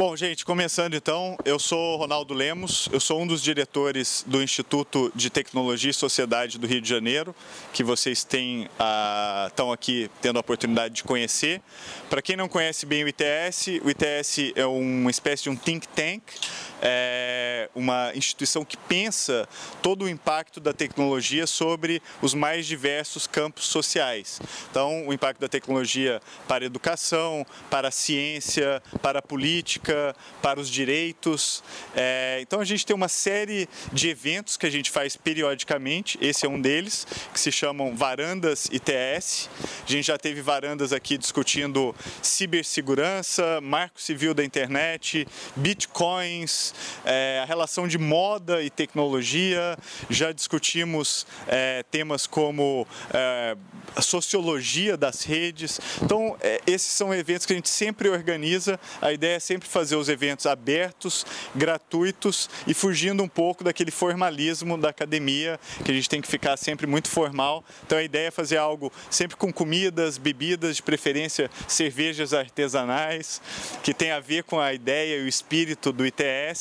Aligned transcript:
Bom, 0.00 0.16
gente, 0.16 0.46
começando 0.46 0.94
então, 0.94 1.36
eu 1.44 1.58
sou 1.58 1.98
Ronaldo 1.98 2.32
Lemos, 2.32 2.88
eu 2.90 2.98
sou 2.98 3.20
um 3.20 3.26
dos 3.26 3.42
diretores 3.42 4.24
do 4.26 4.42
Instituto 4.42 5.12
de 5.14 5.28
Tecnologia 5.28 5.90
e 5.90 5.92
Sociedade 5.92 6.58
do 6.58 6.66
Rio 6.66 6.80
de 6.80 6.88
Janeiro, 6.88 7.36
que 7.70 7.84
vocês 7.84 8.24
têm, 8.24 8.66
ah, 8.78 9.48
estão 9.50 9.70
aqui 9.70 10.10
tendo 10.22 10.38
a 10.38 10.40
oportunidade 10.40 10.94
de 10.94 11.04
conhecer. 11.04 11.60
Para 12.08 12.22
quem 12.22 12.34
não 12.34 12.48
conhece 12.48 12.86
bem 12.86 13.04
o 13.04 13.08
ITS, 13.08 13.78
o 13.84 13.90
ITS 13.90 14.54
é 14.56 14.64
uma 14.64 15.10
espécie 15.10 15.42
de 15.42 15.50
um 15.50 15.54
think 15.54 15.86
tank, 15.88 16.22
é 16.80 17.68
uma 17.74 18.12
instituição 18.14 18.64
que 18.64 18.76
pensa 18.76 19.48
todo 19.82 20.04
o 20.04 20.08
impacto 20.08 20.60
da 20.60 20.72
tecnologia 20.72 21.46
sobre 21.46 22.02
os 22.20 22.34
mais 22.34 22.66
diversos 22.66 23.26
campos 23.26 23.66
sociais. 23.66 24.40
Então, 24.70 25.06
o 25.06 25.12
impacto 25.12 25.40
da 25.40 25.48
tecnologia 25.48 26.20
para 26.48 26.64
a 26.64 26.66
educação, 26.66 27.46
para 27.70 27.88
a 27.88 27.90
ciência, 27.90 28.82
para 29.02 29.18
a 29.18 29.22
política, 29.22 30.14
para 30.42 30.58
os 30.60 30.68
direitos. 30.68 31.62
É, 31.94 32.38
então, 32.40 32.60
a 32.60 32.64
gente 32.64 32.84
tem 32.84 32.94
uma 32.94 33.08
série 33.08 33.68
de 33.92 34.08
eventos 34.08 34.56
que 34.56 34.66
a 34.66 34.70
gente 34.70 34.90
faz 34.90 35.16
periodicamente. 35.16 36.18
Esse 36.20 36.46
é 36.46 36.48
um 36.48 36.60
deles, 36.60 37.06
que 37.32 37.40
se 37.40 37.52
chamam 37.52 37.94
Varandas 37.94 38.66
ITS. 38.72 39.48
A 39.86 39.90
gente 39.90 40.06
já 40.06 40.18
teve 40.18 40.42
varandas 40.42 40.92
aqui 40.92 41.18
discutindo 41.18 41.94
cibersegurança, 42.22 43.60
marco 43.60 44.00
civil 44.00 44.34
da 44.34 44.44
internet, 44.44 45.26
bitcoins, 45.56 46.69
é, 47.04 47.40
a 47.42 47.44
relação 47.44 47.86
de 47.86 47.98
moda 47.98 48.62
e 48.62 48.70
tecnologia. 48.70 49.76
Já 50.08 50.32
discutimos 50.32 51.26
é, 51.46 51.84
temas 51.90 52.26
como 52.26 52.86
é, 53.12 53.56
a 53.94 54.02
sociologia 54.02 54.96
das 54.96 55.24
redes. 55.24 55.80
Então, 56.02 56.36
é, 56.40 56.60
esses 56.66 56.92
são 56.92 57.12
eventos 57.14 57.46
que 57.46 57.52
a 57.52 57.56
gente 57.56 57.68
sempre 57.68 58.08
organiza. 58.08 58.78
A 59.00 59.12
ideia 59.12 59.36
é 59.36 59.40
sempre 59.40 59.68
fazer 59.68 59.96
os 59.96 60.08
eventos 60.08 60.46
abertos, 60.46 61.26
gratuitos 61.54 62.48
e 62.66 62.74
fugindo 62.74 63.22
um 63.22 63.28
pouco 63.28 63.64
daquele 63.64 63.90
formalismo 63.90 64.78
da 64.78 64.90
academia, 64.90 65.58
que 65.84 65.90
a 65.90 65.94
gente 65.94 66.08
tem 66.08 66.20
que 66.20 66.28
ficar 66.28 66.56
sempre 66.56 66.86
muito 66.86 67.08
formal. 67.08 67.64
Então, 67.84 67.98
a 67.98 68.02
ideia 68.02 68.28
é 68.28 68.30
fazer 68.30 68.56
algo 68.56 68.92
sempre 69.10 69.36
com 69.36 69.52
comidas, 69.52 70.18
bebidas, 70.18 70.76
de 70.76 70.82
preferência 70.82 71.50
cervejas 71.68 72.32
artesanais, 72.34 73.40
que 73.82 73.94
tem 73.94 74.10
a 74.10 74.20
ver 74.20 74.44
com 74.44 74.60
a 74.60 74.72
ideia 74.72 75.18
e 75.18 75.24
o 75.24 75.28
espírito 75.28 75.92
do 75.92 76.06
ITS. 76.06 76.59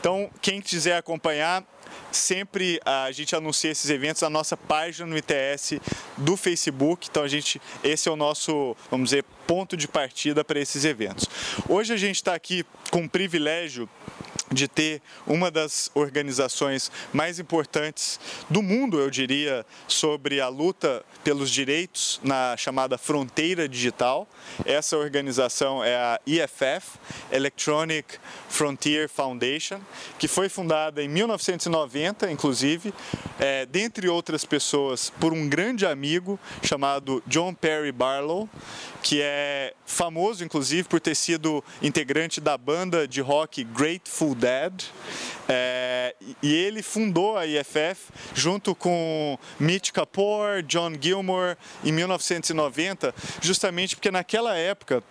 Então, 0.00 0.30
quem 0.40 0.60
quiser 0.60 0.96
acompanhar, 0.96 1.64
sempre 2.10 2.80
a 2.84 3.10
gente 3.12 3.34
anuncia 3.36 3.70
esses 3.70 3.90
eventos 3.90 4.22
na 4.22 4.30
nossa 4.30 4.56
página 4.56 5.06
no 5.06 5.16
ITS 5.16 5.80
do 6.16 6.36
Facebook. 6.36 7.08
Então 7.10 7.22
a 7.22 7.28
gente, 7.28 7.60
esse 7.84 8.08
é 8.08 8.12
o 8.12 8.16
nosso, 8.16 8.76
vamos 8.90 9.10
dizer, 9.10 9.24
ponto 9.46 9.76
de 9.76 9.86
partida 9.86 10.44
para 10.44 10.58
esses 10.58 10.84
eventos. 10.84 11.28
Hoje 11.68 11.92
a 11.92 11.96
gente 11.96 12.16
está 12.16 12.34
aqui 12.34 12.64
com 12.90 13.04
o 13.04 13.08
privilégio 13.08 13.88
de 14.50 14.68
ter 14.68 15.02
uma 15.26 15.50
das 15.50 15.90
organizações 15.94 16.90
mais 17.12 17.38
importantes 17.38 18.20
do 18.48 18.62
mundo, 18.62 19.00
eu 19.00 19.10
diria, 19.10 19.66
sobre 19.88 20.40
a 20.40 20.48
luta 20.48 21.04
pelos 21.24 21.50
direitos 21.50 22.20
na 22.22 22.56
chamada 22.56 22.96
fronteira 22.96 23.68
digital. 23.68 24.28
Essa 24.64 24.96
organização 24.96 25.82
é 25.82 25.96
a 25.96 26.20
EFF, 26.26 26.98
Electronic 27.32 28.18
Frontier 28.48 29.08
Foundation, 29.08 29.80
que 30.18 30.28
foi 30.28 30.48
fundada 30.48 31.02
em 31.02 31.08
1990, 31.08 32.30
inclusive, 32.30 32.94
é, 33.40 33.66
dentre 33.66 34.08
outras 34.08 34.44
pessoas, 34.44 35.10
por 35.18 35.32
um 35.32 35.48
grande 35.48 35.84
amigo 35.84 36.38
chamado 36.62 37.22
John 37.26 37.52
Perry 37.52 37.90
Barlow, 37.90 38.48
que 39.02 39.20
é 39.20 39.74
famoso, 39.84 40.44
inclusive, 40.44 40.84
por 40.88 41.00
ter 41.00 41.14
sido 41.14 41.62
integrante 41.82 42.40
da 42.40 42.56
banda 42.56 43.06
de 43.06 43.20
rock 43.20 43.64
Grateful 43.64 44.35
Dead. 44.36 44.84
É, 45.48 46.14
e 46.42 46.54
ele 46.54 46.82
fundou 46.82 47.36
a 47.36 47.46
IFF 47.46 48.10
junto 48.34 48.74
com 48.74 49.38
Mitch 49.58 49.92
Kapor, 49.92 50.62
John 50.62 50.92
Gilmore 51.00 51.56
em 51.84 51.92
1990, 51.92 53.14
justamente 53.40 53.94
porque 53.94 54.10
naquela 54.10 54.56
época 54.56 55.02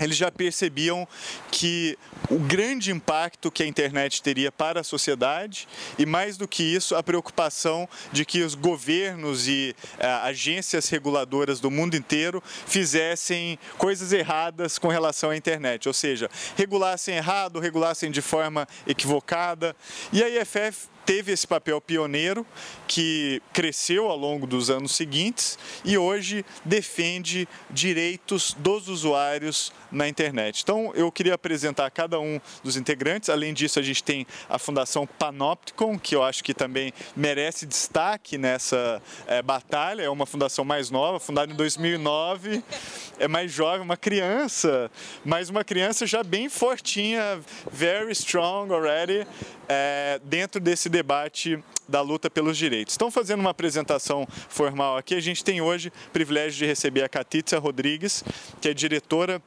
eles 0.00 0.16
já 0.16 0.30
percebiam 0.30 1.06
que 1.50 1.98
o 2.30 2.38
grande 2.38 2.90
impacto 2.90 3.50
que 3.50 3.62
a 3.62 3.66
internet 3.66 4.22
teria 4.22 4.50
para 4.50 4.80
a 4.80 4.84
sociedade 4.84 5.68
e 5.98 6.06
mais 6.06 6.36
do 6.36 6.48
que 6.48 6.62
isso 6.62 6.94
a 6.94 7.02
preocupação 7.02 7.88
de 8.12 8.24
que 8.24 8.42
os 8.42 8.54
governos 8.54 9.46
e 9.48 9.74
uh, 9.98 10.26
agências 10.26 10.88
reguladoras 10.88 11.60
do 11.60 11.70
mundo 11.70 11.96
inteiro 11.96 12.42
fizessem 12.66 13.58
coisas 13.76 14.12
erradas 14.12 14.78
com 14.78 14.88
relação 14.88 15.30
à 15.30 15.36
internet, 15.36 15.88
ou 15.88 15.94
seja, 15.94 16.30
regulassem 16.56 17.16
errado, 17.16 17.60
regulassem 17.60 18.10
de 18.10 18.22
forma 18.22 18.66
equivocada. 18.86 19.76
E 20.12 20.22
a 20.22 20.28
IFF 20.28 20.88
teve 21.04 21.32
esse 21.32 21.46
papel 21.46 21.80
pioneiro 21.80 22.46
que 22.86 23.42
cresceu 23.52 24.08
ao 24.08 24.16
longo 24.16 24.46
dos 24.46 24.70
anos 24.70 24.94
seguintes 24.94 25.58
e 25.84 25.98
hoje 25.98 26.44
defende 26.64 27.48
direitos 27.70 28.54
dos 28.58 28.88
usuários 28.88 29.72
na 29.92 30.08
internet. 30.08 30.62
Então 30.62 30.90
eu 30.94 31.12
queria 31.12 31.34
apresentar 31.34 31.90
cada 31.90 32.18
um 32.18 32.40
dos 32.64 32.76
integrantes. 32.76 33.28
Além 33.28 33.52
disso, 33.52 33.78
a 33.78 33.82
gente 33.82 34.02
tem 34.02 34.26
a 34.48 34.58
Fundação 34.58 35.06
Panopticon, 35.06 35.98
que 35.98 36.16
eu 36.16 36.22
acho 36.24 36.42
que 36.42 36.54
também 36.54 36.92
merece 37.14 37.66
destaque 37.66 38.38
nessa 38.38 39.00
é, 39.26 39.42
batalha. 39.42 40.02
É 40.02 40.10
uma 40.10 40.26
fundação 40.26 40.64
mais 40.64 40.90
nova, 40.90 41.20
fundada 41.20 41.52
em 41.52 41.56
2009. 41.56 42.62
É 43.18 43.28
mais 43.28 43.52
jovem, 43.52 43.82
uma 43.82 43.96
criança, 43.96 44.90
mas 45.24 45.48
uma 45.48 45.62
criança 45.62 46.06
já 46.06 46.22
bem 46.22 46.48
fortinha, 46.48 47.40
very 47.70 48.10
strong 48.12 48.72
already, 48.72 49.26
é, 49.68 50.20
dentro 50.24 50.60
desse 50.60 50.88
debate 50.88 51.62
da 51.88 52.00
luta 52.00 52.30
pelos 52.30 52.56
direitos. 52.56 52.94
Estão 52.94 53.10
fazendo 53.10 53.40
uma 53.40 53.50
apresentação 53.50 54.26
formal 54.48 54.96
aqui. 54.96 55.14
A 55.14 55.20
gente 55.20 55.44
tem 55.44 55.60
hoje 55.60 55.92
o 56.08 56.10
privilégio 56.10 56.58
de 56.58 56.66
receber 56.66 57.02
a 57.02 57.08
Catitza 57.08 57.58
Rodrigues, 57.58 58.24
que 58.60 58.68
é 58.68 58.74
diretora 58.74 59.42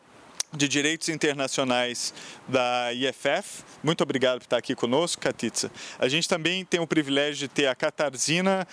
de 0.53 0.67
Direitos 0.67 1.09
Internacionais 1.09 2.13
da 2.47 2.93
IFF. 2.93 3.63
Muito 3.83 4.01
obrigado 4.01 4.39
por 4.39 4.45
estar 4.45 4.57
aqui 4.57 4.75
conosco, 4.75 5.21
Catitza. 5.21 5.71
A 5.99 6.07
gente 6.07 6.27
também 6.27 6.63
tem 6.65 6.79
o 6.79 6.87
privilégio 6.87 7.47
de 7.47 7.53
ter 7.53 7.67
a 7.67 7.75
Katarzyna 7.75 8.67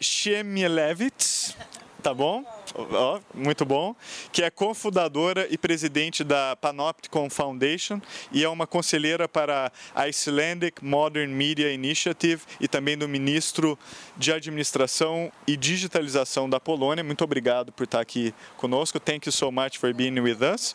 Shemielewicz, 0.00 1.56
tá 2.02 2.12
bom? 2.14 2.44
Oh, 2.74 3.20
muito 3.32 3.64
bom, 3.64 3.94
que 4.30 4.42
é 4.42 4.50
cofundadora 4.50 5.46
e 5.50 5.56
presidente 5.56 6.22
da 6.22 6.54
Panopticon 6.56 7.30
Foundation 7.30 8.00
e 8.30 8.44
é 8.44 8.48
uma 8.48 8.66
conselheira 8.66 9.26
para 9.28 9.72
a 9.94 10.02
Icelandic 10.02 10.84
Modern 10.84 11.30
Media 11.30 11.72
Initiative 11.72 12.42
e 12.60 12.68
também 12.68 12.96
do 12.96 13.08
ministro 13.08 13.78
de 14.16 14.32
Administração 14.32 15.32
e 15.46 15.56
Digitalização 15.56 16.48
da 16.48 16.60
Polônia. 16.60 17.02
Muito 17.02 17.24
obrigado 17.24 17.72
por 17.72 17.84
estar 17.84 18.00
aqui 18.00 18.34
conosco. 18.56 19.00
Thank 19.00 19.28
you 19.28 19.32
so 19.32 19.50
much 19.50 19.78
for 19.78 19.92
being 19.94 20.20
with 20.20 20.38
us. 20.42 20.74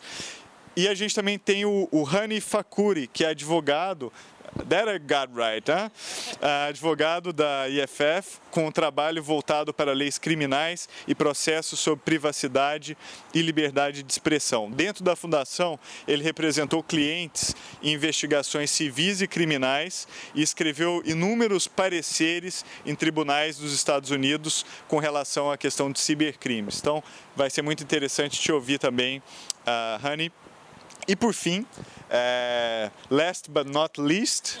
E 0.76 0.88
a 0.88 0.94
gente 0.94 1.14
também 1.14 1.38
tem 1.38 1.64
o, 1.64 1.88
o 1.92 2.04
Hani 2.04 2.40
Fakuri, 2.40 3.06
que 3.06 3.24
é 3.24 3.28
advogado 3.28 4.12
That 4.68 4.88
I 4.88 4.98
got 4.98 5.34
right, 5.34 5.68
né? 5.68 5.90
advogado 6.68 7.32
da 7.32 7.68
IFF, 7.68 8.38
com 8.50 8.66
um 8.66 8.70
trabalho 8.70 9.22
voltado 9.22 9.74
para 9.74 9.92
leis 9.92 10.16
criminais 10.16 10.88
e 11.08 11.14
processos 11.14 11.80
sobre 11.80 12.04
privacidade 12.04 12.96
e 13.34 13.42
liberdade 13.42 14.02
de 14.02 14.12
expressão. 14.12 14.70
Dentro 14.70 15.02
da 15.02 15.16
fundação, 15.16 15.78
ele 16.06 16.22
representou 16.22 16.82
clientes 16.82 17.54
em 17.82 17.92
investigações 17.92 18.70
civis 18.70 19.20
e 19.20 19.26
criminais 19.26 20.06
e 20.34 20.42
escreveu 20.42 21.02
inúmeros 21.04 21.66
pareceres 21.66 22.64
em 22.86 22.94
tribunais 22.94 23.58
dos 23.58 23.72
Estados 23.72 24.10
Unidos 24.10 24.64
com 24.86 24.98
relação 24.98 25.50
à 25.50 25.58
questão 25.58 25.90
de 25.90 25.98
cibercrimes. 25.98 26.78
Então, 26.78 27.02
vai 27.34 27.50
ser 27.50 27.62
muito 27.62 27.82
interessante 27.82 28.40
te 28.40 28.52
ouvir 28.52 28.78
também, 28.78 29.18
uh, 29.18 30.06
Honey. 30.06 30.30
E 31.06 31.14
por 31.14 31.34
fim, 31.34 31.66
é, 32.08 32.90
last 33.10 33.50
but 33.50 33.66
not 33.66 34.00
least, 34.00 34.60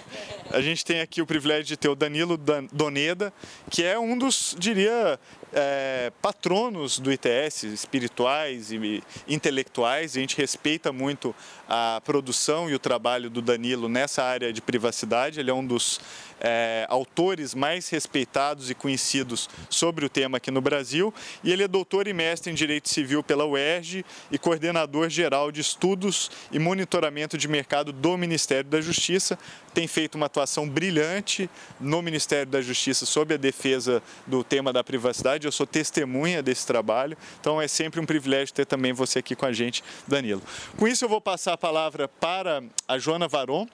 a 0.50 0.60
gente 0.60 0.84
tem 0.84 1.00
aqui 1.00 1.22
o 1.22 1.26
privilégio 1.26 1.64
de 1.64 1.76
ter 1.76 1.88
o 1.88 1.94
Danilo 1.94 2.38
Doneda, 2.72 3.32
que 3.70 3.82
é 3.82 3.98
um 3.98 4.18
dos, 4.18 4.54
diria, 4.58 5.18
é, 5.52 6.12
patronos 6.20 6.98
do 6.98 7.12
ITS, 7.12 7.62
espirituais 7.62 8.72
e 8.72 9.02
intelectuais. 9.28 10.16
A 10.16 10.20
gente 10.20 10.36
respeita 10.36 10.92
muito 10.92 11.34
a 11.68 12.02
produção 12.04 12.68
e 12.68 12.74
o 12.74 12.78
trabalho 12.78 13.30
do 13.30 13.40
Danilo 13.40 13.88
nessa 13.88 14.22
área 14.22 14.52
de 14.52 14.60
privacidade. 14.60 15.40
Ele 15.40 15.50
é 15.50 15.54
um 15.54 15.66
dos 15.66 16.00
é, 16.40 16.86
autores 16.88 17.54
mais 17.54 17.88
respeitados 17.88 18.70
e 18.70 18.74
conhecidos 18.74 19.48
sobre 19.70 20.04
o 20.04 20.08
tema 20.08 20.38
aqui 20.38 20.50
no 20.50 20.60
Brasil. 20.60 21.12
E 21.42 21.52
ele 21.52 21.62
é 21.62 21.68
doutor 21.68 22.06
e 22.06 22.12
mestre 22.12 22.50
em 22.50 22.54
Direito 22.54 22.88
Civil 22.88 23.22
pela 23.22 23.46
UERJ 23.46 24.04
e 24.30 24.38
coordenador 24.38 25.08
geral 25.08 25.50
de 25.50 25.60
estudos 25.60 26.30
e 26.52 26.58
monitoramento 26.58 27.38
de 27.38 27.48
mercado 27.48 27.92
do 27.92 28.16
Ministério 28.16 28.68
da 28.68 28.80
Justiça. 28.80 29.38
Tem 29.72 29.86
feito 29.86 30.14
uma 30.14 30.26
atuação 30.26 30.68
brilhante 30.68 31.50
no 31.80 32.00
Ministério 32.02 32.50
da 32.50 32.60
Justiça 32.60 33.06
sobre 33.06 33.34
a 33.34 33.36
defesa 33.36 34.02
do 34.26 34.44
tema 34.44 34.72
da 34.72 34.84
privacidade 34.84 35.44
eu 35.44 35.52
sou 35.52 35.66
testemunha 35.66 36.42
desse 36.42 36.66
trabalho, 36.66 37.16
então 37.40 37.60
é 37.60 37.68
sempre 37.68 38.00
um 38.00 38.06
privilégio 38.06 38.54
ter 38.54 38.66
também 38.66 38.92
você 38.92 39.18
aqui 39.18 39.34
com 39.34 39.46
a 39.46 39.52
gente, 39.52 39.82
Danilo. 40.06 40.42
Com 40.76 40.86
isso, 40.86 41.04
eu 41.04 41.08
vou 41.08 41.20
passar 41.20 41.52
a 41.52 41.58
palavra 41.58 42.08
para 42.08 42.62
a 42.86 42.98
Joana 42.98 43.28
Varon 43.28 43.66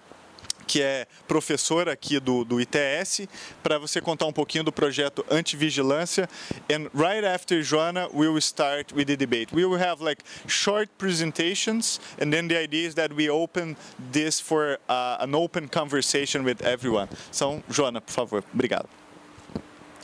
que 0.67 0.83
é 0.83 1.07
professora 1.27 1.93
aqui 1.93 2.19
do, 2.21 2.45
do 2.45 2.61
ITS, 2.61 3.29
para 3.63 3.79
você 3.79 4.01
contar 4.01 4.27
um 4.27 4.33
pouquinho 4.33 4.65
do 4.65 4.73
projeto 4.73 5.25
Antivigilância. 5.31 6.29
And 6.71 6.89
right 6.95 7.25
after 7.25 7.63
Joana, 7.63 8.09
we 8.13 8.29
will 8.29 8.41
start 8.41 8.95
with 8.95 9.07
the 9.07 9.17
debate. 9.17 9.55
We 9.55 9.65
will 9.65 9.81
have 9.81 10.03
like 10.03 10.23
short 10.47 10.91
presentations, 10.99 12.01
and 12.21 12.33
then 12.33 12.49
the 12.49 12.57
idea 12.57 12.87
is 12.87 12.95
that 12.95 13.13
we 13.15 13.29
open 13.31 13.77
this 14.13 14.41
for 14.41 14.79
uh, 14.89 15.19
an 15.21 15.35
open 15.35 15.69
conversation 15.69 16.45
with 16.45 16.63
everyone. 16.63 17.09
Então, 17.31 17.63
Joana, 17.69 18.01
por 18.01 18.13
favor, 18.13 18.45
obrigado. 18.53 18.89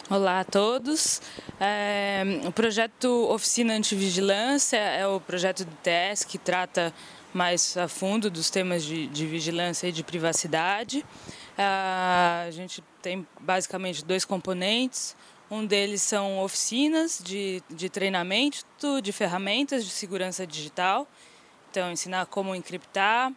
Olá 0.09 0.38
a 0.38 0.44
todos. 0.44 1.20
É, 1.59 2.23
o 2.47 2.52
projeto 2.52 3.09
Oficina 3.29 3.75
Antivigilância 3.75 4.76
é 4.76 5.05
o 5.05 5.20
projeto 5.20 5.64
do 5.64 5.73
ITS 5.73 6.25
que 6.25 6.38
trata 6.38 6.94
mais 7.37 7.77
a 7.77 7.87
fundo 7.87 8.31
dos 8.31 8.49
temas 8.49 8.83
de, 8.83 9.06
de 9.09 9.27
vigilância 9.27 9.88
e 9.88 9.93
de 9.93 10.03
privacidade. 10.03 11.05
a 11.56 12.50
gente 12.50 12.83
tem 13.03 13.27
basicamente 13.38 14.05
dois 14.05 14.25
componentes. 14.25 15.15
Um 15.50 15.65
deles 15.65 16.03
são 16.03 16.41
oficinas 16.41 17.21
de, 17.23 17.62
de 17.71 17.88
treinamento 17.88 18.65
de 19.00 19.12
ferramentas 19.12 19.85
de 19.85 19.91
segurança 19.91 20.47
digital. 20.47 21.06
Então, 21.71 21.93
ensinar 21.93 22.27
como 22.27 22.55
encriptar, 22.55 23.33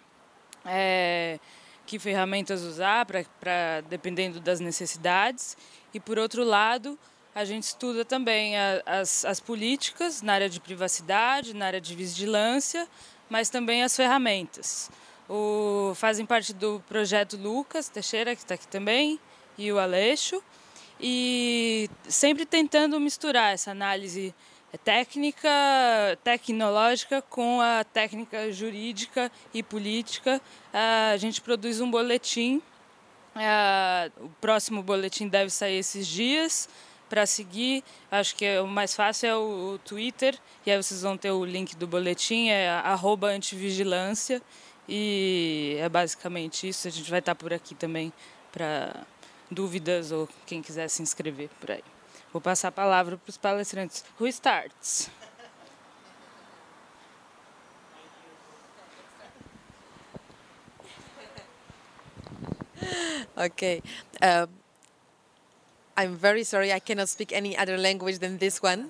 é, 0.65 1.37
que 1.85 1.99
ferramentas 1.99 2.63
usar, 2.63 3.05
para 3.05 3.81
dependendo 3.89 4.39
das 4.39 4.59
necessidades. 4.59 5.57
E, 5.93 5.99
por 5.99 6.17
outro 6.17 6.43
lado, 6.43 6.97
a 7.35 7.43
gente 7.45 7.63
estuda 7.63 8.05
também 8.05 8.57
a, 8.57 8.81
as, 8.85 9.25
as 9.25 9.39
políticas 9.39 10.21
na 10.21 10.33
área 10.33 10.49
de 10.49 10.59
privacidade, 10.59 11.53
na 11.53 11.65
área 11.65 11.81
de 11.81 11.93
vigilância, 11.95 12.87
mas 13.29 13.49
também 13.49 13.83
as 13.83 13.95
ferramentas. 13.95 14.89
O, 15.29 15.93
fazem 15.95 16.25
parte 16.25 16.53
do 16.53 16.83
projeto 16.87 17.37
Lucas 17.37 17.87
Teixeira, 17.87 18.35
que 18.35 18.41
está 18.41 18.55
aqui 18.55 18.67
também, 18.67 19.19
e 19.57 19.71
o 19.71 19.77
Aleixo, 19.77 20.41
e 20.99 21.89
sempre 22.07 22.45
tentando 22.45 22.99
misturar 22.99 23.53
essa 23.53 23.71
análise 23.71 24.33
técnica, 24.83 25.49
tecnológica 26.23 27.21
com 27.21 27.59
a 27.61 27.83
técnica 27.83 28.51
jurídica 28.51 29.31
e 29.53 29.63
política. 29.63 30.41
A 30.73 31.17
gente 31.17 31.41
produz 31.41 31.79
um 31.79 31.89
boletim, 31.89 32.61
o 34.17 34.29
próximo 34.41 34.83
boletim 34.83 35.27
deve 35.27 35.49
sair 35.49 35.77
esses 35.77 36.07
dias, 36.07 36.69
para 37.09 37.25
seguir. 37.25 37.83
Acho 38.11 38.35
que 38.35 38.45
é, 38.45 38.61
o 38.61 38.67
mais 38.67 38.95
fácil 38.95 39.27
é 39.27 39.35
o, 39.35 39.73
o, 39.73 39.79
Twitter, 39.79 40.37
e 40.65 40.71
aí 40.71 40.77
vocês 40.77 41.01
vão 41.01 41.17
ter 41.17 41.31
o 41.31 41.43
link 41.43 41.75
do 41.75 41.87
boletim, 41.87 42.49
é 42.49 42.69
antivigilância. 43.35 44.41
E 44.87 45.77
é 45.79 45.87
basicamente 45.87 46.67
isso. 46.67 46.87
A 46.87 46.91
gente 46.91 47.09
vai 47.09 47.19
estar 47.19 47.35
por 47.35 47.53
aqui 47.53 47.75
também 47.75 48.11
para 48.51 49.05
dúvidas 49.51 50.11
ou 50.11 50.27
quem 50.45 50.61
quiser 50.61 50.87
se 50.89 51.01
inscrever 51.01 51.49
por 51.59 51.71
aí. 51.71 51.83
Vou 52.31 52.41
passar 52.41 52.69
a 52.69 52.71
palavra 52.71 53.17
para 53.17 53.29
os 53.29 53.37
palestrantes. 53.37 54.03
Who 54.19 54.27
starts? 54.27 55.09
okay. 63.37 63.81
Uh, 64.21 64.58
I'm 65.99 66.15
very 66.15 66.45
sorry, 66.45 66.71
I 66.71 66.79
cannot 66.79 67.09
speak 67.09 67.33
any 67.33 67.57
other 67.57 67.77
language 67.77 68.19
than 68.19 68.37
this 68.37 68.61
one. 68.61 68.87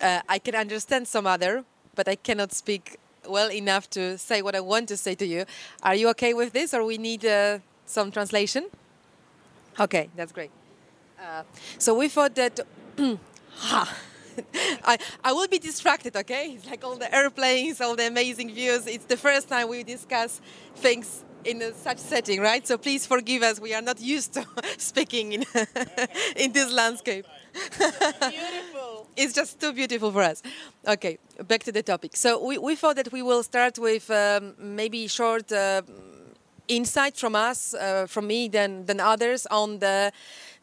Uh, 0.00 0.22
I 0.28 0.40
can 0.40 0.56
understand 0.56 1.06
some 1.06 1.24
other, 1.24 1.64
but 1.94 2.08
I 2.08 2.16
cannot 2.16 2.52
speak 2.52 2.96
well 3.28 3.48
enough 3.52 3.88
to 3.90 4.18
say 4.18 4.42
what 4.42 4.56
I 4.56 4.60
want 4.60 4.88
to 4.88 4.96
say 4.96 5.14
to 5.14 5.24
you. 5.24 5.44
Are 5.84 5.94
you 5.94 6.08
okay 6.08 6.34
with 6.34 6.52
this, 6.52 6.74
or 6.74 6.82
we 6.84 6.98
need 6.98 7.24
uh, 7.24 7.60
some 7.86 8.10
translation? 8.10 8.66
Okay, 9.78 10.10
that's 10.16 10.32
great. 10.32 10.50
Uh, 11.22 11.44
so 11.78 11.94
we 11.94 12.08
thought 12.08 12.34
that. 12.34 12.58
I, 14.84 14.98
I 15.22 15.32
will 15.32 15.48
be 15.48 15.60
distracted, 15.60 16.16
okay? 16.16 16.54
It's 16.56 16.66
like 16.66 16.82
all 16.84 16.96
the 16.96 17.12
airplanes, 17.14 17.80
all 17.80 17.94
the 17.94 18.08
amazing 18.08 18.52
views. 18.52 18.86
It's 18.88 19.04
the 19.04 19.16
first 19.16 19.48
time 19.48 19.68
we 19.68 19.84
discuss 19.84 20.40
things 20.74 21.24
in 21.44 21.62
a, 21.62 21.72
such 21.74 21.98
setting, 21.98 22.40
right? 22.40 22.66
So 22.66 22.78
please 22.78 23.06
forgive 23.06 23.42
us. 23.42 23.60
We 23.60 23.74
are 23.74 23.82
not 23.82 24.00
used 24.00 24.34
to 24.34 24.46
speaking 24.78 25.32
in 25.32 25.44
in 26.36 26.52
this 26.52 26.72
landscape. 26.72 27.26
beautiful. 27.78 29.06
it's 29.16 29.32
just 29.32 29.58
too 29.60 29.72
beautiful 29.72 30.12
for 30.12 30.22
us. 30.22 30.42
Okay, 30.86 31.18
back 31.46 31.62
to 31.64 31.72
the 31.72 31.82
topic. 31.82 32.16
So 32.16 32.44
we, 32.44 32.58
we 32.58 32.76
thought 32.76 32.96
that 32.96 33.10
we 33.10 33.22
will 33.22 33.42
start 33.42 33.78
with 33.78 34.10
um, 34.10 34.54
maybe 34.58 35.08
short 35.08 35.50
uh, 35.50 35.82
insight 36.68 37.16
from 37.16 37.34
us, 37.34 37.74
uh, 37.74 38.06
from 38.06 38.26
me, 38.26 38.48
than 38.48 38.86
than 38.86 39.00
others 39.00 39.46
on 39.50 39.78
the 39.78 40.12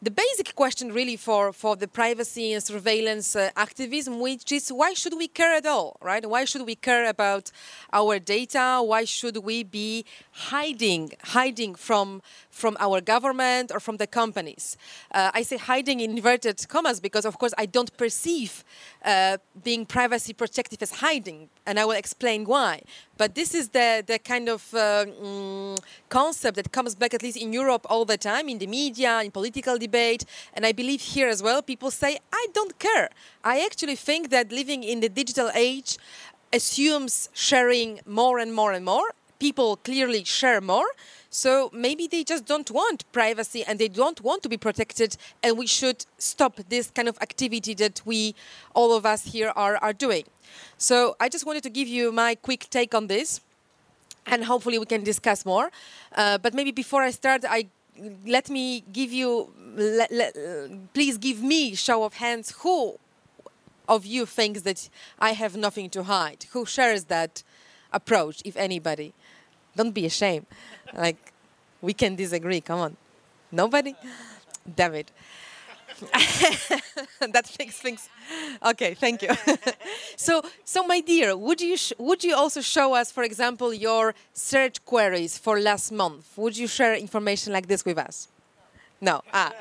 the 0.02 0.10
basic 0.10 0.54
question 0.54 0.92
really 0.92 1.16
for, 1.16 1.52
for 1.52 1.74
the 1.74 1.88
privacy 1.88 2.52
and 2.52 2.62
surveillance 2.62 3.34
uh, 3.34 3.50
activism, 3.56 4.20
which 4.20 4.52
is 4.52 4.68
why 4.68 4.92
should 4.92 5.16
we 5.16 5.26
care 5.26 5.54
at 5.54 5.64
all, 5.64 5.96
right? 6.02 6.24
Why 6.28 6.44
should 6.44 6.66
we 6.66 6.74
care 6.74 7.08
about 7.08 7.50
our 7.92 8.18
data? 8.18 8.82
Why 8.84 9.04
should 9.04 9.38
we 9.38 9.62
be 9.62 10.04
hiding, 10.32 11.12
hiding 11.24 11.74
from, 11.74 12.20
from 12.56 12.76
our 12.80 13.00
government 13.00 13.70
or 13.74 13.80
from 13.80 13.96
the 13.98 14.06
companies? 14.06 14.76
Uh, 15.12 15.30
I 15.38 15.42
say 15.42 15.58
hiding 15.58 16.00
in 16.00 16.10
inverted 16.16 16.66
commas 16.68 16.98
because, 17.00 17.24
of 17.24 17.38
course, 17.38 17.54
I 17.58 17.66
don't 17.66 17.94
perceive 17.96 18.64
uh, 19.04 19.36
being 19.62 19.84
privacy 19.84 20.32
protective 20.32 20.80
as 20.82 20.92
hiding, 21.04 21.48
and 21.66 21.78
I 21.78 21.84
will 21.84 21.98
explain 22.04 22.44
why. 22.44 22.82
But 23.18 23.34
this 23.34 23.54
is 23.54 23.68
the, 23.68 24.02
the 24.06 24.18
kind 24.18 24.48
of 24.48 24.62
uh, 24.74 25.04
mm, 25.06 25.78
concept 26.08 26.56
that 26.56 26.72
comes 26.72 26.94
back, 26.94 27.12
at 27.14 27.22
least 27.22 27.36
in 27.36 27.52
Europe, 27.52 27.86
all 27.88 28.04
the 28.04 28.16
time, 28.16 28.48
in 28.48 28.58
the 28.58 28.66
media, 28.66 29.20
in 29.22 29.30
political 29.30 29.78
debate, 29.78 30.24
and 30.54 30.64
I 30.64 30.72
believe 30.72 31.00
here 31.00 31.28
as 31.28 31.42
well, 31.42 31.62
people 31.62 31.90
say, 31.90 32.18
I 32.32 32.46
don't 32.52 32.78
care. 32.78 33.10
I 33.44 33.64
actually 33.64 33.96
think 33.96 34.30
that 34.30 34.50
living 34.50 34.82
in 34.82 35.00
the 35.00 35.08
digital 35.08 35.50
age 35.54 35.98
assumes 36.52 37.28
sharing 37.32 38.00
more 38.06 38.38
and 38.38 38.52
more 38.54 38.72
and 38.72 38.84
more. 38.84 39.08
People 39.38 39.76
clearly 39.76 40.24
share 40.24 40.60
more. 40.60 40.86
So 41.36 41.68
maybe 41.70 42.06
they 42.06 42.24
just 42.24 42.46
don't 42.46 42.70
want 42.70 43.04
privacy 43.12 43.62
and 43.62 43.78
they 43.78 43.88
don't 43.88 44.22
want 44.22 44.42
to 44.44 44.48
be 44.48 44.56
protected, 44.56 45.18
and 45.42 45.58
we 45.58 45.66
should 45.66 46.06
stop 46.16 46.56
this 46.70 46.90
kind 46.90 47.08
of 47.08 47.18
activity 47.20 47.74
that 47.74 48.00
we, 48.06 48.34
all 48.72 48.96
of 48.96 49.04
us 49.04 49.24
here, 49.34 49.52
are, 49.54 49.76
are 49.82 49.92
doing. 49.92 50.24
So 50.78 51.14
I 51.20 51.28
just 51.28 51.44
wanted 51.44 51.62
to 51.64 51.68
give 51.68 51.88
you 51.88 52.10
my 52.10 52.36
quick 52.36 52.68
take 52.70 52.94
on 52.94 53.08
this, 53.08 53.42
and 54.24 54.44
hopefully 54.44 54.78
we 54.78 54.86
can 54.86 55.04
discuss 55.04 55.44
more. 55.44 55.70
Uh, 56.14 56.38
but 56.38 56.54
maybe 56.54 56.72
before 56.72 57.02
I 57.02 57.10
start, 57.10 57.44
I 57.46 57.66
let 58.26 58.48
me 58.48 58.82
give 58.90 59.12
you, 59.12 59.52
please 60.94 61.18
give 61.18 61.42
me 61.42 61.74
show 61.74 62.04
of 62.04 62.14
hands 62.14 62.54
who 62.62 62.98
of 63.86 64.06
you 64.06 64.24
thinks 64.24 64.62
that 64.62 64.88
I 65.18 65.32
have 65.32 65.54
nothing 65.54 65.90
to 65.90 66.04
hide? 66.04 66.46
Who 66.52 66.64
shares 66.64 67.04
that 67.04 67.42
approach, 67.92 68.40
if 68.46 68.56
anybody? 68.56 69.12
Don't 69.76 69.92
be 69.92 70.06
ashamed. 70.06 70.46
Like, 70.94 71.32
we 71.80 71.92
can 71.92 72.16
disagree. 72.16 72.60
Come 72.60 72.80
on. 72.80 72.96
Nobody? 73.52 73.94
Damn 74.74 74.94
it. 74.94 75.10
that 76.00 77.46
fixes 77.46 77.80
things. 77.80 78.08
Okay, 78.64 78.94
thank 78.94 79.22
you. 79.22 79.30
so, 80.16 80.42
so 80.64 80.86
my 80.86 81.00
dear, 81.00 81.36
would 81.36 81.60
you 81.60 81.76
would 81.98 82.22
you 82.22 82.34
also 82.36 82.60
show 82.60 82.94
us, 82.94 83.10
for 83.10 83.22
example, 83.22 83.72
your 83.72 84.14
search 84.34 84.84
queries 84.84 85.38
for 85.38 85.58
last 85.58 85.92
month? 85.92 86.26
Would 86.36 86.56
you 86.56 86.66
share 86.66 86.94
information 86.94 87.52
like 87.52 87.66
this 87.66 87.84
with 87.84 87.98
us? 87.98 88.28
No. 89.00 89.22
Ah. 89.32 89.52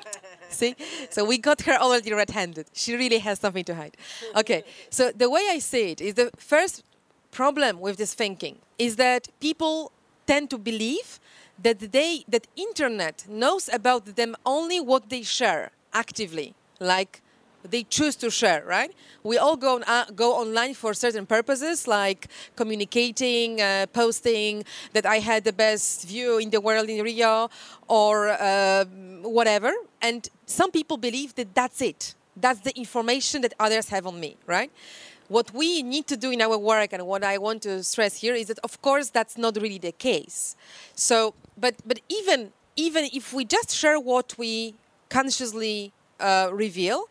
See? 0.50 0.76
So 1.10 1.26
we 1.26 1.38
got 1.38 1.62
her 1.62 1.74
already 1.74 2.14
red-handed. 2.14 2.68
She 2.74 2.96
really 2.96 3.20
has 3.20 3.40
something 3.40 3.66
to 3.66 3.76
hide. 3.76 3.98
Okay. 4.36 4.64
So 4.90 5.12
the 5.12 5.30
way 5.30 5.48
I 5.50 5.60
see 5.60 5.92
it 5.92 6.02
is 6.02 6.14
the 6.16 6.32
first 6.38 6.84
problem 7.32 7.80
with 7.80 7.98
this 7.98 8.14
thinking 8.14 8.60
is 8.78 8.96
that 8.96 9.28
people 9.40 9.92
tend 10.26 10.50
to 10.50 10.58
believe 10.58 11.20
that 11.62 11.92
they 11.92 12.26
that 12.28 12.48
internet 12.56 13.26
knows 13.28 13.70
about 13.72 14.16
them 14.16 14.36
only 14.46 14.80
what 14.80 15.10
they 15.10 15.24
share 15.24 15.72
actively, 15.94 16.54
like 16.80 17.22
they 17.70 17.84
choose 17.84 18.16
to 18.18 18.30
share, 18.30 18.64
right? 18.66 18.92
We 19.24 19.38
all 19.38 19.56
go, 19.56 19.76
on, 19.76 19.84
uh, 19.84 20.06
go 20.16 20.34
online 20.34 20.74
for 20.74 20.94
certain 20.94 21.26
purposes, 21.26 21.88
like 21.88 22.28
communicating, 22.56 23.62
uh, 23.62 23.88
posting 23.92 24.64
that 24.94 25.06
I 25.06 25.20
had 25.20 25.44
the 25.44 25.54
best 25.54 26.08
view 26.08 26.38
in 26.38 26.50
the 26.50 26.62
world 26.62 26.90
in 26.90 27.04
Rio, 27.04 27.50
or 27.88 28.30
uh, 28.30 28.86
whatever. 29.24 29.74
And 30.02 30.28
some 30.46 30.72
people 30.72 30.98
believe 30.98 31.36
that 31.36 31.56
that's 31.56 31.82
it. 31.82 32.16
That's 32.36 32.60
the 32.60 32.78
information 32.78 33.42
that 33.42 33.54
others 33.60 33.90
have 33.90 34.06
on 34.06 34.20
me, 34.20 34.38
right? 34.46 34.72
What 35.28 35.54
we 35.54 35.82
need 35.82 36.08
to 36.08 36.18
do 36.18 36.30
in 36.32 36.42
our 36.42 36.58
work, 36.58 36.94
and 36.94 37.06
what 37.08 37.24
I 37.24 37.38
want 37.38 37.64
to 37.64 37.84
stress 37.84 38.18
here, 38.18 38.36
is 38.36 38.48
that 38.48 38.60
of 38.64 38.82
course 38.82 39.10
that's 39.10 39.38
not 39.38 39.58
really 39.58 39.80
the 39.80 39.92
case. 39.92 40.56
So, 40.96 41.34
but 41.58 41.76
but 41.86 42.00
even 42.10 42.52
even 42.76 43.06
if 43.14 43.34
we 43.34 43.46
just 43.46 43.76
share 43.76 44.00
what 44.00 44.36
we 44.38 44.76
consciously 45.10 45.94
uh, 46.20 46.50
reveal, 46.52 47.06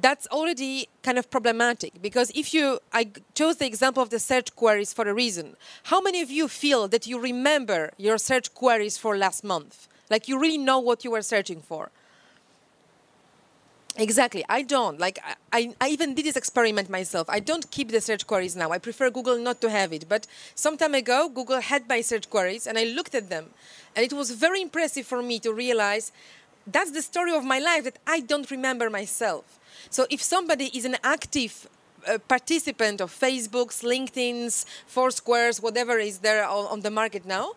that's 0.00 0.26
already 0.28 0.88
kind 1.02 1.18
of 1.18 1.30
problematic. 1.30 2.02
Because 2.02 2.30
if 2.34 2.52
you 2.52 2.80
i 2.92 3.08
chose 3.34 3.56
the 3.56 3.66
example 3.66 4.02
of 4.02 4.10
the 4.10 4.18
search 4.18 4.54
queries 4.56 4.92
for 4.92 5.06
a 5.08 5.14
reason. 5.14 5.56
How 5.84 6.00
many 6.00 6.20
of 6.20 6.30
you 6.30 6.48
feel 6.48 6.88
that 6.88 7.06
you 7.06 7.18
remember 7.20 7.92
your 7.96 8.18
search 8.18 8.52
queries 8.54 8.98
for 8.98 9.16
last 9.16 9.44
month? 9.44 9.86
Like 10.10 10.28
you 10.28 10.38
really 10.38 10.58
know 10.58 10.78
what 10.78 11.04
you 11.04 11.10
were 11.12 11.22
searching 11.22 11.60
for 11.60 11.90
Exactly. 13.96 14.44
I 14.48 14.62
don't. 14.62 14.98
Like, 14.98 15.20
I, 15.52 15.72
I 15.80 15.88
even 15.88 16.14
did 16.14 16.24
this 16.26 16.36
experiment 16.36 16.90
myself. 16.90 17.28
I 17.30 17.38
don't 17.38 17.70
keep 17.70 17.90
the 17.92 18.00
search 18.00 18.26
queries 18.26 18.56
now. 18.56 18.70
I 18.72 18.78
prefer 18.78 19.08
Google 19.08 19.38
not 19.38 19.60
to 19.60 19.70
have 19.70 19.92
it. 19.92 20.08
But 20.08 20.26
some 20.56 20.76
time 20.76 20.94
ago, 20.94 21.28
Google 21.28 21.60
had 21.60 21.88
my 21.88 22.00
search 22.00 22.28
queries 22.28 22.66
and 22.66 22.76
I 22.76 22.84
looked 22.84 23.14
at 23.14 23.30
them. 23.30 23.50
And 23.94 24.04
it 24.04 24.12
was 24.12 24.32
very 24.32 24.60
impressive 24.60 25.06
for 25.06 25.22
me 25.22 25.38
to 25.40 25.52
realize 25.52 26.10
that's 26.66 26.90
the 26.90 27.02
story 27.02 27.32
of 27.32 27.44
my 27.44 27.60
life 27.60 27.84
that 27.84 27.98
I 28.06 28.18
don't 28.20 28.50
remember 28.50 28.90
myself. 28.90 29.60
So 29.90 30.06
if 30.10 30.20
somebody 30.20 30.76
is 30.76 30.84
an 30.84 30.96
active 31.04 31.68
uh, 32.06 32.18
participant 32.18 33.00
of 33.00 33.10
Facebook's, 33.10 33.82
LinkedIn's, 33.82 34.66
Foursquare's, 34.86 35.60
whatever 35.60 35.98
is 35.98 36.18
there 36.18 36.46
on, 36.46 36.66
on, 36.66 36.80
the 36.80 36.90
market 36.90 37.24
now, 37.26 37.52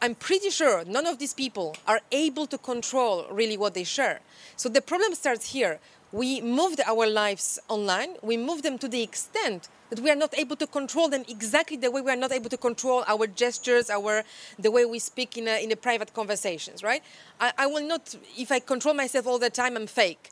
I'm 0.00 0.14
pretty 0.14 0.50
sure 0.50 0.84
none 0.84 1.06
of 1.06 1.18
these 1.18 1.34
people 1.34 1.76
are 1.86 2.00
able 2.10 2.46
to 2.46 2.58
control 2.58 3.26
really 3.30 3.56
what 3.56 3.74
they 3.74 3.84
share. 3.84 4.20
So 4.56 4.68
the 4.68 4.82
problem 4.82 5.14
starts 5.14 5.52
here. 5.52 5.78
We 6.12 6.40
moved 6.40 6.80
our 6.86 7.06
lives 7.06 7.58
online. 7.68 8.16
We 8.22 8.36
moved 8.36 8.64
them 8.64 8.76
to 8.78 8.88
the 8.88 9.02
extent 9.02 9.68
that 9.88 10.00
we 10.00 10.10
are 10.10 10.16
not 10.16 10.36
able 10.38 10.56
to 10.56 10.66
control 10.66 11.08
them 11.08 11.24
exactly 11.28 11.76
the 11.76 11.90
way 11.90 12.00
we 12.00 12.10
are 12.10 12.16
not 12.16 12.32
able 12.32 12.50
to 12.50 12.56
control 12.56 13.04
our 13.06 13.26
gestures, 13.26 13.90
our 13.90 14.24
the 14.58 14.70
way 14.70 14.84
we 14.84 14.98
speak 14.98 15.36
in 15.36 15.46
a, 15.48 15.62
in 15.62 15.70
a 15.70 15.76
private 15.76 16.14
conversations, 16.14 16.82
right? 16.82 17.02
I, 17.40 17.52
I 17.58 17.66
will 17.66 17.86
not, 17.86 18.14
if 18.36 18.50
I 18.50 18.58
control 18.58 18.94
myself 18.94 19.26
all 19.26 19.38
the 19.38 19.50
time, 19.50 19.76
I'm 19.76 19.86
fake. 19.86 20.30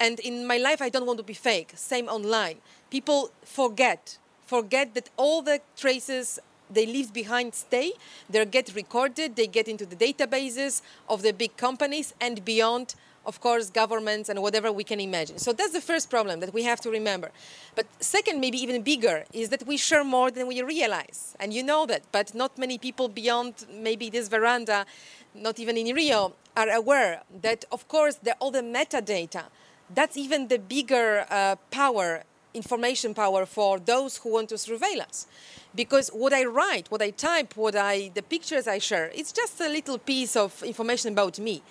And 0.00 0.18
in 0.20 0.46
my 0.46 0.56
life, 0.56 0.80
I 0.80 0.88
don't 0.88 1.06
want 1.06 1.18
to 1.18 1.22
be 1.22 1.34
fake. 1.34 1.72
Same 1.76 2.08
online. 2.08 2.56
People 2.90 3.30
forget, 3.44 4.18
forget 4.46 4.94
that 4.94 5.10
all 5.16 5.42
the 5.42 5.60
traces 5.76 6.40
they 6.70 6.86
leave 6.86 7.12
behind 7.12 7.54
stay. 7.54 7.92
They 8.28 8.44
get 8.46 8.74
recorded. 8.74 9.36
They 9.36 9.46
get 9.46 9.68
into 9.68 9.84
the 9.84 9.96
databases 9.96 10.82
of 11.08 11.22
the 11.22 11.32
big 11.32 11.56
companies 11.56 12.14
and 12.20 12.44
beyond 12.44 12.94
of 13.26 13.40
course, 13.40 13.70
governments 13.70 14.28
and 14.28 14.40
whatever 14.40 14.72
we 14.72 14.82
can 14.82 14.98
imagine. 14.98 15.38
So 15.38 15.52
that's 15.52 15.72
the 15.72 15.80
first 15.80 16.10
problem 16.10 16.40
that 16.40 16.54
we 16.54 16.62
have 16.62 16.80
to 16.80 16.90
remember. 16.90 17.30
But 17.74 17.86
second, 18.00 18.40
maybe 18.40 18.58
even 18.58 18.82
bigger, 18.82 19.24
is 19.32 19.50
that 19.50 19.66
we 19.66 19.76
share 19.76 20.04
more 20.04 20.30
than 20.30 20.46
we 20.46 20.62
realize. 20.62 21.36
And 21.38 21.52
you 21.52 21.62
know 21.62 21.86
that, 21.86 22.02
but 22.12 22.34
not 22.34 22.56
many 22.56 22.78
people 22.78 23.08
beyond 23.08 23.66
maybe 23.72 24.08
this 24.10 24.28
veranda, 24.28 24.86
not 25.34 25.58
even 25.58 25.76
in 25.76 25.94
Rio, 25.94 26.34
are 26.56 26.70
aware 26.70 27.22
that, 27.42 27.64
of 27.70 27.86
course, 27.88 28.16
the, 28.16 28.34
all 28.40 28.50
the 28.50 28.62
metadata 28.62 29.44
that's 29.94 30.16
even 30.16 30.48
the 30.48 30.58
bigger 30.58 31.26
uh, 31.30 31.56
power, 31.70 32.24
information 32.54 33.14
power 33.14 33.46
for 33.46 33.78
those 33.78 34.18
who 34.18 34.32
want 34.32 34.48
to 34.50 34.56
surveil 34.56 35.00
us. 35.00 35.26
Because 35.74 36.08
what 36.08 36.32
I 36.32 36.44
write, 36.44 36.90
what 36.90 37.02
I 37.02 37.10
type, 37.10 37.56
what 37.56 37.76
I, 37.76 38.10
the 38.14 38.22
pictures 38.22 38.66
I 38.66 38.78
share, 38.78 39.10
it's 39.14 39.32
just 39.32 39.60
a 39.60 39.68
little 39.68 39.98
piece 39.98 40.36
of 40.36 40.62
information 40.62 41.12
about 41.12 41.38
me. 41.38 41.62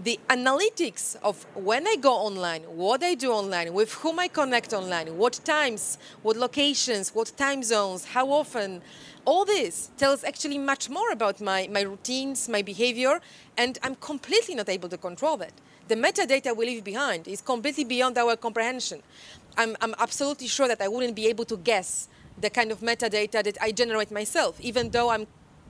The 0.00 0.18
analytics 0.28 1.16
of 1.22 1.44
when 1.54 1.86
I 1.86 1.96
go 1.96 2.12
online, 2.12 2.62
what 2.62 3.02
I 3.02 3.14
do 3.14 3.30
online, 3.30 3.72
with 3.72 3.92
whom 3.94 4.18
I 4.18 4.28
connect 4.28 4.72
online, 4.72 5.16
what 5.16 5.38
times, 5.44 5.98
what 6.22 6.36
locations, 6.36 7.14
what 7.14 7.32
time 7.36 7.62
zones, 7.62 8.06
how 8.06 8.30
often, 8.30 8.80
all 9.24 9.44
this 9.44 9.90
tells 9.96 10.24
actually 10.24 10.58
much 10.58 10.90
more 10.90 11.12
about 11.12 11.40
my, 11.40 11.68
my 11.70 11.82
routines, 11.82 12.48
my 12.48 12.62
behavior, 12.62 13.20
and 13.56 13.78
I'm 13.82 13.94
completely 13.96 14.56
not 14.56 14.68
able 14.68 14.88
to 14.88 14.98
control 14.98 15.36
that 15.36 15.52
the 15.88 15.94
metadata 15.94 16.56
we 16.56 16.66
leave 16.66 16.84
behind 16.84 17.28
is 17.28 17.40
completely 17.40 17.84
beyond 17.84 18.18
our 18.18 18.36
comprehension. 18.36 19.02
I'm, 19.56 19.76
I'm 19.80 19.94
absolutely 19.98 20.46
sure 20.46 20.68
that 20.68 20.80
I 20.80 20.88
wouldn't 20.88 21.14
be 21.14 21.26
able 21.26 21.44
to 21.46 21.56
guess 21.56 22.08
the 22.40 22.50
kind 22.50 22.72
of 22.72 22.80
metadata 22.80 23.42
that 23.44 23.58
I 23.60 23.72
generate 23.72 24.10
myself, 24.10 24.60
even 24.60 24.90
though 24.90 25.10
I'm 25.10 25.26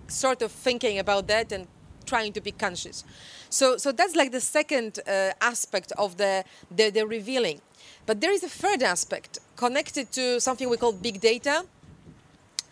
sort 0.09 0.43
of 0.43 0.53
thinking 0.53 0.99
about 0.99 1.27
that 1.29 1.53
and 1.53 1.67
trying 2.07 2.33
to 2.33 2.41
be 2.41 2.53
conscious. 2.53 3.05
So, 3.49 3.77
so 3.77 3.93
that's 3.93 4.17
like 4.17 4.33
the 4.33 4.41
second 4.41 4.99
uh, 5.07 5.33
aspect 5.41 5.93
of 5.99 6.17
the, 6.17 6.45
the, 6.71 6.91
the, 6.91 7.07
revealing. 7.07 7.61
But 8.07 8.21
there 8.21 8.33
is 8.33 8.43
a 8.43 8.49
third 8.49 8.83
aspect 8.83 9.39
connected 9.57 10.11
to 10.13 10.41
something 10.41 10.69
we 10.69 10.77
call 10.77 10.93
big 10.93 11.21
data. 11.21 11.65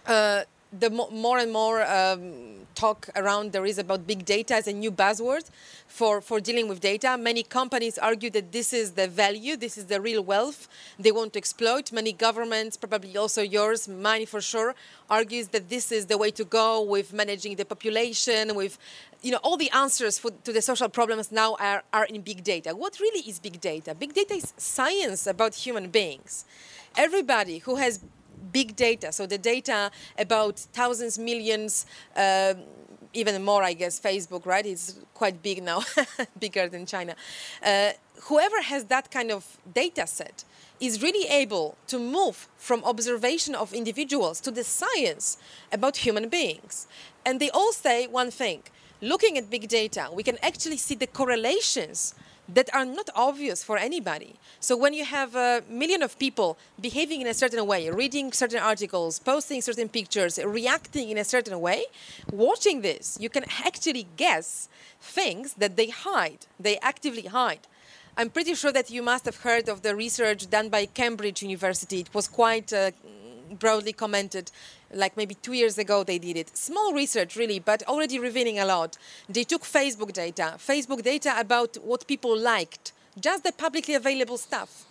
Uh, 0.06 0.42
the 0.72 0.90
mo- 0.90 1.10
more 1.10 1.38
and 1.38 1.52
more 1.52 1.82
um, 1.82 2.60
talk 2.74 3.08
around 3.16 3.52
there 3.52 3.66
is 3.66 3.78
about 3.78 4.06
big 4.06 4.24
data 4.24 4.54
as 4.54 4.66
a 4.66 4.72
new 4.72 4.90
buzzword 4.90 5.50
for, 5.86 6.20
for 6.20 6.40
dealing 6.40 6.68
with 6.68 6.80
data. 6.80 7.16
Many 7.18 7.42
companies 7.42 7.98
argue 7.98 8.30
that 8.30 8.52
this 8.52 8.72
is 8.72 8.92
the 8.92 9.08
value, 9.08 9.56
this 9.56 9.76
is 9.76 9.86
the 9.86 10.00
real 10.00 10.22
wealth 10.22 10.68
they 10.98 11.12
want 11.12 11.32
to 11.32 11.38
exploit. 11.38 11.92
Many 11.92 12.12
governments, 12.12 12.76
probably 12.76 13.16
also 13.16 13.42
yours, 13.42 13.88
mine 13.88 14.26
for 14.26 14.40
sure, 14.40 14.74
argues 15.08 15.48
that 15.48 15.68
this 15.68 15.90
is 15.90 16.06
the 16.06 16.16
way 16.16 16.30
to 16.30 16.44
go 16.44 16.82
with 16.82 17.12
managing 17.12 17.56
the 17.56 17.64
population, 17.64 18.54
with 18.54 18.78
you 19.22 19.32
know 19.32 19.40
all 19.42 19.56
the 19.56 19.70
answers 19.72 20.18
for, 20.18 20.30
to 20.44 20.52
the 20.52 20.62
social 20.62 20.88
problems 20.88 21.30
now 21.32 21.56
are, 21.58 21.82
are 21.92 22.06
in 22.06 22.20
big 22.22 22.44
data. 22.44 22.74
What 22.74 23.00
really 23.00 23.28
is 23.28 23.38
big 23.38 23.60
data? 23.60 23.94
Big 23.94 24.14
data 24.14 24.34
is 24.34 24.52
science 24.56 25.26
about 25.26 25.54
human 25.54 25.90
beings. 25.90 26.44
Everybody 26.96 27.58
who 27.58 27.76
has 27.76 28.00
big 28.52 28.76
data, 28.76 29.12
so 29.12 29.26
the 29.26 29.38
data 29.38 29.90
about 30.18 30.58
thousands, 30.58 31.18
millions, 31.18 31.86
uh, 32.16 32.54
even 33.12 33.42
more, 33.42 33.62
I 33.62 33.72
guess, 33.72 33.98
Facebook, 33.98 34.46
right? 34.46 34.64
It's 34.64 34.98
quite 35.14 35.42
big 35.42 35.62
now, 35.62 35.82
bigger 36.38 36.68
than 36.68 36.86
China. 36.86 37.16
Uh, 37.64 37.90
whoever 38.22 38.62
has 38.62 38.84
that 38.86 39.10
kind 39.10 39.30
of 39.30 39.58
data 39.74 40.06
set 40.06 40.44
is 40.78 41.02
really 41.02 41.28
able 41.28 41.76
to 41.88 41.98
move 41.98 42.48
from 42.56 42.82
observation 42.84 43.54
of 43.54 43.72
individuals 43.72 44.40
to 44.40 44.50
the 44.50 44.64
science 44.64 45.36
about 45.72 45.98
human 45.98 46.28
beings. 46.28 46.86
And 47.26 47.40
they 47.40 47.50
all 47.50 47.72
say 47.72 48.06
one 48.06 48.30
thing 48.30 48.62
looking 49.02 49.38
at 49.38 49.50
big 49.50 49.68
data, 49.68 50.08
we 50.12 50.22
can 50.22 50.38
actually 50.42 50.76
see 50.76 50.94
the 50.94 51.06
correlations 51.06 52.14
that 52.54 52.72
are 52.74 52.84
not 52.84 53.08
obvious 53.14 53.62
for 53.62 53.76
anybody. 53.76 54.36
So 54.60 54.76
when 54.76 54.92
you 54.94 55.04
have 55.04 55.34
a 55.34 55.62
million 55.68 56.02
of 56.02 56.18
people 56.18 56.58
behaving 56.80 57.20
in 57.20 57.26
a 57.26 57.34
certain 57.34 57.66
way, 57.66 57.88
reading 57.90 58.32
certain 58.32 58.60
articles, 58.60 59.18
posting 59.18 59.60
certain 59.62 59.88
pictures, 59.88 60.38
reacting 60.44 61.10
in 61.10 61.18
a 61.18 61.24
certain 61.24 61.60
way, 61.60 61.84
watching 62.32 62.82
this, 62.82 63.18
you 63.20 63.28
can 63.28 63.44
actually 63.64 64.06
guess 64.16 64.68
things 65.00 65.54
that 65.54 65.76
they 65.76 65.88
hide, 65.88 66.46
they 66.58 66.78
actively 66.78 67.22
hide. 67.22 67.66
I'm 68.16 68.28
pretty 68.28 68.54
sure 68.54 68.72
that 68.72 68.90
you 68.90 69.02
must 69.02 69.24
have 69.24 69.36
heard 69.36 69.68
of 69.68 69.82
the 69.82 69.94
research 69.94 70.50
done 70.50 70.68
by 70.68 70.86
Cambridge 70.86 71.42
University. 71.42 72.00
It 72.00 72.12
was 72.12 72.28
quite 72.28 72.72
uh, 72.72 72.90
broadly 73.58 73.92
commented 73.92 74.50
like 74.92 75.16
maybe 75.16 75.34
two 75.34 75.52
years 75.52 75.78
ago 75.78 76.04
they 76.04 76.18
did 76.18 76.36
it. 76.36 76.56
Small 76.56 76.92
research 76.92 77.36
really 77.36 77.58
but 77.58 77.82
already 77.84 78.18
revealing 78.18 78.58
a 78.58 78.64
lot. 78.64 78.96
They 79.28 79.44
took 79.44 79.62
facebook 79.62 80.12
data. 80.12 80.54
Facebook 80.58 81.02
data 81.02 81.34
about 81.38 81.76
what 81.82 82.06
people 82.06 82.36
liked. 82.36 82.92
Just 83.18 83.44
the 83.44 83.52
publicly 83.52 83.94
available 83.94 84.38
stuff. 84.38 84.86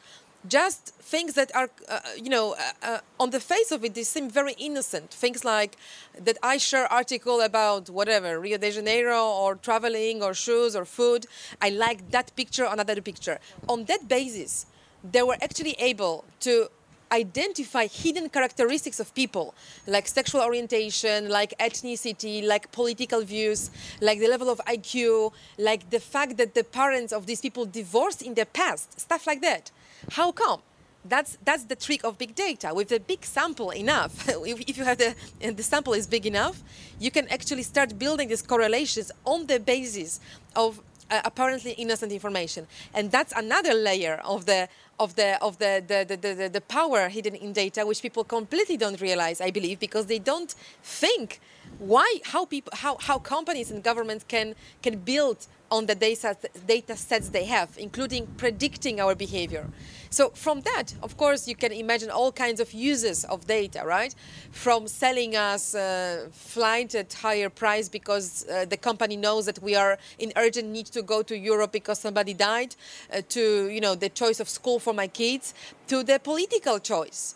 Just 0.48 0.94
things 1.01 1.34
that 1.34 1.54
are 1.54 1.70
uh, 1.89 2.00
you 2.16 2.30
know 2.30 2.54
uh, 2.54 2.88
uh, 2.88 3.00
on 3.20 3.32
the 3.32 3.42
face 3.42 3.72
of 3.72 3.84
it 3.84 3.94
they 3.94 4.04
seem 4.04 4.30
very 4.30 4.54
innocent. 4.54 5.12
Things 5.12 5.44
like 5.44 5.75
that 6.18 6.38
i 6.42 6.58
share 6.58 6.86
article 6.92 7.42
about 7.42 7.89
whatever 7.89 8.39
rio 8.39 8.58
de 8.58 8.72
janeiro 8.72 9.22
or 9.25 9.56
traveling 9.56 10.24
or 10.24 10.34
shoes 10.34 10.75
or 10.75 10.86
food. 10.86 11.25
I 11.62 11.70
like 11.70 12.12
that 12.12 12.34
picture 12.38 12.66
another 12.66 13.01
picture. 13.01 13.39
On 13.68 13.84
that 13.86 14.08
basis 14.08 14.66
they 15.04 15.24
were 15.24 15.38
actually 15.42 15.75
able 15.80 16.25
to 16.42 16.70
identify 17.12 17.88
hidden 17.88 18.30
characteristics 18.30 19.00
of 19.00 19.13
people, 19.13 19.54
like 19.88 20.08
sexual 20.08 20.42
orientation, 20.42 21.30
like 21.30 21.58
ethnicity, 21.60 22.46
like 22.46 22.72
political 22.72 23.22
views, 23.22 23.72
like 24.01 24.20
the 24.20 24.28
level 24.28 24.50
of 24.50 24.60
IQ, 24.68 25.32
like 25.58 25.89
the 25.89 26.00
fact 26.00 26.38
that 26.38 26.54
the 26.54 26.63
parents 26.63 27.12
of 27.13 27.25
these 27.25 27.42
people 27.42 27.66
divorced 27.66 28.22
in 28.22 28.34
the 28.34 28.46
past, 28.46 29.00
stuff 29.00 29.28
like 29.28 29.42
that. 29.42 29.72
How 30.12 30.32
come? 30.32 30.62
That's, 31.06 31.38
that's 31.44 31.63
the 31.63 31.75
trick 31.75 32.04
of 32.04 32.18
big 32.18 32.36
data. 32.36 32.74
With 32.74 32.92
a 32.92 33.00
big 33.00 33.24
sample 33.25 33.72
enough, 33.72 34.28
if, 34.30 34.62
if 34.62 34.78
you 34.78 34.84
have 34.84 34.98
the, 34.98 35.16
the 35.39 35.63
sample 35.63 35.94
is 35.94 36.06
big 36.08 36.25
enough, 36.25 36.62
you 37.00 37.10
can 37.10 37.28
actually 37.30 37.63
start 37.63 37.98
building 37.98 38.28
these 38.28 38.42
correlations 38.42 39.12
on 39.25 39.48
the 39.48 39.60
basis 39.60 40.20
of 40.56 40.82
uh, 41.10 41.22
apparently 41.25 41.72
innocent 41.72 42.12
information. 42.12 42.68
And 42.94 43.12
that's 43.12 43.34
another 43.36 43.74
layer 43.74 44.22
of 44.24 44.46
the 44.46 44.68
of 45.00 45.15
the 45.15 45.41
of 45.41 45.58
the 45.58 45.84
the, 45.88 46.06
the, 46.15 46.36
the, 46.36 46.50
the 46.50 46.62
power 46.62 47.10
hidden 47.10 47.36
in 47.36 47.53
data, 47.53 47.86
which 47.86 48.01
people 48.01 48.24
completely 48.24 48.77
don't 48.77 49.00
realize, 49.01 49.41
I 49.41 49.51
believe, 49.51 49.79
because 49.79 50.06
they 50.08 50.20
don't 50.20 50.53
think 50.84 51.39
why 51.77 52.20
how 52.25 52.46
people 52.46 52.74
how, 52.75 52.98
how 52.98 53.20
companies 53.20 53.72
and 53.72 53.84
governments 53.84 54.25
can 54.27 54.56
can 54.82 55.00
build 55.00 55.48
on 55.72 55.86
the 55.86 55.96
data, 55.96 56.36
data 56.68 56.96
sets 56.96 57.29
they 57.29 57.46
have, 57.46 57.70
including 57.77 58.27
predicting 58.38 59.00
our 59.00 59.15
behavior. 59.15 59.68
So 60.12 60.29
from 60.32 60.62
that, 60.62 60.96
of 61.03 61.18
course, 61.18 61.48
you 61.48 61.56
can 61.56 61.72
imagine 61.72 62.10
all 62.10 62.32
kinds 62.32 62.60
of 62.60 62.74
uses 62.74 63.25
of 63.25 63.46
data, 63.46 63.84
right? 63.86 64.15
From 64.51 64.88
selling 64.88 65.36
us 65.36 65.75
uh, 65.75 66.27
flight 66.32 66.96
at 66.96 67.13
higher 67.13 67.50
price 67.50 67.88
because 67.89 68.48
uh, 68.48 68.65
the 68.65 68.77
company 68.77 69.15
knows 69.18 69.46
that 69.46 69.62
we 69.62 69.75
are 69.75 70.00
in 70.18 70.34
urgent 70.36 70.70
need 70.70 70.88
to 70.88 71.03
go 71.03 71.22
to 71.22 71.38
Europe 71.38 71.72
because 71.72 72.00
somebody 72.00 72.34
died, 72.34 72.75
uh, 73.13 73.22
to 73.29 73.70
you 73.70 73.82
know 73.82 73.94
the 73.94 74.10
choice 74.10 74.39
of 74.39 74.50
school 74.50 74.79
for 74.79 74.88
my 74.93 75.08
kids, 75.08 75.53
to 75.88 76.03
the 76.03 76.19
political 76.19 76.79
choice. 76.79 77.36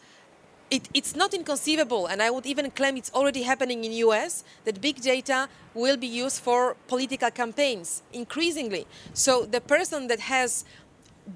It, 0.72 0.90
it's 0.94 1.16
not 1.16 1.34
inconceivable, 1.34 2.08
and 2.08 2.22
I 2.22 2.32
would 2.32 2.46
even 2.46 2.72
claim 2.72 2.98
it's 2.98 3.12
already 3.14 3.44
happening 3.44 3.84
in 3.84 3.92
US 4.08 4.44
that 4.66 4.82
big 4.82 5.02
data 5.02 5.48
will 5.76 5.98
be 5.98 6.08
used 6.08 6.42
for 6.42 6.76
political 6.88 7.30
campaigns 7.30 8.02
increasingly. 8.12 8.88
So 9.14 9.46
the 9.46 9.62
person 9.62 10.08
that 10.08 10.20
has 10.20 10.66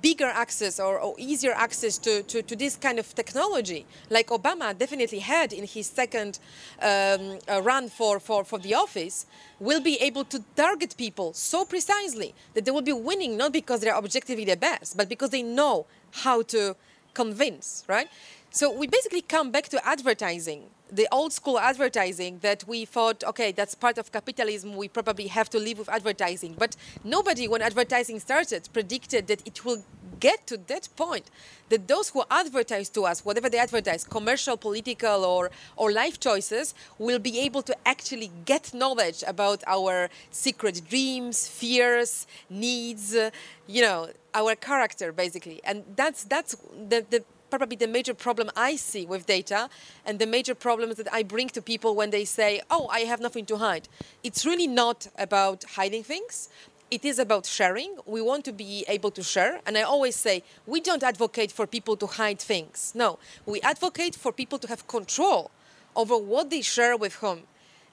bigger 0.01 0.25
access 0.25 0.79
or, 0.79 0.99
or 0.99 1.15
easier 1.17 1.53
access 1.53 1.97
to, 1.99 2.23
to, 2.23 2.41
to, 2.41 2.55
this 2.55 2.75
kind 2.75 2.99
of 2.99 3.13
technology, 3.15 3.85
like 4.09 4.27
Obama 4.27 4.77
definitely 4.77 5.19
had 5.19 5.53
in 5.53 5.65
his 5.65 5.87
second 5.87 6.39
um, 6.81 7.39
uh, 7.49 7.61
run 7.61 7.89
for, 7.89 8.19
for, 8.19 8.43
for 8.43 8.59
the 8.59 8.73
office, 8.73 9.25
will 9.59 9.81
be 9.81 9.95
able 10.01 10.23
to 10.25 10.43
target 10.55 10.95
people 10.97 11.33
so 11.33 11.65
precisely 11.65 12.33
that 12.53 12.65
they 12.65 12.71
will 12.71 12.81
be 12.81 12.93
winning 12.93 13.37
not 13.37 13.51
because 13.51 13.81
they're 13.81 13.95
objectively 13.95 14.45
the 14.45 14.57
best, 14.57 14.97
but 14.97 15.09
because 15.09 15.29
they 15.29 15.43
know 15.43 15.85
how 16.11 16.41
to 16.43 16.75
convince, 17.13 17.83
right? 17.87 18.07
So 18.51 18.71
we 18.71 18.87
basically 18.87 19.21
come 19.21 19.51
back 19.51 19.69
to 19.69 19.87
advertising, 19.87 20.69
the 20.91 21.07
old 21.11 21.33
school 21.33 21.59
advertising 21.59 22.39
that 22.39 22.63
we 22.67 22.85
thought, 22.85 23.23
okay, 23.23 23.51
that's 23.51 23.75
part 23.75 23.97
of 23.97 24.11
capitalism, 24.11 24.75
we 24.75 24.87
probably 24.87 25.27
have 25.27 25.49
to 25.49 25.59
live 25.59 25.79
with 25.79 25.89
advertising. 25.89 26.55
But 26.57 26.75
nobody, 27.03 27.47
when 27.47 27.61
advertising 27.61 28.19
started, 28.19 28.69
predicted 28.71 29.27
that 29.27 29.45
it 29.45 29.65
will 29.65 29.83
get 30.19 30.47
to 30.47 30.57
that 30.67 30.89
point 30.95 31.29
that 31.69 31.87
those 31.87 32.09
who 32.09 32.23
advertise 32.31 32.89
to 32.89 33.05
us, 33.05 33.25
whatever 33.25 33.49
they 33.49 33.57
advertise, 33.57 34.03
commercial, 34.03 34.57
political, 34.57 35.25
or, 35.25 35.51
or 35.75 35.91
life 35.91 36.19
choices, 36.19 36.73
will 36.97 37.19
be 37.19 37.39
able 37.39 37.61
to 37.61 37.75
actually 37.85 38.31
get 38.45 38.73
knowledge 38.73 39.23
about 39.27 39.63
our 39.67 40.09
secret 40.31 40.81
dreams, 40.89 41.47
fears, 41.47 42.25
needs, 42.49 43.15
uh, 43.15 43.29
you 43.67 43.81
know, 43.81 44.09
our 44.33 44.55
character, 44.55 45.11
basically. 45.11 45.59
And 45.63 45.83
that's, 45.95 46.23
that's 46.23 46.55
the, 46.89 47.05
the 47.09 47.23
probably 47.49 47.77
the 47.77 47.87
major 47.87 48.13
problem 48.13 48.49
I 48.55 48.75
see 48.75 49.05
with 49.05 49.25
data 49.25 49.69
and 50.05 50.19
the 50.19 50.27
major 50.27 50.55
problems 50.55 50.95
that 50.95 51.11
I 51.13 51.23
bring 51.23 51.49
to 51.49 51.61
people 51.61 51.95
when 51.95 52.09
they 52.09 52.25
say, 52.25 52.61
oh, 52.69 52.87
I 52.91 53.01
have 53.01 53.21
nothing 53.21 53.45
to 53.47 53.57
hide. 53.57 53.87
It's 54.23 54.45
really 54.45 54.67
not 54.67 55.07
about 55.17 55.63
hiding 55.63 56.03
things. 56.03 56.49
It 56.89 57.03
is 57.03 57.19
about 57.19 57.45
sharing. 57.45 57.97
We 58.05 58.21
want 58.21 58.45
to 58.45 58.53
be 58.53 58.85
able 58.87 59.11
to 59.11 59.23
share. 59.23 59.59
And 59.65 59.77
I 59.77 59.81
always 59.81 60.15
say, 60.15 60.43
we 60.65 60.79
don't 60.79 61.03
advocate 61.03 61.51
for 61.51 61.67
people 61.67 61.97
to 61.97 62.07
hide 62.07 62.39
things. 62.39 62.93
No, 62.95 63.19
we 63.45 63.59
advocate 63.61 64.15
for 64.15 64.31
people 64.31 64.57
to 64.59 64.67
have 64.67 64.87
control 64.87 65.51
over 65.95 66.17
what 66.17 66.49
they 66.49 66.61
share 66.61 66.95
with 66.95 67.15
whom. 67.15 67.43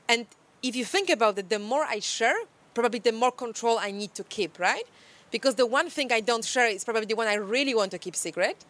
And 0.08 0.26
if 0.62 0.76
you 0.76 0.84
think 0.84 1.10
about 1.10 1.38
it, 1.38 1.48
the 1.48 1.58
more 1.58 1.84
I 1.84 1.98
share, 1.98 2.36
probably 2.72 3.00
the 3.00 3.12
more 3.12 3.32
control 3.32 3.78
I 3.78 3.90
need 3.90 4.14
to 4.14 4.24
keep, 4.24 4.58
right? 4.58 4.84
Because 5.30 5.56
the 5.56 5.66
one 5.66 5.90
thing 5.90 6.12
I 6.12 6.20
don't 6.20 6.44
share 6.44 6.68
is 6.68 6.84
probably 6.84 7.06
the 7.06 7.16
one 7.16 7.26
I 7.26 7.34
really 7.34 7.74
want 7.74 7.90
to 7.92 7.98
keep 7.98 8.14
secret 8.14 8.64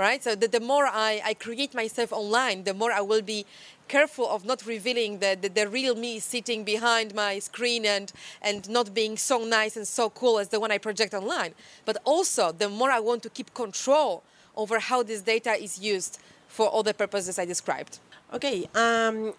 right? 0.00 0.22
So 0.24 0.34
the, 0.34 0.48
the 0.48 0.60
more 0.60 0.86
I, 0.86 1.22
I 1.24 1.34
create 1.34 1.74
myself 1.74 2.12
online, 2.12 2.64
the 2.64 2.74
more 2.74 2.90
I 2.90 3.02
will 3.02 3.22
be 3.22 3.46
careful 3.86 4.28
of 4.28 4.44
not 4.44 4.64
revealing 4.66 5.18
the, 5.18 5.36
the, 5.40 5.48
the, 5.48 5.68
real 5.68 5.94
me 5.94 6.18
sitting 6.20 6.64
behind 6.64 7.14
my 7.14 7.38
screen 7.38 7.84
and, 7.84 8.12
and 8.40 8.68
not 8.68 8.94
being 8.94 9.16
so 9.16 9.44
nice 9.44 9.76
and 9.76 9.86
so 9.86 10.08
cool 10.10 10.38
as 10.38 10.48
the 10.48 10.58
one 10.58 10.70
I 10.72 10.78
project 10.78 11.12
online. 11.12 11.54
But 11.84 11.98
also, 12.04 12.52
the 12.52 12.68
more 12.68 12.90
I 12.90 13.00
want 13.00 13.22
to 13.24 13.30
keep 13.30 13.52
control 13.52 14.22
over 14.56 14.78
how 14.78 15.02
this 15.02 15.20
data 15.22 15.52
is 15.52 15.78
used 15.78 16.18
for 16.48 16.66
all 16.66 16.82
the 16.82 16.94
purposes 16.94 17.38
I 17.38 17.44
described. 17.44 17.98
Ok, 18.32 18.44
um, 18.74 19.32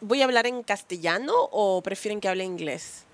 ¿voy 0.00 0.22
a 0.22 0.24
hablar 0.24 0.46
en 0.46 0.62
castellano 0.64 1.48
o 1.52 1.82
prefieren 1.82 2.20
que 2.20 2.28
hable 2.28 2.44
inglés? 2.44 3.04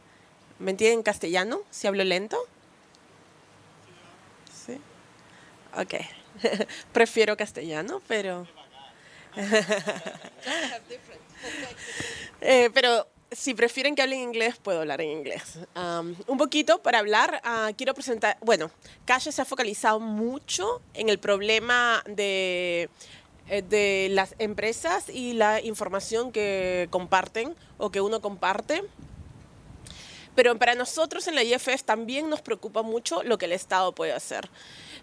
¿Me 0.59 0.71
entienden 0.71 0.99
en 0.99 1.03
castellano? 1.03 1.63
¿Si 1.71 1.87
hablo 1.87 2.05
lento? 2.05 2.39
Sí. 4.67 4.79
Ok. 5.77 6.20
Prefiero 6.93 7.37
castellano, 7.37 8.01
pero... 8.07 8.47
eh, 12.41 12.71
pero 12.75 13.07
si 13.31 13.55
prefieren 13.55 13.95
que 13.95 14.03
hable 14.03 14.17
en 14.17 14.23
inglés, 14.23 14.57
puedo 14.61 14.81
hablar 14.81 15.01
en 15.01 15.11
inglés. 15.11 15.59
Un 16.27 16.39
poquito 16.39 16.83
para 16.83 16.99
hablar, 16.99 17.41
uh, 17.45 17.73
quiero 17.77 17.95
presentar, 17.95 18.37
bueno, 18.41 18.71
Calle 19.05 19.31
se 19.31 19.41
ha 19.41 19.45
focalizado 19.45 20.01
mucho 20.01 20.83
en 20.95 21.09
el 21.09 21.19
problema 21.19 22.03
de, 22.07 22.91
eh, 23.49 23.63
de 23.63 24.09
las 24.11 24.35
empresas 24.39 25.09
y 25.09 25.35
la 25.35 25.61
información 25.61 26.33
que 26.33 26.89
comparten 26.91 27.55
o 27.79 27.91
que 27.91 28.01
uno 28.01 28.21
comparte. 28.21 28.83
Pero 30.35 30.59
para 30.59 30.75
nosotros 30.75 31.27
en 31.29 31.35
la 31.35 31.43
IFF 31.43 31.83
también 31.85 32.29
nos 32.29 32.41
preocupa 32.41 32.83
mucho 32.83 33.23
lo 33.23 33.39
que 33.39 33.47
el 33.47 33.53
Estado 33.53 33.93
puede 33.93 34.13
hacer. 34.13 34.49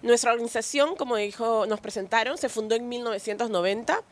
Nuestra 0.02 0.32
organización, 0.32 0.96
como 0.96 1.16
dijo, 1.16 1.66
nos 1.66 1.80
presentaron, 1.80 2.38
se 2.38 2.50
fundó 2.50 2.76
en 2.76 2.88
1990 2.88 4.04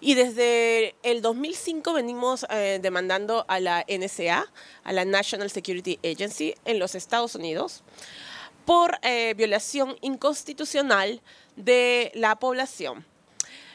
y 0.00 0.14
desde 0.14 0.96
el 1.02 1.22
2005 1.22 1.92
venimos 1.92 2.44
eh, 2.50 2.80
demandando 2.82 3.44
a 3.48 3.60
la 3.60 3.84
NSA, 3.88 4.50
a 4.82 4.92
la 4.92 5.04
National 5.04 5.50
Security 5.50 5.98
Agency 6.04 6.54
en 6.64 6.78
los 6.78 6.94
Estados 6.94 7.36
Unidos, 7.36 7.82
por 8.64 8.98
eh, 9.02 9.34
violación 9.34 9.96
inconstitucional 10.00 11.20
de 11.56 12.10
la 12.14 12.36
población. 12.36 13.06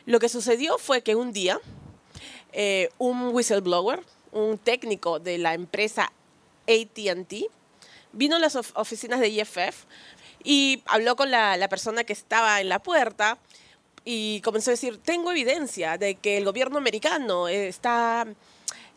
Lo 0.06 0.20
que 0.20 0.28
sucedió 0.30 0.78
fue 0.78 1.02
que 1.02 1.16
un 1.16 1.32
día 1.32 1.60
eh, 2.52 2.90
un 2.98 3.30
whistleblower, 3.34 4.04
un 4.32 4.58
técnico 4.58 5.20
de 5.20 5.38
la 5.38 5.54
empresa 5.54 6.12
ATT, 6.68 7.34
vino 8.12 8.36
a 8.36 8.40
las 8.40 8.56
oficinas 8.76 9.20
de 9.20 9.30
IFF 9.30 9.86
y 10.44 10.84
habló 10.86 11.16
con 11.16 11.32
la, 11.32 11.58
la 11.58 11.70
persona 11.70 12.04
que 12.04 12.14
estaba 12.14 12.62
en 12.62 12.70
la 12.70 12.80
puerta 12.80 13.38
y 14.06 14.42
comenzó 14.42 14.70
a 14.70 14.74
decir, 14.74 15.00
tengo 15.04 15.32
evidencia 15.32 15.98
de 15.98 16.16
que 16.16 16.38
el 16.38 16.46
gobierno 16.46 16.78
americano 16.78 17.48
está 17.48 18.28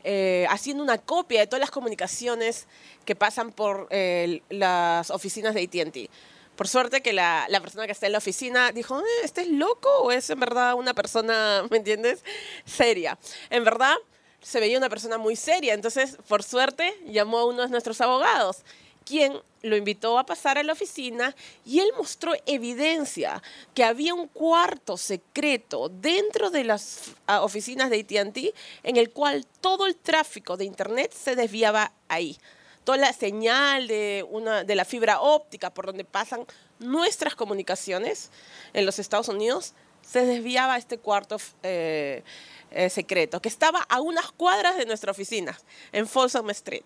eh, 0.09 0.47
haciendo 0.51 0.83
una 0.83 0.99
copia 0.99 1.41
de 1.41 1.47
todas 1.47 1.61
las 1.61 1.71
comunicaciones 1.71 2.67
que 3.05 3.17
pasan 3.17 3.53
por 3.53 3.89
eh, 3.91 4.41
las 4.51 5.11
oficinas 5.11 5.55
de 5.55 5.63
ATT. 5.65 6.11
Por 6.57 6.69
suerte 6.69 7.03
que 7.03 7.13
la, 7.13 7.47
la, 7.49 7.61
persona 7.61 7.87
que 7.87 7.93
está 7.93 8.07
en 8.07 8.13
la 8.13 8.19
oficina 8.19 8.73
dijo, 8.73 9.01
eh, 9.01 9.05
¿este 9.25 9.43
es 9.43 9.49
loco 9.49 9.89
o 9.99 10.11
es 10.11 10.31
en 10.31 10.41
verdad 10.41 10.75
una 10.75 10.95
persona, 10.95 11.65
¿me 11.71 11.79
entiendes? 11.79 12.25
Seria. 12.65 13.19
En 13.51 13.65
verdad, 13.65 13.97
se 14.41 14.61
veía 14.61 14.79
una 14.79 14.89
persona 14.89 15.19
muy 15.19 15.37
seria. 15.37 15.75
Entonces, 15.75 16.17
por 16.29 16.43
suerte, 16.43 16.95
llamó 17.07 17.39
a 17.39 17.45
uno 17.47 17.63
de 17.63 17.69
nuestros 17.69 18.01
abogados 18.01 18.59
quien 19.07 19.41
lo 19.63 19.77
invitó 19.77 20.19
a 20.19 20.27
pasar 20.27 20.59
a 20.59 20.63
la 20.63 20.73
oficina 20.73 21.35
y 21.65 21.81
él 21.81 21.89
mostró 21.97 22.33
evidencia 22.45 23.43
que 23.73 23.85
había 23.85 24.15
un 24.15 24.27
cuarto 24.27 24.97
secreto 24.97 25.89
dentro 25.89 26.51
de 26.51 26.65
las 26.65 27.13
ah, 27.27 27.43
oficinas 27.43 27.89
de 27.89 28.01
ATT 28.01 28.39
en 28.83 28.97
el 28.97 29.11
cual 29.11 29.47
todo 29.61 29.87
el 29.87 29.97
tráfico 29.97 30.57
de 30.57 30.65
Internet 30.65 31.13
se 31.13 31.37
desviaba 31.37 31.93
ahí. 32.09 32.37
Toda 32.85 32.99
la 32.99 33.13
señal 33.13 33.89
de, 33.89 34.27
una, 34.29 34.65
de 34.65 34.75
la 34.75 34.85
fibra 34.85 35.21
óptica 35.21 35.71
por 35.73 35.87
donde 35.87 36.05
pasan 36.05 36.45
nuestras 36.79 37.35
comunicaciones 37.35 38.31
en 38.73 38.87
los 38.87 38.99
Estados 38.99 39.29
Unidos 39.29 39.75
se 40.03 40.25
desviaba 40.25 40.75
a 40.75 40.79
este 40.79 40.99
cuarto 40.99 41.37
eh, 41.63 42.23
eh, 42.71 42.91
secreto, 42.91 43.41
que 43.41 43.49
estaba 43.49 43.81
a 43.89 44.01
unas 44.01 44.33
cuadras 44.33 44.77
de 44.77 44.87
nuestra 44.87 45.11
oficina, 45.11 45.59
en 45.93 46.07
Folsom 46.07 46.51
Street, 46.51 46.85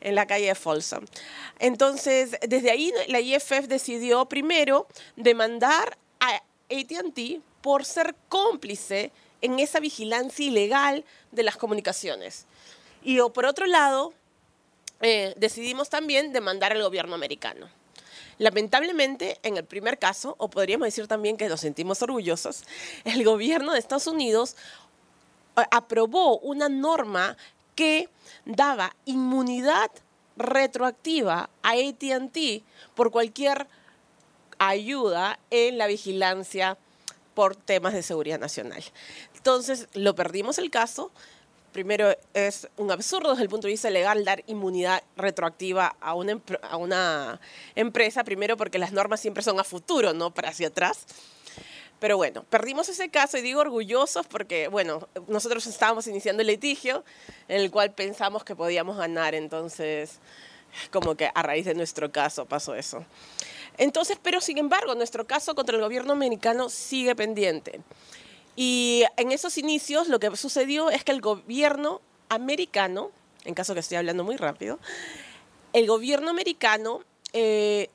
en 0.00 0.14
la 0.14 0.26
calle 0.26 0.46
de 0.46 0.54
Folsom. 0.54 1.04
Entonces, 1.58 2.36
desde 2.46 2.70
ahí 2.70 2.92
la 3.08 3.20
IFF 3.20 3.66
decidió 3.66 4.26
primero 4.26 4.86
demandar 5.16 5.98
a 6.20 6.36
ATT 6.70 7.42
por 7.60 7.84
ser 7.84 8.14
cómplice 8.28 9.12
en 9.42 9.58
esa 9.58 9.80
vigilancia 9.80 10.46
ilegal 10.46 11.04
de 11.32 11.42
las 11.42 11.56
comunicaciones. 11.56 12.46
Y 13.02 13.18
por 13.34 13.46
otro 13.46 13.66
lado, 13.66 14.12
eh, 15.00 15.34
decidimos 15.36 15.88
también 15.88 16.32
demandar 16.32 16.72
al 16.72 16.82
gobierno 16.82 17.14
americano. 17.14 17.68
Lamentablemente, 18.38 19.38
en 19.42 19.56
el 19.58 19.64
primer 19.64 19.98
caso, 19.98 20.34
o 20.38 20.48
podríamos 20.48 20.86
decir 20.86 21.06
también 21.06 21.36
que 21.36 21.48
nos 21.48 21.60
sentimos 21.60 22.00
orgullosos, 22.00 22.64
el 23.04 23.22
gobierno 23.22 23.72
de 23.72 23.78
Estados 23.78 24.06
Unidos 24.06 24.56
aprobó 25.70 26.38
una 26.38 26.68
norma 26.68 27.36
que 27.74 28.08
daba 28.44 28.94
inmunidad 29.04 29.90
retroactiva 30.36 31.50
a 31.62 31.70
ATT 31.70 32.62
por 32.94 33.10
cualquier 33.10 33.66
ayuda 34.58 35.38
en 35.50 35.78
la 35.78 35.86
vigilancia 35.86 36.76
por 37.34 37.56
temas 37.56 37.92
de 37.94 38.02
seguridad 38.02 38.38
nacional. 38.38 38.82
Entonces, 39.34 39.88
lo 39.94 40.14
perdimos 40.14 40.58
el 40.58 40.70
caso, 40.70 41.10
primero 41.72 42.14
es 42.34 42.68
un 42.76 42.90
absurdo 42.90 43.30
desde 43.30 43.44
el 43.44 43.48
punto 43.48 43.66
de 43.66 43.72
vista 43.72 43.90
legal 43.90 44.24
dar 44.24 44.42
inmunidad 44.46 45.02
retroactiva 45.16 45.96
a 46.00 46.14
una, 46.14 46.40
a 46.62 46.76
una 46.76 47.40
empresa, 47.74 48.24
primero 48.24 48.56
porque 48.56 48.78
las 48.78 48.92
normas 48.92 49.20
siempre 49.20 49.42
son 49.42 49.60
a 49.60 49.64
futuro, 49.64 50.12
no 50.12 50.32
para 50.32 50.50
hacia 50.50 50.68
atrás. 50.68 51.06
Pero 52.00 52.16
bueno, 52.16 52.44
perdimos 52.48 52.88
ese 52.88 53.10
caso 53.10 53.36
y 53.36 53.42
digo 53.42 53.60
orgullosos 53.60 54.26
porque, 54.26 54.68
bueno, 54.68 55.06
nosotros 55.28 55.66
estábamos 55.66 56.06
iniciando 56.06 56.40
el 56.40 56.48
litigio 56.48 57.04
en 57.46 57.60
el 57.60 57.70
cual 57.70 57.92
pensamos 57.92 58.42
que 58.42 58.56
podíamos 58.56 58.96
ganar, 58.96 59.34
entonces 59.34 60.18
como 60.90 61.14
que 61.14 61.30
a 61.34 61.42
raíz 61.42 61.66
de 61.66 61.74
nuestro 61.74 62.10
caso 62.10 62.46
pasó 62.46 62.74
eso. 62.74 63.04
Entonces, 63.76 64.18
pero 64.22 64.40
sin 64.40 64.58
embargo, 64.58 64.94
nuestro 64.94 65.26
caso 65.26 65.54
contra 65.54 65.76
el 65.76 65.82
gobierno 65.82 66.12
americano 66.12 66.68
sigue 66.70 67.14
pendiente. 67.14 67.80
Y 68.56 69.04
en 69.16 69.32
esos 69.32 69.58
inicios 69.58 70.08
lo 70.08 70.20
que 70.20 70.34
sucedió 70.36 70.90
es 70.90 71.04
que 71.04 71.12
el 71.12 71.20
gobierno 71.20 72.00
americano, 72.28 73.10
en 73.44 73.54
caso 73.54 73.74
que 73.74 73.80
estoy 73.80 73.98
hablando 73.98 74.24
muy 74.24 74.36
rápido, 74.36 74.78
el 75.72 75.86
gobierno 75.86 76.30
americano 76.30 77.00
eh, 77.32 77.90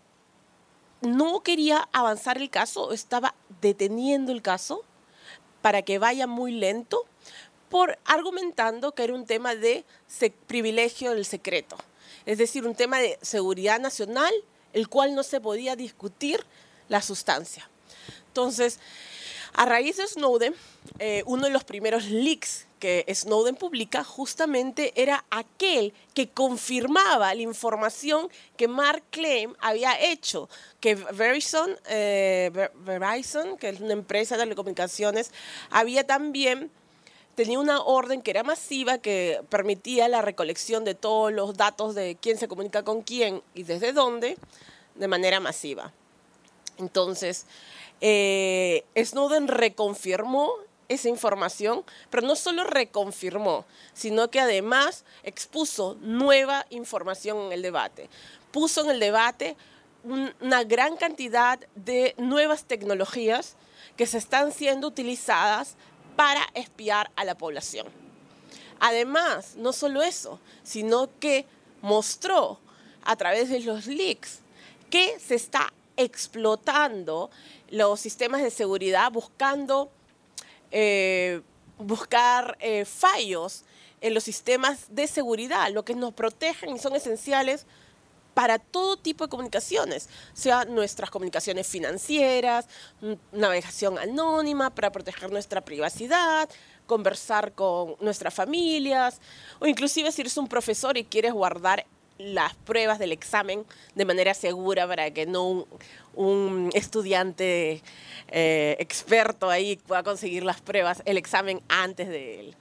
no 1.05 1.41
quería 1.41 1.87
avanzar 1.91 2.37
el 2.37 2.49
caso, 2.49 2.91
estaba 2.91 3.35
deteniendo 3.61 4.31
el 4.31 4.41
caso 4.41 4.83
para 5.61 5.81
que 5.81 5.99
vaya 5.99 6.27
muy 6.27 6.51
lento, 6.51 7.05
por 7.69 7.97
argumentando 8.05 8.93
que 8.93 9.03
era 9.03 9.13
un 9.13 9.25
tema 9.25 9.55
de 9.55 9.85
privilegio 10.47 11.11
del 11.11 11.25
secreto, 11.25 11.75
es 12.25 12.37
decir, 12.37 12.65
un 12.65 12.75
tema 12.75 12.99
de 12.99 13.17
seguridad 13.21 13.79
nacional, 13.79 14.33
el 14.73 14.87
cual 14.87 15.15
no 15.15 15.23
se 15.23 15.41
podía 15.41 15.75
discutir 15.75 16.45
la 16.87 17.01
sustancia. 17.01 17.69
Entonces, 18.27 18.79
a 19.57 19.65
raíz 19.65 19.97
de 19.97 20.07
Snowden, 20.07 20.53
eh, 20.99 21.23
uno 21.25 21.45
de 21.45 21.51
los 21.51 21.63
primeros 21.63 22.05
leaks 22.05 22.67
que 22.79 23.05
Snowden 23.13 23.55
publica 23.55 24.03
justamente 24.03 24.93
era 25.01 25.25
aquel 25.29 25.93
que 26.13 26.29
confirmaba 26.29 27.33
la 27.33 27.41
información 27.41 28.29
que 28.57 28.67
Mark 28.67 29.01
Claim 29.09 29.55
había 29.59 29.99
hecho, 29.99 30.49
que 30.79 30.95
Verizon, 30.95 31.75
eh, 31.89 32.51
Ver- 32.53 32.71
Verizon, 32.75 33.57
que 33.57 33.69
es 33.69 33.79
una 33.79 33.93
empresa 33.93 34.35
de 34.35 34.43
telecomunicaciones, 34.43 35.31
había 35.71 36.05
también 36.05 36.69
tenía 37.35 37.59
una 37.59 37.81
orden 37.81 38.21
que 38.21 38.31
era 38.31 38.43
masiva 38.43 38.97
que 38.97 39.41
permitía 39.49 40.07
la 40.07 40.21
recolección 40.21 40.85
de 40.85 40.95
todos 40.95 41.33
los 41.33 41.55
datos 41.57 41.95
de 41.95 42.17
quién 42.21 42.37
se 42.37 42.47
comunica 42.47 42.83
con 42.83 43.01
quién 43.01 43.41
y 43.53 43.63
desde 43.63 43.93
dónde 43.93 44.37
de 44.95 45.07
manera 45.07 45.39
masiva. 45.39 45.91
Entonces, 46.77 47.45
eh, 48.01 48.83
Snowden 48.97 49.47
reconfirmó 49.47 50.53
esa 50.87 51.09
información, 51.09 51.83
pero 52.11 52.27
no 52.27 52.35
solo 52.35 52.63
reconfirmó, 52.63 53.65
sino 53.93 54.29
que 54.29 54.39
además 54.39 55.03
expuso 55.23 55.97
nueva 56.01 56.65
información 56.69 57.39
en 57.47 57.51
el 57.53 57.61
debate. 57.63 58.09
Puso 58.51 58.83
en 58.83 58.91
el 58.91 58.99
debate 58.99 59.57
un- 60.03 60.33
una 60.41 60.63
gran 60.63 60.95
cantidad 60.97 61.59
de 61.75 62.13
nuevas 62.17 62.65
tecnologías 62.65 63.55
que 63.97 64.05
se 64.05 64.19
están 64.19 64.51
siendo 64.51 64.87
utilizadas 64.87 65.75
para 66.15 66.41
espiar 66.53 67.09
a 67.15 67.25
la 67.25 67.35
población. 67.35 67.87
Además, 68.79 69.55
no 69.55 69.73
solo 69.73 70.03
eso, 70.03 70.39
sino 70.63 71.09
que 71.19 71.45
mostró 71.81 72.59
a 73.03 73.15
través 73.15 73.49
de 73.49 73.61
los 73.61 73.87
leaks 73.87 74.39
que 74.91 75.19
se 75.19 75.35
está 75.35 75.73
explotando 75.97 77.29
los 77.69 77.99
sistemas 77.99 78.41
de 78.41 78.51
seguridad 78.51 79.11
buscando 79.11 79.91
eh, 80.71 81.41
buscar 81.77 82.57
eh, 82.59 82.85
fallos 82.85 83.63
en 84.01 84.13
los 84.13 84.23
sistemas 84.23 84.87
de 84.89 85.07
seguridad, 85.07 85.71
lo 85.71 85.83
que 85.83 85.95
nos 85.95 86.13
protegen 86.13 86.75
y 86.75 86.79
son 86.79 86.95
esenciales 86.95 87.65
para 88.33 88.59
todo 88.59 88.97
tipo 88.97 89.23
de 89.23 89.29
comunicaciones, 89.29 90.09
sea 90.33 90.65
nuestras 90.65 91.09
comunicaciones 91.09 91.67
financieras, 91.67 92.67
navegación 93.31 93.97
anónima 93.97 94.75
para 94.75 94.91
proteger 94.91 95.31
nuestra 95.31 95.61
privacidad, 95.61 96.49
conversar 96.85 97.53
con 97.53 97.95
nuestras 98.01 98.33
familias, 98.33 99.21
o 99.59 99.65
inclusive 99.65 100.11
si 100.11 100.21
eres 100.21 100.37
un 100.37 100.47
profesor 100.49 100.97
y 100.97 101.05
quieres 101.05 101.31
guardar 101.31 101.85
las 102.17 102.55
pruebas 102.55 102.99
del 102.99 103.11
examen 103.11 103.65
de 103.95 104.05
manera 104.05 104.33
segura 104.33 104.87
para 104.87 105.11
que 105.11 105.25
no 105.25 105.67
un, 106.13 106.69
estudiante 106.73 107.81
eh, 108.29 108.75
experto 108.79 109.49
ahí 109.49 109.75
pueda 109.75 110.03
conseguir 110.03 110.43
las 110.43 110.61
pruebas, 110.61 111.01
el 111.05 111.17
examen 111.17 111.61
antes 111.67 112.07
de 112.07 112.39
él 112.39 112.55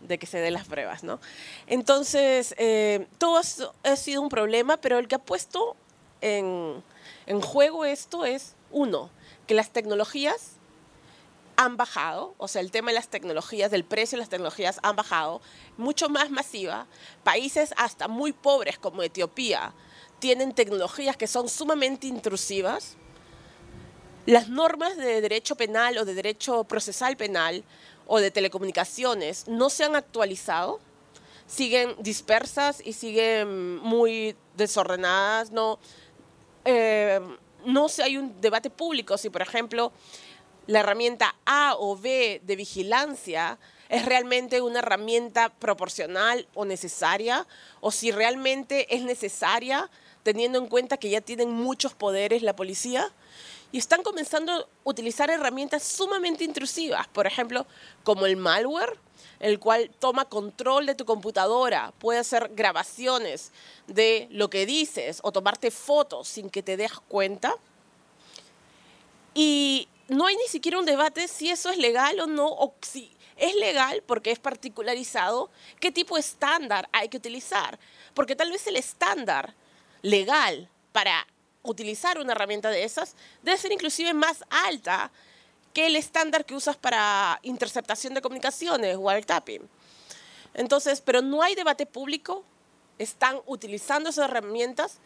de 0.00 0.18
que 0.18 0.26
se 0.26 0.38
den 0.38 0.54
las 0.54 0.66
pruebas, 0.66 1.04
¿no? 1.04 1.20
Entonces, 1.66 2.54
eh, 2.56 3.06
todo 3.18 3.38
ha 3.82 3.96
sido 3.96 4.22
un 4.22 4.30
problema, 4.30 4.78
pero 4.78 4.98
el 4.98 5.08
que 5.08 5.16
ha 5.16 5.18
puesto 5.18 5.76
en, 6.22 6.82
en 7.26 7.40
juego 7.42 7.84
esto 7.84 8.24
es, 8.24 8.54
uno, 8.70 9.10
que 9.46 9.54
las 9.54 9.70
tecnologías 9.70 10.59
han 11.60 11.76
bajado, 11.76 12.34
o 12.38 12.48
sea, 12.48 12.62
el 12.62 12.70
tema 12.70 12.90
de 12.90 12.94
las 12.94 13.08
tecnologías, 13.08 13.70
del 13.70 13.84
precio 13.84 14.16
de 14.16 14.20
las 14.20 14.30
tecnologías 14.30 14.80
han 14.82 14.96
bajado, 14.96 15.42
mucho 15.76 16.08
más 16.08 16.30
masiva. 16.30 16.86
Países 17.22 17.74
hasta 17.76 18.08
muy 18.08 18.32
pobres 18.32 18.78
como 18.78 19.02
Etiopía 19.02 19.74
tienen 20.20 20.54
tecnologías 20.54 21.18
que 21.18 21.26
son 21.26 21.50
sumamente 21.50 22.06
intrusivas. 22.06 22.96
Las 24.24 24.48
normas 24.48 24.96
de 24.96 25.20
derecho 25.20 25.54
penal 25.54 25.98
o 25.98 26.06
de 26.06 26.14
derecho 26.14 26.64
procesal 26.64 27.18
penal 27.18 27.62
o 28.06 28.20
de 28.20 28.30
telecomunicaciones 28.30 29.46
no 29.46 29.68
se 29.68 29.84
han 29.84 29.96
actualizado, 29.96 30.80
siguen 31.46 31.94
dispersas 31.98 32.80
y 32.82 32.94
siguen 32.94 33.76
muy 33.80 34.34
desordenadas, 34.56 35.50
no, 35.50 35.78
eh, 36.64 37.20
no 37.66 37.90
se 37.90 38.02
hay 38.02 38.16
un 38.16 38.40
debate 38.40 38.70
público 38.70 39.18
si, 39.18 39.28
por 39.28 39.42
ejemplo, 39.42 39.92
la 40.66 40.80
herramienta 40.80 41.34
A 41.46 41.74
o 41.78 41.96
B 41.96 42.40
de 42.44 42.56
vigilancia 42.56 43.58
es 43.88 44.04
realmente 44.04 44.60
una 44.60 44.78
herramienta 44.78 45.48
proporcional 45.48 46.46
o 46.54 46.64
necesaria, 46.64 47.46
o 47.80 47.90
si 47.90 48.12
realmente 48.12 48.94
es 48.94 49.02
necesaria 49.02 49.90
teniendo 50.22 50.58
en 50.58 50.68
cuenta 50.68 50.96
que 50.96 51.10
ya 51.10 51.20
tienen 51.20 51.50
muchos 51.50 51.94
poderes 51.94 52.42
la 52.42 52.54
policía. 52.54 53.10
Y 53.72 53.78
están 53.78 54.02
comenzando 54.02 54.52
a 54.52 54.66
utilizar 54.84 55.30
herramientas 55.30 55.82
sumamente 55.82 56.44
intrusivas, 56.44 57.06
por 57.08 57.26
ejemplo, 57.26 57.66
como 58.02 58.26
el 58.26 58.36
malware, 58.36 58.98
el 59.38 59.58
cual 59.58 59.90
toma 59.98 60.24
control 60.24 60.86
de 60.86 60.94
tu 60.94 61.04
computadora, 61.04 61.92
puede 61.98 62.18
hacer 62.18 62.50
grabaciones 62.54 63.52
de 63.86 64.28
lo 64.30 64.50
que 64.50 64.66
dices 64.66 65.20
o 65.22 65.32
tomarte 65.32 65.70
fotos 65.70 66.28
sin 66.28 66.50
que 66.50 66.62
te 66.62 66.76
des 66.76 66.92
cuenta. 67.08 67.54
Y 69.34 69.88
no 70.10 70.26
hay 70.26 70.36
ni 70.36 70.48
siquiera 70.48 70.78
un 70.78 70.84
debate 70.84 71.28
si 71.28 71.50
eso 71.50 71.70
es 71.70 71.78
legal 71.78 72.18
o 72.18 72.26
no, 72.26 72.48
o 72.48 72.74
si 72.82 73.16
es 73.36 73.54
legal 73.54 74.02
porque 74.04 74.32
es 74.32 74.40
particularizado, 74.40 75.50
qué 75.78 75.92
tipo 75.92 76.16
de 76.16 76.20
estándar 76.20 76.88
hay 76.92 77.08
que 77.08 77.16
utilizar. 77.16 77.78
Porque 78.12 78.34
tal 78.34 78.50
vez 78.50 78.66
el 78.66 78.74
estándar 78.74 79.54
legal 80.02 80.68
para 80.90 81.28
utilizar 81.62 82.18
una 82.18 82.32
herramienta 82.32 82.70
de 82.70 82.82
esas 82.82 83.14
debe 83.42 83.56
ser 83.56 83.70
inclusive 83.70 84.12
más 84.12 84.44
alta 84.50 85.12
que 85.72 85.86
el 85.86 85.94
estándar 85.94 86.44
que 86.44 86.56
usas 86.56 86.76
para 86.76 87.38
interceptación 87.44 88.12
de 88.12 88.20
comunicaciones, 88.20 88.96
wiretapping. 88.98 89.68
Entonces, 90.54 91.00
pero 91.00 91.22
no 91.22 91.40
hay 91.42 91.54
debate 91.54 91.86
público, 91.86 92.44
están 92.98 93.40
utilizando 93.46 94.10
esas 94.10 94.28
herramientas 94.28 94.98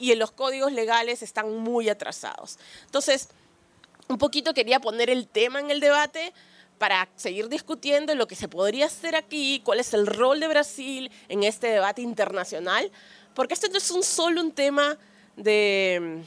y 0.00 0.10
en 0.10 0.18
los 0.18 0.32
códigos 0.32 0.72
legales 0.72 1.22
están 1.22 1.58
muy 1.58 1.88
atrasados. 1.88 2.58
Entonces, 2.86 3.28
un 4.08 4.18
poquito 4.18 4.54
quería 4.54 4.80
poner 4.80 5.10
el 5.10 5.28
tema 5.28 5.60
en 5.60 5.70
el 5.70 5.80
debate 5.80 6.32
para 6.78 7.08
seguir 7.16 7.48
discutiendo 7.48 8.14
lo 8.14 8.26
que 8.26 8.36
se 8.36 8.48
podría 8.48 8.86
hacer 8.86 9.16
aquí, 9.16 9.60
cuál 9.64 9.80
es 9.80 9.92
el 9.94 10.06
rol 10.06 10.40
de 10.40 10.48
Brasil 10.48 11.10
en 11.28 11.42
este 11.42 11.68
debate 11.68 12.02
internacional, 12.02 12.90
porque 13.34 13.54
esto 13.54 13.68
no 13.68 13.78
es 13.78 13.90
un 13.90 14.02
solo 14.02 14.40
un 14.40 14.52
tema 14.52 14.96
de 15.36 16.24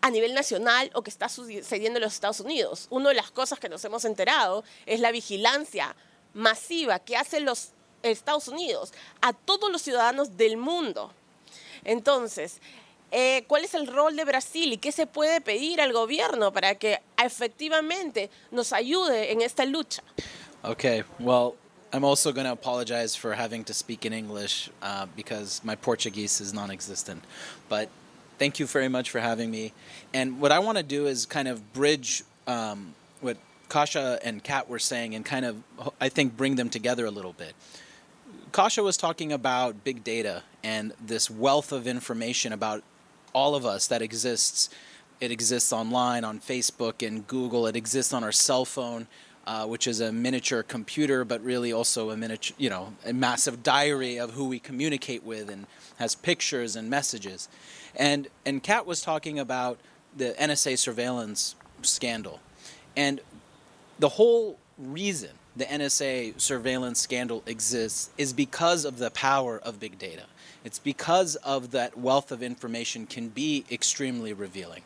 a 0.00 0.10
nivel 0.10 0.34
nacional 0.34 0.90
o 0.94 1.02
que 1.02 1.10
está 1.10 1.28
sucediendo 1.28 1.98
en 1.98 2.04
los 2.04 2.14
Estados 2.14 2.40
Unidos. 2.40 2.86
Una 2.90 3.08
de 3.08 3.16
las 3.16 3.30
cosas 3.30 3.58
que 3.58 3.68
nos 3.68 3.84
hemos 3.84 4.04
enterado 4.04 4.62
es 4.84 5.00
la 5.00 5.10
vigilancia 5.10 5.96
masiva 6.32 6.98
que 7.00 7.16
hacen 7.16 7.44
los 7.44 7.70
Estados 8.02 8.46
Unidos 8.46 8.92
a 9.20 9.32
todos 9.32 9.70
los 9.70 9.82
ciudadanos 9.82 10.36
del 10.36 10.58
mundo. 10.58 11.12
Entonces, 11.82 12.60
eh, 13.10 13.44
¿cuál 13.46 13.64
es 13.64 13.74
el 13.74 13.86
rol 13.86 14.16
de 14.16 14.24
Brasil 14.24 14.72
y 14.72 14.78
qué 14.78 14.92
se 14.92 15.06
puede 15.06 15.40
pedir 15.40 15.80
al 15.80 15.92
gobierno 15.92 16.52
para 16.52 16.74
que 16.74 17.00
efectivamente 17.22 18.30
nos 18.50 18.72
ayude 18.72 19.32
en 19.32 19.42
esta 19.42 19.64
lucha? 19.64 20.02
Okay, 20.64 21.04
well, 21.20 21.54
I'm 21.92 22.04
also 22.04 22.32
going 22.32 22.46
to 22.46 22.52
apologize 22.52 23.14
for 23.14 23.34
having 23.34 23.64
to 23.64 23.74
speak 23.74 24.04
in 24.04 24.12
English 24.12 24.68
uh, 24.82 25.06
because 25.14 25.62
my 25.64 25.76
Portuguese 25.76 26.40
is 26.40 26.52
non 26.52 26.70
existent. 26.70 27.22
But 27.68 27.88
thank 28.38 28.58
you 28.58 28.66
very 28.66 28.88
much 28.88 29.10
for 29.10 29.20
having 29.20 29.50
me. 29.50 29.72
And 30.12 30.40
what 30.40 30.52
I 30.52 30.58
want 30.58 30.78
to 30.78 30.82
do 30.82 31.06
is 31.06 31.24
kind 31.26 31.48
of 31.48 31.72
bridge 31.72 32.24
um, 32.46 32.94
what 33.20 33.36
Kasia 33.68 34.18
and 34.22 34.42
Kat 34.42 34.68
were 34.68 34.78
saying 34.78 35.14
and 35.14 35.24
kind 35.24 35.44
of, 35.44 35.62
I 36.00 36.08
think, 36.08 36.36
bring 36.36 36.56
them 36.56 36.68
together 36.68 37.06
a 37.06 37.10
little 37.10 37.32
bit. 37.32 37.54
Kasia 38.52 38.82
was 38.82 38.96
talking 38.96 39.32
about 39.32 39.84
big 39.84 40.02
data 40.02 40.42
and 40.62 40.92
this 41.00 41.30
wealth 41.30 41.72
of 41.72 41.86
information 41.86 42.52
about 42.52 42.82
all 43.36 43.54
of 43.54 43.66
us 43.66 43.86
that 43.88 44.00
exists. 44.00 44.70
It 45.20 45.30
exists 45.30 45.72
online 45.72 46.24
on 46.24 46.40
Facebook 46.40 47.06
and 47.06 47.26
Google. 47.26 47.66
It 47.66 47.76
exists 47.76 48.14
on 48.14 48.24
our 48.24 48.32
cell 48.32 48.64
phone, 48.64 49.06
uh, 49.46 49.66
which 49.66 49.86
is 49.86 50.00
a 50.00 50.10
miniature 50.10 50.62
computer, 50.62 51.22
but 51.22 51.42
really 51.44 51.70
also 51.70 52.10
a 52.10 52.16
miniature, 52.16 52.56
you 52.58 52.70
know, 52.70 52.94
a 53.04 53.12
massive 53.12 53.62
diary 53.62 54.18
of 54.18 54.32
who 54.32 54.46
we 54.46 54.58
communicate 54.58 55.22
with 55.22 55.50
and 55.50 55.66
has 55.98 56.14
pictures 56.14 56.76
and 56.76 56.88
messages. 56.88 57.48
And 57.94 58.28
and 58.46 58.62
Kat 58.62 58.86
was 58.86 59.02
talking 59.02 59.38
about 59.38 59.78
the 60.16 60.34
NSA 60.40 60.78
surveillance 60.78 61.56
scandal, 61.82 62.40
and 62.96 63.20
the 63.98 64.08
whole 64.08 64.58
reason 64.78 65.30
the 65.56 65.64
NSA 65.64 66.40
surveillance 66.40 67.00
scandal 67.00 67.42
exists 67.46 68.10
is 68.16 68.32
because 68.32 68.84
of 68.86 68.98
the 68.98 69.10
power 69.10 69.58
of 69.58 69.78
big 69.78 69.98
data. 69.98 70.24
It's 70.66 70.80
because 70.80 71.36
of 71.36 71.70
that 71.70 71.96
wealth 71.96 72.32
of 72.32 72.42
information 72.42 73.06
can 73.06 73.28
be 73.28 73.64
extremely 73.70 74.32
revealing. 74.32 74.82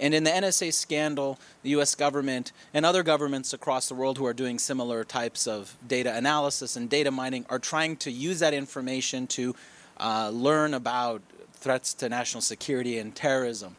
And 0.00 0.14
in 0.14 0.24
the 0.24 0.30
NSA 0.30 0.72
scandal, 0.72 1.38
the 1.62 1.70
US 1.80 1.94
government 1.94 2.52
and 2.72 2.86
other 2.86 3.02
governments 3.02 3.52
across 3.52 3.88
the 3.88 3.94
world 3.94 4.16
who 4.16 4.24
are 4.24 4.32
doing 4.32 4.58
similar 4.58 5.04
types 5.04 5.46
of 5.46 5.76
data 5.86 6.16
analysis 6.16 6.76
and 6.76 6.88
data 6.88 7.10
mining 7.10 7.44
are 7.50 7.58
trying 7.58 7.96
to 7.96 8.10
use 8.10 8.38
that 8.40 8.54
information 8.54 9.26
to 9.26 9.54
uh, 10.00 10.30
learn 10.32 10.72
about 10.72 11.20
threats 11.52 11.92
to 11.94 12.08
national 12.08 12.40
security 12.40 12.98
and 12.98 13.14
terrorism. 13.14 13.76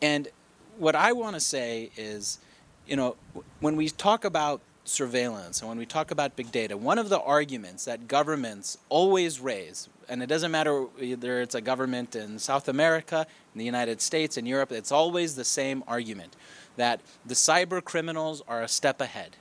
And 0.00 0.28
what 0.78 0.94
I 0.94 1.12
want 1.12 1.34
to 1.34 1.40
say 1.40 1.90
is, 1.98 2.38
you 2.86 2.96
know, 2.96 3.16
when 3.60 3.76
we 3.76 3.90
talk 3.90 4.24
about 4.24 4.62
surveillance 4.84 5.60
and 5.60 5.68
when 5.68 5.76
we 5.76 5.84
talk 5.84 6.10
about 6.10 6.36
big 6.36 6.50
data, 6.50 6.74
one 6.74 6.98
of 6.98 7.10
the 7.10 7.20
arguments 7.20 7.84
that 7.84 8.08
governments 8.08 8.78
always 8.88 9.40
raise, 9.40 9.90
and 10.08 10.22
it 10.22 10.26
doesn't 10.26 10.50
matter 10.50 10.82
whether 10.82 11.40
it's 11.40 11.54
a 11.54 11.60
government 11.60 12.16
in 12.16 12.38
South 12.38 12.68
America, 12.68 13.26
in 13.54 13.58
the 13.58 13.64
United 13.64 14.00
States, 14.00 14.36
in 14.36 14.46
Europe, 14.46 14.72
it's 14.72 14.92
always 14.92 15.34
the 15.34 15.44
same 15.44 15.82
argument 15.86 16.36
that 16.76 17.00
the 17.24 17.34
cyber 17.34 17.82
criminals 17.82 18.42
are 18.46 18.62
a 18.62 18.68
step 18.68 19.00
ahead, 19.00 19.36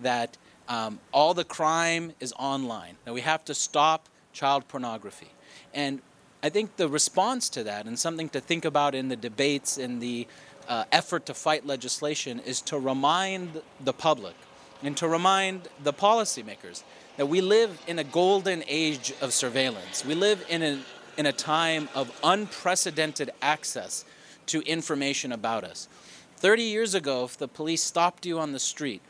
that 0.00 0.36
um, 0.68 0.98
all 1.12 1.34
the 1.34 1.44
crime 1.44 2.12
is 2.20 2.32
online, 2.38 2.96
that 3.04 3.12
we 3.12 3.22
have 3.22 3.44
to 3.46 3.54
stop 3.54 4.08
child 4.32 4.68
pornography. 4.68 5.28
And 5.72 6.00
I 6.42 6.50
think 6.50 6.76
the 6.76 6.88
response 6.88 7.48
to 7.50 7.64
that, 7.64 7.86
and 7.86 7.98
something 7.98 8.28
to 8.30 8.40
think 8.40 8.64
about 8.64 8.94
in 8.94 9.08
the 9.08 9.16
debates 9.16 9.78
in 9.78 10.00
the 10.00 10.26
uh, 10.68 10.84
effort 10.92 11.26
to 11.26 11.34
fight 11.34 11.66
legislation, 11.66 12.40
is 12.40 12.60
to 12.62 12.78
remind 12.78 13.62
the 13.80 13.92
public 13.92 14.34
and 14.82 14.96
to 14.98 15.08
remind 15.08 15.68
the 15.82 15.92
policymakers 15.92 16.82
that 17.16 17.26
we 17.26 17.40
live 17.40 17.80
in 17.86 17.98
a 17.98 18.04
golden 18.04 18.64
age 18.66 19.12
of 19.20 19.32
surveillance. 19.32 20.04
We 20.04 20.14
live 20.14 20.44
in 20.48 20.62
a, 20.62 20.80
in 21.16 21.26
a 21.26 21.32
time 21.32 21.88
of 21.94 22.10
unprecedented 22.22 23.30
access 23.40 24.04
to 24.46 24.60
information 24.62 25.32
about 25.32 25.64
us. 25.64 25.88
30 26.36 26.62
years 26.62 26.94
ago, 26.94 27.24
if 27.24 27.38
the 27.38 27.48
police 27.48 27.82
stopped 27.82 28.26
you 28.26 28.38
on 28.38 28.52
the 28.52 28.58
street, 28.58 29.02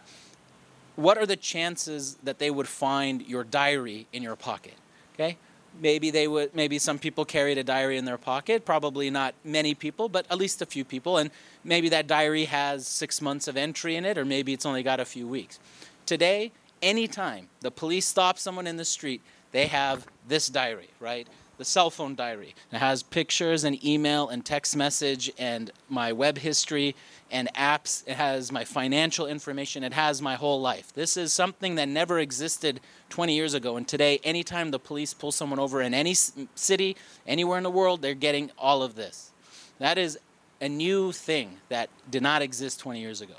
what 0.96 1.18
are 1.18 1.26
the 1.26 1.36
chances 1.36 2.16
that 2.22 2.38
they 2.38 2.50
would 2.50 2.68
find 2.68 3.22
your 3.22 3.42
diary 3.42 4.06
in 4.12 4.22
your 4.22 4.36
pocket? 4.36 4.74
Okay? 5.14 5.36
maybe 5.80 6.10
they 6.10 6.28
would 6.28 6.54
maybe 6.54 6.78
some 6.78 6.98
people 6.98 7.24
carried 7.24 7.58
a 7.58 7.64
diary 7.64 7.96
in 7.96 8.04
their 8.04 8.18
pocket 8.18 8.64
probably 8.64 9.10
not 9.10 9.34
many 9.44 9.74
people 9.74 10.08
but 10.08 10.26
at 10.30 10.38
least 10.38 10.62
a 10.62 10.66
few 10.66 10.84
people 10.84 11.18
and 11.18 11.30
maybe 11.64 11.88
that 11.88 12.06
diary 12.06 12.44
has 12.44 12.86
six 12.86 13.20
months 13.20 13.48
of 13.48 13.56
entry 13.56 13.96
in 13.96 14.04
it 14.04 14.16
or 14.16 14.24
maybe 14.24 14.52
it's 14.52 14.66
only 14.66 14.82
got 14.82 15.00
a 15.00 15.04
few 15.04 15.26
weeks 15.26 15.58
today 16.06 16.52
anytime 16.84 17.48
the 17.60 17.70
police 17.70 18.06
stop 18.06 18.38
someone 18.38 18.66
in 18.66 18.76
the 18.76 18.84
street 18.84 19.20
they 19.52 19.66
have 19.66 20.06
this 20.28 20.46
diary 20.48 20.88
right 21.00 21.26
the 21.58 21.64
cell 21.64 21.90
phone 21.90 22.14
diary 22.14 22.54
it 22.72 22.78
has 22.78 23.02
pictures 23.02 23.64
and 23.64 23.84
email 23.84 24.28
and 24.28 24.44
text 24.44 24.76
message 24.76 25.30
and 25.38 25.72
my 25.88 26.12
web 26.12 26.38
history 26.38 26.94
and 27.34 27.52
apps. 27.54 28.06
It 28.06 28.14
has 28.14 28.52
my 28.52 28.64
financial 28.64 29.26
information. 29.26 29.82
It 29.82 29.92
has 29.92 30.22
my 30.22 30.36
whole 30.36 30.60
life. 30.60 30.92
This 30.94 31.16
is 31.16 31.32
something 31.32 31.74
that 31.74 31.88
never 31.88 32.20
existed 32.20 32.80
20 33.10 33.34
years 33.34 33.54
ago. 33.54 33.76
And 33.76 33.86
today, 33.86 34.20
anytime 34.22 34.70
the 34.70 34.78
police 34.78 35.12
pull 35.12 35.32
someone 35.32 35.58
over 35.58 35.82
in 35.82 35.94
any 35.94 36.14
city, 36.14 36.96
anywhere 37.26 37.58
in 37.58 37.64
the 37.64 37.70
world, 37.70 38.02
they're 38.02 38.14
getting 38.14 38.52
all 38.56 38.84
of 38.84 38.94
this. 38.94 39.32
That 39.80 39.98
is 39.98 40.16
a 40.60 40.68
new 40.68 41.10
thing 41.10 41.58
that 41.68 41.90
did 42.08 42.22
not 42.22 42.40
exist 42.40 42.78
20 42.78 43.00
years 43.00 43.20
ago. 43.20 43.34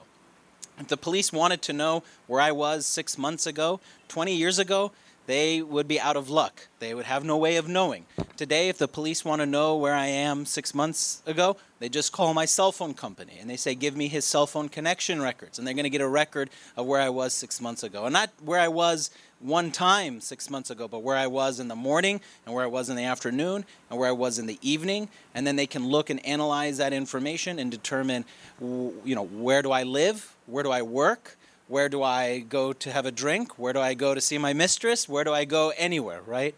If 0.80 0.88
the 0.88 0.98
police 0.98 1.32
wanted 1.32 1.62
to 1.64 1.74
know 1.74 2.04
where 2.28 2.42
I 2.42 2.52
was 2.52 2.86
six 2.86 3.18
months 3.18 3.48
ago, 3.48 3.80
20 4.10 4.36
years 4.36 4.60
ago, 4.60 4.92
they 5.28 5.62
would 5.62 5.88
be 5.88 6.00
out 6.00 6.16
of 6.16 6.30
luck. 6.30 6.68
They 6.80 6.94
would 6.94 7.06
have 7.06 7.24
no 7.24 7.38
way 7.38 7.56
of 7.56 7.68
knowing. 7.68 8.06
Today, 8.38 8.70
if 8.70 8.78
the 8.78 8.88
police 8.88 9.26
want 9.26 9.42
to 9.42 9.46
know 9.46 9.76
where 9.76 9.94
I 9.94 10.06
am 10.06 10.46
six 10.46 10.76
months 10.76 11.24
ago, 11.26 11.58
they 11.80 11.90
just 11.90 12.12
call 12.12 12.34
my 12.34 12.46
cell 12.46 12.72
phone 12.72 12.94
company 12.94 13.38
and 13.40 13.50
they 13.50 13.56
say, 13.56 13.74
Give 13.74 13.96
me 13.96 14.08
his 14.08 14.26
cell 14.26 14.46
phone 14.46 14.70
connection 14.70 15.22
records. 15.22 15.58
And 15.58 15.66
they're 15.66 15.74
going 15.74 15.86
to 15.86 15.90
get 15.90 16.02
a 16.02 16.08
record 16.08 16.50
of 16.78 16.86
where 16.86 17.02
I 17.02 17.10
was 17.10 17.34
six 17.34 17.60
months 17.60 17.82
ago. 17.82 18.06
And 18.06 18.14
not 18.14 18.30
where 18.44 18.60
I 18.60 18.68
was 18.68 19.10
one 19.40 19.72
time 19.72 20.22
six 20.22 20.50
months 20.50 20.70
ago, 20.70 20.88
but 20.88 21.02
where 21.02 21.18
I 21.18 21.28
was 21.28 21.60
in 21.60 21.70
the 21.70 21.76
morning 21.76 22.22
and 22.46 22.54
where 22.54 22.64
I 22.64 22.68
was 22.68 22.90
in 22.90 22.96
the 22.96 23.04
afternoon 23.04 23.66
and 23.90 24.00
where 24.00 24.10
I 24.10 24.14
was 24.14 24.38
in 24.38 24.46
the 24.46 24.60
evening. 24.62 25.10
And 25.34 25.48
then 25.48 25.56
they 25.56 25.68
can 25.68 25.88
look 25.88 26.10
and 26.10 26.24
analyze 26.26 26.78
that 26.78 26.94
information 26.94 27.58
and 27.58 27.72
determine, 27.72 28.26
you 28.60 29.16
know, 29.16 29.26
where 29.26 29.62
do 29.62 29.72
I 29.72 29.84
live? 29.84 30.35
Where 30.48 30.64
do 30.64 30.72
I 30.72 30.82
work? 30.82 31.38
Where 31.68 31.90
do 31.90 32.04
I 32.04 32.40
go 32.40 32.74
to 32.74 32.92
have 32.92 33.06
a 33.06 33.12
drink? 33.12 33.58
Where 33.58 33.74
do 33.74 33.80
I 33.80 33.96
go 33.96 34.14
to 34.14 34.22
see 34.22 34.38
my 34.38 34.54
mistress? 34.54 35.10
Where 35.10 35.24
do 35.24 35.34
I 35.34 35.46
go 35.46 35.74
anywhere, 35.78 36.22
right? 36.22 36.54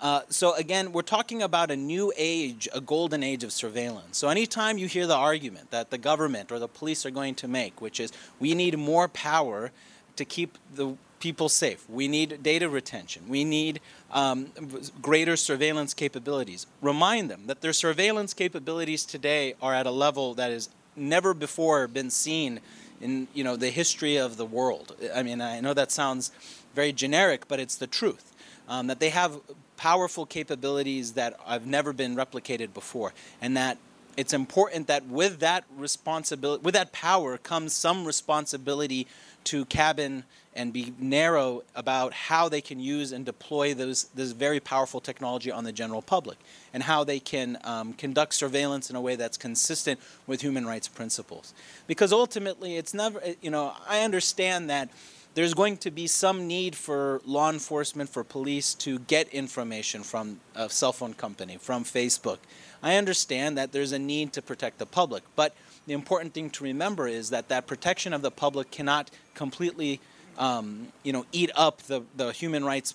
Uh, 0.00 0.20
so 0.28 0.54
again, 0.54 0.92
we're 0.92 1.02
talking 1.02 1.42
about 1.42 1.70
a 1.70 1.76
new 1.76 2.12
age, 2.16 2.68
a 2.74 2.80
golden 2.80 3.22
age 3.22 3.42
of 3.44 3.52
surveillance. 3.52 4.18
So 4.18 4.28
anytime 4.28 4.76
you 4.78 4.88
hear 4.88 5.06
the 5.06 5.16
argument 5.16 5.70
that 5.70 5.90
the 5.90 5.98
government 5.98 6.52
or 6.52 6.58
the 6.58 6.68
police 6.68 7.06
are 7.06 7.10
going 7.10 7.34
to 7.36 7.48
make, 7.48 7.80
which 7.80 7.98
is 7.98 8.12
we 8.38 8.54
need 8.54 8.78
more 8.78 9.08
power 9.08 9.70
to 10.16 10.24
keep 10.24 10.58
the 10.74 10.96
people 11.18 11.48
safe, 11.48 11.88
we 11.88 12.08
need 12.08 12.42
data 12.42 12.68
retention, 12.68 13.22
we 13.26 13.42
need 13.42 13.80
um, 14.12 14.52
greater 15.00 15.34
surveillance 15.34 15.94
capabilities, 15.94 16.66
remind 16.82 17.30
them 17.30 17.46
that 17.46 17.62
their 17.62 17.72
surveillance 17.72 18.34
capabilities 18.34 19.04
today 19.04 19.54
are 19.62 19.74
at 19.74 19.86
a 19.86 19.90
level 19.90 20.34
that 20.34 20.50
has 20.50 20.68
never 20.94 21.32
before 21.32 21.88
been 21.88 22.10
seen 22.10 22.60
in 23.00 23.28
you 23.34 23.44
know 23.44 23.56
the 23.56 23.70
history 23.70 24.16
of 24.16 24.36
the 24.36 24.46
world. 24.46 24.96
I 25.14 25.22
mean, 25.22 25.40
I 25.40 25.60
know 25.60 25.74
that 25.74 25.92
sounds 25.92 26.30
very 26.74 26.92
generic, 26.92 27.48
but 27.48 27.60
it's 27.60 27.76
the 27.76 27.86
truth. 27.86 28.32
Um, 28.68 28.88
that 28.88 28.98
they 28.98 29.10
have 29.10 29.40
powerful 29.76 30.26
capabilities 30.26 31.12
that 31.12 31.38
have 31.46 31.66
never 31.66 31.92
been 31.92 32.16
replicated 32.16 32.74
before, 32.74 33.12
and 33.40 33.56
that 33.56 33.78
it's 34.16 34.32
important 34.32 34.86
that 34.86 35.06
with 35.06 35.40
that 35.40 35.64
responsibility, 35.76 36.62
with 36.62 36.74
that 36.74 36.92
power, 36.92 37.38
comes 37.38 37.72
some 37.72 38.04
responsibility 38.04 39.06
to 39.44 39.64
cabin 39.66 40.24
and 40.56 40.72
be 40.72 40.92
narrow 40.98 41.62
about 41.74 42.12
how 42.12 42.48
they 42.48 42.60
can 42.60 42.80
use 42.80 43.12
and 43.12 43.24
deploy 43.24 43.74
those 43.74 44.04
this 44.14 44.32
very 44.32 44.58
powerful 44.58 45.00
technology 45.00 45.50
on 45.52 45.64
the 45.64 45.72
general 45.72 46.02
public 46.02 46.38
and 46.72 46.82
how 46.82 47.04
they 47.04 47.20
can 47.20 47.58
um, 47.62 47.92
conduct 47.92 48.34
surveillance 48.34 48.90
in 48.90 48.96
a 48.96 49.00
way 49.00 49.14
that's 49.14 49.36
consistent 49.36 50.00
with 50.26 50.40
human 50.40 50.66
rights 50.66 50.88
principles. 50.88 51.54
Because 51.86 52.12
ultimately 52.12 52.76
it's 52.76 52.94
never 52.94 53.22
you 53.40 53.50
know 53.50 53.74
i 53.88 54.00
understand 54.00 54.68
that 54.70 54.88
there's 55.34 55.52
going 55.52 55.76
to 55.76 55.90
be 55.90 56.06
some 56.06 56.46
need 56.46 56.74
for 56.74 57.20
law 57.26 57.50
enforcement 57.50 58.08
for 58.08 58.24
police 58.24 58.72
to 58.72 58.98
get 59.00 59.28
information 59.28 60.02
from 60.02 60.40
a 60.54 60.70
cell 60.70 60.94
phone 60.94 61.12
company 61.12 61.58
from 61.58 61.84
facebook. 61.84 62.38
I 62.82 62.96
understand 62.96 63.58
that 63.58 63.72
there's 63.72 63.92
a 63.92 63.98
need 63.98 64.32
to 64.32 64.42
protect 64.42 64.78
the 64.78 64.86
public 64.86 65.22
but 65.36 65.54
the 65.86 65.92
important 65.92 66.34
thing 66.34 66.50
to 66.50 66.64
remember 66.64 67.06
is 67.06 67.30
that 67.30 67.48
that 67.48 67.66
protection 67.66 68.12
of 68.12 68.22
the 68.22 68.30
public 68.30 68.70
cannot 68.70 69.10
completely 69.34 70.00
um, 70.38 70.88
you 71.02 71.12
know, 71.12 71.24
eat 71.32 71.50
up 71.54 71.82
the, 71.82 72.02
the 72.16 72.32
human 72.32 72.64
rights, 72.64 72.94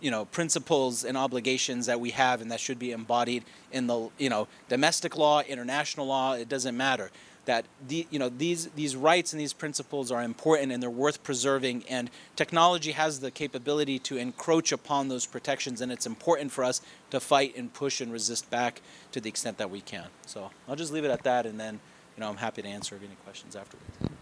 you 0.00 0.10
know, 0.10 0.24
principles 0.24 1.04
and 1.04 1.16
obligations 1.16 1.86
that 1.86 2.00
we 2.00 2.10
have 2.10 2.40
and 2.40 2.50
that 2.50 2.60
should 2.60 2.78
be 2.78 2.92
embodied 2.92 3.44
in 3.72 3.86
the, 3.86 4.08
you 4.18 4.30
know, 4.30 4.48
domestic 4.68 5.16
law, 5.16 5.42
international 5.42 6.06
law, 6.06 6.32
it 6.34 6.48
doesn't 6.48 6.76
matter. 6.76 7.10
That 7.46 7.64
the, 7.88 8.06
you 8.10 8.18
know, 8.18 8.28
these, 8.28 8.68
these 8.68 8.94
rights 8.94 9.32
and 9.32 9.40
these 9.40 9.52
principles 9.52 10.12
are 10.12 10.22
important 10.22 10.72
and 10.72 10.82
they're 10.82 10.90
worth 10.90 11.22
preserving 11.22 11.84
and 11.88 12.10
technology 12.36 12.92
has 12.92 13.20
the 13.20 13.30
capability 13.30 13.98
to 14.00 14.16
encroach 14.18 14.72
upon 14.72 15.08
those 15.08 15.26
protections 15.26 15.80
and 15.80 15.90
it's 15.90 16.06
important 16.06 16.52
for 16.52 16.64
us 16.64 16.80
to 17.10 17.18
fight 17.18 17.56
and 17.56 17.72
push 17.72 18.00
and 18.00 18.12
resist 18.12 18.48
back 18.50 18.80
to 19.12 19.20
the 19.20 19.28
extent 19.28 19.58
that 19.58 19.70
we 19.70 19.80
can. 19.80 20.06
So 20.26 20.50
I'll 20.68 20.76
just 20.76 20.92
leave 20.92 21.04
it 21.04 21.10
at 21.10 21.24
that 21.24 21.44
and 21.46 21.58
then, 21.58 21.80
you 22.16 22.20
know, 22.20 22.28
I'm 22.28 22.36
happy 22.36 22.62
to 22.62 22.68
answer 22.68 22.96
any 22.96 23.16
questions 23.24 23.56
afterwards. 23.56 24.14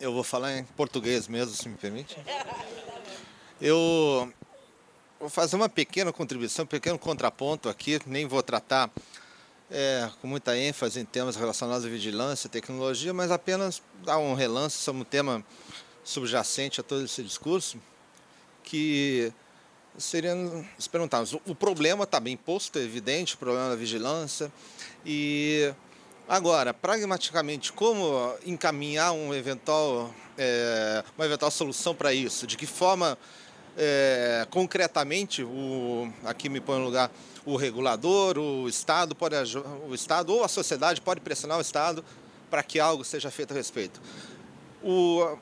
Eu 0.00 0.12
vou 0.12 0.22
falar 0.22 0.56
em 0.56 0.62
português 0.62 1.26
mesmo, 1.26 1.52
se 1.54 1.68
me 1.68 1.76
permite. 1.76 2.16
Eu 3.60 4.32
vou 5.18 5.28
fazer 5.28 5.56
uma 5.56 5.68
pequena 5.68 6.12
contribuição, 6.12 6.64
um 6.64 6.68
pequeno 6.68 6.96
contraponto 6.96 7.68
aqui, 7.68 7.98
nem 8.06 8.24
vou 8.24 8.40
tratar 8.40 8.88
é, 9.68 10.08
com 10.20 10.28
muita 10.28 10.56
ênfase 10.56 11.00
em 11.00 11.04
temas 11.04 11.34
relacionados 11.34 11.84
à 11.84 11.88
vigilância 11.88 12.48
tecnologia, 12.48 13.12
mas 13.12 13.32
apenas 13.32 13.82
dar 14.04 14.18
um 14.18 14.34
relance 14.34 14.76
sobre 14.76 15.02
um 15.02 15.04
tema 15.04 15.44
subjacente 16.04 16.80
a 16.80 16.84
todo 16.84 17.04
esse 17.04 17.20
discurso, 17.24 17.76
que 18.62 19.32
seria 19.98 20.34
nos 20.34 20.86
perguntarmos, 20.86 21.32
o 21.44 21.54
problema 21.56 22.04
está 22.04 22.20
bem 22.20 22.36
posto, 22.36 22.78
é 22.78 22.82
evidente, 22.82 23.34
o 23.34 23.38
problema 23.38 23.70
da 23.70 23.74
vigilância, 23.74 24.52
e 25.04 25.74
agora, 26.28 26.74
pragmaticamente, 26.74 27.72
como 27.72 28.34
encaminhar 28.44 29.12
um 29.12 29.32
eventual, 29.34 30.14
é, 30.36 31.02
uma 31.16 31.24
eventual 31.24 31.50
solução 31.50 31.94
para 31.94 32.12
isso? 32.12 32.46
De 32.46 32.56
que 32.56 32.66
forma, 32.66 33.16
é, 33.76 34.46
concretamente, 34.50 35.42
o, 35.42 36.12
aqui 36.24 36.48
me 36.48 36.60
põe 36.60 36.78
no 36.78 36.84
lugar 36.84 37.10
o 37.46 37.56
regulador, 37.56 38.36
o 38.38 38.68
Estado, 38.68 39.14
pode, 39.14 39.34
o 39.88 39.94
Estado 39.94 40.34
ou 40.34 40.44
a 40.44 40.48
sociedade 40.48 41.00
pode 41.00 41.20
pressionar 41.20 41.56
o 41.56 41.62
Estado 41.62 42.04
para 42.50 42.62
que 42.62 42.78
algo 42.78 43.04
seja 43.04 43.30
feito 43.30 43.52
a 43.52 43.54
respeito. 43.54 44.00
O, 44.82 45.38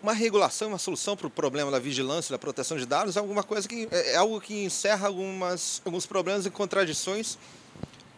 uma 0.00 0.12
regulação, 0.12 0.68
uma 0.68 0.78
solução 0.78 1.16
para 1.16 1.26
o 1.26 1.30
problema 1.30 1.70
da 1.70 1.78
vigilância, 1.80 2.32
da 2.32 2.38
proteção 2.38 2.76
de 2.76 2.86
dados 2.86 3.16
é 3.16 3.18
alguma 3.18 3.42
coisa 3.42 3.68
que 3.68 3.88
é, 3.90 4.12
é 4.12 4.16
algo 4.16 4.40
que 4.40 4.64
encerra 4.64 5.08
algumas, 5.08 5.82
alguns 5.84 6.06
problemas 6.06 6.46
e 6.46 6.50
contradições 6.50 7.36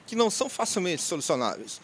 que 0.06 0.14
não 0.14 0.28
são 0.28 0.48
facilmente 0.50 1.02
solucionáveis. 1.02 1.80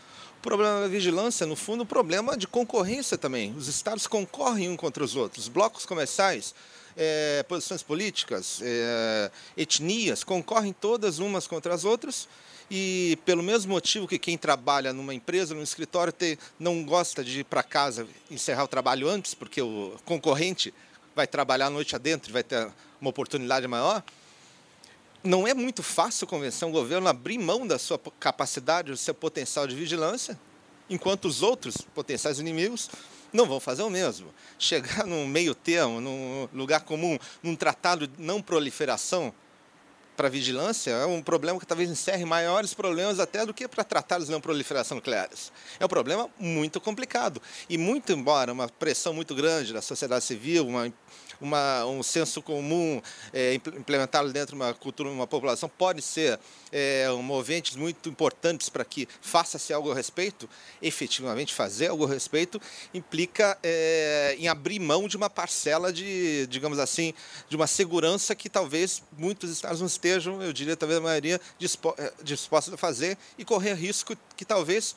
Problema 0.47 0.83
da 0.83 0.87
vigilância, 0.87 1.45
no 1.45 1.57
fundo, 1.57 1.83
um 1.83 1.87
problema 1.87 2.37
de 2.37 2.47
concorrência 2.47 3.19
também. 3.19 3.53
Os 3.59 3.67
estados 3.67 4.07
concorrem 4.07 4.69
um 4.69 4.77
contra 4.77 5.03
os 5.03 5.17
outros. 5.17 5.49
Blocos 5.49 5.85
comerciais, 5.85 6.55
é, 6.97 7.45
posições 7.49 7.83
políticas, 7.83 8.61
é, 8.63 9.29
etnias 9.57 10.23
concorrem 10.23 10.73
todas 10.73 11.19
umas 11.19 11.49
contra 11.49 11.75
as 11.75 11.85
outras 11.85 12.29
e 12.71 13.19
pelo 13.27 13.43
mesmo 13.43 13.73
motivo 13.73 14.07
que 14.07 14.21
quem 14.21 14.39
trabalha 14.39 14.93
numa 14.93 15.13
empresa, 15.13 15.53
num 15.53 15.65
escritório, 15.65 16.13
ter, 16.13 16.39
não 16.61 16.85
gosta 16.85 17.25
de 17.25 17.41
ir 17.41 17.45
para 17.45 17.65
casa 17.65 18.07
encerrar 18.31 18.63
o 18.63 18.69
trabalho 18.69 19.09
antes, 19.09 19.35
porque 19.35 19.61
o 19.61 19.97
concorrente 20.05 20.73
vai 21.13 21.27
trabalhar 21.27 21.67
a 21.67 21.71
noite 21.71 21.97
adentro 21.97 22.31
e 22.31 22.33
vai 22.33 22.45
ter 22.45 22.69
uma 23.01 23.11
oportunidade 23.11 23.67
maior, 23.67 24.01
não 25.27 25.47
é 25.47 25.53
muito 25.53 25.83
fácil 25.83 26.27
convencer 26.27 26.67
um 26.67 26.73
governo 26.73 27.07
a 27.09 27.11
abrir 27.11 27.39
mão 27.39 27.67
da 27.67 27.79
sua 27.79 28.01
capacidade, 28.19 28.91
do 28.91 28.97
seu 28.97 29.15
potencial 29.15 29.67
de 29.67 29.75
vigilância, 29.75 30.39
enquanto 30.89 31.27
os 31.27 31.43
outros 31.43 31.79
potenciais 31.95 32.39
inimigos 32.39 32.89
não 33.33 33.47
vão 33.47 33.61
fazer 33.61 33.83
o 33.83 33.91
mesmo. 33.91 34.33
Chegar 34.59 35.05
num 35.05 35.27
meio 35.27 35.55
termo, 35.55 36.01
num 36.01 36.49
lugar 36.55 36.81
comum, 36.81 37.19
num 37.43 37.57
tratado 37.57 38.07
de 38.07 38.23
não 38.23 38.41
proliferação, 38.41 39.35
para 40.17 40.31
vigilância 40.31 40.93
é 40.93 41.05
um 41.05 41.21
problema 41.21 41.61
que 41.61 41.67
talvez 41.67 41.91
encerre 41.91 42.25
maiores 42.25 42.73
problemas 42.73 43.21
até 43.21 43.45
do 43.45 43.53
que 43.53 43.69
para 43.69 43.85
tratar 43.85 44.17
as 44.17 44.31
não 44.31 44.41
proliferação 44.41 44.97
nucleares. 44.97 45.53
É 45.79 45.85
um 45.85 45.89
problema 45.89 46.31
muito 46.39 46.81
complicado. 46.81 47.41
E 47.69 47.77
muito 47.77 48.13
embora 48.13 48.51
uma 48.51 48.67
pressão 48.67 49.13
muito 49.13 49.35
grande 49.35 49.75
da 49.75 49.83
sociedade 49.83 50.25
civil, 50.25 50.67
uma 50.67 50.91
uma, 51.41 51.85
um 51.87 52.03
senso 52.03 52.43
comum 52.43 53.01
é, 53.33 53.55
implementado 53.55 54.33
dentro 54.33 54.57
de 54.57 54.63
uma 54.63 54.75
cultura, 54.75 55.09
uma 55.09 55.27
população, 55.27 55.69
pode 55.69 56.03
ser 56.03 56.39
é, 56.73 57.11
um 57.11 57.23
moventes 57.23 57.77
muito 57.77 58.09
importantes 58.09 58.69
para 58.69 58.85
que 58.85 59.09
faça-se 59.21 59.73
algo 59.73 59.91
a 59.91 59.95
respeito, 59.95 60.49
efetivamente 60.81 61.55
fazer 61.55 61.89
algo 61.89 62.05
a 62.05 62.09
respeito, 62.09 62.61
implica 62.93 63.59
é, 63.63 64.37
em 64.39 64.49
abrir 64.49 64.79
mão 64.79 65.09
de 65.09 65.17
uma 65.17 65.31
parcela 65.31 65.93
de, 65.93 66.47
digamos 66.49 66.79
assim, 66.79 67.15
de 67.49 67.57
uma 67.57 67.67
segurança 67.67 68.35
que 68.35 68.49
talvez 68.49 69.03
muitos 69.17 69.51
estados 69.51 69.81
não 69.81 69.87
estejam, 69.87 70.43
eu 70.43 70.53
diria 70.53 70.77
talvez 70.77 70.99
a 70.99 71.03
maioria, 71.03 71.41
é, 71.99 72.13
dispostos 72.23 72.75
a 72.75 72.77
fazer 72.77 73.17
e 73.39 73.45
correr 73.45 73.75
risco 73.75 74.17
que 74.37 74.45
talvez 74.45 74.95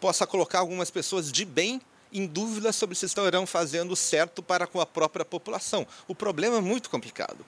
possa 0.00 0.26
colocar 0.26 0.58
algumas 0.58 0.90
pessoas 0.90 1.30
de 1.30 1.44
bem 1.44 1.80
em 2.12 2.26
dúvida 2.26 2.72
sobre 2.72 2.94
se 2.94 3.06
estarão 3.06 3.46
fazendo 3.46 3.96
certo 3.96 4.42
para 4.42 4.66
com 4.66 4.80
a 4.80 4.86
própria 4.86 5.24
população. 5.24 5.86
O 6.06 6.14
problema 6.14 6.58
é 6.58 6.60
muito 6.60 6.90
complicado. 6.90 7.44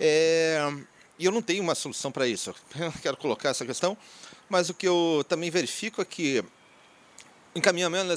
É, 0.00 0.58
e 1.18 1.24
eu 1.24 1.32
não 1.32 1.42
tenho 1.42 1.62
uma 1.62 1.74
solução 1.74 2.10
para 2.10 2.26
isso. 2.26 2.54
Eu 2.78 2.92
quero 3.02 3.16
colocar 3.16 3.50
essa 3.50 3.64
questão, 3.64 3.96
mas 4.48 4.68
o 4.68 4.74
que 4.74 4.86
eu 4.86 5.24
também 5.28 5.50
verifico 5.50 6.00
é 6.00 6.04
que 6.04 6.44
encaminhamento 7.54 8.08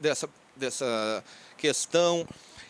dessa, 0.00 0.28
dessa 0.56 1.24
questão 1.56 2.26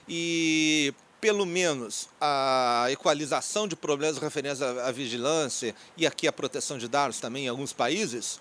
e 0.08 0.94
pelo 1.20 1.44
menos 1.44 2.08
a 2.20 2.86
equalização 2.90 3.66
de 3.66 3.74
problemas 3.74 4.18
referentes 4.18 4.62
à, 4.62 4.92
vigilância 4.92 5.74
e 5.96 6.06
aqui 6.06 6.28
a 6.28 6.32
proteção 6.32 6.78
de 6.78 6.86
dados 6.86 7.18
também 7.18 7.46
em 7.46 7.48
alguns 7.48 7.72
países 7.72 8.38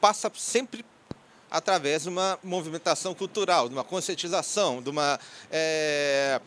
passa 0.00 0.30
sempre 0.36 0.84
através 1.50 2.02
de 2.02 2.08
uma 2.08 2.38
movimentação 2.42 3.14
cultural, 3.14 3.68
de 3.68 3.74
uma 3.74 3.84
conscientização, 3.84 4.82
de 4.82 4.90
uma, 4.90 5.18
é, 5.50 6.40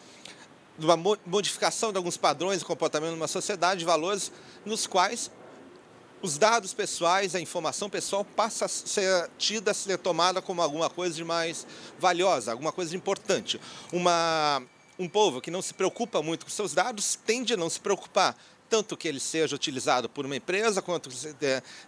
de 0.78 0.86
uma 0.86 0.98
modificação 1.26 1.92
de 1.92 1.98
alguns 1.98 2.18
padrões 2.18 2.60
de 2.60 2.66
comportamento 2.66 3.12
numa 3.12 3.28
sociedade, 3.28 3.80
de 3.80 3.86
valores 3.86 4.32
nos 4.66 4.86
quais 4.88 5.32
os 6.22 6.38
dados 6.38 6.74
pessoais, 6.74 7.34
a 7.34 7.40
informação 7.40 7.90
pessoal 7.90 8.24
passa 8.24 8.66
a 8.66 8.68
ser 8.68 9.30
tida, 9.38 9.72
a 9.72 9.74
ser 9.74 9.98
tomada 9.98 10.42
como 10.42 10.62
alguma 10.62 10.90
coisa 10.90 11.16
de 11.16 11.24
mais 11.24 11.66
valiosa, 11.98 12.52
alguma 12.52 12.72
coisa 12.72 12.92
de 12.92 12.98
importante. 12.98 13.60
Uma, 13.92 14.62
um 15.00 15.10
povo 15.10 15.42
que 15.42 15.50
não 15.50 15.62
se 15.62 15.74
preocupa 15.74 16.22
muito 16.22 16.46
com 16.46 16.52
seus 16.52 16.74
dados 16.74 17.18
tende 17.26 17.54
a 17.54 17.58
não 17.58 17.70
se 17.70 17.80
preocupar 17.80 18.38
tanto 18.70 18.96
que 18.96 19.06
ele 19.06 19.20
seja 19.20 19.54
utilizado 19.54 20.08
por 20.08 20.26
uma 20.26 20.38
empresa 20.38 20.82
quanto 20.82 21.10
que 21.10 21.36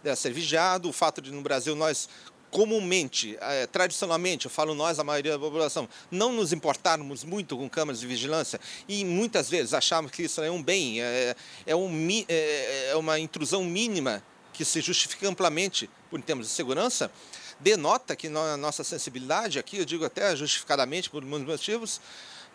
deve 0.03 0.15
ser 0.17 0.33
vigiado. 0.33 0.89
O 0.89 0.91
fato 0.91 1.21
de 1.21 1.31
no 1.31 1.41
Brasil 1.41 1.77
nós 1.77 2.09
comumente, 2.53 3.35
é, 3.41 3.65
tradicionalmente, 3.65 4.45
eu 4.45 4.51
falo 4.51 4.75
nós, 4.75 4.99
a 4.99 5.03
maioria 5.03 5.31
da 5.31 5.39
população, 5.39 5.89
não 6.11 6.31
nos 6.31 6.53
importarmos 6.53 7.23
muito 7.23 7.57
com 7.57 7.67
câmeras 7.67 7.99
de 7.99 8.05
vigilância 8.05 8.59
e 8.87 9.03
muitas 9.03 9.49
vezes 9.49 9.73
achamos 9.73 10.11
que 10.11 10.21
isso 10.21 10.39
é 10.39 10.51
um 10.51 10.61
bem, 10.61 11.01
é, 11.01 11.35
é, 11.65 11.75
um, 11.75 11.91
é, 12.29 12.89
é 12.91 12.95
uma 12.95 13.19
intrusão 13.19 13.63
mínima 13.63 14.23
que 14.53 14.63
se 14.63 14.81
justifica 14.81 15.27
amplamente 15.27 15.89
por 16.11 16.21
termos 16.21 16.45
de 16.47 16.53
segurança, 16.53 17.11
denota 17.59 18.15
que 18.15 18.27
a 18.27 18.55
nossa 18.55 18.83
sensibilidade, 18.83 19.57
aqui 19.57 19.77
eu 19.77 19.85
digo 19.85 20.05
até 20.05 20.35
justificadamente 20.35 21.09
por 21.09 21.25
muitos 21.25 21.47
motivos, 21.47 21.99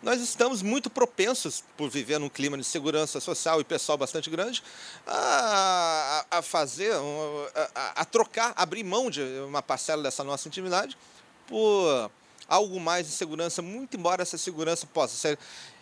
nós 0.01 0.21
estamos 0.21 0.61
muito 0.61 0.89
propensos, 0.89 1.63
por 1.75 1.89
viver 1.89 2.19
num 2.19 2.29
clima 2.29 2.57
de 2.57 2.63
segurança 2.63 3.19
social 3.19 3.59
e 3.59 3.63
pessoal 3.63 3.97
bastante 3.97 4.29
grande, 4.29 4.63
a, 5.05 6.25
a 6.31 6.41
fazer, 6.41 6.93
a, 7.75 8.01
a, 8.01 8.05
trocar, 8.05 8.53
abrir 8.55 8.83
mão 8.83 9.09
de 9.09 9.21
uma 9.47 9.61
parcela 9.61 10.01
dessa 10.01 10.23
nossa 10.23 10.47
intimidade 10.47 10.97
por 11.47 12.09
algo 12.47 12.79
mais 12.79 13.07
de 13.07 13.13
segurança, 13.13 13.61
muito 13.61 13.97
embora 13.97 14.21
essa 14.21 14.37
segurança 14.37 14.87
possa 14.87 15.15
ser 15.15 15.37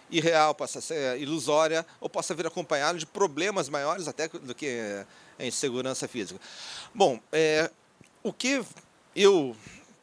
irreal, 0.10 0.56
possa 0.56 0.82
ser 0.82 1.20
ilusória, 1.20 1.86
ou 2.00 2.10
possa 2.10 2.34
vir 2.34 2.48
acompanhado 2.48 2.98
de 2.98 3.06
problemas 3.06 3.70
maiores 3.70 4.08
até 4.08 4.28
do 4.28 4.56
que 4.56 5.06
a 5.38 5.46
insegurança 5.46 6.08
física. 6.08 6.40
Bom, 6.94 7.20
é, 7.32 7.70
o 8.24 8.34
que 8.34 8.64
eu 9.16 9.56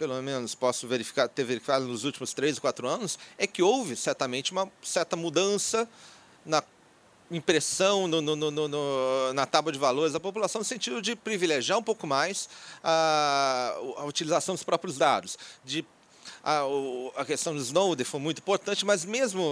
pelo 0.06 0.22
menos 0.22 0.54
posso 0.54 0.86
verificar, 0.86 1.26
ter 1.28 1.44
verificado 1.44 1.86
nos 1.86 2.04
últimos 2.04 2.34
três 2.34 2.56
ou 2.58 2.60
quatro 2.60 2.86
anos, 2.86 3.18
é 3.38 3.46
que 3.46 3.62
houve 3.62 3.96
certamente 3.96 4.52
uma 4.52 4.70
certa 4.82 5.16
mudança 5.16 5.88
na 6.44 6.62
impressão 7.30 8.06
no, 8.06 8.20
no, 8.20 8.36
no, 8.36 9.32
na 9.32 9.46
tábua 9.46 9.72
de 9.72 9.78
valores 9.78 10.12
da 10.12 10.20
população 10.20 10.58
no 10.58 10.64
sentido 10.64 11.00
de 11.00 11.16
privilegiar 11.16 11.78
um 11.78 11.82
pouco 11.82 12.06
mais 12.06 12.50
a, 12.82 13.74
a 13.96 14.04
utilização 14.04 14.54
dos 14.54 14.62
próprios 14.62 14.98
dados, 14.98 15.38
de 15.64 15.82
a, 16.42 16.60
a, 17.16 17.24
questão 17.24 17.54
do 17.54 17.60
Snowden 17.62 18.04
foi 18.04 18.20
muito 18.20 18.40
importante, 18.40 18.84
mas 18.84 19.06
mesmo 19.06 19.42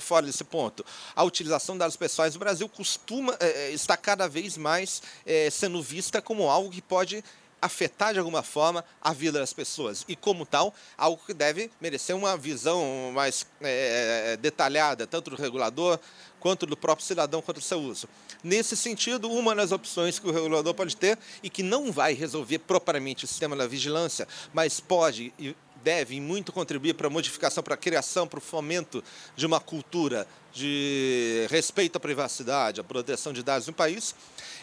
fora 0.00 0.26
desse 0.26 0.42
ponto, 0.42 0.84
a 1.14 1.22
utilização 1.22 1.76
de 1.76 1.78
dados 1.78 1.94
pessoais 1.94 2.34
no 2.34 2.40
Brasil 2.40 2.68
costuma 2.68 3.36
é, 3.38 3.70
está 3.70 3.96
cada 3.96 4.28
vez 4.28 4.56
mais 4.56 5.00
é, 5.24 5.48
sendo 5.48 5.80
vista 5.80 6.20
como 6.20 6.50
algo 6.50 6.70
que 6.70 6.82
pode 6.82 7.22
afetar 7.62 8.12
de 8.12 8.18
alguma 8.18 8.42
forma 8.42 8.84
a 9.00 9.12
vida 9.12 9.38
das 9.38 9.52
pessoas. 9.52 10.04
E, 10.08 10.16
como 10.16 10.44
tal, 10.44 10.74
algo 10.98 11.22
que 11.24 11.32
deve 11.32 11.70
merecer 11.80 12.14
uma 12.14 12.36
visão 12.36 13.12
mais 13.14 13.46
é, 13.60 14.36
detalhada, 14.36 15.06
tanto 15.06 15.30
do 15.30 15.36
regulador 15.36 15.98
quanto 16.40 16.66
do 16.66 16.76
próprio 16.76 17.06
cidadão 17.06 17.40
quanto 17.40 17.60
do 17.60 17.64
seu 17.64 17.78
uso. 17.78 18.08
Nesse 18.42 18.76
sentido, 18.76 19.30
uma 19.30 19.54
das 19.54 19.70
opções 19.70 20.18
que 20.18 20.26
o 20.26 20.32
regulador 20.32 20.74
pode 20.74 20.96
ter 20.96 21.16
e 21.40 21.48
que 21.48 21.62
não 21.62 21.92
vai 21.92 22.14
resolver 22.14 22.58
propriamente 22.58 23.24
o 23.24 23.28
sistema 23.28 23.54
da 23.54 23.68
vigilância, 23.68 24.26
mas 24.52 24.80
pode 24.80 25.32
e 25.82 25.84
deve 25.84 26.20
muito 26.20 26.52
contribuir 26.52 26.94
para 26.94 27.06
a 27.06 27.10
modificação, 27.10 27.62
para 27.62 27.74
a 27.74 27.76
criação, 27.76 28.26
para 28.26 28.38
o 28.38 28.42
fomento 28.42 29.02
de 29.36 29.44
uma 29.44 29.60
cultura 29.60 30.26
de 30.52 31.46
respeito 31.50 31.96
à 31.96 32.00
privacidade, 32.00 32.80
à 32.80 32.84
proteção 32.84 33.32
de 33.32 33.42
dados 33.42 33.66
no 33.66 33.72
país, 33.72 34.14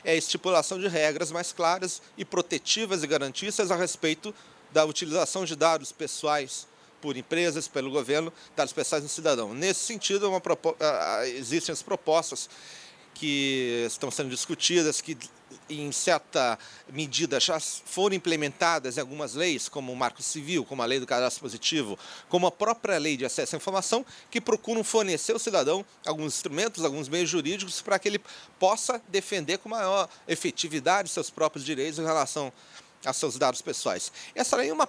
é 0.03 0.11
a 0.11 0.15
estipulação 0.15 0.80
de 0.80 0.88
regras 0.88 1.32
mais 1.32 1.51
claras 1.51 2.01
e 2.17 2.24
protetivas 2.24 3.03
e 3.03 3.07
garantistas 3.07 3.72
a 3.72 3.76
respeito 3.76 4.34
da 4.72 4.86
utilização 4.86 5.45
de 5.45 5.55
dados 5.55 5.91
pessoais 5.91 6.67
por 7.01 7.17
empresas, 7.17 7.67
pelo 7.67 7.89
governo, 7.89 8.32
dados 8.55 8.74
pessoais 8.74 9.03
do 9.03 9.09
cidadão. 9.09 9.53
Nesse 9.53 9.82
sentido, 9.82 10.30
uma, 10.30 10.41
existem 11.26 11.74
as 11.74 11.82
propostas 11.82 12.49
que 13.13 13.86
estão 13.88 14.11
sendo 14.11 14.30
discutidas, 14.30 15.01
que 15.01 15.17
em 15.70 15.91
certa 15.91 16.57
medida, 16.91 17.39
já 17.39 17.59
foram 17.59 18.15
implementadas 18.15 18.97
em 18.97 19.01
algumas 19.01 19.34
leis, 19.34 19.70
como 19.70 19.91
o 19.91 19.95
Marco 19.95 20.22
Civil, 20.22 20.65
como 20.65 20.82
a 20.82 20.86
Lei 20.86 20.99
do 20.99 21.05
Cadastro 21.05 21.41
Positivo, 21.41 21.97
como 22.28 22.47
a 22.47 22.51
própria 22.51 22.97
Lei 22.97 23.15
de 23.15 23.26
Acesso 23.26 23.55
à 23.55 23.57
Informação, 23.57 24.05
que 24.32 24.41
procuram 24.41 24.84
fornecer 24.84 25.34
ao 25.34 25.39
cidadão 25.39 25.86
alguns 26.05 26.36
instrumentos, 26.36 26.84
alguns 26.84 27.07
meios 27.07 27.30
jurídicos 27.30 27.82
para 27.82 27.99
que 27.99 28.07
ele 28.07 28.22
possa 28.57 29.01
defender 29.07 29.57
com 29.59 29.70
maior 29.70 30.09
efetividade 30.28 31.09
seus 31.09 31.30
próprios 31.30 31.65
direitos 31.65 31.99
em 31.99 32.05
relação 32.05 32.51
aos 33.05 33.17
seus 33.17 33.38
dados 33.38 33.61
pessoais. 33.61 34.11
Essa 34.36 34.57
lei 34.57 34.70
é 34.70 34.74
uma 34.74 34.88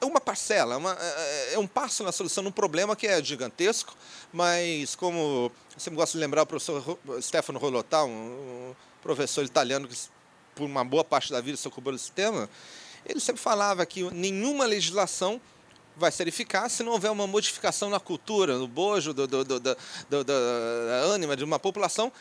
é 0.00 0.04
uma 0.04 0.20
parcela, 0.20 0.74
é 0.74 0.76
uma, 0.76 0.96
é, 1.00 1.54
é 1.54 1.58
um 1.58 1.66
passo 1.66 2.04
na 2.04 2.12
solução 2.12 2.42
de 2.44 2.50
um 2.50 2.52
problema 2.52 2.94
que 2.94 3.06
é 3.06 3.22
gigantesco, 3.22 3.94
mas 4.32 4.94
como 4.94 5.50
eu 5.74 5.80
sempre 5.80 5.96
gosto 5.96 6.12
de 6.12 6.18
lembrar 6.18 6.42
o 6.42 6.46
professor 6.46 6.98
Stefano 7.20 7.58
Rolotà, 7.58 8.04
um, 8.04 8.74
professor 9.02 9.44
italiano 9.44 9.88
que 9.88 9.96
por 10.54 10.64
uma 10.64 10.84
boa 10.84 11.04
parte 11.04 11.30
da 11.30 11.40
vida 11.40 11.56
se 11.56 11.68
ocupou 11.68 11.92
desse 11.92 12.10
tema, 12.10 12.48
ele 13.04 13.20
sempre 13.20 13.40
falava 13.40 13.84
que 13.84 14.02
nenhuma 14.10 14.64
legislação 14.64 15.40
vai 15.96 16.12
ser 16.12 16.28
eficaz 16.28 16.72
se 16.72 16.82
não 16.82 16.92
houver 16.92 17.10
uma 17.10 17.26
modificação 17.26 17.88
na 17.88 17.98
cultura, 17.98 18.58
no 18.58 18.68
bojo, 18.68 19.14
do, 19.14 19.26
do, 19.26 19.44
do, 19.44 19.60
do, 19.60 19.76
do 20.10 20.24
da 20.24 21.04
ânima 21.04 21.36
de 21.36 21.44
uma 21.44 21.58
população 21.58 22.12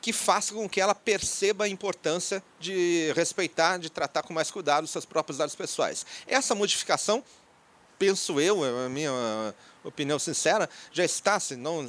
que 0.00 0.12
faça 0.12 0.52
com 0.52 0.68
que 0.68 0.80
ela 0.80 0.94
perceba 0.94 1.64
a 1.64 1.68
importância 1.68 2.42
de 2.60 3.10
respeitar, 3.16 3.78
de 3.78 3.88
tratar 3.88 4.22
com 4.22 4.34
mais 4.34 4.50
cuidado 4.50 4.84
os 4.84 4.90
seus 4.90 5.06
próprios 5.06 5.38
dados 5.38 5.54
pessoais. 5.54 6.04
Essa 6.26 6.54
modificação, 6.54 7.24
penso 7.98 8.38
eu, 8.38 8.64
é 8.64 8.84
a 8.84 8.88
minha 8.90 9.54
opinião 9.82 10.18
sincera, 10.18 10.68
já 10.92 11.04
está, 11.04 11.40
se 11.40 11.56
não 11.56 11.88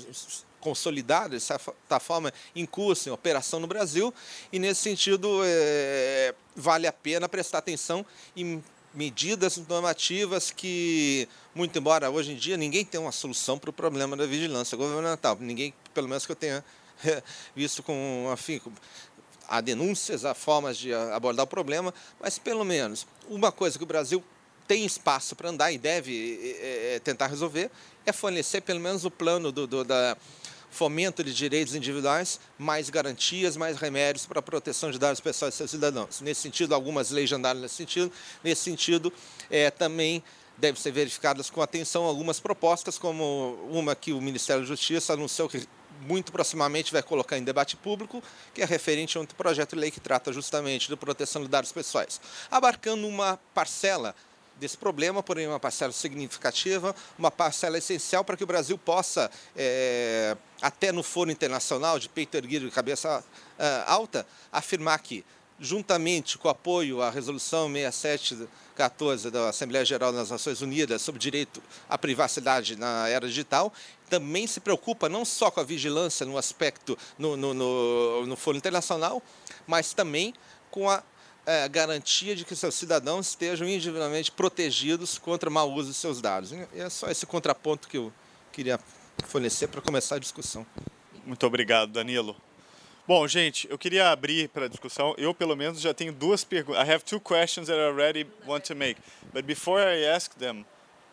consolidada, 0.66 1.38
de 1.38 1.44
certa 1.44 2.00
forma, 2.00 2.34
em 2.56 2.66
curso, 2.66 3.08
em 3.08 3.12
operação 3.12 3.60
no 3.60 3.68
Brasil, 3.68 4.12
e 4.52 4.58
nesse 4.58 4.82
sentido 4.82 5.42
é, 5.44 6.34
vale 6.56 6.88
a 6.88 6.92
pena 6.92 7.30
prestar 7.30 7.60
atenção 7.60 8.04
em 8.36 8.64
medidas 8.92 9.58
normativas 9.70 10.50
que, 10.50 11.30
muito 11.54 11.78
embora 11.78 12.10
hoje 12.10 12.32
em 12.32 12.36
dia 12.36 12.58
ninguém 12.58 12.84
tenha 12.84 13.02
uma 13.02 13.12
solução 13.12 13.60
para 13.60 13.70
o 13.70 13.74
problema 13.74 14.18
da 14.18 14.26
vigilância 14.26 14.76
governamental, 14.76 15.38
ninguém, 15.40 15.72
pelo 15.94 16.08
menos 16.08 16.26
que 16.26 16.32
eu 16.32 16.36
tenha 16.36 16.66
visto 17.56 17.84
com, 17.84 18.28
enfim, 18.34 18.60
há 19.48 19.62
denúncias, 19.62 20.26
há 20.26 20.34
formas 20.34 20.78
de 20.80 20.92
abordar 20.96 21.44
o 21.44 21.48
problema, 21.48 21.94
mas 22.20 22.40
pelo 22.40 22.66
menos 22.66 23.06
uma 23.30 23.52
coisa 23.52 23.78
que 23.78 23.84
o 23.84 23.88
Brasil 23.88 24.24
tem 24.68 24.84
espaço 24.84 25.36
para 25.36 25.50
andar 25.50 25.72
e 25.72 25.78
deve 25.78 26.58
é, 26.60 27.00
tentar 27.04 27.28
resolver 27.28 27.70
é 28.06 28.12
fornecer 28.12 28.62
pelo 28.62 28.80
menos 28.80 29.04
o 29.04 29.12
plano 29.12 29.52
do, 29.52 29.66
do, 29.66 29.84
da 29.84 30.16
fomento 30.76 31.24
de 31.24 31.34
direitos 31.34 31.74
individuais, 31.74 32.40
mais 32.60 32.90
garantias, 32.90 33.56
mais 33.56 33.78
remédios 33.78 34.26
para 34.26 34.40
a 34.40 34.42
proteção 34.42 34.92
de 34.92 35.00
dados 35.00 35.22
pessoais 35.22 35.54
dos 35.54 35.58
seus 35.58 35.72
cidadãos. 35.72 36.20
Nesse 36.20 36.42
sentido, 36.42 36.76
algumas 36.76 37.12
leis 37.12 37.32
andaram 37.32 37.62
nesse 37.62 37.76
sentido. 37.76 38.12
Nesse 38.44 38.64
sentido, 38.64 39.12
é, 39.50 39.72
também 39.72 40.22
devem 40.58 40.80
ser 40.80 40.92
verificadas 40.92 41.50
com 41.50 41.62
atenção 41.62 42.04
algumas 42.04 42.40
propostas, 42.40 42.98
como 42.98 43.58
uma 43.72 43.96
que 43.96 44.12
o 44.12 44.22
Ministério 44.22 44.64
da 44.64 44.68
Justiça 44.68 45.14
anunciou 45.14 45.48
que 45.48 45.66
muito 46.02 46.32
proximamente 46.32 46.92
vai 46.92 47.02
colocar 47.02 47.38
em 47.38 47.44
debate 47.44 47.78
público, 47.78 48.22
que 48.54 48.62
é 48.62 48.66
referente 48.66 49.18
a 49.18 49.22
um 49.22 49.26
projeto 49.26 49.76
de 49.76 49.82
lei 49.82 49.92
que 49.92 50.02
trata 50.02 50.34
justamente 50.34 50.90
de 50.90 50.96
proteção 50.98 51.42
de 51.42 51.48
dados 51.48 51.72
pessoais, 51.72 52.20
abarcando 52.52 53.08
uma 53.08 53.40
parcela 53.54 54.14
desse 54.60 54.78
problema, 54.78 55.22
porém 55.22 55.48
uma 55.48 55.60
parcela 55.60 55.92
significativa, 55.92 56.96
uma 57.18 57.32
parcela 57.32 57.78
essencial 57.78 58.24
para 58.24 58.38
que 58.38 58.44
o 58.44 58.48
Brasil 58.48 58.78
possa, 58.78 59.30
é, 59.56 60.36
até 60.62 60.92
no 60.92 61.04
foro 61.04 61.32
internacional, 61.32 62.00
de 62.00 62.10
peito 62.10 62.36
erguido 62.38 62.68
e 62.68 62.72
cabeça 62.72 63.24
é, 63.60 63.84
alta, 63.86 64.26
afirmar 64.52 65.00
que 65.00 65.26
juntamente 65.60 66.38
com 66.38 66.48
o 66.48 66.52
apoio 66.52 67.02
à 67.02 67.10
Resolução 67.10 67.72
6714 67.72 69.32
da 69.32 69.50
Assembleia 69.50 69.86
Geral 69.86 70.12
das 70.12 70.30
Nações 70.30 70.62
Unidas 70.62 71.02
sobre 71.02 71.20
direito 71.20 71.62
à 71.90 71.98
privacidade 71.98 72.76
na 72.76 73.08
era 73.08 73.28
digital, 73.28 73.72
também 74.10 74.46
se 74.48 74.60
preocupa 74.60 75.08
não 75.08 75.24
só 75.24 75.50
com 75.50 75.62
a 75.62 75.64
vigilância 75.64 76.26
no 76.26 76.38
aspecto 76.38 76.98
no, 77.18 77.38
no, 77.38 77.54
no, 77.54 78.26
no 78.26 78.36
foro 78.36 78.58
internacional, 78.58 79.22
mas 79.66 79.94
também 79.94 80.34
com 80.70 80.90
a 80.90 81.02
é, 81.46 81.68
garantia 81.70 82.36
de 82.36 82.44
que 82.44 82.56
seus 82.56 82.76
cidadãos 82.76 83.30
estejam 83.30 83.68
individualmente 83.68 84.32
protegidos 84.32 85.18
contra 85.18 85.50
mau 85.50 85.72
uso 85.72 85.90
de 85.90 85.96
seus 85.96 86.22
dados. 86.22 86.52
E 86.52 86.68
é 86.76 86.90
só 86.90 87.10
esse 87.10 87.26
contraponto 87.26 87.88
que 87.88 87.98
eu 87.98 88.12
queria 88.52 88.80
fornecer 89.28 89.68
para 89.68 89.82
começar 89.82 90.16
a 90.16 90.20
discussão. 90.20 90.66
Muito 91.26 91.46
obrigado, 91.46 91.92
Danilo. 91.92 92.36
Bom, 93.08 93.28
gente, 93.28 93.68
eu 93.70 93.78
queria 93.78 94.10
abrir 94.10 94.50
para 94.50 94.66
a 94.66 94.68
discussão. 94.68 95.14
Eu, 95.18 95.34
pelo 95.34 95.56
menos, 95.56 95.80
já 95.80 95.94
tenho 95.94 96.12
duas 96.12 96.44
perguntas. 96.44 96.88
I 96.88 96.92
have 96.92 97.04
two 97.04 97.20
questions 97.20 97.68
that 97.68 97.80
I 97.80 97.84
already 97.84 98.26
want 98.48 98.66
to 98.66 98.76
make. 98.76 99.00
But 99.32 99.46
before 99.46 99.80
I 99.80 100.06
ask 100.06 100.34
them, 100.38 100.66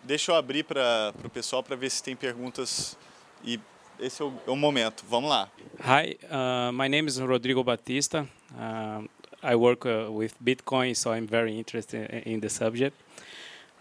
deixa 0.02 0.32
eu 0.32 0.36
abrir 0.36 0.64
para 0.64 1.12
o 1.22 1.28
pessoal 1.28 1.62
para 1.62 1.76
ver 1.76 1.90
se 1.90 2.02
tem 2.02 2.16
perguntas. 2.16 2.96
E 3.44 3.60
esse 4.00 4.22
é 4.22 4.24
o, 4.24 4.32
é 4.46 4.50
o 4.50 4.56
momento. 4.56 5.04
Vamos 5.06 5.28
lá. 5.28 5.50
Hi, 5.80 6.18
uh, 6.24 6.72
my 6.72 6.88
name 6.88 7.08
is 7.08 7.18
Rodrigo 7.18 7.62
Batista. 7.62 8.26
Uh, 8.52 9.06
I 9.42 9.56
work 9.56 9.84
uh, 9.86 10.06
with 10.10 10.34
Bitcoin, 10.42 10.96
so 10.96 11.12
I'm 11.12 11.26
very 11.26 11.58
interested 11.58 12.10
in 12.26 12.40
the 12.40 12.48
subject. 12.48 12.96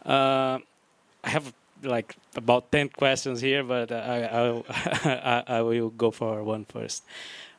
Uh, 0.06 0.60
I 1.24 1.30
have 1.30 1.54
like 1.84 2.16
about 2.36 2.72
10 2.72 2.90
questions 2.90 3.42
here, 3.42 3.64
but 3.64 3.92
I, 3.92 4.64
I, 5.06 5.44
I 5.60 5.62
will 5.62 5.90
go 5.90 6.12
for 6.12 6.44
one 6.44 6.66
first. 6.66 7.04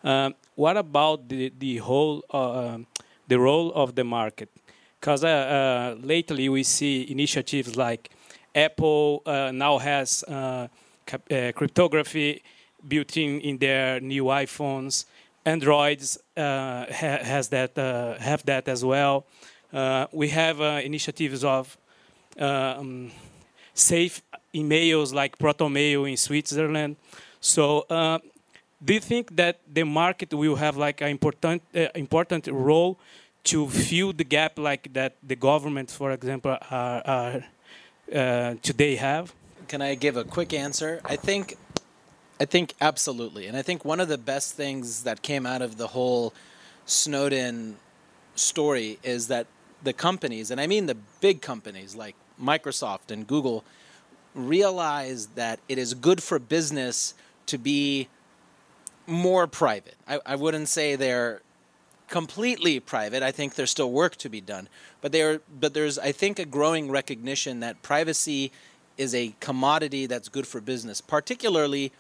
Um, 0.05 0.35
what 0.57 0.77
about 0.77 1.29
the 1.29 1.53
the 1.59 1.77
whole 1.79 2.25
uh, 2.31 2.79
the 3.29 3.39
role 3.39 3.73
of 3.73 3.95
the 3.95 4.05
market? 4.05 4.49
Because 5.01 5.25
uh, 5.25 5.29
uh, 5.29 5.97
lately 6.01 6.49
we 6.49 6.63
see 6.63 7.11
initiatives 7.11 7.77
like 7.77 8.11
Apple 8.55 9.23
uh, 9.27 9.51
now 9.53 9.79
has 9.79 10.25
cryptography 11.55 12.43
built 12.87 13.17
in 13.17 13.41
in 13.41 13.59
their 13.59 14.01
new 14.01 14.25
iPhones. 14.25 15.07
Androids 15.45 16.19
ha 16.37 16.87
has 16.89 17.49
that 17.49 17.77
have 18.21 18.45
that 18.45 18.69
as 18.69 18.85
well. 18.85 19.25
we 20.13 20.29
have 20.29 20.61
initiatives 20.85 21.45
of 21.45 21.77
um, 22.39 23.11
safe 23.75 24.23
emails 24.55 25.13
like 25.13 25.39
ProtonMail 25.39 26.11
in 26.11 26.17
Switzerland. 26.17 26.97
So 27.41 27.87
do 28.85 28.95
you 28.95 29.01
think 29.01 29.37
that 29.37 29.59
the 29.73 29.85
market 29.85 30.35
will 30.35 30.57
have 30.57 30.77
like 30.77 31.01
an 31.01 31.09
important 31.09 31.63
uh, 31.75 31.87
important 31.95 32.47
role 32.49 32.99
to 33.45 33.69
fill 33.69 34.13
the 34.13 34.25
gap 34.25 34.59
like 34.59 34.93
that 34.93 35.13
the 35.27 35.37
government, 35.37 35.91
for 35.91 36.13
example, 36.13 36.57
are, 36.71 37.03
are 37.05 37.45
uh, 38.15 38.55
today 38.63 38.97
have? 38.97 39.33
Can 39.69 39.83
I 39.83 39.95
give 39.95 40.17
a 40.17 40.25
quick 40.25 40.53
answer? 40.53 41.01
I 41.05 41.17
think, 41.17 41.57
I 42.41 42.45
think 42.45 42.75
absolutely, 42.81 43.47
and 43.47 43.57
I 43.57 43.63
think 43.63 43.85
one 43.85 44.01
of 44.01 44.09
the 44.09 44.19
best 44.19 44.55
things 44.55 45.05
that 45.05 45.23
came 45.23 45.47
out 45.47 45.63
of 45.63 45.77
the 45.77 45.89
whole 45.89 46.35
Snowden 46.87 47.77
story 48.35 48.99
is 49.03 49.29
that 49.29 49.47
the 49.83 49.93
companies, 49.93 50.51
and 50.51 50.61
I 50.61 50.67
mean 50.67 50.87
the 50.87 50.97
big 51.21 51.41
companies 51.41 51.95
like 51.95 52.17
Microsoft 52.41 53.11
and 53.11 53.27
Google, 53.27 53.65
realize 54.35 55.27
that 55.35 55.61
it 55.69 55.79
is 55.79 55.95
good 55.95 56.23
for 56.23 56.39
business 56.39 57.15
to 57.47 57.59
be 57.59 58.09
more 59.07 59.47
private. 59.47 59.97
I, 60.09 60.21
I 60.25 60.37
wouldn't 60.37 60.69
say 60.69 60.97
they're 60.97 61.43
completely 62.09 62.81
private. 62.81 63.23
I 63.23 63.31
think 63.31 63.55
there's 63.55 63.71
still 63.71 63.91
work 63.91 64.17
to 64.17 64.29
be 64.29 64.41
done, 64.41 64.69
but 65.01 65.13
there, 65.13 65.41
but 65.61 65.75
there's 65.75 65.99
I 65.99 66.13
think 66.13 66.39
a 66.39 66.45
growing 66.45 66.91
recognition 66.91 67.61
that 67.61 67.83
privacy 67.83 68.53
is 68.97 69.15
a 69.15 69.35
commodity 69.41 70.07
that's 70.07 70.29
good 70.29 70.47
for 70.47 70.61
business, 70.61 71.01
particularly 71.01 71.93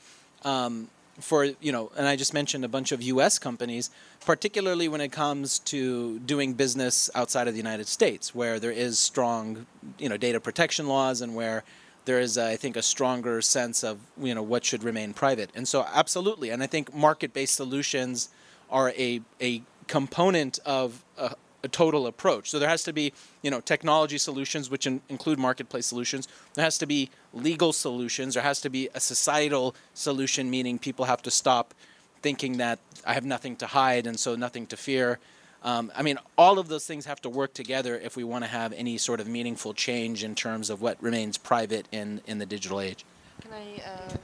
um, 0.45 0.89
for 1.21 1.45
you 1.45 1.73
know. 1.73 1.91
And 1.97 2.07
I 2.07 2.17
just 2.17 2.35
mentioned 2.35 2.65
a 2.65 2.69
bunch 2.69 2.93
of 2.93 3.03
U.S. 3.03 3.39
companies, 3.39 3.91
particularly 4.25 4.89
when 4.89 5.01
it 5.01 5.13
comes 5.13 5.59
to 5.61 6.19
doing 6.21 6.55
business 6.55 7.11
outside 7.15 7.49
of 7.49 7.55
the 7.55 7.59
United 7.59 7.87
States, 7.87 8.35
where 8.35 8.59
there 8.59 8.71
is 8.71 8.99
strong 8.99 9.67
you 9.99 10.09
know 10.09 10.17
data 10.17 10.41
protection 10.41 10.89
laws 10.89 11.21
and 11.21 11.35
where 11.35 11.65
there 12.05 12.19
is, 12.19 12.37
I 12.37 12.57
think, 12.57 12.77
a 12.77 12.83
stronger 12.83 13.41
sense 13.41 13.85
of 13.85 13.99
you 14.21 14.35
know 14.35 14.43
what 14.43 14.65
should 14.65 14.83
remain 14.83 15.15
private. 15.15 15.51
And 15.55 15.67
so, 15.69 15.87
absolutely, 15.93 16.51
and 16.51 16.63
I 16.63 16.67
think 16.67 16.95
market-based 16.95 17.55
solutions 17.55 18.29
are 18.71 18.91
a 18.91 19.21
a 19.41 19.63
component 19.87 20.59
of 20.65 21.05
a, 21.19 21.35
a 21.65 21.69
total 21.69 22.07
approach. 22.07 22.51
So 22.51 22.59
there 22.59 22.69
has 22.69 22.83
to 22.85 22.93
be 22.93 23.13
you 23.43 23.51
know 23.51 23.61
technology 23.61 24.19
solutions, 24.19 24.71
which 24.71 24.87
in, 24.87 25.01
include 25.09 25.39
marketplace 25.39 25.87
solutions. 25.87 26.29
There 26.55 26.65
has 26.65 26.79
to 26.79 26.87
be 26.87 27.11
legal 27.33 27.73
solutions. 27.73 28.35
There 28.35 28.43
has 28.43 28.61
to 28.63 28.71
be 28.71 28.89
a 28.95 29.01
societal 29.01 29.75
solution, 29.95 30.51
meaning 30.51 30.79
people 30.79 31.05
have 31.07 31.23
to 31.23 31.31
stop 31.31 31.75
thinking 32.23 32.59
that 32.59 32.79
I 33.05 33.15
have 33.15 33.25
nothing 33.25 33.57
to 33.57 33.67
hide 33.67 34.07
and 34.07 34.19
so 34.19 34.37
nothing 34.37 34.67
to 34.69 34.77
fear. 34.77 35.19
Um, 35.65 35.93
I 35.95 36.03
mean, 36.03 36.19
all 36.37 36.59
of 36.59 36.69
those 36.69 36.87
things 36.87 37.07
have 37.07 37.21
to 37.23 37.29
work 37.29 37.55
together 37.55 37.97
if 37.97 38.17
we 38.17 38.25
want 38.25 38.45
to 38.45 38.51
have 38.51 38.73
any 38.73 38.99
sort 38.99 39.21
of 39.21 39.29
meaningful 39.29 39.75
change 39.75 40.25
in 40.25 40.35
terms 40.35 40.71
of 40.71 40.83
what 40.83 41.01
remains 41.01 41.39
private 41.39 41.87
in, 41.93 42.21
in 42.27 42.39
the 42.39 42.47
digital 42.47 42.81
age. 42.81 43.05
Can 43.41 43.53
I? 43.53 43.83
Uh, 43.89 44.17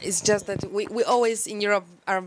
it's 0.00 0.20
just 0.20 0.46
that 0.46 0.72
we, 0.72 0.86
we 0.88 1.04
always 1.04 1.46
in 1.46 1.60
Europe 1.60 1.86
are 2.06 2.24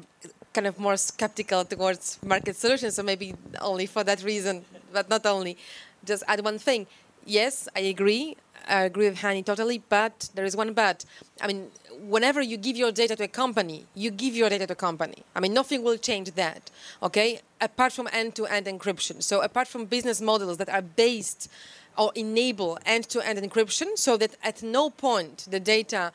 kind 0.54 0.68
of 0.68 0.78
more 0.80 0.98
skeptical 0.98 1.66
towards 1.66 2.20
market 2.24 2.56
solutions. 2.56 2.96
So 2.96 3.04
maybe 3.04 3.36
only 3.62 3.86
for 3.86 4.04
that 4.04 4.24
reason, 4.24 4.66
but 4.94 5.10
not 5.10 5.26
only. 5.26 5.58
Just 6.06 6.24
add 6.28 6.44
one 6.44 6.60
thing. 6.60 6.88
Yes, 7.26 7.68
I 7.76 7.82
agree. 7.82 8.36
I 8.68 8.84
agree 8.84 9.10
with 9.10 9.20
Hanni 9.20 9.44
totally, 9.44 9.82
but 9.90 10.30
there 10.36 10.46
is 10.46 10.56
one 10.56 10.74
but. 10.74 11.06
I 11.42 11.48
mean, 11.48 11.68
whenever 12.00 12.42
you 12.42 12.58
give 12.58 12.76
your 12.76 12.92
data 12.92 13.16
to 13.16 13.24
a 13.24 13.28
company, 13.28 13.86
you 13.96 14.12
give 14.12 14.36
your 14.36 14.50
data 14.50 14.68
to 14.68 14.74
a 14.74 14.76
company. 14.76 15.24
I 15.36 15.40
mean, 15.40 15.54
nothing 15.54 15.84
will 15.84 15.98
change 15.98 16.32
that, 16.32 16.70
okay? 17.02 17.42
Apart 17.60 17.94
from 17.94 18.08
end-to-end 18.12 18.66
encryption. 18.68 19.22
So 19.24 19.42
apart 19.42 19.68
from 19.68 19.86
business 19.86 20.22
models 20.22 20.58
that 20.58 20.70
are 20.70 20.82
based 20.82 21.50
or 21.98 22.12
enable 22.16 22.78
end-to-end 22.86 23.40
encryption, 23.40 23.98
so 23.98 24.18
that 24.18 24.36
at 24.44 24.64
no 24.64 24.90
point 24.90 25.48
the 25.50 25.60
data 25.60 26.12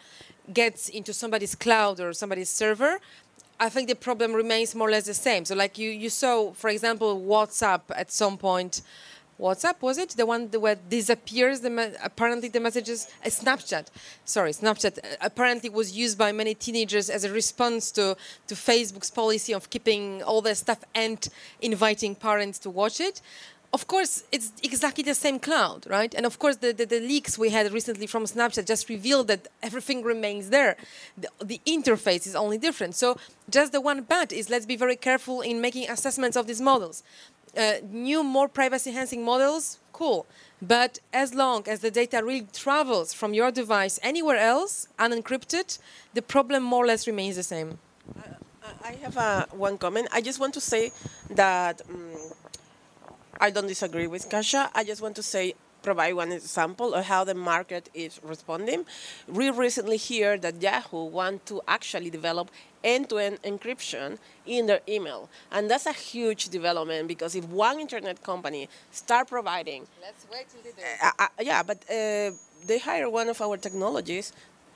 gets 0.53 0.89
into 0.89 1.13
somebody's 1.13 1.55
cloud 1.55 2.01
or 2.01 2.13
somebody's 2.13 2.51
server, 2.51 3.01
I 3.59 3.69
think 3.69 3.89
the 3.89 3.95
problem 3.95 4.35
remains 4.35 4.75
more 4.75 4.89
or 4.89 4.91
less 4.91 5.07
the 5.07 5.15
same. 5.15 5.45
So, 5.45 5.55
like 5.55 5.79
you, 5.79 5.91
you 5.91 6.11
saw, 6.11 6.53
for 6.53 6.69
example, 6.69 7.21
WhatsApp 7.21 7.83
at 7.95 8.13
some 8.13 8.37
point. 8.37 8.83
WhatsApp 9.41 9.83
was 9.83 9.99
it? 9.99 10.11
The 10.11 10.25
one 10.25 10.49
where 10.49 10.77
disappears 10.77 11.61
the 11.61 11.95
apparently 12.03 12.49
the 12.49 12.61
messages? 12.61 13.07
Uh, 13.23 13.29
Snapchat. 13.29 13.89
Sorry 14.25 14.51
Snapchat. 14.53 14.99
Uh, 14.99 15.17
apparently 15.21 15.69
was 15.69 15.93
used 15.95 16.17
by 16.17 16.33
many 16.33 16.55
teenagers 16.55 17.11
as 17.11 17.23
a 17.25 17.31
response 17.31 17.91
to 17.93 18.17
to 18.47 18.55
Facebook's 18.55 19.11
policy 19.11 19.53
of 19.53 19.69
keeping 19.69 20.23
all 20.23 20.41
their 20.41 20.55
stuff 20.55 20.79
and 20.95 21.29
inviting 21.61 22.15
parents 22.15 22.59
to 22.61 22.71
watch 22.71 22.99
it 22.99 23.21
of 23.77 23.83
course, 23.95 24.13
it's 24.37 24.49
exactly 24.71 25.05
the 25.13 25.19
same 25.27 25.39
cloud, 25.49 25.81
right? 25.97 26.13
And 26.17 26.25
of 26.31 26.35
course, 26.43 26.57
the, 26.65 26.71
the, 26.79 26.87
the, 26.95 27.01
leaks 27.13 27.33
we 27.45 27.49
had 27.57 27.65
recently 27.79 28.07
from 28.15 28.25
Snapchat 28.25 28.65
just 28.73 28.85
revealed 28.89 29.27
that 29.33 29.43
everything 29.69 29.99
remains 30.15 30.45
there. 30.57 30.73
The, 31.23 31.29
the, 31.53 31.61
interface 31.77 32.25
is 32.31 32.35
only 32.45 32.59
different. 32.67 32.93
So, 33.03 33.09
just 33.57 33.69
the 33.77 33.83
one 33.91 34.01
bad 34.15 34.29
is 34.33 34.45
let's 34.55 34.69
be 34.75 34.79
very 34.85 34.99
careful 35.09 35.37
in 35.51 35.61
making 35.61 35.85
assessments 35.97 36.37
of 36.41 36.45
these 36.51 36.63
models. 36.71 36.97
Uh, 37.55 37.75
new, 38.09 38.21
more 38.37 38.49
privacy 38.49 38.89
enhancing 38.91 39.23
models, 39.33 39.65
cool. 39.93 40.21
But 40.75 40.93
as 41.13 41.29
long 41.43 41.61
as 41.73 41.79
the 41.81 41.93
data 42.01 42.19
really 42.29 42.47
travels 42.65 43.09
from 43.21 43.31
your 43.41 43.51
device 43.61 43.95
anywhere 44.03 44.41
else, 44.55 44.89
unencrypted, 44.99 45.69
the 46.15 46.23
problem 46.35 46.61
more 46.73 46.83
or 46.85 46.89
less 46.93 47.07
remains 47.07 47.37
the 47.37 47.49
same. 47.55 47.79
I 48.91 48.93
have 49.05 49.17
uh, 49.17 49.47
one 49.67 49.77
comment. 49.85 50.09
I 50.19 50.21
just 50.29 50.39
want 50.43 50.55
to 50.55 50.63
say 50.73 50.93
that. 51.43 51.83
Um, 51.91 52.33
I 53.41 53.51
don't 53.51 53.67
disagree 53.67 54.07
with 54.07 54.29
Kasia. 54.29 54.71
I 54.75 54.85
just 54.85 55.03
want 55.03 55.17
to 55.17 55.23
say 55.23 55.55
provide 55.83 56.15
one 56.15 56.33
example 56.33 56.95
of 56.95 57.05
how 57.05 57.23
the 57.23 57.35
market 57.35 57.89
is 57.95 58.19
responding. 58.23 58.85
We 59.29 59.51
recently 59.51 59.97
hear 59.97 60.37
that 60.39 60.61
Yahoo 60.61 61.05
want 61.05 61.47
to 61.47 61.63
actually 61.69 62.11
develop 62.11 62.51
end-to-end 62.83 63.41
encryption 63.43 64.19
in 64.47 64.67
their 64.67 64.81
email, 64.89 65.29
and 65.53 65.71
that's 65.71 65.87
a 65.87 65.93
huge 65.93 66.49
development 66.49 67.09
because 67.09 67.35
if 67.35 67.45
one 67.49 67.79
internet 67.79 68.23
company 68.23 68.69
start 68.91 69.29
providing, 69.29 69.87
let's 70.03 70.27
wait 70.33 70.47
till 70.49 70.63
they 70.63 70.71
do. 70.71 70.83
Uh, 71.03 71.11
uh, 71.19 71.29
yeah, 71.41 71.63
but 71.63 71.79
uh, 71.91 72.31
they 72.67 72.79
hire 72.79 73.09
one 73.09 73.29
of 73.29 73.41
our 73.41 73.57
technologies 73.57 74.33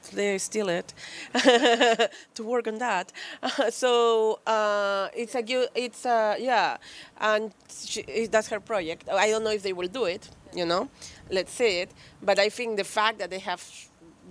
they 0.09 0.39
steal 0.39 0.69
it 0.69 0.93
to 2.35 2.43
work 2.43 2.67
on 2.67 2.79
that. 2.79 3.13
So 3.71 4.41
uh, 4.47 5.09
it's 5.15 5.35
a 5.35 5.43
it's 5.75 6.05
a 6.05 6.37
yeah, 6.39 6.77
and 7.21 7.53
she, 7.69 8.27
that's 8.27 8.49
her 8.49 8.61
project. 8.61 9.09
I 9.09 9.31
don't 9.31 9.45
know 9.45 9.51
if 9.51 9.63
they 9.63 9.73
will 9.73 9.89
do 9.89 10.05
it. 10.05 10.29
You 10.55 10.67
know, 10.67 10.89
let's 11.31 11.53
see 11.53 11.81
it. 11.83 11.91
But 12.23 12.39
I 12.39 12.49
think 12.49 12.77
the 12.77 12.85
fact 12.85 13.19
that 13.19 13.31
they 13.31 13.39
have 13.39 13.63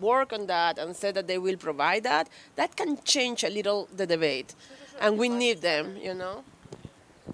worked 0.01 0.33
on 0.33 0.47
that 0.47 0.77
and 0.77 0.95
said 0.95 1.15
that 1.15 1.27
they 1.27 1.37
will 1.37 1.57
provide 1.57 2.03
that, 2.03 2.29
that 2.55 2.75
can 2.75 2.97
change 3.03 3.43
a 3.43 3.49
little 3.49 3.87
the 3.95 4.05
debate, 4.05 4.55
and 4.99 5.17
we 5.17 5.29
need 5.29 5.61
them. 5.61 5.97
You 5.97 6.13
know. 6.13 6.43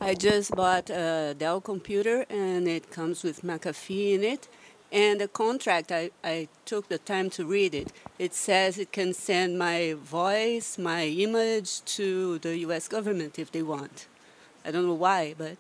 I 0.01 0.13
just 0.13 0.51
bought 0.51 0.89
a 0.89 1.35
Dell 1.37 1.61
computer 1.61 2.25
and 2.29 2.67
it 2.67 2.91
comes 2.91 3.23
with 3.23 3.43
McAfee 3.43 4.15
in 4.15 4.23
it 4.25 4.49
and 4.95 5.19
the 5.19 5.27
contract, 5.27 5.91
I, 5.91 6.11
I 6.23 6.47
took 6.63 6.87
the 6.87 6.97
time 6.97 7.29
to 7.31 7.45
read 7.45 7.75
it. 7.75 7.91
It 8.17 8.33
says 8.33 8.77
it 8.77 8.93
can 8.93 9.13
send 9.13 9.59
my 9.59 9.93
voice, 9.93 10.77
my 10.77 11.03
image 11.03 11.83
to 11.97 12.39
the 12.39 12.57
US 12.59 12.87
government 12.87 13.37
if 13.37 13.51
they 13.51 13.61
want. 13.61 14.07
I 14.63 14.71
don't 14.71 14.87
know 14.87 14.93
why, 14.93 15.35
but. 15.37 15.57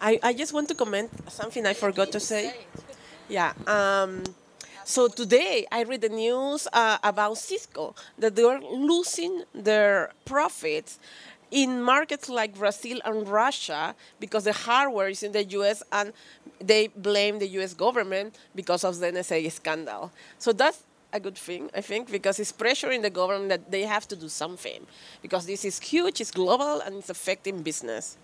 I, 0.00 0.18
I 0.22 0.32
just 0.32 0.52
want 0.52 0.68
to 0.68 0.74
comment 0.74 1.10
something 1.30 1.64
I 1.64 1.74
forgot 1.74 2.10
to 2.12 2.20
say. 2.20 2.52
Yeah. 3.28 3.52
Um, 3.68 4.24
so 4.84 5.06
today 5.08 5.66
I 5.70 5.84
read 5.84 6.00
the 6.00 6.08
news 6.08 6.66
uh, 6.72 6.98
about 7.02 7.38
Cisco 7.38 7.94
that 8.18 8.34
they're 8.34 8.60
losing 8.60 9.44
their 9.54 10.12
profits 10.24 10.98
in 11.54 11.80
markets 11.80 12.28
like 12.28 12.56
Brazil 12.56 12.98
and 13.04 13.28
Russia 13.28 13.94
because 14.18 14.42
the 14.44 14.52
hardware 14.52 15.08
is 15.08 15.22
in 15.22 15.30
the 15.30 15.44
US 15.58 15.84
and 15.92 16.12
they 16.60 16.88
blame 16.88 17.38
the 17.38 17.46
US 17.60 17.72
government 17.72 18.36
because 18.56 18.82
of 18.82 18.98
the 18.98 19.06
NSA 19.06 19.50
scandal. 19.52 20.10
So 20.38 20.52
that's 20.52 20.82
a 21.12 21.20
good 21.20 21.38
thing, 21.38 21.70
I 21.72 21.80
think, 21.80 22.10
because 22.10 22.40
it's 22.40 22.52
pressuring 22.52 23.02
the 23.02 23.10
government 23.10 23.50
that 23.50 23.70
they 23.70 23.82
have 23.82 24.08
to 24.08 24.16
do 24.16 24.28
something 24.28 24.84
because 25.22 25.46
this 25.46 25.64
is 25.64 25.78
huge, 25.78 26.20
it's 26.20 26.32
global, 26.32 26.80
and 26.80 26.96
it's 26.96 27.08
affecting 27.08 27.62
business. 27.62 28.16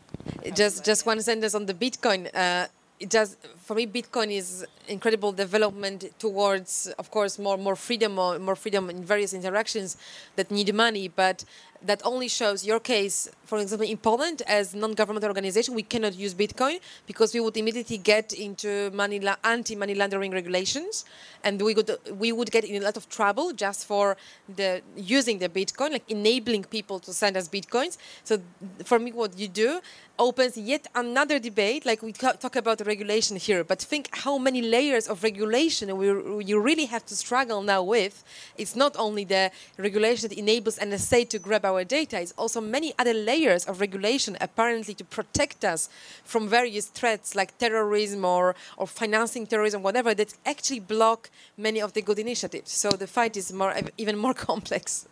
Just, 0.53 0.85
just 0.85 1.07
one 1.07 1.22
sentence 1.22 1.55
on 1.55 1.66
the 1.66 1.74
Bitcoin. 1.74 2.28
Uh, 2.35 2.66
it 3.01 3.37
for 3.57 3.74
me 3.74 3.87
bitcoin 3.87 4.31
is 4.31 4.66
incredible 4.87 5.33
development 5.33 6.05
towards 6.18 6.87
of 6.99 7.11
course 7.11 7.39
more 7.39 7.57
more 7.57 7.74
freedom 7.74 8.14
more, 8.14 8.39
more 8.39 8.55
freedom 8.55 8.91
in 8.91 9.03
various 9.03 9.33
interactions 9.33 9.97
that 10.37 10.51
need 10.51 10.72
money 10.74 11.09
but 11.09 11.45
that 11.83 12.01
only 12.05 12.28
shows 12.28 12.64
your 12.64 12.81
case 12.81 13.28
for 13.45 13.59
example 13.59 13.87
in 13.87 13.97
poland 13.97 14.43
as 14.47 14.74
non-government 14.74 15.24
organization 15.24 15.74
we 15.74 15.83
cannot 15.83 16.14
use 16.14 16.35
bitcoin 16.35 16.78
because 17.07 17.33
we 17.35 17.41
would 17.41 17.57
immediately 17.57 17.99
get 17.99 18.33
into 18.33 18.91
money 18.91 19.18
la- 19.20 19.37
anti-money 19.45 19.95
laundering 19.95 20.33
regulations 20.33 21.05
and 21.45 21.61
we 21.61 21.74
would 21.74 21.91
we 22.18 22.33
would 22.33 22.51
get 22.51 22.64
in 22.64 22.83
a 22.83 22.85
lot 22.85 22.97
of 22.97 23.09
trouble 23.09 23.53
just 23.53 23.87
for 23.87 24.16
the 24.57 24.83
using 24.97 25.39
the 25.39 25.49
bitcoin 25.49 25.91
like 25.93 26.05
enabling 26.09 26.64
people 26.64 26.99
to 26.99 27.12
send 27.12 27.37
us 27.37 27.49
bitcoins. 27.49 27.97
So 28.24 28.39
for 28.85 28.99
me 28.99 29.12
what 29.12 29.39
you 29.39 29.49
do 29.49 29.81
opens 30.21 30.57
yet 30.57 30.87
another 30.95 31.39
debate. 31.39 31.85
Like 31.85 32.03
we 32.03 32.12
talk 32.12 32.55
about 32.55 32.87
regulation 32.87 33.37
here, 33.37 33.64
but 33.64 33.81
think 33.81 34.09
how 34.12 34.39
many 34.39 34.61
layers 34.62 35.09
of 35.09 35.25
regulation 35.25 35.97
we, 35.97 36.07
you 36.45 36.61
really 36.61 36.85
have 36.85 37.05
to 37.07 37.16
struggle 37.16 37.62
now 37.62 37.83
with. 37.83 38.23
It's 38.59 38.77
not 38.77 38.95
only 38.97 39.25
the 39.25 39.51
regulation 39.79 40.29
that 40.29 40.39
enables 40.39 40.79
NSA 40.79 41.29
to 41.31 41.39
grab 41.39 41.64
our 41.64 41.83
data, 41.85 42.21
it's 42.21 42.35
also 42.37 42.61
many 42.61 42.93
other 42.99 43.14
layers 43.14 43.64
of 43.64 43.81
regulation 43.81 44.37
apparently 44.41 44.95
to 44.95 45.05
protect 45.05 45.64
us 45.64 45.89
from 46.23 46.49
various 46.49 46.87
threats 46.87 47.35
like 47.35 47.57
terrorism 47.59 48.25
or, 48.25 48.55
or 48.77 48.87
financing 48.87 49.47
terrorism, 49.47 49.83
whatever, 49.83 50.14
that 50.14 50.35
actually 50.45 50.81
block 50.81 51.31
many 51.57 51.81
of 51.81 51.95
the 51.95 52.03
good 52.03 52.18
initiatives. 52.18 52.71
So 52.71 52.91
the 52.91 53.07
fight 53.07 53.37
is 53.37 53.53
more 53.53 53.75
even 53.97 54.18
more 54.18 54.35
complex. 54.51 55.09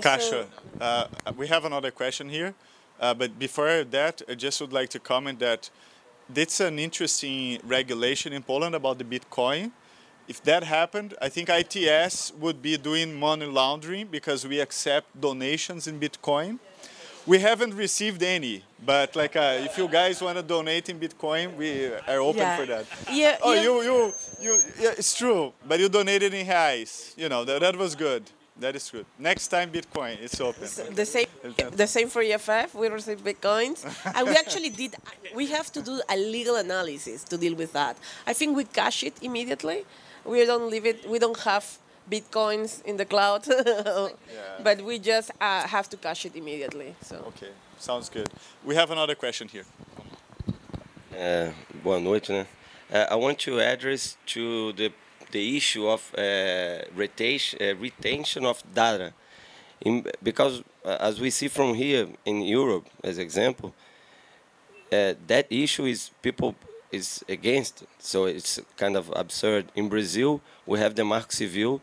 Kasia, 0.00 0.46
uh, 0.80 1.06
we 1.36 1.48
have 1.48 1.64
another 1.64 1.90
question 1.90 2.28
here. 2.28 2.54
Uh, 3.00 3.14
but 3.14 3.38
before 3.38 3.84
that, 3.84 4.22
I 4.28 4.34
just 4.34 4.60
would 4.60 4.72
like 4.72 4.88
to 4.90 4.98
comment 4.98 5.38
that 5.40 5.70
it's 6.34 6.60
an 6.60 6.78
interesting 6.78 7.60
regulation 7.64 8.32
in 8.32 8.42
Poland 8.42 8.74
about 8.74 8.98
the 8.98 9.04
Bitcoin. 9.04 9.72
If 10.28 10.42
that 10.42 10.64
happened, 10.64 11.14
I 11.22 11.28
think 11.28 11.48
ITS 11.48 12.32
would 12.40 12.60
be 12.60 12.76
doing 12.76 13.14
money 13.14 13.46
laundering 13.46 14.08
because 14.08 14.46
we 14.46 14.58
accept 14.58 15.20
donations 15.20 15.86
in 15.86 16.00
Bitcoin. 16.00 16.58
We 17.26 17.38
haven't 17.40 17.74
received 17.74 18.22
any, 18.22 18.64
but 18.84 19.16
like 19.16 19.34
uh, 19.36 19.58
if 19.60 19.76
you 19.78 19.88
guys 19.88 20.22
want 20.22 20.36
to 20.36 20.42
donate 20.42 20.88
in 20.88 20.98
Bitcoin, 20.98 21.56
we 21.56 21.86
are 21.86 22.20
open 22.20 22.42
yeah. 22.42 22.56
for 22.56 22.66
that. 22.66 22.86
Yeah. 23.10 23.36
Oh, 23.42 23.52
yeah. 23.52 23.62
you 23.62 23.82
you 23.82 24.12
you. 24.40 24.60
Yeah, 24.80 24.94
it's 24.96 25.16
true, 25.16 25.52
but 25.66 25.80
you 25.80 25.88
donated 25.88 26.34
in 26.34 26.46
reais. 26.46 27.16
You 27.16 27.28
know 27.28 27.44
that 27.44 27.60
that 27.60 27.76
was 27.76 27.96
good. 27.96 28.22
That 28.58 28.74
is 28.74 28.90
good. 28.90 29.04
Next 29.18 29.48
time, 29.48 29.70
Bitcoin, 29.70 30.16
it's 30.22 30.40
open. 30.40 30.62
The 30.94 31.04
same, 31.04 31.26
the 31.72 31.86
same 31.86 32.08
for 32.08 32.22
EFF. 32.22 32.74
We 32.74 32.88
receive 32.88 33.22
Bitcoins, 33.22 33.84
and 34.14 34.26
we 34.26 34.34
actually 34.34 34.70
did. 34.70 34.96
We 35.34 35.46
have 35.48 35.70
to 35.72 35.82
do 35.82 36.00
a 36.08 36.16
legal 36.16 36.56
analysis 36.56 37.22
to 37.24 37.36
deal 37.36 37.54
with 37.54 37.74
that. 37.74 37.98
I 38.26 38.32
think 38.32 38.56
we 38.56 38.64
cash 38.64 39.02
it 39.02 39.14
immediately. 39.20 39.84
We 40.24 40.46
don't 40.46 40.70
leave 40.70 40.86
it. 40.86 41.08
We 41.08 41.18
don't 41.18 41.38
have 41.40 41.78
Bitcoins 42.10 42.82
in 42.84 42.96
the 42.96 43.04
cloud, 43.04 43.46
yeah. 43.48 44.08
but 44.62 44.80
we 44.80 44.98
just 44.98 45.32
uh, 45.38 45.66
have 45.66 45.90
to 45.90 45.96
cash 45.98 46.24
it 46.24 46.34
immediately. 46.34 46.94
So. 47.02 47.16
Okay, 47.28 47.50
sounds 47.78 48.08
good. 48.08 48.30
We 48.64 48.74
have 48.74 48.90
another 48.90 49.14
question 49.14 49.48
here. 49.48 49.66
Uh, 51.12 51.50
boa 51.82 52.00
noite, 52.00 52.32
né? 52.32 52.46
Uh, 52.92 53.06
I 53.10 53.16
want 53.16 53.38
to 53.40 53.60
address 53.60 54.16
to 54.26 54.72
the 54.72 54.92
the 55.30 55.56
issue 55.56 55.88
of 55.88 56.14
uh, 56.16 56.78
retention, 56.94 57.58
uh, 57.60 57.74
retention 57.76 58.44
of 58.46 58.62
data. 58.74 59.12
In, 59.80 60.06
because 60.22 60.62
uh, 60.84 60.96
as 61.00 61.20
we 61.20 61.30
see 61.30 61.48
from 61.48 61.74
here 61.74 62.08
in 62.24 62.42
Europe, 62.42 62.86
as 63.02 63.18
example, 63.18 63.74
that 64.90 65.46
issue 65.50 65.84
is 65.84 66.10
people 66.22 66.54
is 66.92 67.24
against. 67.28 67.84
So 67.98 68.26
it's 68.26 68.60
kind 68.76 68.96
of 68.96 69.12
absurd. 69.14 69.66
In 69.74 69.88
Brazil, 69.88 70.40
we 70.64 70.78
have 70.78 70.94
the 70.94 71.04
Marco 71.04 71.30
Civil, 71.30 71.82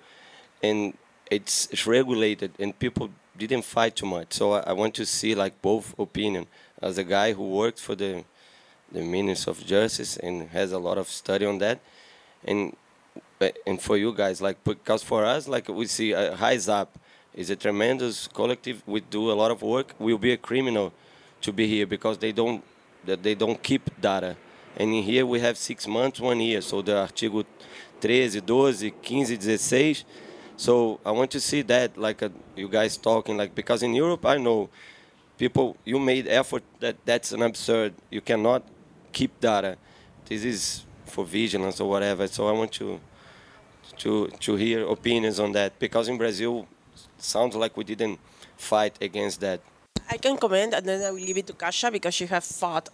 and 0.62 0.98
it's, 1.30 1.68
it's 1.72 1.86
regulated, 1.86 2.52
and 2.60 2.78
people 2.78 3.10
didn't 3.38 3.66
fight 3.66 3.96
too 3.96 4.06
much. 4.06 4.34
So 4.34 4.54
I, 4.54 4.60
I 4.60 4.74
want 4.74 4.94
to 4.96 5.06
see 5.06 5.36
like 5.36 5.62
both 5.62 5.98
opinion 6.00 6.48
as 6.82 6.98
a 6.98 7.04
guy 7.04 7.34
who 7.34 7.50
worked 7.50 7.80
for 7.80 7.96
the 7.96 8.24
the 8.92 9.02
Ministry 9.02 9.50
of 9.50 9.66
Justice 9.66 10.18
and 10.18 10.50
has 10.50 10.72
a 10.72 10.78
lot 10.78 11.00
of 11.00 11.10
study 11.10 11.46
on 11.48 11.58
that, 11.58 11.80
and 12.46 12.76
and 13.66 13.82
for 13.82 13.98
you 13.98 14.14
guys 14.14 14.42
like 14.42 14.64
because 14.64 15.04
for 15.04 15.26
us 15.26 15.48
like 15.48 15.68
we 15.70 15.86
see 15.86 16.14
uh, 16.14 16.36
Riseup 16.38 16.88
is 17.34 17.50
a 17.50 17.56
tremendous 17.56 18.28
collective. 18.28 18.84
We 18.86 19.02
do 19.02 19.32
a 19.32 19.34
lot 19.34 19.52
of 19.52 19.62
work. 19.62 19.94
We'll 20.00 20.18
be 20.18 20.34
a 20.34 20.38
criminal 20.38 20.94
to 21.42 21.52
be 21.52 21.68
here 21.68 21.88
because 21.88 22.18
they 22.18 22.32
don't 22.32 22.64
that 23.06 23.24
they 23.24 23.36
don't 23.36 23.62
keep 23.62 23.90
data. 24.00 24.36
And 24.78 24.94
in 24.94 25.04
here 25.04 25.26
we 25.26 25.40
have 25.40 25.58
six 25.58 25.88
months, 25.88 26.20
one 26.20 26.40
year. 26.40 26.62
So 26.62 26.82
the 26.82 27.02
artigo 27.02 27.46
13, 28.02 28.42
12, 28.42 28.76
15, 28.76 29.26
16. 29.26 30.06
So 30.56 31.00
I 31.06 31.12
want 31.12 31.32
to 31.32 31.40
see 31.40 31.62
that, 31.64 31.98
like 31.98 32.22
uh, 32.22 32.30
you 32.56 32.70
guys 32.70 32.98
talking, 32.98 33.38
like 33.38 33.56
because 33.56 33.84
in 33.84 33.94
Europe 33.94 34.26
I 34.26 34.38
know 34.38 34.70
people 35.38 35.76
you 35.84 36.00
made 36.00 36.28
effort 36.28 36.64
that 36.80 36.96
that's 37.06 37.32
an 37.32 37.42
absurd. 37.42 37.94
You 38.10 38.22
cannot 38.22 38.64
keep 39.12 39.40
data. 39.40 39.78
This 40.26 40.44
is 40.44 40.86
for 41.06 41.26
vigilance 41.26 41.80
or 41.80 41.90
whatever. 41.90 42.28
So 42.28 42.48
I 42.48 42.52
want 42.52 42.72
to 42.74 43.00
to 43.98 44.28
to 44.40 44.56
hear 44.56 44.86
opinions 44.88 45.40
on 45.40 45.52
that 45.54 45.78
because 45.80 46.08
in 46.08 46.18
Brazil 46.18 46.68
sounds 47.18 47.56
like 47.56 47.76
we 47.78 47.84
didn't 47.84 48.20
fight 48.58 48.98
against 49.02 49.42
that. 49.42 49.62
I 50.10 50.18
can 50.18 50.38
comment 50.38 50.74
and 50.74 50.86
then 50.86 51.02
I 51.02 51.12
will 51.12 51.22
leave 51.22 51.38
it 51.38 51.48
to 51.48 51.54
Kasia 51.54 51.90
because 51.90 52.14
she 52.14 52.26
has 52.26 52.52
fought 52.52 52.90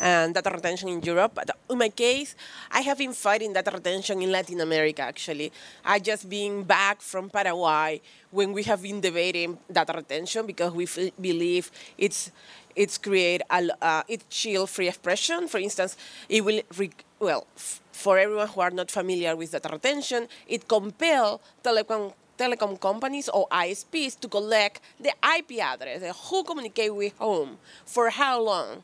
um, 0.00 0.32
data 0.32 0.50
retention 0.50 0.88
in 0.88 1.02
Europe. 1.02 1.32
But 1.34 1.50
in 1.68 1.78
my 1.78 1.90
case, 1.90 2.34
I 2.70 2.80
have 2.80 2.98
been 2.98 3.12
fighting 3.12 3.52
data 3.52 3.70
retention 3.70 4.22
in 4.22 4.32
Latin 4.32 4.60
America 4.60 5.02
actually. 5.02 5.52
I 5.84 5.98
just 5.98 6.28
been 6.28 6.62
back 6.62 7.02
from 7.02 7.28
Paraguay 7.28 8.00
when 8.30 8.52
we 8.52 8.62
have 8.64 8.82
been 8.82 9.00
debating 9.00 9.58
data 9.70 9.92
retention 9.94 10.46
because 10.46 10.72
we 10.72 10.84
f- 10.84 11.12
believe 11.20 11.70
it's 11.98 12.30
it's 12.74 12.98
create 12.98 13.42
a, 13.50 13.68
uh, 13.80 14.02
it 14.08 14.28
chill 14.28 14.66
free 14.66 14.88
expression. 14.88 15.48
For 15.48 15.58
instance, 15.58 15.96
it 16.28 16.44
will 16.44 16.60
re- 16.76 16.90
well 17.18 17.46
f- 17.56 17.80
for 17.92 18.18
everyone 18.18 18.48
who 18.48 18.60
are 18.60 18.70
not 18.70 18.90
familiar 18.90 19.34
with 19.34 19.52
data 19.52 19.68
retention, 19.72 20.28
it 20.46 20.68
compel 20.68 21.40
telecom 21.64 22.12
telecom 22.38 22.78
companies 22.78 23.28
or 23.30 23.48
ISPs 23.50 24.18
to 24.20 24.28
collect 24.28 24.80
the 25.00 25.12
IP 25.36 25.58
address, 25.58 26.02
who 26.28 26.44
communicate 26.44 26.94
with 26.94 27.14
whom, 27.18 27.56
for 27.86 28.10
how 28.10 28.40
long, 28.40 28.82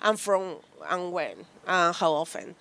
and 0.00 0.18
from 0.20 0.56
and 0.88 1.12
when, 1.12 1.36
and 1.66 1.94
how 1.96 2.12
often. 2.12 2.54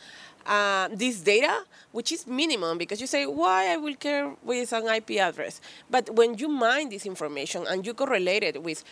Uh, 0.45 0.89
this 0.91 1.21
data, 1.21 1.63
which 1.91 2.11
is 2.11 2.27
minimum, 2.27 2.77
because 2.77 2.99
you 2.99 3.07
say, 3.07 3.25
why 3.25 3.71
I 3.71 3.77
will 3.77 3.95
care 3.95 4.33
with 4.43 4.73
an 4.73 4.87
IP 4.87 5.11
address? 5.11 5.61
But 5.89 6.09
when 6.15 6.37
you 6.37 6.49
mine 6.49 6.89
this 6.89 7.05
information 7.05 7.65
and 7.69 7.85
you 7.85 7.93
correlate 7.93 8.43
it 8.43 8.61
with 8.61 8.83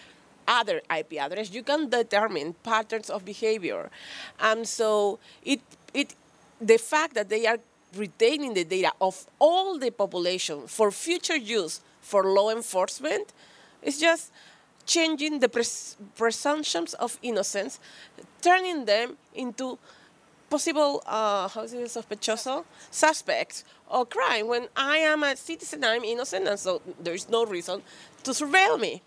other 0.52 0.82
IP 0.99 1.14
address, 1.14 1.54
you 1.54 1.64
can 1.64 1.89
determine 1.89 2.54
patterns 2.64 3.10
of 3.10 3.24
behavior. 3.24 3.89
And 4.39 4.68
so 4.68 5.20
it, 5.43 5.62
it, 5.93 6.14
the 6.60 6.78
fact 6.78 7.14
that 7.16 7.30
they 7.30 7.47
are 7.47 7.60
retaining 7.95 8.54
the 8.54 8.64
data 8.64 8.91
of 8.99 9.26
all 9.39 9.78
the 9.78 9.91
population 9.91 10.68
for 10.68 10.91
future 10.91 11.36
use 11.36 11.82
for 12.02 12.24
law 12.24 12.49
enforcement 12.49 13.34
is 13.82 13.99
just 13.99 14.32
changing 14.86 15.39
the 15.39 15.49
pres- 15.49 15.95
presumptions 16.16 16.93
of 16.95 17.18
innocence, 17.22 17.80
turning 18.41 18.86
them 18.86 19.18
into 19.34 19.78
possible, 20.49 21.02
uh, 21.06 21.47
how 21.47 21.62
is 21.62 21.74
it, 21.74 21.88
sospechoso? 21.88 22.66
Suspects 22.91 23.64
or 23.89 24.06
crime. 24.06 24.47
When 24.47 24.68
I 24.76 24.97
am 24.97 25.24
a 25.24 25.36
citizen, 25.36 25.84
I'm 25.84 26.04
innocent, 26.04 26.47
and 26.47 26.60
so 26.60 26.82
there 26.99 27.14
is 27.14 27.30
no 27.30 27.45
reason 27.45 27.82
to 28.24 28.32
surveil 28.32 28.80
me. 28.80 29.02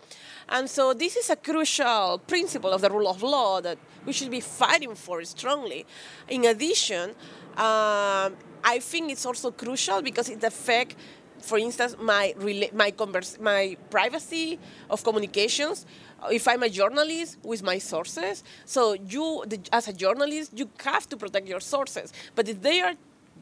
And 0.49 0.69
so 0.69 0.93
this 0.93 1.15
is 1.15 1.29
a 1.29 1.35
crucial 1.35 2.19
principle 2.27 2.71
of 2.71 2.81
the 2.81 2.89
rule 2.89 3.07
of 3.07 3.23
law 3.23 3.61
that 3.61 3.77
we 4.05 4.13
should 4.13 4.29
be 4.29 4.41
fighting 4.41 4.95
for 4.95 5.23
strongly. 5.23 5.85
In 6.27 6.45
addition, 6.45 7.09
um, 7.57 8.35
I 8.63 8.79
think 8.79 9.11
it's 9.11 9.25
also 9.25 9.51
crucial 9.51 10.01
because 10.01 10.29
it 10.29 10.43
affects, 10.43 10.95
for 11.39 11.57
instance, 11.57 11.95
my 11.99 12.33
my 12.73 12.91
converse- 12.91 13.39
my 13.39 13.77
privacy 13.89 14.59
of 14.89 15.03
communications. 15.03 15.85
If 16.31 16.47
I'm 16.47 16.63
a 16.63 16.69
journalist 16.69 17.37
with 17.43 17.61
my 17.61 17.77
sources, 17.77 18.43
so 18.65 18.93
you, 18.93 19.43
the, 19.45 19.59
as 19.71 19.87
a 19.87 19.93
journalist, 19.93 20.51
you 20.55 20.69
have 20.83 21.07
to 21.09 21.17
protect 21.17 21.47
your 21.47 21.59
sources. 21.59 22.13
But 22.33 22.47
if 22.49 22.61
they 22.61 22.81
are 22.81 22.93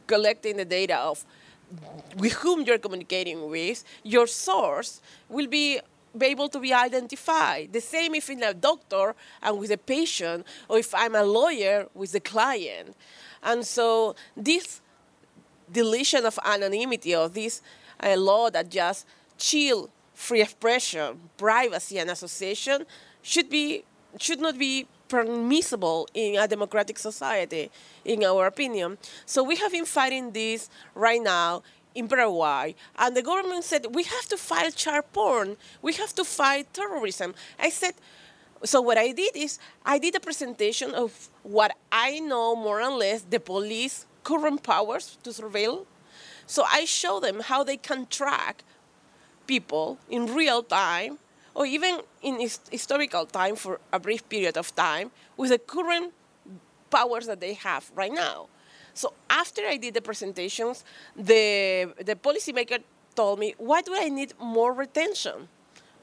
collecting 0.08 0.58
the 0.58 0.66
data 0.66 0.98
of 0.98 1.26
with 2.18 2.34
whom 2.34 2.62
you're 2.62 2.78
communicating 2.78 3.50
with, 3.50 3.84
your 4.04 4.28
source 4.28 5.02
will 5.30 5.48
be 5.48 5.80
be 6.18 6.28
able 6.28 6.50
to 6.50 6.60
be 6.60 6.74
identified. 6.74 7.74
The 7.74 7.82
same 7.82 8.16
if 8.16 8.30
I'm 8.30 8.44
a 8.44 8.54
doctor 8.54 9.16
and 9.42 9.58
with 9.58 9.72
a 9.72 9.78
patient, 9.78 10.46
or 10.68 10.78
if 10.78 10.94
I'm 10.94 11.16
a 11.16 11.24
lawyer 11.24 11.88
with 11.94 12.14
a 12.16 12.20
client. 12.20 12.96
And 13.42 13.66
so 13.66 14.16
this 14.36 14.82
deletion 15.72 16.26
of 16.26 16.38
anonymity 16.46 17.16
or 17.16 17.30
this 17.30 17.62
uh, 18.02 18.16
law 18.16 18.50
that 18.50 18.70
just 18.70 19.06
chill 19.38 19.90
free 20.14 20.42
expression, 20.42 21.20
privacy, 21.38 21.98
and 21.98 22.10
association 22.10 22.86
should 23.22 23.50
be 23.50 23.84
should 24.20 24.40
not 24.40 24.60
be 24.60 24.86
permissible 25.08 26.08
in 26.14 26.40
a 26.40 26.48
democratic 26.48 26.98
society, 27.00 27.70
in 28.06 28.24
our 28.24 28.46
opinion. 28.48 28.98
So 29.26 29.44
we 29.44 29.56
have 29.58 29.72
been 29.72 29.86
fighting 29.86 30.32
this 30.32 30.70
right 30.96 31.22
now 31.22 31.64
in 31.96 32.08
Paraguay, 32.08 32.76
and 32.98 33.16
the 33.16 33.22
government 33.22 33.64
said 33.64 33.88
we 33.94 34.04
have 34.04 34.26
to 34.28 34.38
fight 34.38 34.76
child 34.76 35.06
porn, 35.14 35.58
we 35.82 35.94
have 35.94 36.14
to 36.16 36.24
fight 36.24 36.74
terrorism. 36.74 37.36
I 37.60 37.70
said, 37.70 37.94
so 38.64 38.82
what 38.82 38.98
I 38.98 39.12
did 39.12 39.36
is 39.36 39.60
I 39.86 40.00
did 40.00 40.16
a 40.16 40.20
presentation 40.20 40.94
of 40.94 41.30
what 41.44 41.76
I 41.92 42.20
know 42.20 42.56
more 42.56 42.82
or 42.82 42.92
less 42.92 43.22
the 43.22 43.40
police 43.40 44.06
current 44.24 44.64
powers 44.64 45.18
to 45.24 45.32
surveil. 45.32 45.86
So 46.48 46.64
I 46.72 46.86
show 46.86 47.20
them 47.20 47.42
how 47.42 47.64
they 47.64 47.78
can 47.78 48.06
track 48.08 48.64
people 49.48 49.98
in 50.10 50.34
real 50.34 50.64
time 50.64 51.20
or 51.54 51.66
even 51.66 52.02
in 52.22 52.40
his- 52.40 52.60
historical 52.72 53.26
time 53.26 53.56
for 53.56 53.80
a 53.92 54.00
brief 54.00 54.28
period 54.30 54.58
of 54.58 54.76
time 54.76 55.12
with 55.38 55.50
the 55.50 55.60
current 55.60 56.14
powers 56.90 57.26
that 57.28 57.40
they 57.40 57.54
have 57.54 57.92
right 57.96 58.12
now. 58.12 58.48
So 58.94 59.14
after 59.30 59.62
I 59.66 59.78
did 59.78 59.94
the 59.94 60.02
presentations, 60.02 60.84
the 61.16 61.94
the 61.98 62.16
policymaker 62.16 62.80
told 63.16 63.40
me, 63.40 63.56
why 63.58 63.82
do 63.82 63.96
I 63.96 64.10
need 64.10 64.34
more 64.40 64.74
retention? 64.74 65.50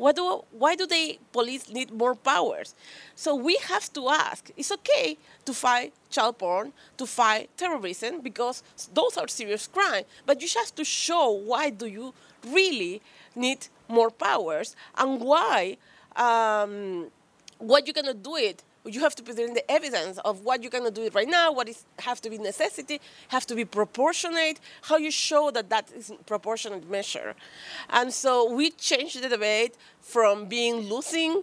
Why 0.01 0.13
do, 0.13 0.45
why 0.53 0.77
do 0.77 0.87
they 0.87 1.19
police 1.31 1.69
need 1.69 1.93
more 1.93 2.15
powers? 2.15 2.75
So 3.15 3.35
we 3.35 3.57
have 3.69 3.93
to 3.93 4.09
ask, 4.09 4.51
it's 4.57 4.73
okay 4.73 5.19
to 5.45 5.53
fight 5.53 5.93
child 6.09 6.39
porn, 6.39 6.73
to 6.97 7.05
fight 7.05 7.51
terrorism, 7.59 8.23
because 8.23 8.63
those 8.95 9.19
are 9.19 9.29
serious 9.29 9.67
crimes, 9.67 10.07
but 10.25 10.41
you 10.41 10.49
just 10.49 10.57
have 10.57 10.75
to 10.77 10.85
show 10.85 11.31
why 11.31 11.69
do 11.69 11.85
you 11.85 12.15
really 12.47 13.03
need 13.35 13.69
more 13.89 14.11
powers 14.11 14.75
and 14.97 15.21
why 15.21 15.77
um, 16.17 17.09
what 17.59 17.87
you're 17.87 17.93
gonna 17.93 18.15
do 18.15 18.37
it 18.37 18.63
you 18.85 19.01
have 19.01 19.15
to 19.15 19.23
present 19.23 19.55
the 19.55 19.71
evidence 19.71 20.19
of 20.25 20.45
what 20.45 20.63
you're 20.63 20.71
going 20.71 20.85
to 20.85 20.91
do 20.91 21.09
right 21.13 21.29
now 21.29 21.53
what 21.53 21.69
is 21.69 21.85
have 21.99 22.21
to 22.21 22.31
be 22.31 22.39
necessity 22.39 23.01
have 23.29 23.47
to 23.47 23.55
be 23.55 23.65
proportionate 23.65 24.59
how 24.83 24.97
you 24.97 25.11
show 25.11 25.51
that 25.51 25.69
that 25.71 25.91
is 25.95 26.13
proportionate 26.27 26.89
measure. 26.91 27.35
And 27.91 28.13
so 28.13 28.51
we 28.53 28.71
changed 28.71 29.23
the 29.23 29.29
debate 29.29 29.75
from 30.01 30.47
being 30.47 30.77
losing 30.89 31.43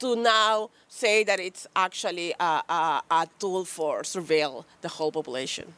to 0.00 0.16
now 0.16 0.70
say 0.88 1.24
that 1.24 1.38
it's 1.40 1.66
actually 1.76 2.34
a, 2.40 2.62
a, 2.68 3.02
a 3.10 3.26
tool 3.38 3.64
for 3.64 4.02
surveil 4.02 4.64
the 4.80 4.88
whole 4.88 5.12
population. 5.12 5.72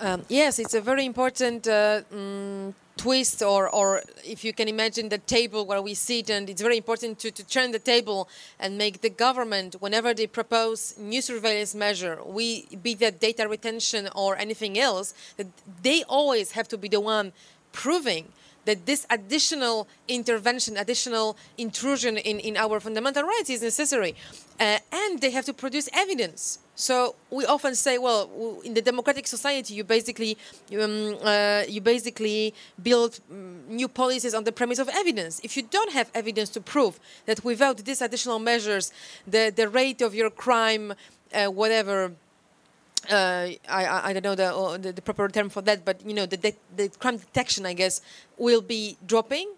Um, 0.00 0.24
yes, 0.28 0.58
it's 0.58 0.74
a 0.74 0.80
very 0.80 1.04
important 1.06 1.66
uh, 1.66 2.02
mm, 2.12 2.74
twist, 2.96 3.42
or, 3.42 3.68
or 3.68 4.02
if 4.24 4.44
you 4.44 4.52
can 4.52 4.68
imagine 4.68 5.08
the 5.08 5.18
table 5.18 5.66
where 5.66 5.82
we 5.82 5.94
sit, 5.94 6.30
and 6.30 6.48
it's 6.48 6.62
very 6.62 6.76
important 6.76 7.18
to, 7.18 7.30
to 7.30 7.44
turn 7.46 7.70
the 7.72 7.78
table 7.78 8.28
and 8.58 8.78
make 8.78 9.02
the 9.02 9.10
government, 9.10 9.76
whenever 9.80 10.14
they 10.14 10.26
propose 10.26 10.94
new 10.98 11.20
surveillance 11.20 11.74
measure, 11.74 12.18
we 12.24 12.66
be 12.82 12.94
that 12.94 13.20
data 13.20 13.46
retention 13.46 14.08
or 14.14 14.36
anything 14.36 14.78
else, 14.78 15.14
that 15.36 15.46
they 15.82 16.02
always 16.04 16.52
have 16.52 16.68
to 16.68 16.78
be 16.78 16.88
the 16.88 17.00
one 17.00 17.32
proving 17.72 18.32
that 18.66 18.84
this 18.84 19.06
additional 19.10 19.88
intervention, 20.08 20.76
additional 20.76 21.36
intrusion 21.56 22.18
in, 22.18 22.38
in 22.40 22.56
our 22.56 22.78
fundamental 22.80 23.22
rights 23.22 23.48
is 23.50 23.62
necessary. 23.62 24.14
Uh, 24.60 24.78
and 24.92 25.20
they 25.20 25.30
have 25.30 25.44
to 25.46 25.54
produce 25.54 25.88
evidence. 25.92 26.58
So 26.74 27.14
we 27.30 27.46
often 27.46 27.74
say, 27.74 27.96
well, 27.96 28.28
in 28.62 28.74
the 28.74 28.82
democratic 28.82 29.26
society, 29.26 29.74
you 29.74 29.84
basically 29.84 30.36
um, 30.78 31.16
uh, 31.22 31.62
you 31.66 31.80
basically 31.80 32.52
build 32.82 33.18
mm, 33.32 33.66
new 33.66 33.88
policies 33.88 34.34
on 34.34 34.44
the 34.44 34.52
premise 34.52 34.78
of 34.78 34.88
evidence. 34.90 35.40
If 35.42 35.56
you 35.56 35.62
don't 35.62 35.92
have 35.92 36.10
evidence 36.14 36.50
to 36.50 36.60
prove 36.60 37.00
that 37.24 37.42
without 37.42 37.78
these 37.78 38.02
additional 38.02 38.38
measures, 38.38 38.92
the 39.26 39.50
the 39.54 39.68
rate 39.70 40.02
of 40.02 40.14
your 40.14 40.28
crime, 40.28 40.92
uh, 41.32 41.46
whatever, 41.46 42.12
uh, 43.10 43.48
I, 43.68 44.10
I 44.10 44.12
don't 44.12 44.24
know 44.24 44.34
the, 44.34 44.54
uh, 44.54 44.76
the 44.78 44.92
the 44.92 45.02
proper 45.02 45.28
term 45.28 45.48
for 45.48 45.62
that, 45.62 45.84
but 45.84 46.00
you 46.06 46.14
know 46.14 46.26
the, 46.26 46.36
the 46.36 46.54
the 46.76 46.88
crime 46.88 47.18
detection, 47.18 47.66
I 47.66 47.74
guess, 47.74 48.00
will 48.38 48.60
be 48.60 48.96
dropping, 49.06 49.48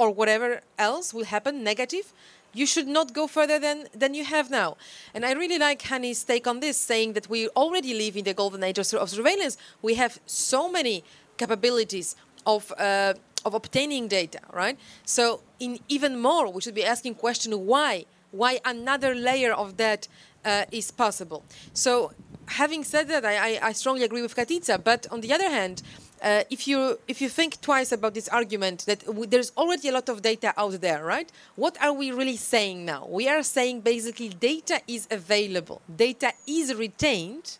or 0.00 0.10
whatever 0.10 0.62
else 0.78 1.12
will 1.12 1.26
happen 1.26 1.62
negative, 1.62 2.12
you 2.54 2.66
should 2.66 2.88
not 2.88 3.12
go 3.12 3.26
further 3.26 3.58
than, 3.58 3.88
than 3.94 4.14
you 4.14 4.24
have 4.24 4.50
now. 4.50 4.76
And 5.14 5.24
I 5.24 5.32
really 5.32 5.58
like 5.58 5.82
Hanni's 5.82 6.24
take 6.24 6.46
on 6.46 6.60
this, 6.60 6.76
saying 6.76 7.12
that 7.12 7.28
we 7.28 7.48
already 7.48 7.92
live 7.94 8.16
in 8.16 8.24
the 8.24 8.34
golden 8.34 8.62
age 8.64 8.78
of, 8.78 8.92
of 8.94 9.10
surveillance. 9.10 9.56
We 9.82 9.94
have 9.96 10.18
so 10.26 10.70
many 10.70 11.04
capabilities 11.36 12.16
of, 12.46 12.72
uh, 12.78 13.14
of 13.44 13.54
obtaining 13.54 14.08
data, 14.08 14.40
right? 14.52 14.78
So 15.04 15.42
in 15.58 15.78
even 15.88 16.18
more, 16.18 16.50
we 16.50 16.60
should 16.60 16.74
be 16.74 16.84
asking 16.84 17.16
question 17.16 17.52
why? 17.66 18.06
Why 18.32 18.60
another 18.64 19.14
layer 19.14 19.52
of 19.52 19.76
that 19.76 20.08
uh, 20.44 20.64
is 20.70 20.90
possible? 20.90 21.44
So 21.74 22.12
having 22.46 22.84
said 22.84 23.08
that, 23.08 23.24
I, 23.24 23.58
I, 23.62 23.72
strongly 23.72 24.04
agree 24.04 24.22
with 24.22 24.34
Katitza, 24.34 24.82
but 24.82 25.06
on 25.10 25.20
the 25.20 25.32
other 25.32 25.48
hand, 25.48 25.82
uh, 26.22 26.42
if 26.50 26.68
you 26.68 26.98
if 27.08 27.20
you 27.22 27.28
think 27.28 27.60
twice 27.60 27.92
about 27.92 28.12
this 28.12 28.28
argument 28.28 28.84
that 28.86 29.00
w- 29.06 29.26
there's 29.26 29.52
already 29.56 29.88
a 29.88 29.92
lot 29.92 30.08
of 30.08 30.20
data 30.20 30.52
out 30.56 30.80
there, 30.80 31.02
right? 31.04 31.30
What 31.56 31.80
are 31.80 31.92
we 31.92 32.10
really 32.12 32.36
saying 32.36 32.84
now? 32.84 33.06
We 33.08 33.28
are 33.28 33.42
saying 33.42 33.80
basically 33.80 34.28
data 34.28 34.80
is 34.86 35.08
available, 35.10 35.80
data 35.96 36.32
is 36.46 36.74
retained 36.74 37.56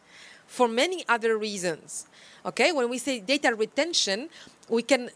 for 0.46 0.68
many 0.68 1.04
other 1.08 1.38
reasons. 1.38 2.06
Okay, 2.44 2.72
when 2.72 2.90
we 2.90 2.98
say 2.98 3.20
data 3.20 3.54
retention, 3.54 4.28
we 4.68 4.82
can. 4.82 5.10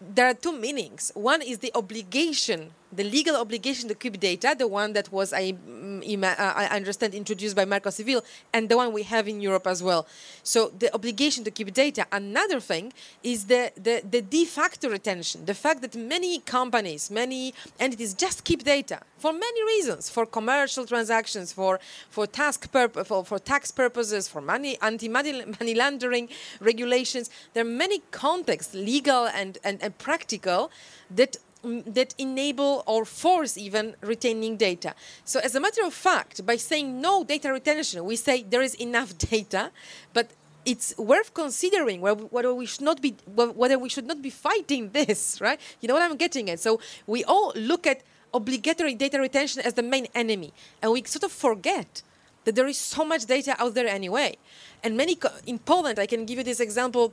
There 0.00 0.28
are 0.28 0.34
two 0.34 0.52
meanings. 0.52 1.10
One 1.14 1.42
is 1.42 1.58
the 1.58 1.72
obligation, 1.74 2.70
the 2.92 3.04
legal 3.04 3.36
obligation 3.36 3.88
to 3.88 3.94
keep 3.94 4.18
data, 4.18 4.54
the 4.58 4.66
one 4.66 4.92
that 4.94 5.12
was, 5.12 5.32
I, 5.32 5.52
mm, 5.52 6.24
uh, 6.24 6.34
I 6.38 6.66
understand, 6.66 7.14
introduced 7.14 7.54
by 7.54 7.64
Marco 7.64 7.90
Civil, 7.90 8.24
and 8.52 8.68
the 8.68 8.76
one 8.76 8.92
we 8.92 9.02
have 9.04 9.28
in 9.28 9.40
Europe 9.40 9.66
as 9.66 9.82
well. 9.82 10.06
So 10.42 10.72
the 10.78 10.92
obligation 10.94 11.44
to 11.44 11.50
keep 11.50 11.72
data. 11.72 12.06
Another 12.10 12.60
thing 12.60 12.92
is 13.22 13.46
the, 13.46 13.72
the, 13.76 14.02
the 14.08 14.22
de 14.22 14.44
facto 14.44 14.88
retention, 14.88 15.44
the 15.44 15.54
fact 15.54 15.82
that 15.82 15.94
many 15.94 16.40
companies, 16.40 17.10
many 17.10 17.54
entities 17.78 18.14
just 18.14 18.44
keep 18.44 18.64
data 18.64 19.00
for 19.18 19.32
many 19.32 19.64
reasons, 19.64 20.08
for 20.08 20.24
commercial 20.24 20.86
transactions, 20.86 21.52
for 21.52 21.80
for 22.10 22.26
task 22.26 22.70
purp- 22.72 23.04
for, 23.06 23.24
for 23.24 23.38
tax 23.38 23.70
purposes, 23.70 24.28
for 24.28 24.40
money 24.40 24.78
anti-money 24.80 25.44
money 25.60 25.74
laundering 25.74 26.28
regulations. 26.60 27.30
There 27.52 27.64
are 27.64 27.68
many 27.84 28.00
contexts, 28.10 28.74
legal 28.74 29.26
and, 29.26 29.58
and, 29.64 29.82
and 29.82 29.96
practical, 29.98 30.70
that 31.10 31.36
that 31.62 32.14
enable 32.18 32.82
or 32.86 33.04
force 33.04 33.58
even 33.58 33.96
retaining 34.00 34.56
data. 34.56 34.94
So 35.24 35.40
as 35.40 35.54
a 35.54 35.60
matter 35.60 35.84
of 35.84 35.92
fact, 35.92 36.46
by 36.46 36.56
saying 36.56 37.00
no 37.00 37.24
data 37.24 37.52
retention, 37.52 38.04
we 38.04 38.16
say 38.16 38.42
there 38.42 38.62
is 38.62 38.74
enough 38.74 39.16
data, 39.30 39.70
but 40.12 40.30
it's 40.64 40.96
worth 40.98 41.32
considering 41.34 42.00
whether 42.00 42.54
we 42.54 42.66
should 42.66 42.84
not 42.84 43.00
be 43.00 43.16
whether 43.34 43.78
we 43.78 43.88
should 43.88 44.06
not 44.06 44.20
be 44.20 44.30
fighting 44.30 44.90
this, 44.98 45.40
right? 45.40 45.60
You 45.80 45.88
know 45.88 45.94
what 45.94 46.02
I'm 46.02 46.16
getting 46.16 46.50
at. 46.50 46.60
So 46.60 46.80
we 47.06 47.24
all 47.24 47.52
look 47.56 47.86
at 47.86 48.02
obligatory 48.34 48.94
data 48.94 49.18
retention 49.18 49.62
as 49.62 49.74
the 49.74 49.82
main 49.82 50.06
enemy, 50.14 50.52
and 50.82 50.92
we 50.92 51.02
sort 51.04 51.24
of 51.24 51.32
forget 51.32 52.02
that 52.44 52.54
there 52.54 52.66
is 52.66 52.78
so 52.78 53.04
much 53.04 53.26
data 53.26 53.56
out 53.58 53.74
there 53.74 53.86
anyway. 53.86 54.36
And 54.82 54.96
many 54.96 55.18
in 55.46 55.58
Poland, 55.58 55.98
I 55.98 56.06
can 56.06 56.24
give 56.24 56.38
you 56.38 56.44
this 56.44 56.60
example 56.60 57.12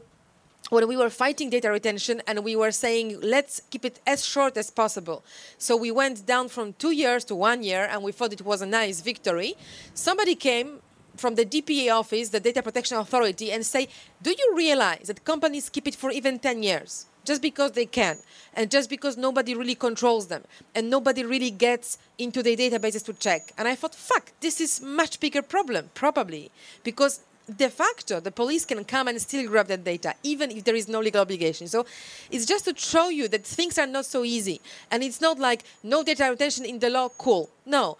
when 0.69 0.87
we 0.87 0.97
were 0.97 1.09
fighting 1.09 1.49
data 1.49 1.69
retention 1.69 2.21
and 2.27 2.43
we 2.43 2.55
were 2.55 2.71
saying 2.71 3.19
let's 3.21 3.61
keep 3.69 3.85
it 3.85 3.99
as 4.07 4.25
short 4.25 4.57
as 4.57 4.71
possible. 4.71 5.23
So 5.57 5.77
we 5.77 5.91
went 5.91 6.25
down 6.25 6.49
from 6.49 6.73
two 6.73 6.91
years 6.91 7.23
to 7.25 7.35
one 7.35 7.61
year 7.63 7.87
and 7.89 8.01
we 8.01 8.11
thought 8.11 8.33
it 8.33 8.41
was 8.41 8.61
a 8.61 8.65
nice 8.65 9.01
victory. 9.01 9.55
Somebody 9.93 10.35
came 10.35 10.79
from 11.17 11.35
the 11.35 11.45
dpa 11.45 11.93
office 11.93 12.29
the 12.29 12.41
data 12.41 12.61
protection 12.61 12.97
authority 12.97 13.49
and 13.49 13.65
say 13.65 13.87
do 14.21 14.31
you 14.31 14.53
realize 14.53 15.07
that 15.07 15.23
companies 15.23 15.69
keep 15.69 15.87
it 15.87 15.95
for 15.95 16.11
even 16.11 16.39
10 16.39 16.63
years? 16.63 17.05
Just 17.23 17.41
because 17.41 17.71
they 17.71 17.85
can 17.85 18.17
and 18.53 18.69
just 18.69 18.89
because 18.89 19.17
nobody 19.17 19.55
really 19.55 19.75
controls 19.75 20.27
them 20.27 20.43
and 20.73 20.89
nobody 20.89 21.23
really 21.23 21.51
gets 21.51 21.97
into 22.17 22.41
their 22.41 22.55
databases 22.55 23.05
to 23.05 23.13
check. 23.13 23.51
And 23.57 23.67
i 23.67 23.75
thought 23.75 23.93
fuck 23.93 24.31
this 24.41 24.59
is 24.59 24.81
much 24.81 25.19
bigger 25.19 25.43
problem 25.43 25.91
probably 25.93 26.49
because 26.83 27.21
de 27.47 27.69
facto 27.69 28.19
the 28.19 28.31
police 28.31 28.65
can 28.65 28.83
come 28.83 29.07
and 29.07 29.21
still 29.21 29.47
grab 29.47 29.67
that 29.67 29.83
data 29.83 30.15
even 30.23 30.51
if 30.51 30.63
there 30.63 30.75
is 30.75 30.87
no 30.87 30.99
legal 30.99 31.21
obligation. 31.21 31.67
So 31.67 31.85
it's 32.31 32.45
just 32.45 32.65
to 32.65 32.73
show 32.75 33.09
you 33.09 33.27
that 33.29 33.45
things 33.45 33.77
are 33.77 33.87
not 33.87 34.05
so 34.05 34.23
easy. 34.23 34.61
And 34.91 35.03
it's 35.03 35.21
not 35.21 35.39
like 35.39 35.63
no 35.83 36.03
data 36.03 36.27
retention 36.29 36.65
in 36.65 36.79
the 36.79 36.89
law 36.89 37.09
cool. 37.09 37.49
No 37.65 37.97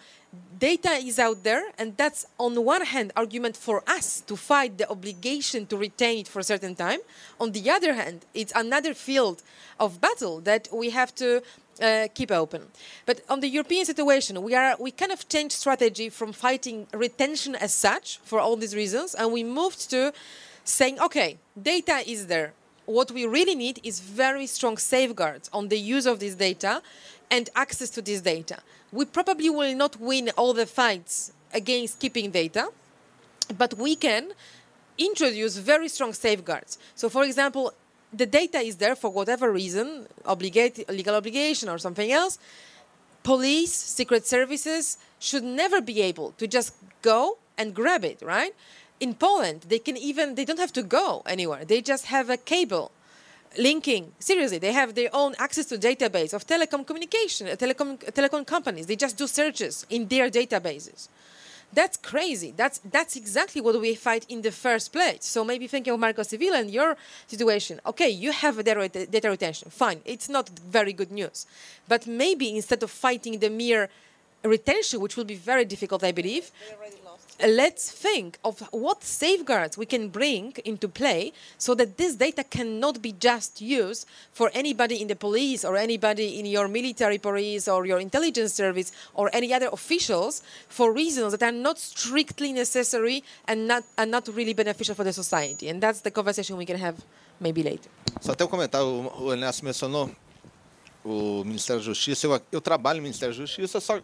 data 0.60 0.92
is 0.92 1.20
out 1.20 1.44
there 1.44 1.64
and 1.78 1.96
that's 1.98 2.26
on 2.38 2.56
one 2.64 2.86
hand 2.86 3.12
argument 3.16 3.58
for 3.58 3.84
us 3.88 4.22
to 4.22 4.36
fight 4.36 4.78
the 4.78 4.90
obligation 4.90 5.66
to 5.68 5.78
retain 5.78 6.20
it 6.20 6.28
for 6.28 6.40
a 6.40 6.44
certain 6.44 6.76
time. 6.76 7.00
On 7.40 7.52
the 7.52 7.70
other 7.70 7.94
hand 7.94 8.26
it's 8.34 8.54
another 8.56 8.94
field 8.94 9.44
of 9.80 10.00
battle 10.00 10.40
that 10.42 10.68
we 10.72 10.90
have 10.92 11.14
to 11.16 11.42
uh, 11.82 12.08
keep 12.14 12.32
open. 12.32 12.62
But 13.06 13.22
on 13.30 13.42
the 13.42 13.50
european 13.50 13.86
situation 13.86 14.42
we 14.42 14.56
are 14.56 14.76
we 14.80 14.92
kind 14.92 15.12
of 15.12 15.28
changed 15.28 15.56
strategy 15.56 16.10
from 16.10 16.32
fighting 16.32 16.88
retention 16.94 17.56
as 17.56 17.74
such 17.74 18.20
for 18.24 18.40
all 18.40 18.56
these 18.56 18.76
reasons 18.76 19.14
and 19.14 19.32
we 19.34 19.44
moved 19.44 19.90
to 19.90 20.14
saying 20.64 21.00
okay 21.00 21.38
data 21.62 22.02
is 22.08 22.28
there. 22.28 22.54
What 22.86 23.10
we 23.12 23.26
really 23.26 23.56
need 23.56 23.80
is 23.84 24.00
very 24.00 24.46
strong 24.46 24.78
safeguards 24.78 25.50
on 25.52 25.70
the 25.70 25.80
use 25.80 26.06
of 26.06 26.20
this 26.20 26.36
data 26.36 26.84
and 27.30 27.50
access 27.56 27.90
to 27.92 28.02
this 28.02 28.22
data. 28.22 28.60
We 28.92 29.06
probably 29.06 29.50
will 29.50 29.76
not 29.76 30.00
win 30.00 30.32
all 30.38 30.54
the 30.54 30.66
fights 30.66 31.32
against 31.54 32.00
keeping 32.00 32.32
data, 32.32 32.70
but 33.58 33.74
we 33.76 33.96
can 33.96 34.32
introduce 34.98 35.58
very 35.58 35.88
strong 35.88 36.14
safeguards. 36.14 36.78
So, 36.96 37.10
for 37.10 37.24
example, 37.24 37.74
the 38.14 38.26
data 38.26 38.60
is 38.60 38.78
there 38.78 38.96
for 38.96 39.10
whatever 39.10 39.52
reason, 39.52 40.08
obligate, 40.26 40.88
legal 40.90 41.16
obligation 41.16 41.70
or 41.70 41.78
something 41.78 42.12
else. 42.12 42.40
Police, 43.24 43.74
secret 43.74 44.26
services 44.26 44.98
should 45.20 45.44
never 45.44 45.82
be 45.82 46.02
able 46.02 46.32
to 46.38 46.48
just 46.48 46.76
go 47.02 47.38
and 47.58 47.74
grab 47.74 48.06
it, 48.06 48.22
right? 48.22 48.54
In 49.00 49.16
Poland, 49.16 49.66
they 49.68 49.80
can 49.80 49.98
even, 49.98 50.36
they 50.36 50.46
don't 50.46 50.60
have 50.60 50.74
to 50.74 50.84
go 50.84 51.24
anywhere. 51.26 51.66
They 51.66 51.82
just 51.82 52.06
have 52.06 52.30
a 52.30 52.38
cable 52.38 52.92
linking 53.58 54.12
seriously 54.20 54.58
they 54.58 54.72
have 54.72 54.96
their 54.96 55.10
own 55.14 55.34
access 55.40 55.66
to 55.66 55.78
database 55.78 56.34
of 56.34 56.46
telecom 56.46 56.86
communication 56.86 57.48
uh, 57.48 57.52
telecom 57.52 57.98
telecom 58.14 58.46
companies. 58.46 58.86
They 58.88 58.96
just 58.96 59.18
do 59.18 59.28
searches 59.28 59.86
in 59.90 60.08
their 60.08 60.30
databases. 60.30 61.08
That's 61.74 61.98
crazy. 61.98 62.54
That's 62.56 62.80
that's 62.80 63.16
exactly 63.16 63.62
what 63.62 63.80
we 63.80 63.96
fight 63.96 64.26
in 64.30 64.42
the 64.42 64.52
first 64.52 64.94
place. 64.94 65.26
So 65.26 65.44
maybe 65.44 65.68
thinking 65.68 65.94
of 65.94 66.00
marco 66.00 66.24
civil 66.24 66.54
and 66.54 66.70
your 66.72 66.96
situation. 67.28 67.82
Okay 67.86 68.10
you 68.10 68.32
have 68.32 68.58
a 68.60 68.64
data, 68.64 69.06
data 69.06 69.30
retention. 69.30 69.70
Fine. 69.70 70.02
It's 70.06 70.30
not 70.30 70.50
very 70.50 70.94
good 70.94 71.12
news. 71.12 71.46
But 71.88 72.08
maybe 72.08 72.56
instead 72.56 72.82
of 72.84 72.92
fighting 72.92 73.40
the 73.40 73.50
mere 73.50 73.90
retention 74.44 75.00
which 75.02 75.18
will 75.18 75.26
be 75.26 75.36
very 75.36 75.66
difficult 75.66 76.04
i 76.04 76.12
believe 76.12 76.52
let's 77.42 77.92
think 77.92 78.38
of 78.44 78.62
what 78.72 79.04
safeguards 79.04 79.78
we 79.78 79.86
can 79.86 80.10
bring 80.10 80.54
into 80.64 80.88
play 80.88 81.34
so 81.58 81.76
that 81.76 81.98
this 81.98 82.16
data 82.16 82.44
cannot 82.44 83.02
be 83.02 83.12
just 83.12 83.62
used 83.62 84.08
for 84.32 84.50
anybody 84.54 85.02
in 85.02 85.08
the 85.08 85.16
police 85.16 85.66
or 85.66 85.76
anybody 85.76 86.40
in 86.40 86.46
your 86.46 86.68
military 86.68 87.18
police 87.18 87.68
or 87.68 87.86
your 87.86 88.00
intelligence 88.00 88.54
service 88.54 88.92
or 89.14 89.30
any 89.34 89.54
other 89.54 89.70
officials 89.72 90.42
for 90.70 90.94
reasons 90.94 91.32
that 91.32 91.44
are 91.44 91.52
not 91.52 91.78
strictly 91.78 92.54
necessary 92.54 93.24
and 93.48 93.68
not, 93.68 93.84
and 93.98 94.12
not 94.12 94.28
really 94.30 94.54
beneficial 94.54 94.96
for 94.96 95.04
the 95.04 95.14
society. 95.14 95.70
And 95.70 95.82
that's 95.82 96.02
the 96.02 96.12
conversation 96.12 96.58
we 96.58 96.66
can 96.66 96.78
have 96.78 96.96
maybe 97.40 97.64
later. 97.64 97.90
Só 98.22 98.32
até 98.32 98.46
um 98.46 98.48
comentário, 98.48 99.12
o 99.20 99.32
Ernesto 99.32 99.66
mencionou 99.66 100.10
o 101.04 101.44
Ministério 101.44 101.82
da 101.82 101.86
Justiça. 101.86 102.26
Eu, 102.26 102.42
eu 102.52 102.62
trabalho 102.62 102.98
no 102.98 103.04
Ministério 103.04 103.36
da 103.36 103.42
Justiça, 103.42 103.80
só. 103.80 104.00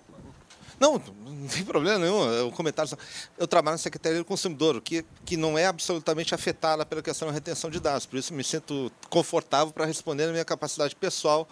Não, 0.81 0.93
não 1.23 1.47
tem 1.47 1.63
problema 1.63 1.99
nenhum. 1.99 2.33
é 2.33 2.41
O 2.41 2.51
comentário 2.51 2.89
só. 2.89 2.97
Eu 3.37 3.47
trabalho 3.47 3.75
na 3.75 3.77
Secretaria 3.77 4.17
do 4.17 4.25
Consumidor, 4.25 4.81
que, 4.81 5.05
que 5.23 5.37
não 5.37 5.55
é 5.55 5.67
absolutamente 5.67 6.33
afetada 6.33 6.83
pela 6.83 7.03
questão 7.03 7.27
da 7.27 7.33
retenção 7.35 7.69
de 7.69 7.79
dados. 7.79 8.07
Por 8.07 8.17
isso, 8.17 8.33
me 8.33 8.43
sinto 8.43 8.91
confortável 9.07 9.71
para 9.71 9.85
responder 9.85 10.25
na 10.25 10.31
minha 10.31 10.43
capacidade 10.43 10.95
pessoal. 10.95 11.47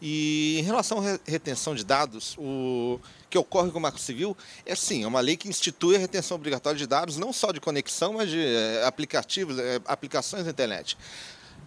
E 0.00 0.60
em 0.60 0.62
relação 0.62 0.98
à 1.00 1.02
re- 1.02 1.20
retenção 1.26 1.74
de 1.74 1.84
dados, 1.84 2.36
o 2.38 3.00
que 3.28 3.36
ocorre 3.36 3.72
com 3.72 3.78
o 3.78 3.82
Marco 3.82 3.98
Civil 3.98 4.36
é 4.64 4.76
sim, 4.76 5.02
é 5.02 5.06
uma 5.08 5.18
lei 5.18 5.36
que 5.36 5.48
institui 5.48 5.96
a 5.96 5.98
retenção 5.98 6.36
obrigatória 6.36 6.78
de 6.78 6.86
dados, 6.86 7.16
não 7.16 7.32
só 7.32 7.50
de 7.50 7.58
conexão, 7.58 8.12
mas 8.12 8.30
de 8.30 8.38
eh, 8.38 8.84
aplicativos, 8.86 9.58
eh, 9.58 9.80
aplicações 9.86 10.44
na 10.44 10.50
internet. 10.52 10.96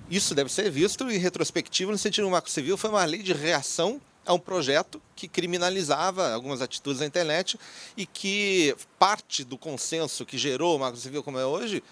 Isso 0.09 0.34
deve 0.34 0.49
ser 0.49 0.72
visto 0.72 1.12
em 1.12 1.18
retrospectiva, 1.18 1.91
no 1.91 1.97
sentido 1.97 2.24
que 2.24 2.30
o 2.30 2.32
Marco 2.32 2.49
Civil 2.49 2.78
foi 2.78 2.89
uma 2.89 3.03
lei 3.03 3.22
de 3.22 3.34
reação 3.34 3.99
a 4.26 4.34
um 4.34 4.40
projeto 4.40 5.02
que 5.16 5.28
criminalizava 5.28 6.34
algumas 6.34 6.62
atitudes 6.62 7.00
na 7.00 7.08
internet 7.08 7.60
e 7.98 8.06
que 8.06 8.76
parte 9.00 9.44
do 9.44 9.58
consenso 9.58 10.26
que 10.26 10.38
gerou 10.38 10.76
o 10.76 10.80
Marco 10.80 10.98
Civil 10.98 11.24
como 11.24 11.40
é 11.40 11.46
hoje 11.46 11.84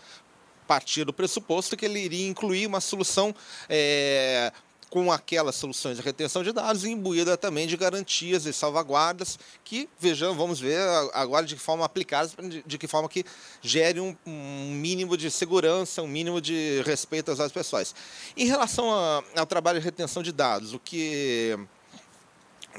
partia 0.67 1.03
do 1.03 1.11
pressuposto 1.11 1.75
que 1.75 1.85
ele 1.85 1.99
iria 1.99 2.27
incluir 2.27 2.67
uma 2.67 2.79
solução 2.79 3.33
eh, 3.67 4.51
com 4.89 5.11
aquelas 5.11 5.55
soluções 5.55 5.97
de 5.97 6.03
retenção 6.03 6.43
de 6.43 6.51
dados 6.51 6.83
imbuída 6.83 7.37
também 7.37 7.67
de 7.67 7.77
garantias 7.77 8.45
e 8.45 8.53
salvaguardas 8.53 9.37
que, 9.63 9.87
vejamos, 9.99 10.37
vamos 10.37 10.59
ver 10.59 10.79
agora 11.13 11.45
de 11.45 11.55
que 11.55 11.61
forma 11.61 11.85
aplicadas, 11.85 12.35
de, 12.35 12.63
de 12.65 12.77
que 12.77 12.87
forma 12.87 13.07
que 13.07 13.23
gere 13.61 13.99
um, 13.99 14.15
um, 14.25 14.71
mínimo 14.73 15.15
de 15.15 15.29
segurança, 15.29 16.01
um 16.01 16.07
mínimo 16.07 16.41
de 16.41 16.81
respeito 16.85 17.31
às 17.31 17.37
dados 17.37 17.53
pessoais. 17.53 17.93
Em 18.35 18.45
relação 18.45 18.91
a, 18.91 19.23
ao 19.35 19.45
trabalho 19.45 19.79
de 19.79 19.85
retenção 19.85 20.23
de 20.23 20.31
dados, 20.31 20.73
o 20.73 20.79
que 20.79 21.57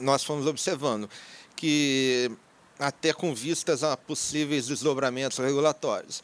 nós 0.00 0.24
fomos 0.24 0.46
observando, 0.46 1.08
que 1.54 2.30
até 2.78 3.12
com 3.12 3.34
vistas 3.34 3.84
a 3.84 3.96
possíveis 3.96 4.66
desdobramentos 4.66 5.38
regulatórios, 5.38 6.22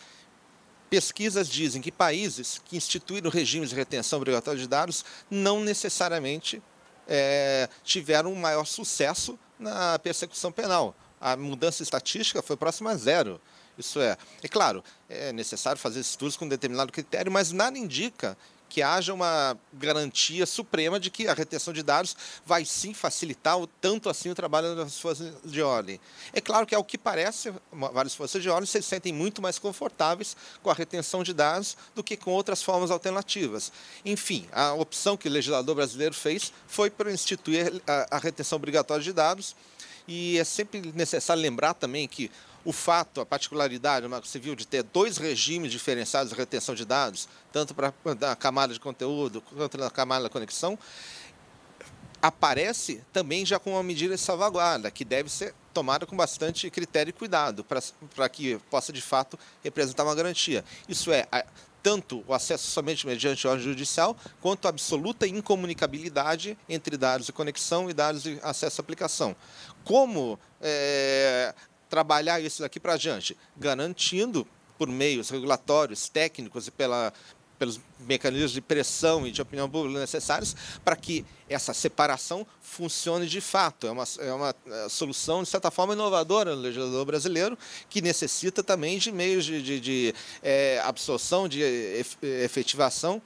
Pesquisas 0.88 1.48
dizem 1.48 1.82
que 1.82 1.90
países 1.90 2.60
que 2.64 2.76
instituíram 2.76 3.28
regimes 3.28 3.70
de 3.70 3.74
retenção 3.74 4.18
obrigatória 4.18 4.60
de 4.60 4.68
dados 4.68 5.04
não 5.28 5.60
necessariamente 5.60 6.62
é, 7.08 7.68
tiveram 7.82 8.32
um 8.32 8.36
maior 8.36 8.64
sucesso 8.64 9.36
na 9.58 9.98
persecução 9.98 10.52
penal. 10.52 10.94
A 11.20 11.36
mudança 11.36 11.82
estatística 11.82 12.40
foi 12.40 12.56
próxima 12.56 12.92
a 12.92 12.96
zero. 12.96 13.40
Isso 13.76 14.00
é, 14.00 14.16
é 14.42 14.48
claro, 14.48 14.82
é 15.08 15.32
necessário 15.32 15.78
fazer 15.78 16.00
estudos 16.00 16.36
com 16.36 16.46
determinado 16.46 16.92
critério, 16.92 17.32
mas 17.32 17.50
nada 17.50 17.76
indica 17.76 18.38
que 18.68 18.82
haja 18.82 19.12
uma 19.12 19.56
garantia 19.72 20.46
suprema 20.46 20.98
de 20.98 21.10
que 21.10 21.28
a 21.28 21.34
retenção 21.34 21.72
de 21.72 21.82
dados 21.82 22.16
vai 22.44 22.64
sim 22.64 22.92
facilitar 22.92 23.58
o, 23.58 23.66
tanto 23.66 24.08
assim 24.08 24.30
o 24.30 24.34
trabalho 24.34 24.74
das 24.74 24.98
forças 24.98 25.32
de 25.44 25.62
ordem. 25.62 26.00
É 26.32 26.40
claro 26.40 26.66
que, 26.66 26.74
ao 26.74 26.84
que 26.84 26.98
parece, 26.98 27.52
várias 27.72 28.14
forças 28.14 28.42
de 28.42 28.48
ordem 28.48 28.66
se 28.66 28.80
sentem 28.82 29.12
muito 29.12 29.40
mais 29.40 29.58
confortáveis 29.58 30.36
com 30.62 30.70
a 30.70 30.74
retenção 30.74 31.22
de 31.22 31.32
dados 31.32 31.76
do 31.94 32.02
que 32.02 32.16
com 32.16 32.30
outras 32.30 32.62
formas 32.62 32.90
alternativas. 32.90 33.72
Enfim, 34.04 34.46
a 34.52 34.72
opção 34.74 35.16
que 35.16 35.28
o 35.28 35.30
legislador 35.30 35.74
brasileiro 35.74 36.14
fez 36.14 36.52
foi 36.66 36.90
para 36.90 37.12
instituir 37.12 37.82
a, 37.86 38.16
a 38.16 38.18
retenção 38.18 38.56
obrigatória 38.56 39.02
de 39.02 39.12
dados 39.12 39.54
e 40.08 40.38
é 40.38 40.44
sempre 40.44 40.92
necessário 40.94 41.42
lembrar 41.42 41.74
também 41.74 42.06
que 42.06 42.30
o 42.66 42.72
fato, 42.72 43.20
a 43.20 43.26
particularidade 43.26 44.02
do 44.02 44.10
Marco 44.10 44.26
Civil 44.26 44.56
de 44.56 44.66
ter 44.66 44.82
dois 44.82 45.18
regimes 45.18 45.70
diferenciados 45.70 46.32
de 46.32 46.36
retenção 46.36 46.74
de 46.74 46.84
dados, 46.84 47.28
tanto 47.52 47.72
para 47.72 47.94
a 48.32 48.34
camada 48.34 48.74
de 48.74 48.80
conteúdo 48.80 49.40
quanto 49.40 49.78
na 49.78 49.88
camada 49.88 50.24
da 50.24 50.28
conexão, 50.28 50.76
aparece 52.20 53.04
também 53.12 53.46
já 53.46 53.60
com 53.60 53.70
uma 53.70 53.84
medida 53.84 54.16
de 54.16 54.20
salvaguarda, 54.20 54.90
que 54.90 55.04
deve 55.04 55.30
ser 55.30 55.54
tomada 55.72 56.06
com 56.06 56.16
bastante 56.16 56.68
critério 56.68 57.10
e 57.10 57.12
cuidado, 57.12 57.64
para 57.64 58.28
que 58.28 58.58
possa 58.68 58.92
de 58.92 59.00
fato 59.00 59.38
representar 59.62 60.02
uma 60.02 60.14
garantia. 60.14 60.64
Isso 60.88 61.12
é, 61.12 61.24
a, 61.30 61.44
tanto 61.84 62.24
o 62.26 62.34
acesso 62.34 62.68
somente 62.68 63.06
mediante 63.06 63.46
ordem 63.46 63.64
judicial, 63.64 64.16
quanto 64.40 64.66
a 64.66 64.70
absoluta 64.70 65.24
incomunicabilidade 65.24 66.58
entre 66.68 66.96
dados 66.96 67.26
de 67.26 67.32
conexão 67.32 67.88
e 67.88 67.94
dados 67.94 68.24
de 68.24 68.40
acesso 68.42 68.80
à 68.80 68.82
aplicação. 68.82 69.36
Como 69.84 70.36
é, 70.60 71.54
trabalhar 71.88 72.40
isso 72.40 72.62
daqui 72.62 72.80
para 72.80 72.96
diante, 72.96 73.36
garantindo 73.56 74.46
por 74.78 74.88
meios 74.88 75.30
regulatórios, 75.30 76.08
técnicos 76.08 76.66
e 76.66 76.70
pela, 76.70 77.12
pelos 77.58 77.80
mecanismos 78.00 78.52
de 78.52 78.60
pressão 78.60 79.26
e 79.26 79.30
de 79.30 79.40
opinião 79.40 79.68
pública 79.68 79.98
necessários 79.98 80.54
para 80.84 80.96
que 80.96 81.24
essa 81.48 81.72
separação 81.72 82.46
funcione 82.60 83.26
de 83.26 83.40
fato. 83.40 83.86
É 83.86 83.90
uma, 83.90 84.04
é 84.18 84.32
uma 84.32 84.54
é, 84.66 84.88
solução, 84.88 85.42
de 85.42 85.48
certa 85.48 85.70
forma, 85.70 85.94
inovadora 85.94 86.54
no 86.54 86.62
legislador 86.62 87.04
brasileiro, 87.04 87.58
que 87.88 88.02
necessita 88.02 88.62
também 88.62 88.98
de 88.98 89.10
meios 89.10 89.44
de, 89.44 89.62
de, 89.62 89.80
de 89.80 90.14
é, 90.42 90.80
absorção, 90.84 91.48
de 91.48 91.62
efetivação 92.22 93.22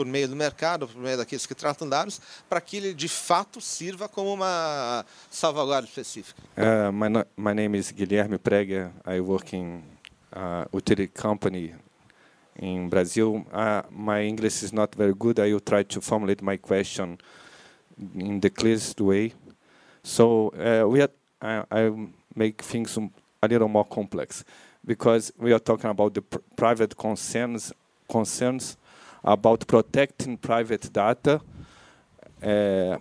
por 0.00 0.06
meio 0.06 0.26
do 0.26 0.34
mercado, 0.34 0.88
por 0.88 0.98
meio 0.98 1.18
daqueles 1.18 1.44
que 1.44 1.54
tratam 1.54 1.86
dados, 1.86 2.22
para 2.48 2.58
que 2.58 2.78
ele 2.78 2.94
de 2.94 3.06
fato 3.06 3.60
sirva 3.60 4.08
como 4.08 4.32
uma 4.32 5.04
salvaguarda 5.30 5.86
específica. 5.86 6.40
Uh, 6.56 6.90
my, 6.90 7.08
my 7.36 7.54
name 7.54 7.76
is 7.76 7.92
Guilherme 7.92 8.38
Preger. 8.38 8.90
I 9.06 9.20
work 9.20 9.54
in 9.54 9.82
uh, 10.32 10.64
utility 10.72 11.06
company 11.06 11.74
in 12.58 12.88
Brazil. 12.88 13.44
Uh, 13.52 13.82
my 13.90 14.26
English 14.26 14.62
is 14.62 14.72
not 14.72 14.96
very 14.96 15.12
good. 15.12 15.38
I 15.38 15.52
will 15.52 15.60
try 15.60 15.82
to 15.82 16.00
formulate 16.00 16.42
my 16.42 16.56
question 16.56 17.18
in 18.14 18.40
the 18.40 18.48
clearest 18.48 18.98
way. 19.02 19.34
So 20.02 20.48
uh, 20.54 20.88
we 20.88 21.02
are, 21.02 21.10
I, 21.42 21.62
I 21.70 21.92
make 22.34 22.62
things 22.62 22.96
a 23.42 23.46
little 23.46 23.68
more 23.68 23.84
complex 23.84 24.44
because 24.82 25.30
we 25.36 25.52
are 25.52 25.58
talking 25.58 25.90
about 25.90 26.14
the 26.14 26.22
pr 26.22 26.38
private 26.56 26.96
concerns 26.96 27.70
concerns 28.08 28.78
about 29.22 29.66
protecting 29.66 30.36
private 30.36 30.92
data, 30.92 31.40
uh, 32.42 32.96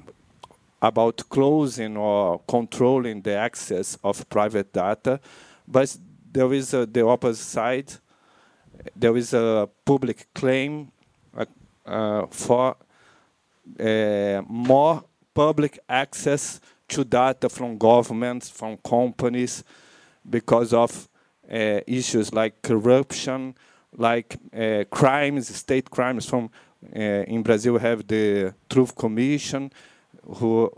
about 0.81 1.29
closing 1.29 1.97
or 1.97 2.39
controlling 2.47 3.21
the 3.21 3.35
access 3.35 3.97
of 4.03 4.27
private 4.29 4.71
data, 4.71 5.19
but 5.67 5.97
there 6.31 6.53
is 6.53 6.73
a, 6.73 6.85
the 6.85 7.05
opposite 7.05 7.43
side. 7.43 7.93
There 8.95 9.17
is 9.17 9.33
a 9.33 9.67
public 9.83 10.27
claim 10.33 10.91
uh, 11.35 11.45
uh, 11.85 12.25
for 12.27 12.75
uh, 13.79 14.41
more 14.47 15.03
public 15.33 15.79
access 15.87 16.59
to 16.87 17.03
data 17.03 17.49
from 17.49 17.77
governments, 17.77 18.49
from 18.49 18.77
companies, 18.77 19.63
because 20.29 20.73
of 20.73 21.09
uh, 21.51 21.81
issues 21.87 22.33
like 22.33 22.61
corruption, 22.61 23.55
like 23.97 24.37
uh, 24.53 24.83
crimes, 24.89 25.53
state 25.55 25.89
crimes. 25.89 26.25
From 26.25 26.49
uh, 26.95 26.99
in 26.99 27.43
Brazil, 27.43 27.73
we 27.73 27.79
have 27.79 28.07
the 28.07 28.53
Truth 28.69 28.95
Commission, 28.95 29.71
who 30.25 30.71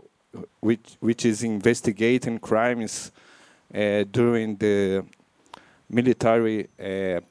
which 0.60 0.96
which 1.00 1.24
is 1.24 1.42
investigating 1.42 2.38
crimes 2.38 3.12
uh, 3.74 4.04
during 4.10 4.56
the 4.56 5.04
military 5.88 6.68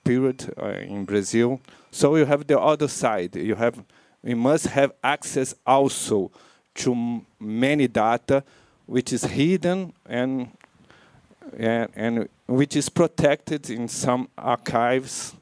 period 0.03 0.53
in 0.88 1.03
Brazil. 1.05 1.59
So 1.89 2.15
you 2.15 2.25
have 2.25 2.45
the 2.45 2.59
other 2.59 2.88
side. 2.88 3.36
You 3.36 3.55
have 3.55 3.84
we 4.23 4.36
must 4.36 4.67
have 4.67 4.93
access 5.03 5.55
also 5.65 6.32
to 6.75 7.21
many 7.39 7.88
data, 7.88 8.43
which 8.86 9.11
is 9.11 9.23
hidden 9.23 9.93
and 10.05 10.51
and, 11.57 11.89
and 11.95 12.29
which 12.47 12.75
is 12.75 12.88
protected 12.88 13.69
in 13.69 13.88
some 13.88 14.29
archives 14.38 15.34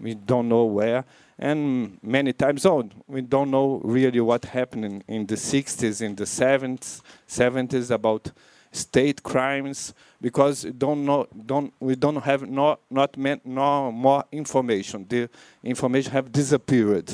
we 0.00 0.14
don't 0.14 0.48
know 0.48 0.64
where. 0.64 1.04
And 1.38 1.98
many 2.02 2.32
times, 2.32 2.64
oh, 2.64 2.88
we 3.06 3.20
don't 3.20 3.50
know 3.50 3.80
really 3.84 4.20
what 4.20 4.44
happened 4.46 4.84
in, 4.84 5.04
in 5.06 5.26
the 5.26 5.34
60s, 5.34 6.00
in 6.00 6.14
the 6.14 6.24
70s, 6.24 7.02
70s 7.28 7.90
about 7.90 8.32
state 8.72 9.22
crimes 9.22 9.94
because 10.20 10.62
don't 10.62 11.04
know, 11.04 11.26
don't, 11.46 11.72
we 11.80 11.94
don't 11.94 12.16
have 12.16 12.48
no, 12.48 12.78
not 12.90 13.16
no 13.16 13.92
more 13.92 14.24
information. 14.32 15.06
The 15.08 15.28
information 15.62 16.12
have 16.12 16.30
disappeared. 16.32 17.12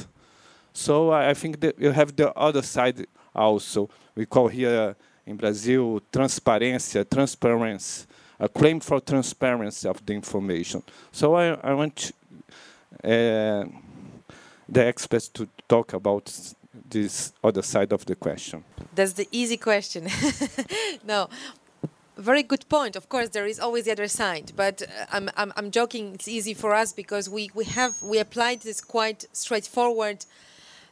So 0.72 1.12
I 1.12 1.34
think 1.34 1.60
that 1.60 1.78
you 1.78 1.90
have 1.90 2.14
the 2.16 2.32
other 2.36 2.62
side 2.62 3.06
also. 3.34 3.90
We 4.14 4.26
call 4.26 4.48
here 4.48 4.96
in 5.26 5.36
Brazil 5.36 6.00
transparência, 6.12 7.08
transparency, 7.08 8.06
a 8.38 8.48
claim 8.48 8.80
for 8.80 9.00
transparency 9.00 9.88
of 9.88 10.04
the 10.04 10.12
information. 10.14 10.82
So 11.12 11.34
I, 11.34 11.54
I 11.62 11.74
want 11.74 12.12
uh, 13.04 13.64
the 14.68 14.86
experts 14.86 15.28
to 15.28 15.48
talk 15.68 15.92
about 15.92 16.54
this 16.88 17.32
other 17.42 17.62
side 17.62 17.92
of 17.92 18.04
the 18.06 18.14
question. 18.14 18.64
That's 18.94 19.14
the 19.14 19.28
easy 19.30 19.56
question. 19.56 20.08
no, 21.06 21.28
very 22.16 22.42
good 22.42 22.68
point. 22.68 22.96
Of 22.96 23.08
course, 23.08 23.30
there 23.30 23.46
is 23.46 23.58
always 23.58 23.84
the 23.84 23.92
other 23.92 24.08
side, 24.08 24.52
but 24.56 24.82
uh, 24.82 24.86
I'm, 25.12 25.30
I'm, 25.36 25.52
I'm 25.56 25.70
joking. 25.70 26.14
It's 26.14 26.28
easy 26.28 26.54
for 26.54 26.74
us 26.74 26.92
because 26.92 27.28
we, 27.28 27.50
we 27.54 27.64
have 27.64 28.02
we 28.02 28.18
applied 28.18 28.60
this 28.60 28.80
quite 28.80 29.26
straightforward 29.32 30.24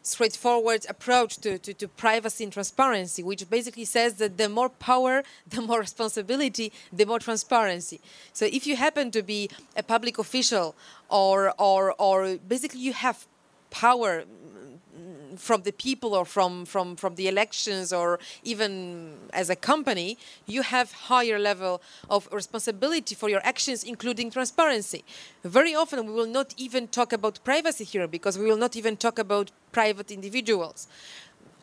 straightforward 0.03 0.87
approach 0.89 1.37
to, 1.39 1.59
to, 1.59 1.75
to, 1.75 1.87
privacy 1.87 2.45
and 2.45 2.53
transparency, 2.53 3.23
which 3.23 3.49
basically 3.51 3.85
says 3.85 4.15
that 4.15 4.39
the 4.39 4.49
more 4.49 4.71
power, 4.71 5.23
the 5.47 5.61
more 5.61 5.81
responsibility, 5.81 6.73
the 6.93 7.05
more 7.05 7.19
transparency. 7.19 8.01
So 8.33 8.47
if 8.47 8.67
you 8.67 8.77
happen 8.77 9.11
to 9.11 9.23
be 9.23 9.51
a 9.77 9.83
public 9.83 10.19
official 10.19 10.75
or, 11.11 11.53
or, 11.59 11.95
or 11.99 12.37
basically 12.37 12.81
you 12.81 12.93
have 12.93 13.27
power 13.71 14.23
mm, 14.23 14.79
mm, 14.99 15.39
from 15.39 15.63
the 15.63 15.73
people 15.73 16.15
or 16.15 16.25
from, 16.25 16.65
from, 16.65 16.97
from 16.97 17.15
the 17.17 17.29
elections 17.29 17.93
or 17.93 18.19
even 18.45 19.15
as 19.33 19.51
a 19.51 19.57
company, 19.57 20.19
you 20.47 20.63
have 20.63 20.93
higher 20.93 21.39
level 21.39 21.81
of 22.09 22.29
responsibility 22.33 23.15
for 23.15 23.29
your 23.29 23.41
actions, 23.45 23.85
including 23.85 24.31
transparency. 24.31 25.05
Very 25.45 25.75
often 25.75 26.07
we 26.07 26.13
will 26.13 26.27
not 26.27 26.55
even 26.57 26.89
talk 26.89 27.13
about 27.13 27.39
privacy 27.45 27.85
here 27.85 28.07
because 28.07 28.39
we 28.39 28.45
will 28.45 28.57
not 28.57 28.77
even 28.77 28.97
talk 28.97 29.19
about 29.19 29.51
private 29.73 30.11
individuals. 30.11 30.89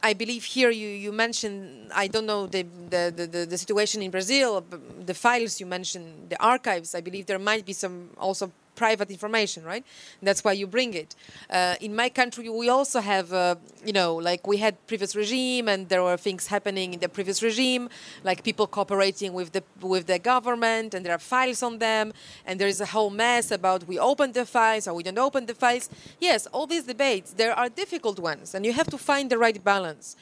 I 0.04 0.14
believe 0.14 0.44
here 0.44 0.70
you, 0.70 0.88
you 0.88 1.12
mentioned, 1.12 1.92
I 1.94 2.08
don't 2.08 2.26
know 2.26 2.46
the, 2.46 2.64
the, 2.90 3.28
the, 3.32 3.46
the 3.46 3.58
situation 3.58 4.02
in 4.02 4.12
Brazil, 4.12 4.64
the 5.06 5.14
files 5.14 5.60
you 5.60 5.66
mentioned, 5.66 6.30
the 6.30 6.42
archives. 6.42 6.94
I 6.94 7.02
believe 7.02 7.26
there 7.26 7.40
might 7.40 7.66
be 7.66 7.74
some 7.74 8.12
also 8.18 8.52
private 8.78 9.10
information, 9.12 9.62
right? 9.66 9.84
That's 10.22 10.44
why 10.46 10.54
you 10.54 10.68
bring 10.68 10.94
it. 10.94 11.16
Uh, 11.50 11.76
in 11.82 11.94
my 11.96 12.10
country, 12.10 12.48
we 12.48 12.70
also 12.70 13.00
have, 13.02 13.34
uh, 13.34 13.56
you 13.84 13.92
know, 13.92 14.16
like 14.30 14.48
we 14.48 14.58
had 14.66 14.74
previous 14.88 15.16
regime, 15.16 15.68
and 15.68 15.90
there 15.90 16.04
were 16.08 16.16
things 16.28 16.48
happening 16.48 16.94
in 16.94 17.00
the 17.00 17.10
previous 17.10 17.44
regime, 17.44 17.90
like 18.24 18.44
people 18.50 18.68
cooperating 18.68 19.34
with 19.34 19.50
the 19.52 19.64
with 19.82 20.06
the 20.08 20.20
government, 20.20 20.94
and 20.94 21.02
there 21.06 21.16
are 21.20 21.26
files 21.36 21.62
on 21.70 21.80
them, 21.80 22.14
and 22.46 22.54
there 22.60 22.72
is 22.76 22.80
a 22.80 22.90
whole 22.96 23.10
mess 23.10 23.52
about 23.52 23.80
we 23.92 23.98
open 24.00 24.32
the 24.32 24.46
files 24.46 24.88
or 24.88 24.94
we 24.94 25.04
don't 25.04 25.24
open 25.30 25.46
the 25.52 25.58
files. 25.64 25.90
Yes, 26.28 26.48
all 26.54 26.68
these 26.68 26.86
debates 26.94 27.34
there 27.42 27.54
are 27.60 27.70
difficult 27.84 28.18
ones, 28.32 28.56
and 28.56 28.62
you 28.66 28.74
have 28.80 28.90
to 28.96 28.98
find 29.10 29.26
the 29.34 29.40
right 29.46 29.60
balance 29.74 30.16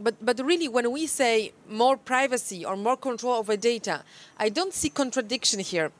but 0.00 0.14
but 0.24 0.40
really 0.50 0.68
when 0.76 0.90
we 0.90 1.06
say 1.06 1.52
more 1.68 1.96
privacy 1.96 2.64
or 2.64 2.76
more 2.76 2.96
control 2.96 3.34
over 3.34 3.56
data 3.56 4.02
i 4.38 4.48
don't 4.48 4.72
see 4.72 4.88
contradiction 4.88 5.60
here 5.60 5.92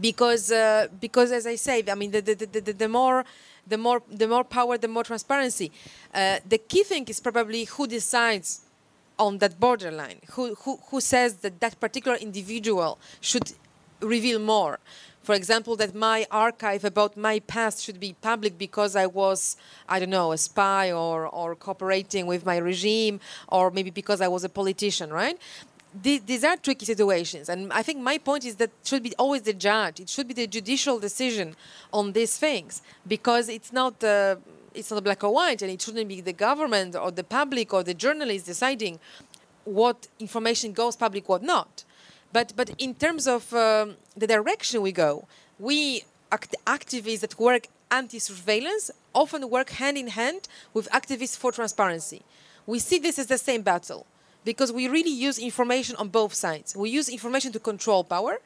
because 0.00 0.50
uh, 0.50 0.88
because 1.00 1.32
as 1.32 1.46
i 1.46 1.54
say 1.54 1.82
i 1.88 1.94
mean 1.94 2.10
the 2.10 2.20
the, 2.20 2.34
the, 2.34 2.60
the, 2.60 2.72
the 2.72 2.88
more 2.88 3.24
the 3.66 3.78
more 3.78 4.02
the 4.10 4.26
more 4.26 4.44
power 4.44 4.78
the 4.78 4.88
more 4.88 5.04
transparency 5.04 5.70
uh, 6.14 6.38
the 6.48 6.58
key 6.58 6.82
thing 6.82 7.04
is 7.08 7.20
probably 7.20 7.64
who 7.64 7.86
decides 7.86 8.62
on 9.18 9.38
that 9.38 9.60
borderline 9.60 10.18
who, 10.32 10.54
who 10.62 10.78
who 10.88 11.00
says 11.00 11.36
that 11.36 11.60
that 11.60 11.78
particular 11.78 12.16
individual 12.16 12.98
should 13.20 13.52
reveal 14.00 14.38
more 14.38 14.78
for 15.22 15.34
example, 15.36 15.76
that 15.76 15.94
my 15.94 16.26
archive 16.32 16.84
about 16.84 17.16
my 17.16 17.38
past 17.40 17.82
should 17.84 18.00
be 18.00 18.14
public 18.20 18.58
because 18.58 18.96
I 18.96 19.06
was, 19.06 19.56
I 19.88 20.00
don't 20.00 20.10
know, 20.10 20.32
a 20.32 20.38
spy 20.38 20.90
or, 20.90 21.26
or 21.28 21.54
cooperating 21.54 22.26
with 22.26 22.44
my 22.44 22.56
regime, 22.56 23.20
or 23.48 23.70
maybe 23.70 23.90
because 23.90 24.20
I 24.20 24.26
was 24.26 24.42
a 24.42 24.48
politician, 24.48 25.12
right? 25.12 25.38
These 26.00 26.42
are 26.42 26.56
tricky 26.56 26.86
situations, 26.86 27.50
and 27.50 27.70
I 27.70 27.82
think 27.82 28.00
my 28.00 28.16
point 28.16 28.46
is 28.46 28.56
that 28.56 28.70
should 28.82 29.02
be 29.02 29.14
always 29.18 29.42
the 29.42 29.52
judge. 29.52 30.00
It 30.00 30.08
should 30.08 30.26
be 30.26 30.32
the 30.32 30.46
judicial 30.46 30.98
decision 30.98 31.54
on 31.92 32.12
these 32.12 32.38
things 32.38 32.80
because 33.06 33.50
it's 33.50 33.74
not 33.74 34.02
uh, 34.02 34.36
it's 34.74 34.90
not 34.90 35.04
black 35.04 35.22
or 35.22 35.34
white, 35.34 35.60
and 35.60 35.70
it 35.70 35.82
shouldn't 35.82 36.08
be 36.08 36.22
the 36.22 36.32
government 36.32 36.96
or 36.96 37.10
the 37.10 37.24
public 37.24 37.74
or 37.74 37.82
the 37.82 37.92
journalist 37.92 38.46
deciding 38.46 39.00
what 39.64 40.08
information 40.18 40.72
goes 40.72 40.96
public, 40.96 41.28
what 41.28 41.42
not. 41.42 41.84
But 42.32 42.54
but 42.56 42.70
in 42.78 42.94
terms 42.94 43.26
of 43.26 43.52
um, 43.52 43.96
the 44.16 44.26
direction 44.26 44.80
we 44.80 44.92
go, 44.92 45.26
we 45.58 46.04
act- 46.30 46.56
activists 46.66 47.20
that 47.20 47.38
work 47.38 47.68
anti-surveillance 47.90 48.90
often 49.14 49.50
work 49.50 49.70
hand 49.70 49.98
in 49.98 50.08
hand 50.08 50.48
with 50.72 50.88
activists 50.90 51.36
for 51.36 51.52
transparency. 51.52 52.22
We 52.66 52.78
see 52.78 52.98
this 52.98 53.18
as 53.18 53.26
the 53.26 53.36
same 53.36 53.60
battle 53.60 54.06
because 54.44 54.72
we 54.72 54.88
really 54.88 55.10
use 55.10 55.38
information 55.38 55.96
on 55.96 56.08
both 56.08 56.34
sides. 56.34 56.76
We 56.76 56.90
use 56.90 57.08
information 57.08 57.52
to 57.52 57.60
control 57.60 58.04
power. 58.04 58.40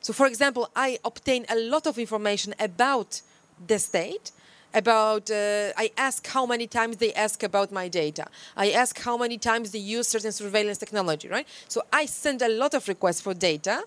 So, 0.00 0.12
for 0.12 0.26
example, 0.26 0.70
I 0.74 0.98
obtain 1.04 1.44
a 1.48 1.56
lot 1.56 1.86
of 1.86 1.98
information 1.98 2.54
about 2.58 3.20
the 3.66 3.78
state 3.78 4.32
about 4.72 5.30
uh, 5.30 5.72
i 5.76 5.90
ask 5.96 6.26
how 6.28 6.46
many 6.46 6.66
times 6.66 6.96
they 6.98 7.12
ask 7.14 7.42
about 7.42 7.72
my 7.72 7.88
data. 7.88 8.26
I 8.56 8.70
ask 8.70 8.98
how 9.00 9.16
many 9.16 9.38
times 9.38 9.72
they 9.72 9.78
use 9.78 10.06
certain 10.08 10.32
surveillance 10.32 10.78
technology 10.78 11.28
right? 11.28 11.46
So 11.68 11.82
i 11.92 12.06
send 12.06 12.42
a 12.42 12.48
lot 12.48 12.74
of 12.74 12.86
requests 12.88 13.20
for 13.20 13.34
data 13.34 13.84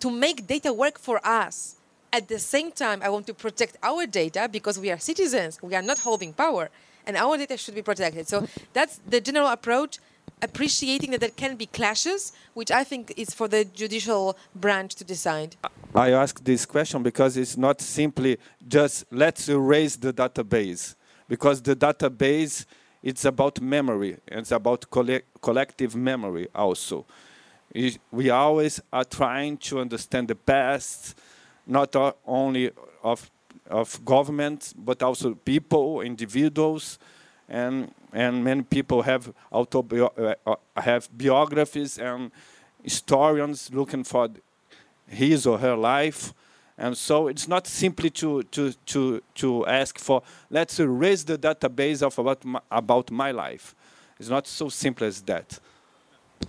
to 0.00 0.10
make 0.10 0.46
data 0.46 0.72
work 0.72 0.98
for 0.98 1.20
us. 1.24 1.76
At 2.12 2.28
the 2.28 2.38
same 2.38 2.72
time 2.72 3.02
i 3.02 3.08
want 3.08 3.26
to 3.26 3.34
protect 3.34 3.76
our 3.82 4.06
data 4.06 4.48
because 4.50 4.78
we 4.78 4.90
are 4.90 4.98
citizens. 4.98 5.58
We 5.62 5.74
are 5.74 5.82
not 5.82 5.98
holding 5.98 6.32
power 6.32 6.70
and 7.06 7.16
our 7.16 7.36
data 7.36 7.56
should 7.56 7.74
be 7.74 7.82
protected. 7.82 8.28
So 8.28 8.46
that's 8.72 9.00
the 9.06 9.20
general 9.20 9.48
approach 9.48 9.98
appreciating 10.42 11.12
that 11.12 11.20
there 11.20 11.30
can 11.30 11.56
be 11.56 11.66
clashes, 11.66 12.32
which 12.54 12.70
I 12.70 12.84
think 12.84 13.12
is 13.16 13.30
for 13.32 13.48
the 13.48 13.64
judicial 13.64 14.36
branch 14.54 14.94
to 14.96 15.04
decide. 15.04 15.56
I 15.94 16.10
ask 16.10 16.42
this 16.42 16.66
question 16.66 17.02
because 17.02 17.36
it's 17.36 17.56
not 17.56 17.80
simply 17.80 18.38
just 18.66 19.04
let's 19.10 19.48
erase 19.48 19.96
the 19.96 20.12
database, 20.12 20.94
because 21.28 21.62
the 21.62 21.76
database 21.76 22.66
it's 23.02 23.24
about 23.24 23.60
memory, 23.60 24.16
it's 24.28 24.52
about 24.52 24.88
coll- 24.88 25.20
collective 25.40 25.96
memory 25.96 26.48
also. 26.54 27.04
We 28.10 28.30
always 28.30 28.80
are 28.92 29.04
trying 29.04 29.56
to 29.58 29.80
understand 29.80 30.28
the 30.28 30.34
past, 30.34 31.18
not 31.66 31.96
only 32.26 32.70
of 33.02 33.30
of 33.70 34.04
governments, 34.04 34.74
but 34.76 35.02
also 35.02 35.34
people, 35.34 36.00
individuals, 36.02 36.98
and 37.48 37.92
and 38.12 38.44
many 38.44 38.62
people 38.62 39.02
have 39.02 39.32
autobio- 39.52 40.36
uh, 40.46 40.56
have 40.76 41.08
biographies 41.16 41.98
and 41.98 42.30
historians 42.82 43.70
looking 43.72 44.04
for 44.04 44.28
his 45.06 45.46
or 45.46 45.58
her 45.58 45.76
life. 45.76 46.32
And 46.78 46.96
so 46.96 47.28
it's 47.28 47.46
not 47.48 47.66
simply 47.66 48.10
to 48.10 48.42
to 48.44 48.72
to 48.86 49.22
to 49.34 49.66
ask 49.66 49.98
for 49.98 50.22
let's 50.50 50.80
erase 50.80 51.24
the 51.24 51.38
database 51.38 52.02
of 52.02 52.18
about 52.18 52.44
my, 52.44 52.60
about 52.70 53.10
my 53.10 53.30
life. 53.30 53.74
It's 54.18 54.28
not 54.28 54.46
so 54.46 54.68
simple 54.68 55.06
as 55.06 55.20
that 55.22 55.58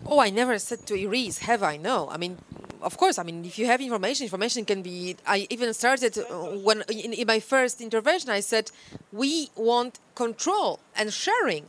Oh, 0.05 0.19
I 0.19 0.29
never 0.29 0.59
said 0.59 0.85
to 0.87 0.95
erase, 0.95 1.39
have 1.39 1.63
I? 1.63 1.77
No. 1.77 2.09
I 2.09 2.17
mean, 2.17 2.37
of 2.81 2.97
course, 2.97 3.17
I 3.17 3.23
mean, 3.23 3.45
if 3.45 3.57
you 3.57 3.65
have 3.65 3.81
information, 3.81 4.25
information 4.25 4.65
can 4.65 4.81
be. 4.81 5.15
I 5.25 5.47
even 5.49 5.73
started 5.73 6.17
uh, 6.17 6.23
when 6.67 6.83
in, 6.89 7.13
in 7.13 7.27
my 7.27 7.39
first 7.39 7.81
intervention, 7.81 8.29
I 8.29 8.41
said 8.41 8.71
we 9.11 9.49
want 9.55 9.99
control 10.15 10.79
and 10.95 11.11
sharing. 11.11 11.65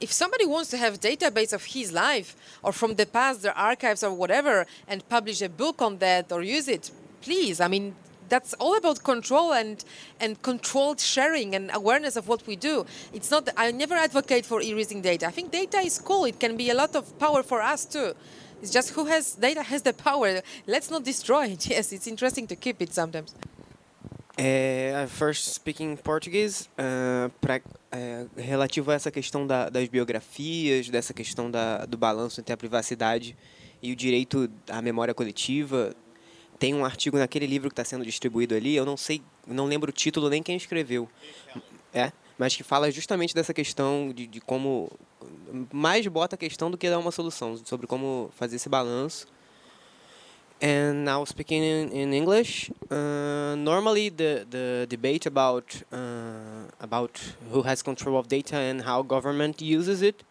If 0.00 0.12
somebody 0.12 0.46
wants 0.46 0.70
to 0.70 0.76
have 0.78 1.00
database 1.00 1.52
of 1.52 1.64
his 1.64 1.92
life 1.92 2.34
or 2.62 2.72
from 2.72 2.94
the 2.96 3.06
past, 3.06 3.42
their 3.42 3.56
archives 3.56 4.02
or 4.02 4.12
whatever, 4.12 4.66
and 4.88 5.08
publish 5.08 5.42
a 5.42 5.48
book 5.48 5.80
on 5.80 5.98
that 5.98 6.32
or 6.32 6.42
use 6.42 6.68
it, 6.68 6.90
please. 7.20 7.60
I 7.60 7.68
mean, 7.68 7.94
that's 8.32 8.54
all 8.54 8.74
about 8.82 9.04
control 9.04 9.52
and 9.52 9.84
and 10.18 10.40
controlled 10.40 10.98
sharing 11.14 11.54
and 11.54 11.70
awareness 11.74 12.16
of 12.16 12.24
what 12.28 12.40
we 12.46 12.56
do. 12.56 12.86
It's 13.12 13.30
not. 13.30 13.42
I 13.56 13.70
never 13.72 13.94
advocate 14.08 14.44
for 14.46 14.58
erasing 14.62 15.02
data. 15.02 15.26
I 15.26 15.32
think 15.36 15.52
data 15.52 15.78
is 15.78 15.98
cool. 15.98 16.24
It 16.24 16.38
can 16.40 16.56
be 16.56 16.70
a 16.70 16.74
lot 16.82 16.96
of 16.96 17.04
power 17.18 17.42
for 17.42 17.60
us 17.60 17.84
too. 17.84 18.14
It's 18.62 18.72
just 18.72 18.88
who 18.96 19.04
has 19.04 19.24
data 19.48 19.62
has 19.62 19.82
the 19.82 19.92
power. 19.92 20.40
Let's 20.66 20.90
not 20.90 21.04
destroy 21.04 21.44
it. 21.54 21.62
Yes, 21.72 21.92
it's 21.92 22.06
interesting 22.06 22.46
to 22.46 22.56
keep 22.56 22.80
it 22.80 22.94
sometimes. 22.94 23.34
É, 24.34 25.06
first 25.10 25.52
speaking 25.52 25.94
Portuguese, 25.96 26.66
uh, 26.78 27.30
pra, 27.38 27.60
é, 27.92 28.26
relativo 28.34 28.90
a 28.90 28.94
essa 28.94 29.10
questão 29.10 29.46
da, 29.46 29.68
das 29.68 29.86
biografias, 29.88 30.88
dessa 30.88 31.12
questão 31.12 31.50
da, 31.50 31.84
do 31.84 31.98
balanço 31.98 32.40
entre 32.40 32.54
a 32.54 32.56
privacidade 32.56 33.36
e 33.82 33.92
o 33.92 33.96
direito 33.96 34.48
à 34.70 34.80
memória 34.80 35.12
coletiva, 35.12 35.94
tem 36.62 36.74
um 36.74 36.84
artigo 36.84 37.18
naquele 37.18 37.44
livro 37.44 37.68
que 37.68 37.72
está 37.72 37.84
sendo 37.84 38.04
distribuído 38.04 38.54
ali, 38.54 38.76
eu 38.76 38.86
não 38.86 38.96
sei, 38.96 39.20
não 39.48 39.66
lembro 39.66 39.90
o 39.90 39.92
título 39.92 40.28
nem 40.30 40.40
quem 40.40 40.56
escreveu. 40.56 41.08
É, 41.92 42.12
mas 42.38 42.54
que 42.54 42.62
fala 42.62 42.88
justamente 42.88 43.34
dessa 43.34 43.52
questão 43.52 44.12
de, 44.14 44.28
de 44.28 44.40
como 44.40 44.88
mais 45.72 46.06
bota 46.06 46.36
a 46.36 46.38
questão 46.38 46.70
do 46.70 46.78
que 46.78 46.88
dar 46.88 47.00
uma 47.00 47.10
solução 47.10 47.60
sobre 47.64 47.88
como 47.88 48.30
fazer 48.36 48.54
esse 48.54 48.68
balanço. 48.68 49.26
And 50.62 51.02
now 51.02 51.26
speaking 51.26 51.64
in, 51.64 51.88
in 51.92 52.14
English, 52.14 52.70
uh, 52.92 53.56
normally 53.56 54.08
the, 54.08 54.46
the 54.48 54.86
debate 54.88 55.26
about 55.26 55.82
uh, 55.92 56.68
about 56.78 57.18
who 57.50 57.66
has 57.66 57.82
control 57.82 58.16
of 58.16 58.28
data 58.28 58.54
and 58.54 58.82
how 58.88 59.02
government 59.02 59.60
uses 59.60 60.00
it 60.00 60.24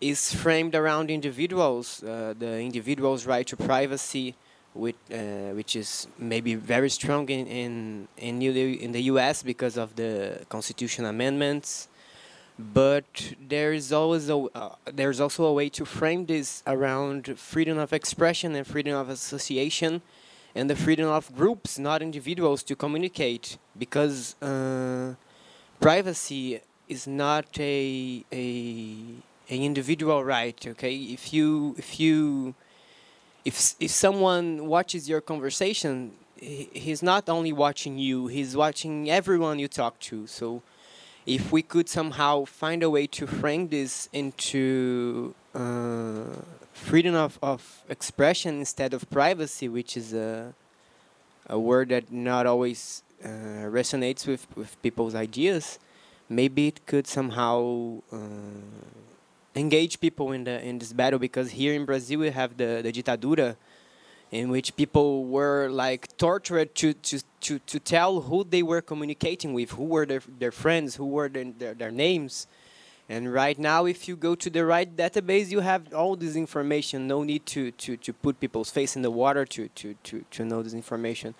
is 0.00 0.32
framed 0.32 0.74
around 0.74 1.10
individuals, 1.10 2.02
uh, 2.02 2.32
the 2.38 2.58
individual's 2.58 3.26
right 3.26 3.46
to 3.46 3.54
privacy, 3.54 4.34
which, 4.74 4.96
uh, 5.12 5.50
which 5.54 5.76
is 5.76 6.06
maybe 6.18 6.54
very 6.54 6.90
strong 6.90 7.28
in 7.28 7.46
in 7.46 8.08
in, 8.16 8.42
in 8.42 8.92
the 8.92 9.02
U.S. 9.12 9.42
because 9.42 9.76
of 9.76 9.96
the 9.96 10.44
constitution 10.48 11.04
amendments. 11.04 11.88
But 12.58 13.34
there 13.48 13.72
is 13.72 13.92
always 13.92 14.28
a 14.28 14.36
uh, 14.36 14.74
there's 14.92 15.20
also 15.20 15.44
a 15.44 15.52
way 15.52 15.68
to 15.70 15.84
frame 15.84 16.26
this 16.26 16.62
around 16.66 17.38
freedom 17.38 17.78
of 17.78 17.92
expression 17.92 18.54
and 18.56 18.66
freedom 18.66 18.94
of 18.94 19.08
association, 19.08 20.02
and 20.54 20.68
the 20.68 20.74
freedom 20.76 21.08
of 21.08 21.34
groups, 21.36 21.78
not 21.78 22.02
individuals, 22.02 22.64
to 22.64 22.74
communicate. 22.74 23.58
Because 23.78 24.34
uh, 24.42 25.14
privacy 25.80 26.60
is 26.88 27.06
not 27.06 27.46
a 27.60 28.24
a 28.32 29.04
an 29.50 29.62
individual 29.62 30.24
right. 30.24 30.58
Okay, 30.66 30.96
if 30.96 31.32
you 31.32 31.76
if 31.78 32.00
you 32.00 32.54
if 33.48 33.56
if 33.80 33.90
someone 33.90 34.46
watches 34.74 35.02
your 35.12 35.22
conversation, 35.32 35.94
he's 36.84 37.02
not 37.12 37.24
only 37.36 37.52
watching 37.66 37.94
you; 38.06 38.16
he's 38.36 38.52
watching 38.64 38.94
everyone 39.18 39.54
you 39.58 39.68
talk 39.82 39.94
to. 40.10 40.16
So, 40.38 40.46
if 41.36 41.42
we 41.56 41.62
could 41.72 41.88
somehow 41.98 42.32
find 42.62 42.80
a 42.82 42.90
way 42.96 43.06
to 43.18 43.22
frame 43.40 43.64
this 43.76 43.92
into 44.12 45.34
uh, 45.54 46.24
freedom 46.88 47.14
of, 47.26 47.32
of 47.42 47.60
expression 47.96 48.52
instead 48.64 48.90
of 48.96 49.00
privacy, 49.18 49.66
which 49.78 49.92
is 49.96 50.08
a 50.12 50.54
a 51.56 51.58
word 51.70 51.88
that 51.94 52.04
not 52.12 52.44
always 52.52 53.02
uh, 53.24 53.64
resonates 53.78 54.22
with, 54.30 54.44
with 54.60 54.70
people's 54.82 55.14
ideas, 55.14 55.78
maybe 56.28 56.62
it 56.68 56.78
could 56.90 57.06
somehow 57.06 57.56
uh, 58.12 58.18
engage 59.58 60.00
people 60.00 60.32
in 60.32 60.44
the 60.44 60.56
in 60.64 60.78
this 60.78 60.92
battle 60.92 61.18
because 61.18 61.50
here 61.50 61.74
in 61.74 61.84
Brazil 61.84 62.20
we 62.20 62.30
have 62.30 62.56
the 62.56 62.80
the 62.82 62.92
ditadura 62.92 63.56
in 64.30 64.50
which 64.50 64.76
people 64.76 65.24
were 65.24 65.68
like 65.68 66.14
tortured 66.18 66.74
to, 66.74 66.92
to, 66.92 67.20
to, 67.40 67.58
to 67.60 67.78
tell 67.78 68.20
who 68.20 68.44
they 68.44 68.62
were 68.62 68.82
communicating 68.82 69.54
with, 69.54 69.70
who 69.70 69.84
were 69.84 70.04
their, 70.04 70.20
their 70.38 70.52
friends, 70.52 70.96
who 70.96 71.06
were 71.06 71.28
their, 71.28 71.44
their, 71.58 71.74
their 71.74 71.90
names. 71.90 72.46
And 73.08 73.32
right 73.32 73.58
now, 73.58 73.86
if 73.86 74.06
you 74.06 74.16
go 74.16 74.34
to 74.34 74.50
the 74.50 74.66
right 74.66 74.94
database, 74.94 75.50
you 75.50 75.60
have 75.60 75.94
all 75.94 76.14
this 76.14 76.36
information. 76.36 77.08
No 77.08 77.22
need 77.22 77.46
to, 77.46 77.70
to, 77.70 77.96
to 77.96 78.12
put 78.12 78.38
people's 78.38 78.70
face 78.70 78.96
in 78.96 79.02
the 79.02 79.10
water 79.10 79.46
to, 79.46 79.68
to, 79.68 79.94
to, 80.04 80.24
to 80.30 80.44
know 80.44 80.62
this 80.62 80.74
information. 80.74 81.34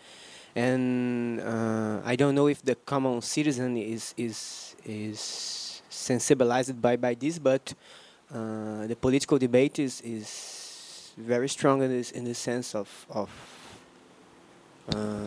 And 0.57 1.41
uh, 1.41 2.01
I 2.07 2.16
don't 2.16 2.35
know 2.35 2.47
if 2.47 2.62
the 2.62 2.75
common 2.75 3.21
citizen 3.21 3.77
is, 3.77 4.14
is, 4.16 4.75
is 4.87 5.83
sensibilized 5.91 6.81
by, 6.81 6.97
by 6.97 7.12
this, 7.12 7.39
but 7.39 7.75
uh, 8.35 8.87
the 8.87 8.97
political 8.97 9.39
debate 9.39 9.79
is, 9.79 10.01
is 10.03 11.12
very 11.16 11.49
strong 11.49 11.83
in 11.83 11.91
this, 11.91 12.11
in 12.11 12.24
the 12.24 12.35
sense 12.35 12.74
of, 12.74 13.07
of 13.11 13.31
uh, 14.95 15.26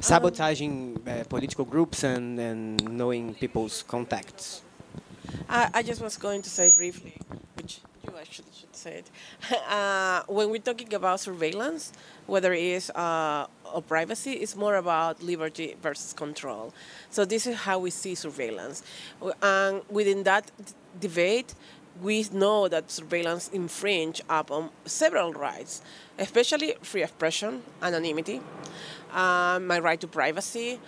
sabotaging 0.00 1.00
uh, 1.06 1.24
political 1.28 1.64
groups 1.64 2.04
and, 2.04 2.38
and 2.38 2.82
knowing 2.90 3.34
people's 3.34 3.82
contacts. 3.84 4.62
I, 5.48 5.70
I 5.74 5.82
just 5.82 6.00
was 6.00 6.16
going 6.16 6.42
to 6.42 6.50
say 6.50 6.70
briefly, 6.70 7.16
which 7.54 7.80
you 8.10 8.18
actually 8.20 8.48
should 8.58 8.74
say 8.74 9.02
it. 9.02 9.10
Uh, 9.70 10.22
when 10.26 10.50
we're 10.50 10.58
talking 10.58 10.92
about 10.94 11.20
surveillance, 11.20 11.92
whether 12.26 12.52
it 12.52 12.62
is 12.62 12.90
uh, 12.90 13.46
or 13.72 13.82
privacy, 13.82 14.32
it's 14.32 14.56
more 14.56 14.76
about 14.76 15.22
liberty 15.22 15.76
versus 15.82 16.12
control. 16.12 16.72
So 17.10 17.24
this 17.24 17.46
is 17.46 17.56
how 17.56 17.78
we 17.78 17.90
see 17.90 18.14
surveillance. 18.14 18.82
And 19.42 19.82
within 19.88 20.24
that 20.24 20.50
debate, 21.00 21.54
we 22.02 22.26
know 22.32 22.68
that 22.68 22.90
surveillance 22.90 23.48
infringe 23.48 24.22
upon 24.28 24.70
several 24.86 25.32
rights, 25.32 25.82
especially 26.18 26.74
free 26.82 27.02
expression, 27.02 27.62
anonymity, 27.82 28.40
uh, 29.12 29.58
my 29.62 29.78
right 29.78 30.00
to 30.00 30.06
privacy, 30.06 30.80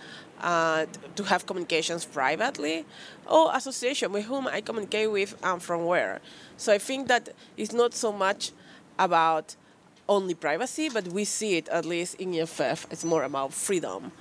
uh, 0.43 0.85
to 1.15 1.23
have 1.23 1.45
communications 1.45 2.05
privately, 2.05 2.85
or 3.25 3.55
association 3.55 4.11
with 4.11 4.25
whom 4.25 4.47
I 4.47 4.61
communicate 4.61 5.11
with 5.11 5.35
and 5.41 5.63
from 5.63 5.85
where. 5.85 6.19
So 6.57 6.73
I 6.73 6.77
think 6.77 7.07
that 7.07 7.29
it's 7.57 7.73
not 7.73 7.93
so 7.93 8.11
much 8.11 8.51
about 8.99 9.55
only 10.07 10.33
privacy, 10.33 10.89
but 10.89 11.07
we 11.07 11.23
see 11.23 11.57
it 11.57 11.69
at 11.69 11.85
least 11.85 12.15
in 12.15 12.35
EFF. 12.35 12.87
It's 12.91 13.05
more 13.05 13.23
about 13.23 13.53
freedom. 13.53 14.11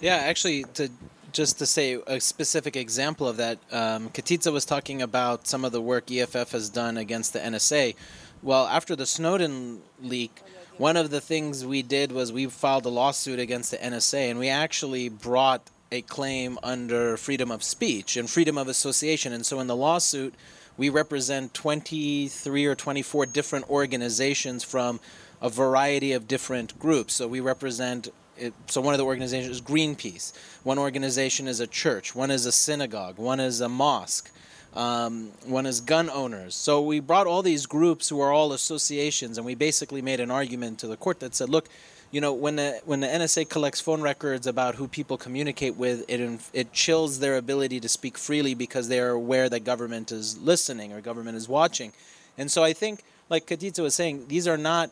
Yeah, 0.00 0.16
actually, 0.16 0.64
to 0.74 0.88
just 1.32 1.58
to 1.58 1.66
say 1.66 1.98
a 2.06 2.20
specific 2.20 2.76
example 2.76 3.26
of 3.28 3.36
that, 3.36 3.58
um, 3.70 4.10
Katitza 4.10 4.52
was 4.52 4.64
talking 4.64 5.02
about 5.02 5.46
some 5.46 5.64
of 5.64 5.72
the 5.72 5.80
work 5.80 6.10
EFF 6.10 6.52
has 6.52 6.68
done 6.68 6.96
against 6.96 7.32
the 7.32 7.38
NSA. 7.38 7.94
Well, 8.42 8.66
after 8.66 8.96
the 8.96 9.06
Snowden 9.06 9.80
leak, 10.02 10.42
one 10.82 10.96
of 10.96 11.10
the 11.10 11.20
things 11.20 11.64
we 11.64 11.80
did 11.80 12.10
was 12.10 12.32
we 12.32 12.44
filed 12.46 12.84
a 12.84 12.88
lawsuit 12.88 13.38
against 13.38 13.70
the 13.70 13.76
NSA, 13.76 14.28
and 14.28 14.36
we 14.40 14.48
actually 14.48 15.08
brought 15.08 15.70
a 15.92 16.02
claim 16.02 16.58
under 16.60 17.16
freedom 17.16 17.52
of 17.52 17.62
speech 17.62 18.16
and 18.16 18.28
freedom 18.28 18.58
of 18.58 18.66
association. 18.66 19.32
And 19.32 19.46
so 19.46 19.60
in 19.60 19.68
the 19.68 19.76
lawsuit, 19.76 20.34
we 20.76 20.88
represent 20.88 21.54
23 21.54 22.66
or 22.66 22.74
24 22.74 23.26
different 23.26 23.70
organizations 23.70 24.64
from 24.64 24.98
a 25.40 25.48
variety 25.48 26.10
of 26.14 26.26
different 26.26 26.76
groups. 26.80 27.14
So 27.14 27.28
we 27.28 27.38
represent 27.38 28.08
it, 28.36 28.52
so 28.66 28.80
one 28.80 28.92
of 28.92 28.98
the 28.98 29.04
organizations 29.04 29.54
is 29.54 29.62
Greenpeace. 29.62 30.32
One 30.64 30.80
organization 30.80 31.46
is 31.46 31.60
a 31.60 31.68
church. 31.68 32.16
One 32.16 32.32
is 32.32 32.44
a 32.44 32.50
synagogue. 32.50 33.18
One 33.18 33.38
is 33.38 33.60
a 33.60 33.68
mosque. 33.68 34.32
Um, 34.74 35.32
one 35.44 35.66
is 35.66 35.80
gun 35.80 36.08
owners. 36.08 36.54
So 36.54 36.80
we 36.80 37.00
brought 37.00 37.26
all 37.26 37.42
these 37.42 37.66
groups 37.66 38.08
who 38.08 38.20
are 38.20 38.32
all 38.32 38.52
associations, 38.52 39.36
and 39.36 39.44
we 39.44 39.54
basically 39.54 40.00
made 40.00 40.18
an 40.20 40.30
argument 40.30 40.78
to 40.78 40.86
the 40.86 40.96
court 40.96 41.20
that 41.20 41.34
said, 41.34 41.50
look, 41.50 41.68
you 42.10 42.20
know, 42.20 42.32
when 42.34 42.56
the 42.56 42.80
when 42.84 43.00
the 43.00 43.06
NSA 43.06 43.48
collects 43.48 43.80
phone 43.80 44.02
records 44.02 44.46
about 44.46 44.74
who 44.74 44.86
people 44.86 45.16
communicate 45.16 45.76
with, 45.76 46.04
it 46.08 46.20
it 46.52 46.72
chills 46.72 47.20
their 47.20 47.36
ability 47.36 47.80
to 47.80 47.88
speak 47.88 48.18
freely 48.18 48.54
because 48.54 48.88
they 48.88 49.00
are 49.00 49.10
aware 49.10 49.48
that 49.48 49.60
government 49.60 50.12
is 50.12 50.38
listening 50.38 50.92
or 50.92 51.00
government 51.00 51.36
is 51.36 51.48
watching, 51.48 51.92
and 52.36 52.50
so 52.50 52.62
I 52.62 52.74
think, 52.74 53.02
like 53.30 53.46
Katitza 53.46 53.82
was 53.82 53.94
saying, 53.94 54.26
these 54.28 54.46
are 54.46 54.58
not 54.58 54.90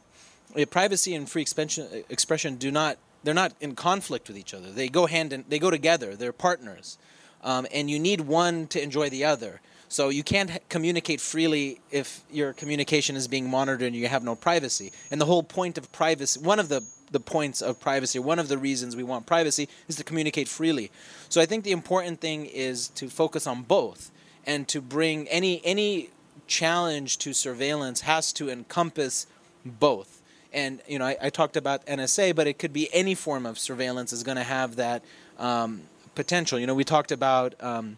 uh, 0.59 0.65
privacy 0.65 1.15
and 1.15 1.29
free 1.29 1.43
expression 1.43 2.05
expression 2.09 2.57
do 2.57 2.71
not 2.71 2.97
they're 3.23 3.35
not 3.35 3.53
in 3.61 3.75
conflict 3.75 4.29
with 4.29 4.39
each 4.39 4.55
other. 4.55 4.71
They 4.71 4.89
go 4.89 5.05
hand 5.05 5.35
in 5.35 5.45
they 5.47 5.59
go 5.59 5.71
together. 5.71 6.17
They're 6.17 6.33
partners, 6.33 6.97
um, 7.45 7.67
and 7.73 7.91
you 7.91 7.99
need 7.99 8.23
one 8.23 8.67
to 8.69 8.83
enjoy 8.83 9.11
the 9.11 9.27
other. 9.27 9.61
So 9.91 10.09
you 10.09 10.23
can't 10.23 10.53
communicate 10.69 11.21
freely 11.21 11.81
if 11.91 12.23
your 12.31 12.53
communication 12.53 13.17
is 13.17 13.27
being 13.27 13.51
monitored 13.51 13.83
and 13.83 13.97
you 13.97 14.07
have 14.07 14.23
no 14.23 14.37
privacy. 14.37 14.93
And 15.11 15.21
the 15.21 15.27
whole 15.27 15.43
point 15.43 15.77
of 15.77 15.91
privacy, 15.91 16.41
one 16.41 16.61
of 16.61 16.69
the 16.69 16.85
the 17.11 17.19
points 17.19 17.61
of 17.61 17.81
privacy, 17.81 18.21
one 18.21 18.39
of 18.39 18.47
the 18.47 18.57
reasons 18.57 18.95
we 18.95 19.03
want 19.03 19.27
privacy 19.27 19.69
is 19.89 19.97
to 19.97 20.05
communicate 20.05 20.47
freely. 20.47 20.93
So 21.29 21.41
I 21.41 21.47
think 21.47 21.65
the 21.65 21.73
important 21.73 22.21
thing 22.21 22.47
is 22.47 22.87
to 22.91 23.09
focus 23.09 23.49
on 23.49 23.63
both 23.63 24.13
and 24.47 24.69
to 24.69 24.81
bring 24.81 25.27
any 25.27 25.61
any 25.65 26.11
challenge 26.47 27.19
to 27.19 27.33
surveillance 27.33 28.03
has 28.03 28.33
to 28.35 28.49
encompass 28.49 29.27
both. 29.65 30.23
And 30.53 30.81
you 30.87 31.01
know, 31.01 31.07
I, 31.07 31.17
I 31.21 31.31
talked 31.31 31.57
about 31.57 31.85
NSA, 31.87 32.37
but 32.37 32.47
it 32.47 32.61
could 32.61 32.73
be 32.73 32.89
any 32.93 33.17
form 33.17 33.45
of 33.45 33.59
surveillance 33.59 34.13
is 34.13 34.23
going 34.23 34.37
to 34.37 34.45
have 34.45 34.77
that 34.77 35.03
um, 35.37 35.83
potential. 36.15 36.61
You 36.61 36.69
know, 36.69 36.77
we 36.77 36.85
talked 36.85 37.11
about. 37.11 37.61
Um, 37.61 37.97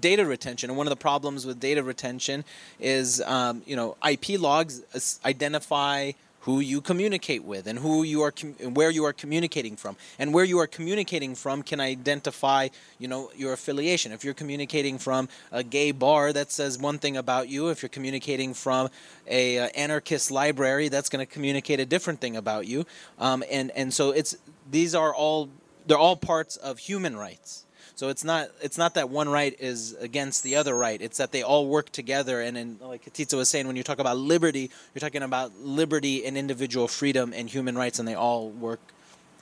data 0.00 0.24
retention 0.24 0.70
and 0.70 0.76
one 0.76 0.86
of 0.86 0.90
the 0.90 0.96
problems 0.96 1.46
with 1.46 1.60
data 1.60 1.82
retention 1.82 2.44
is 2.80 3.20
um, 3.22 3.62
you 3.66 3.76
know 3.76 3.96
ip 4.04 4.40
logs 4.40 4.82
identify 5.24 6.12
who 6.46 6.60
you 6.60 6.80
communicate 6.80 7.42
with 7.42 7.66
and 7.66 7.76
who 7.76 8.04
you 8.04 8.22
are 8.22 8.30
com- 8.30 8.54
and 8.60 8.76
where 8.76 8.88
you 8.88 9.04
are 9.04 9.12
communicating 9.12 9.74
from. 9.74 9.96
And 10.16 10.32
where 10.32 10.44
you 10.44 10.60
are 10.60 10.68
communicating 10.68 11.34
from 11.34 11.64
can 11.64 11.80
identify 11.80 12.68
you 13.00 13.08
know 13.08 13.32
your 13.36 13.52
affiliation. 13.52 14.12
If 14.12 14.24
you're 14.24 14.32
communicating 14.32 14.96
from 14.96 15.28
a 15.50 15.64
gay 15.64 15.90
bar 15.90 16.32
that 16.32 16.52
says 16.52 16.78
one 16.78 16.98
thing 17.00 17.16
about 17.16 17.48
you 17.48 17.70
if 17.70 17.82
you're 17.82 17.88
communicating 17.88 18.54
from 18.54 18.90
a 19.26 19.58
uh, 19.58 19.68
anarchist 19.74 20.30
library 20.30 20.88
that's 20.88 21.08
going 21.08 21.26
to 21.26 21.30
communicate 21.30 21.80
a 21.80 21.84
different 21.84 22.20
thing 22.20 22.36
about 22.36 22.68
you. 22.68 22.86
Um, 23.18 23.42
and 23.50 23.72
and 23.72 23.92
so 23.92 24.12
it's 24.12 24.36
these 24.70 24.94
are 24.94 25.12
all 25.12 25.50
they're 25.84 25.98
all 25.98 26.16
parts 26.16 26.56
of 26.56 26.78
human 26.78 27.16
rights 27.16 27.65
so 27.96 28.10
it's 28.10 28.24
not 28.24 28.50
it's 28.60 28.76
not 28.76 28.94
that 28.94 29.08
one 29.08 29.26
right 29.26 29.56
is 29.58 29.94
against 29.94 30.42
the 30.42 30.56
other 30.56 30.76
right. 30.76 31.00
It's 31.00 31.16
that 31.16 31.32
they 31.32 31.42
all 31.42 31.66
work 31.66 31.90
together. 31.90 32.42
And 32.42 32.58
in, 32.58 32.78
like 32.82 33.06
Katitza 33.06 33.38
was 33.38 33.48
saying, 33.48 33.66
when 33.66 33.74
you 33.74 33.82
talk 33.82 33.98
about 33.98 34.18
liberty, 34.18 34.70
you're 34.94 35.00
talking 35.00 35.22
about 35.22 35.58
liberty 35.58 36.26
and 36.26 36.36
individual 36.36 36.88
freedom 36.88 37.32
and 37.34 37.48
human 37.48 37.74
rights, 37.74 37.98
and 37.98 38.06
they 38.06 38.14
all 38.14 38.50
work 38.50 38.80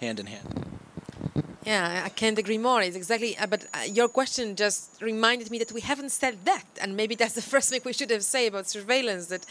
hand 0.00 0.20
in 0.20 0.26
hand. 0.26 0.66
Yeah, 1.64 2.02
I 2.04 2.10
can't 2.10 2.38
agree 2.38 2.58
more. 2.58 2.82
It's 2.82 2.94
exactly, 2.94 3.38
uh, 3.38 3.46
but 3.46 3.64
uh, 3.72 3.84
your 3.86 4.08
question 4.08 4.54
just 4.54 5.00
reminded 5.00 5.50
me 5.50 5.58
that 5.60 5.72
we 5.72 5.80
haven't 5.80 6.10
said 6.10 6.36
that, 6.44 6.64
and 6.78 6.94
maybe 6.94 7.14
that's 7.20 7.32
the 7.32 7.40
first 7.42 7.70
thing 7.70 7.80
we 7.84 7.94
should 7.94 8.10
have 8.10 8.22
said 8.22 8.48
about 8.48 8.68
surveillance. 8.68 9.28
That, 9.28 9.46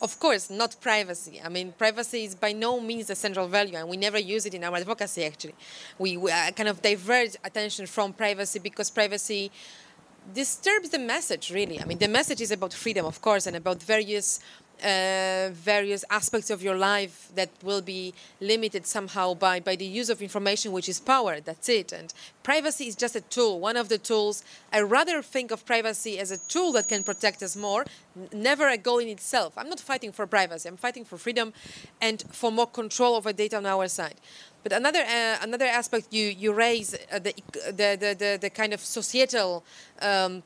of 0.00 0.20
course, 0.20 0.48
not 0.48 0.76
privacy. 0.80 1.40
I 1.44 1.48
mean, 1.48 1.72
privacy 1.76 2.22
is 2.24 2.36
by 2.36 2.52
no 2.52 2.80
means 2.80 3.10
a 3.10 3.16
central 3.16 3.48
value, 3.48 3.74
and 3.76 3.88
we 3.88 3.96
never 3.96 4.18
use 4.18 4.46
it 4.46 4.54
in 4.54 4.62
our 4.62 4.76
advocacy. 4.76 5.24
Actually, 5.24 5.56
we, 5.98 6.16
we 6.16 6.30
uh, 6.30 6.52
kind 6.52 6.68
of 6.68 6.82
divert 6.82 7.34
attention 7.42 7.86
from 7.86 8.12
privacy 8.12 8.60
because 8.60 8.88
privacy 8.88 9.50
disturbs 10.34 10.90
the 10.90 10.98
message. 10.98 11.50
Really, 11.50 11.80
I 11.80 11.84
mean, 11.84 11.98
the 11.98 12.08
message 12.08 12.40
is 12.40 12.50
about 12.50 12.72
freedom, 12.72 13.06
of 13.06 13.20
course, 13.20 13.46
and 13.46 13.56
about 13.56 13.82
various 13.82 14.40
uh, 14.82 15.50
various 15.52 16.04
aspects 16.10 16.50
of 16.50 16.62
your 16.62 16.76
life 16.76 17.30
that 17.34 17.50
will 17.62 17.82
be 17.82 18.12
limited 18.40 18.86
somehow 18.86 19.34
by, 19.34 19.60
by 19.60 19.76
the 19.76 19.84
use 19.84 20.10
of 20.10 20.20
information, 20.20 20.72
which 20.72 20.88
is 20.88 21.00
power. 21.00 21.40
That's 21.40 21.68
it. 21.68 21.92
And 21.92 22.12
privacy 22.42 22.86
is 22.86 22.96
just 22.96 23.16
a 23.16 23.20
tool, 23.22 23.60
one 23.60 23.76
of 23.76 23.88
the 23.88 23.98
tools. 23.98 24.44
I 24.72 24.80
rather 24.80 25.22
think 25.22 25.50
of 25.50 25.64
privacy 25.64 26.18
as 26.18 26.30
a 26.30 26.38
tool 26.48 26.72
that 26.72 26.88
can 26.88 27.02
protect 27.02 27.42
us 27.42 27.56
more, 27.56 27.84
never 28.32 28.68
a 28.68 28.76
goal 28.76 28.98
in 28.98 29.08
itself. 29.08 29.54
I'm 29.56 29.68
not 29.68 29.80
fighting 29.80 30.12
for 30.12 30.26
privacy. 30.26 30.68
I'm 30.68 30.76
fighting 30.76 31.04
for 31.04 31.16
freedom 31.16 31.52
and 32.00 32.22
for 32.30 32.52
more 32.52 32.66
control 32.66 33.14
over 33.14 33.32
data 33.32 33.56
on 33.56 33.66
our 33.66 33.88
side. 33.88 34.16
But 34.62 34.72
another 34.72 35.00
uh, 35.00 35.36
another 35.42 35.66
aspect 35.66 36.12
you 36.12 36.26
you 36.26 36.52
raise 36.52 36.92
uh, 36.94 37.20
the, 37.20 37.32
the, 37.52 37.96
the 38.00 38.16
the 38.18 38.38
the 38.40 38.50
kind 38.50 38.74
of 38.74 38.80
societal. 38.80 39.64
Um, 40.02 40.42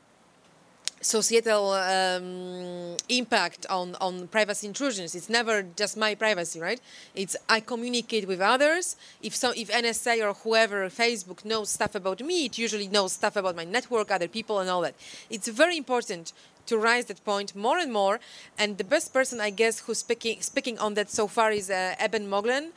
societal 1.00 1.72
um, 1.72 2.96
impact 3.08 3.66
on, 3.70 3.94
on 4.00 4.28
privacy 4.28 4.66
intrusions. 4.66 5.14
It's 5.14 5.30
never 5.30 5.62
just 5.62 5.96
my 5.96 6.14
privacy, 6.14 6.60
right? 6.60 6.80
It's 7.14 7.36
I 7.48 7.60
communicate 7.60 8.28
with 8.28 8.40
others. 8.40 8.96
If 9.22 9.34
some, 9.34 9.54
if 9.56 9.70
NSA 9.70 10.22
or 10.22 10.34
whoever, 10.34 10.88
Facebook 10.90 11.44
knows 11.44 11.70
stuff 11.70 11.94
about 11.94 12.20
me, 12.20 12.44
it 12.46 12.58
usually 12.58 12.88
knows 12.88 13.12
stuff 13.12 13.36
about 13.36 13.56
my 13.56 13.64
network, 13.64 14.10
other 14.10 14.28
people, 14.28 14.58
and 14.58 14.68
all 14.68 14.82
that. 14.82 14.94
It's 15.30 15.48
very 15.48 15.76
important 15.76 16.32
to 16.66 16.78
raise 16.78 17.06
that 17.06 17.24
point 17.24 17.56
more 17.56 17.78
and 17.78 17.92
more. 17.92 18.20
And 18.58 18.78
the 18.78 18.84
best 18.84 19.12
person, 19.12 19.40
I 19.40 19.50
guess, 19.50 19.80
who's 19.80 19.98
speaking 19.98 20.40
speaking 20.42 20.78
on 20.78 20.94
that 20.94 21.10
so 21.10 21.26
far 21.26 21.50
is 21.50 21.70
uh, 21.70 21.94
Eben 21.98 22.28
Moglen, 22.28 22.70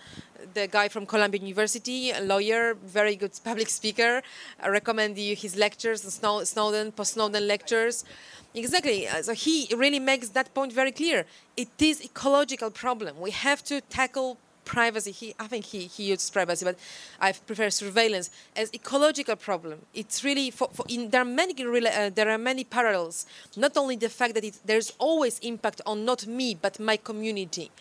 the 0.54 0.68
guy 0.68 0.88
from 0.90 1.06
Columbia 1.06 1.40
University, 1.42 2.12
a 2.12 2.22
lawyer, 2.22 2.76
very 2.86 3.16
good 3.16 3.32
public 3.44 3.70
speaker. 3.70 4.22
I 4.62 4.68
recommend 4.70 5.18
you 5.18 5.36
his 5.36 5.56
lectures, 5.56 6.02
Snow- 6.02 6.44
Snowden, 6.44 6.92
post-Snowden 6.92 7.48
lectures. 7.48 8.04
Exactly. 8.56 9.08
Uh, 9.08 9.22
So 9.24 9.34
he 9.34 9.68
really 9.84 10.00
makes 10.00 10.30
that 10.30 10.54
point 10.54 10.72
very 10.74 10.92
clear. 10.92 11.26
It 11.58 11.70
is 11.80 12.02
ecological 12.04 12.70
problem. 12.72 13.20
We 13.20 13.32
have 13.32 13.64
to 13.66 13.82
tackle 13.82 14.38
privacy. 14.66 15.12
He, 15.12 15.36
I 15.40 15.48
think 15.48 15.66
he, 15.66 15.88
he 15.88 16.04
uses 16.06 16.30
privacy, 16.30 16.66
but 16.66 16.78
I 17.20 17.32
prefer 17.32 17.70
surveillance 17.70 18.30
as 18.56 18.74
ecological 18.74 19.36
problem. 19.36 19.80
It's 19.94 20.24
really 20.24 20.52
for, 20.52 20.70
for 20.74 20.86
in, 20.90 21.10
there 21.10 21.22
are 21.22 21.26
many 21.26 21.54
uh, 21.54 22.10
there 22.10 22.30
are 22.30 22.38
many 22.38 22.64
parallels. 22.64 23.26
Not 23.58 23.78
only 23.78 23.96
the 23.96 24.10
fact 24.10 24.34
that 24.36 24.44
it, 24.44 24.60
there's 24.66 24.94
always 25.00 25.40
impact 25.40 25.82
on 25.86 26.06
not 26.06 26.28
me 26.28 26.56
but 26.56 26.80
my 26.80 26.98
community, 26.98 27.72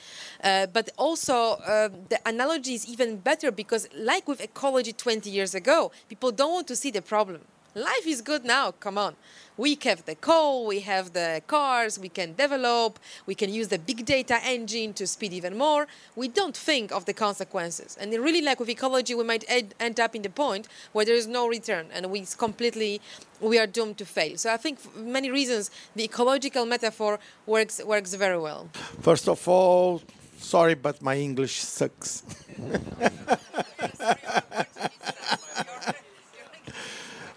uh, 0.42 0.66
but 0.66 0.90
also 0.96 1.34
uh, 1.34 1.88
the 2.08 2.18
analogy 2.26 2.74
is 2.74 2.86
even 2.86 3.16
better 3.16 3.50
because 3.50 3.88
like 3.94 4.28
with 4.28 4.40
ecology 4.40 4.92
20 4.92 5.30
years 5.30 5.54
ago, 5.54 5.92
people 6.08 6.30
don't 6.30 6.52
want 6.52 6.66
to 6.68 6.76
see 6.76 6.90
the 6.90 7.02
problem. 7.02 7.40
Life 7.74 8.06
is 8.06 8.20
good 8.20 8.44
now. 8.44 8.72
Come 8.72 8.98
on. 8.98 9.16
We 9.56 9.78
have 9.84 10.04
the 10.04 10.14
coal, 10.14 10.66
we 10.66 10.80
have 10.80 11.12
the 11.12 11.42
cars, 11.46 11.98
we 11.98 12.08
can 12.08 12.34
develop, 12.34 12.98
we 13.26 13.34
can 13.34 13.52
use 13.52 13.68
the 13.68 13.78
big 13.78 14.04
data 14.04 14.38
engine 14.44 14.92
to 14.94 15.06
speed 15.06 15.32
even 15.32 15.56
more. 15.56 15.86
We 16.16 16.28
don't 16.28 16.56
think 16.56 16.90
of 16.90 17.04
the 17.04 17.14
consequences. 17.14 17.96
And 18.00 18.12
really, 18.12 18.42
like 18.42 18.60
with 18.60 18.68
ecology, 18.68 19.14
we 19.14 19.24
might 19.24 19.44
ed- 19.48 19.74
end 19.78 20.00
up 20.00 20.14
in 20.14 20.22
the 20.22 20.30
point 20.30 20.68
where 20.92 21.04
there 21.04 21.14
is 21.14 21.26
no 21.26 21.46
return 21.46 21.86
and 21.92 22.10
we 22.10 22.26
completely 22.36 23.00
we 23.40 23.58
are 23.58 23.66
doomed 23.66 23.98
to 23.98 24.04
fail. 24.04 24.36
So 24.36 24.52
I 24.52 24.56
think 24.56 24.78
for 24.78 24.98
many 24.98 25.30
reasons 25.30 25.70
the 25.96 26.04
ecological 26.04 26.66
metaphor 26.66 27.18
works 27.46 27.80
works 27.84 28.14
very 28.14 28.38
well. 28.38 28.68
First 29.00 29.28
of 29.28 29.46
all, 29.48 30.02
sorry, 30.38 30.74
but 30.74 31.02
my 31.02 31.16
English 31.16 31.60
sucks. 31.60 32.22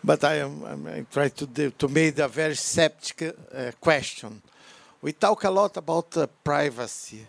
but 0.06 0.24
I 0.24 0.36
am 0.36 0.64
I'm, 0.64 0.88
I 0.88 1.06
try 1.12 1.30
to 1.30 1.46
do, 1.48 1.72
to 1.72 1.88
make 1.88 2.20
a 2.20 2.28
very 2.28 2.56
septic 2.56 3.24
uh, 3.24 3.72
question. 3.82 4.42
We 5.02 5.14
talk 5.14 5.44
a 5.44 5.50
lot 5.50 5.78
about 5.78 6.16
uh, 6.16 6.28
privacy, 6.44 7.26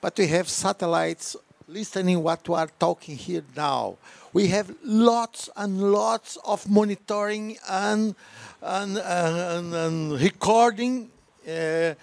but 0.00 0.16
we 0.18 0.26
have 0.28 0.48
satellites 0.48 1.36
listening 1.66 2.22
what 2.22 2.48
we 2.48 2.54
are 2.54 2.70
talking 2.78 3.16
here 3.16 3.44
now. 3.56 3.96
We 4.32 4.48
have 4.48 4.74
lots 4.84 5.48
and 5.56 5.92
lots 5.92 6.38
of 6.44 6.68
monitoring 6.68 7.56
and 7.68 8.14
and, 8.60 8.98
and, 8.98 9.74
and 9.74 10.20
recording 10.20 11.10
uh, 11.46 11.50
uh, 11.50 11.94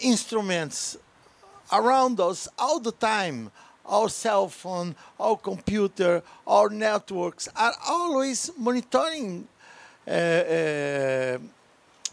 instruments 0.00 0.96
around 1.72 2.20
us 2.20 2.48
all 2.58 2.78
the 2.78 2.92
time. 2.92 3.50
Our 3.88 4.08
cell 4.10 4.48
phone, 4.48 4.94
our 5.18 5.36
computer, 5.36 6.22
our 6.46 6.68
networks 6.68 7.48
are 7.56 7.74
always 7.88 8.50
monitoring, 8.58 9.48
uh, 10.06 10.10
uh, 10.10 11.38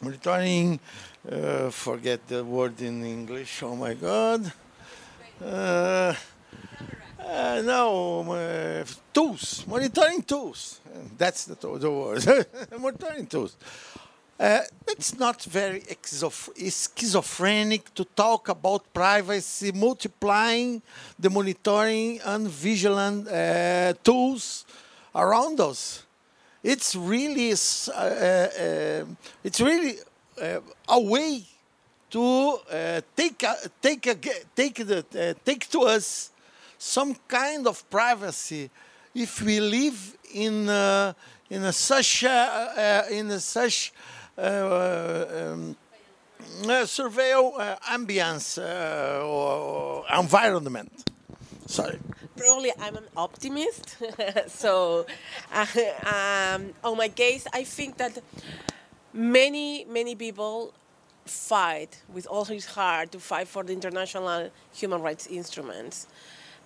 monitoring. 0.02 0.80
Uh, 1.30 1.70
forget 1.72 2.28
the 2.28 2.44
word 2.44 2.80
in 2.82 3.04
English. 3.04 3.64
Oh 3.64 3.76
my 3.76 3.94
God. 3.96 4.52
Uh, 5.44 6.14
uh, 7.20 7.62
no, 7.66 8.32
uh, 8.32 8.86
tools, 9.14 9.66
monitoring 9.68 10.22
tools. 10.22 10.80
That's 11.18 11.46
the, 11.46 11.56
the 11.56 11.92
word. 11.92 12.48
monitoring 12.80 13.26
tools. 13.28 13.58
Uh, 14.38 14.60
it's 14.88 15.18
not 15.18 15.42
very 15.44 15.82
schizophrenic 16.70 17.94
to 17.94 18.04
talk 18.04 18.50
about 18.50 18.94
privacy, 18.94 19.72
multiplying 19.72 20.82
the 21.18 21.30
monitoring 21.30 22.20
and 22.26 22.48
vigilant 22.50 23.30
uh, 23.30 23.94
tools 24.04 24.66
around 25.16 25.60
us. 25.62 26.04
It's 26.62 26.96
really, 26.96 27.54
uh, 27.54 27.92
uh, 27.94 29.06
it's 29.42 29.62
really 29.62 30.00
uh, 30.42 30.60
a 30.90 31.00
way 31.00 31.44
to 32.10 32.60
uh, 32.72 33.02
take 33.16 33.42
a, 33.44 33.56
take 33.82 34.08
a, 34.08 34.16
take 34.56 34.86
the 34.86 35.06
uh, 35.16 35.34
take 35.46 35.70
to 35.70 35.82
us 35.82 36.32
some 36.78 37.16
kind 37.28 37.68
of 37.68 37.90
privacy 37.90 38.70
if 39.14 39.42
we 39.42 39.62
live 39.62 40.18
in 40.34 40.68
uh, 40.68 41.14
in 41.50 41.64
a 41.64 41.72
such 41.72 42.26
uh, 42.26 42.30
uh, 42.30 43.04
in 43.12 43.32
a 43.32 43.40
such 43.40 43.94
uh, 43.96 44.16
um, 44.38 45.76
uh, 46.64 46.86
surveil 46.86 47.60
uh, 47.60 47.76
ambience 47.90 48.58
uh, 48.58 49.26
or, 49.26 49.54
or 49.54 50.06
environment. 50.20 50.92
Sorry. 51.66 52.00
Probably 52.38 52.72
I'm 52.80 52.96
an 52.98 53.06
optimist. 53.16 53.98
so, 54.48 55.06
uh, 55.54 55.66
um, 56.56 56.74
on 56.84 56.98
my 56.98 57.10
case, 57.10 57.48
I 57.54 57.64
think 57.64 57.98
that 57.98 58.20
many, 59.14 59.86
many 59.86 60.16
people 60.16 60.74
fight 61.26 62.02
with 62.14 62.28
all 62.28 62.46
his 62.46 62.66
heart 62.66 63.12
to 63.14 63.20
fight 63.20 63.48
for 63.48 63.64
the 63.64 63.74
international 63.74 64.52
human 64.74 65.02
rights 65.02 65.28
instruments. 65.28 66.08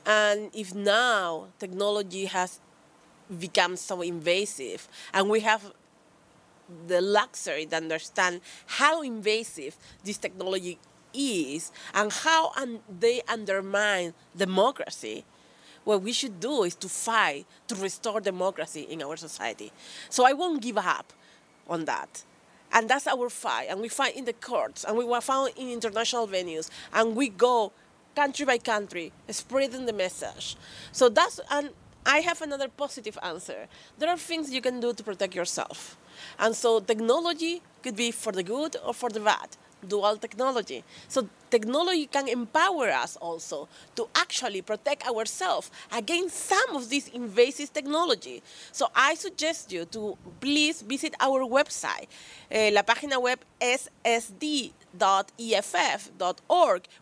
And 0.06 0.50
if 0.54 0.74
now 0.74 1.48
technology 1.60 2.26
has 2.26 2.60
become 3.40 3.76
so 3.76 4.02
invasive 4.02 4.88
and 5.14 5.30
we 5.30 5.42
have 5.42 5.72
the 6.88 7.02
luxury 7.02 7.66
to 7.68 7.76
understand 7.76 8.42
how 8.66 9.02
invasive 9.02 9.76
this 10.04 10.18
technology 10.18 10.78
is 11.14 11.72
and 11.94 12.12
how 12.12 12.52
un- 12.56 12.80
they 13.00 13.22
undermine 13.28 14.14
democracy, 14.36 15.26
what 15.84 16.02
we 16.02 16.14
should 16.14 16.40
do 16.40 16.64
is 16.64 16.76
to 16.76 16.90
fight 16.90 17.46
to 17.68 17.76
restore 17.76 18.22
democracy 18.22 18.82
in 18.82 19.02
our 19.02 19.18
society. 19.18 19.72
So 20.10 20.26
I 20.26 20.34
won't 20.34 20.62
give 20.62 20.78
up 20.78 21.14
on 21.68 21.86
that. 21.86 22.24
And 22.72 22.88
that's 22.88 23.08
our 23.08 23.30
fight. 23.30 23.68
And 23.70 23.82
we 23.82 23.90
fight 23.90 24.16
in 24.16 24.26
the 24.26 24.34
courts, 24.34 24.84
and 24.84 24.96
we 24.96 25.04
were 25.04 25.22
found 25.22 25.54
in 25.56 25.70
international 25.70 26.28
venues, 26.28 26.70
and 26.94 27.16
we 27.16 27.30
go 27.30 27.72
country 28.16 28.46
by 28.46 28.58
country, 28.60 29.12
spreading 29.30 29.86
the 29.86 29.94
message. 29.94 30.56
So 30.92 31.10
that's, 31.10 31.40
and 31.50 31.72
I 32.06 32.20
have 32.20 32.42
another 32.42 32.68
positive 32.68 33.18
answer. 33.24 33.68
There 33.98 34.10
are 34.10 34.18
things 34.18 34.52
you 34.52 34.62
can 34.62 34.80
do 34.80 34.94
to 34.94 35.04
protect 35.04 35.34
yourself. 35.34 35.98
And 36.38 36.56
so 36.56 36.80
technology 36.80 37.62
could 37.84 37.96
be 37.96 38.12
for 38.12 38.32
the 38.32 38.44
good 38.44 38.76
or 38.86 38.94
for 38.94 39.10
the 39.10 39.20
bad, 39.20 39.50
dual 39.88 40.18
technology. 40.18 40.84
So 41.08 41.30
technology 41.50 42.08
can 42.08 42.28
empower 42.28 42.90
us 42.90 43.16
also 43.18 43.68
to 43.96 44.08
actually 44.16 44.62
protect 44.62 45.08
ourselves 45.08 45.72
against 45.92 46.36
some 46.36 46.76
of 46.76 46.90
this 46.90 47.08
invasive 47.10 47.72
technology. 47.74 48.44
So 48.72 48.90
I 48.96 49.16
suggest 49.16 49.72
you 49.72 49.86
to 49.86 50.18
please 50.40 50.82
visit 50.82 51.16
our 51.20 51.42
website. 51.46 52.08
Eh, 52.52 52.72
la 52.74 52.82
página 52.84 53.22
web 53.22 53.40
ssd.eff.org, 53.62 54.62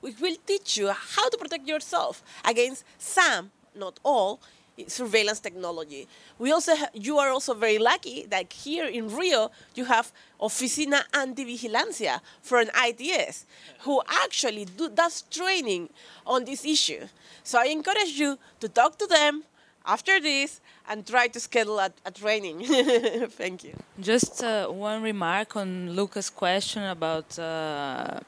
which 0.01 0.19
will 0.19 0.35
teach 0.45 0.77
you 0.77 0.89
how 0.89 1.29
to 1.29 1.37
protect 1.37 1.67
yourself 1.67 2.23
against 2.45 2.83
some, 2.97 3.51
not 3.75 3.99
all, 4.03 4.39
surveillance 4.87 5.39
technology. 5.39 6.07
We 6.37 6.51
also 6.51 6.73
you 6.93 7.17
are 7.17 7.29
also 7.29 7.53
very 7.53 7.79
lucky 7.79 8.25
that 8.29 8.53
here 8.53 8.85
in 8.85 9.15
Rio 9.15 9.51
you 9.75 9.85
have 9.85 10.11
Oficina 10.39 11.01
Antivigilancia 11.13 12.21
for 12.41 12.59
an 12.59 12.69
ITS 12.75 13.45
who 13.81 14.01
actually 14.07 14.65
do, 14.65 14.89
does 14.89 15.23
training 15.31 15.89
on 16.25 16.45
this 16.45 16.65
issue. 16.65 17.07
So 17.43 17.59
I 17.59 17.65
encourage 17.65 18.19
you 18.19 18.37
to 18.59 18.69
talk 18.69 18.97
to 18.99 19.07
them 19.07 19.43
after 19.85 20.19
this 20.19 20.61
and 20.89 21.05
try 21.05 21.27
to 21.27 21.39
schedule 21.39 21.79
a, 21.79 21.91
a 22.05 22.11
training. 22.11 22.65
Thank 23.29 23.63
you. 23.63 23.73
Just 23.99 24.43
uh, 24.43 24.67
one 24.67 25.01
remark 25.01 25.55
on 25.55 25.91
Lucas' 25.91 26.29
question 26.29 26.83
about 26.83 27.37
uh, 27.39 28.19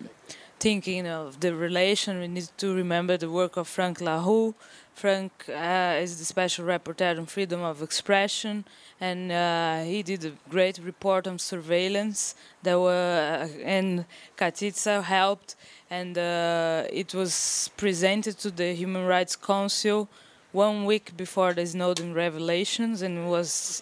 thinking 0.59 1.07
of 1.07 1.39
the 1.39 1.55
relation. 1.55 2.19
We 2.19 2.27
need 2.27 2.49
to 2.57 2.73
remember 2.73 3.17
the 3.17 3.30
work 3.30 3.57
of 3.57 3.67
Frank 3.67 4.01
La 4.01 4.23
Rue. 4.23 4.55
Frank 4.99 5.31
uh, 5.47 6.03
is 6.03 6.19
the 6.19 6.26
special 6.26 6.65
rapporteur 6.65 7.17
on 7.17 7.26
freedom 7.26 7.61
of 7.61 7.81
expression, 7.81 8.65
and 8.99 9.31
uh, 9.31 9.81
he 9.84 10.03
did 10.03 10.26
a 10.26 10.34
great 10.49 10.77
report 10.84 11.26
on 11.26 11.39
surveillance. 11.39 12.35
That 12.63 12.77
were 12.77 13.47
and 13.63 14.03
Katitza 14.38 15.01
helped, 15.01 15.55
and 15.89 16.17
uh, 16.17 16.84
it 16.91 17.15
was 17.15 17.71
presented 17.77 18.39
to 18.39 18.51
the 18.51 18.73
Human 18.73 19.05
Rights 19.05 19.38
Council 19.38 20.09
one 20.51 20.84
week 20.84 21.15
before 21.15 21.53
the 21.53 21.65
Snowden 21.65 22.13
revelations, 22.13 23.01
and 23.01 23.30
was 23.30 23.81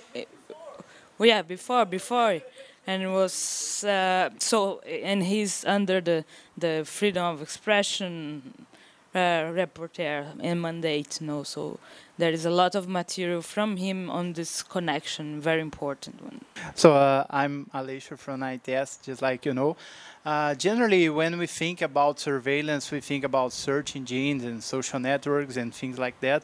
well, 1.18 1.30
yeah, 1.30 1.42
before, 1.42 1.86
before, 1.86 2.42
and 2.86 3.02
it 3.02 3.10
was 3.10 3.84
uh, 3.84 4.30
so, 4.38 4.82
and 4.82 5.24
he's 5.24 5.66
under 5.66 6.00
the 6.00 6.26
the 6.56 6.84
freedom 6.86 7.26
of 7.26 7.42
expression 7.42 8.67
uh, 9.18 9.52
reporter 9.54 10.28
and 10.40 10.62
mandate. 10.62 11.20
No, 11.22 11.44
so 11.44 11.80
there 12.18 12.32
is 12.32 12.46
a 12.46 12.50
lot 12.50 12.76
of 12.76 12.88
material 12.88 13.42
from 13.42 13.78
him 13.78 14.10
on 14.10 14.34
this 14.34 14.64
connection, 14.64 15.42
very 15.42 15.62
important 15.62 16.22
one. 16.24 16.42
So 16.76 16.94
uh, 16.94 17.26
I'm 17.30 17.70
Aleixo 17.74 18.18
from 18.18 18.44
ITS, 18.44 19.00
just 19.04 19.22
like 19.22 19.46
you 19.46 19.54
know. 19.54 19.76
Uh, 20.26 20.54
generally, 20.56 21.10
when 21.10 21.38
we 21.38 21.48
think 21.48 21.82
about 21.82 22.20
surveillance, 22.20 22.92
we 22.92 23.00
think 23.00 23.24
about 23.24 23.54
search 23.54 23.96
engines 23.96 24.44
and 24.44 24.64
social 24.64 25.00
networks 25.00 25.58
and 25.58 25.74
things 25.74 25.98
like 25.98 26.20
that. 26.20 26.44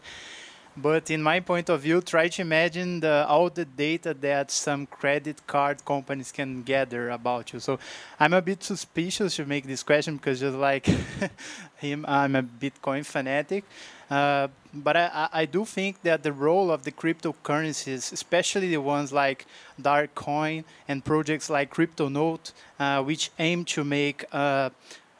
But 0.75 1.11
in 1.11 1.21
my 1.21 1.39
point 1.39 1.69
of 1.69 1.81
view, 1.81 2.01
try 2.01 2.29
to 2.29 2.41
imagine 2.41 2.99
the, 2.99 3.25
all 3.27 3.49
the 3.49 3.65
data 3.65 4.13
that 4.15 4.49
some 4.49 4.87
credit 4.87 5.45
card 5.45 5.85
companies 5.85 6.31
can 6.31 6.63
gather 6.63 7.11
about 7.11 7.53
you. 7.53 7.59
So 7.59 7.77
I'm 8.19 8.33
a 8.33 8.41
bit 8.41 8.63
suspicious 8.63 9.35
to 9.35 9.45
make 9.45 9.65
this 9.67 9.83
question 9.83 10.17
because 10.17 10.39
just 10.39 10.57
like 10.57 10.87
him, 11.75 12.05
I'm 12.07 12.35
a 12.35 12.41
Bitcoin 12.41 13.05
fanatic. 13.05 13.65
Uh, 14.09 14.47
but 14.73 14.97
I, 14.97 15.29
I, 15.31 15.45
do 15.45 15.65
think 15.65 16.01
that 16.03 16.23
the 16.23 16.33
role 16.33 16.69
of 16.71 16.83
the 16.83 16.91
cryptocurrencies, 16.91 18.11
especially 18.11 18.69
the 18.69 18.81
ones 18.81 19.11
like 19.13 19.45
Darkcoin 19.81 20.65
and 20.87 21.03
projects 21.03 21.49
like 21.49 21.73
CryptoNote, 21.73 22.51
uh, 22.79 23.01
which 23.01 23.31
aim 23.39 23.65
to 23.65 23.83
make 23.83 24.25
uh, 24.31 24.69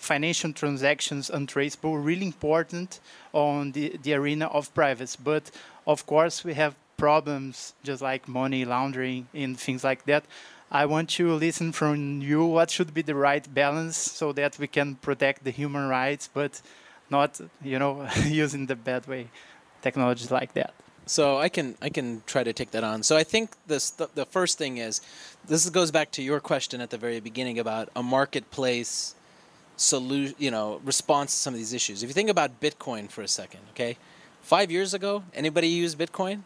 financial 0.04 0.52
transactions 0.52 1.30
untraceable, 1.30 1.98
really 1.98 2.26
important 2.26 3.00
on 3.32 3.72
the, 3.72 3.98
the 4.04 4.14
arena 4.14 4.48
of 4.48 4.74
privacy. 4.74 5.18
But 5.24 5.50
of 5.88 6.06
course, 6.06 6.44
we 6.44 6.54
have 6.56 6.76
problems 6.98 7.74
just 7.84 8.02
like 8.02 8.28
money 8.28 8.66
laundering 8.66 9.28
and 9.34 9.60
things 9.60 9.84
like 9.84 10.06
that. 10.06 10.26
I 10.72 10.86
want 10.86 11.10
to 11.12 11.34
listen 11.34 11.72
from 11.72 12.22
you 12.22 12.46
what 12.46 12.70
should 12.70 12.94
be 12.94 13.02
the 13.02 13.16
right 13.16 13.46
balance 13.54 13.98
so 13.98 14.34
that 14.34 14.60
we 14.60 14.68
can 14.68 14.96
protect 14.96 15.44
the 15.44 15.52
human 15.52 15.88
rights, 15.88 16.30
but 16.34 16.62
not, 17.10 17.40
you 17.64 17.80
know, 17.80 18.08
using 18.26 18.66
the 18.66 18.76
bad 18.76 19.08
way 19.08 19.30
technologies 19.82 20.32
like 20.32 20.54
that. 20.54 20.74
So 21.06 21.38
I 21.38 21.50
can 21.50 21.76
I 21.82 21.90
can 21.90 22.24
try 22.26 22.44
to 22.44 22.54
take 22.54 22.72
that 22.72 22.84
on. 22.84 23.04
So 23.04 23.18
I 23.18 23.24
think 23.24 23.52
this 23.68 23.92
the, 23.92 24.10
the 24.16 24.26
first 24.26 24.58
thing 24.58 24.78
is 24.78 25.02
this 25.46 25.70
goes 25.70 25.92
back 25.92 26.12
to 26.12 26.22
your 26.24 26.40
question 26.40 26.80
at 26.82 26.90
the 26.90 26.98
very 26.98 27.20
beginning 27.20 27.60
about 27.60 27.90
a 27.96 28.02
marketplace 28.02 29.16
solution, 29.84 30.36
you 30.40 30.52
know, 30.52 30.80
response 30.84 31.32
to 31.32 31.38
some 31.38 31.54
of 31.54 31.60
these 31.60 31.74
issues. 31.74 32.04
If 32.04 32.10
you 32.10 32.14
think 32.14 32.30
about 32.30 32.60
Bitcoin 32.62 33.10
for 33.10 33.22
a 33.22 33.28
second, 33.28 33.62
okay, 33.72 33.98
five 34.42 34.72
years 34.72 34.94
ago, 34.94 35.24
anybody 35.34 35.68
use 35.68 35.96
Bitcoin? 35.96 36.42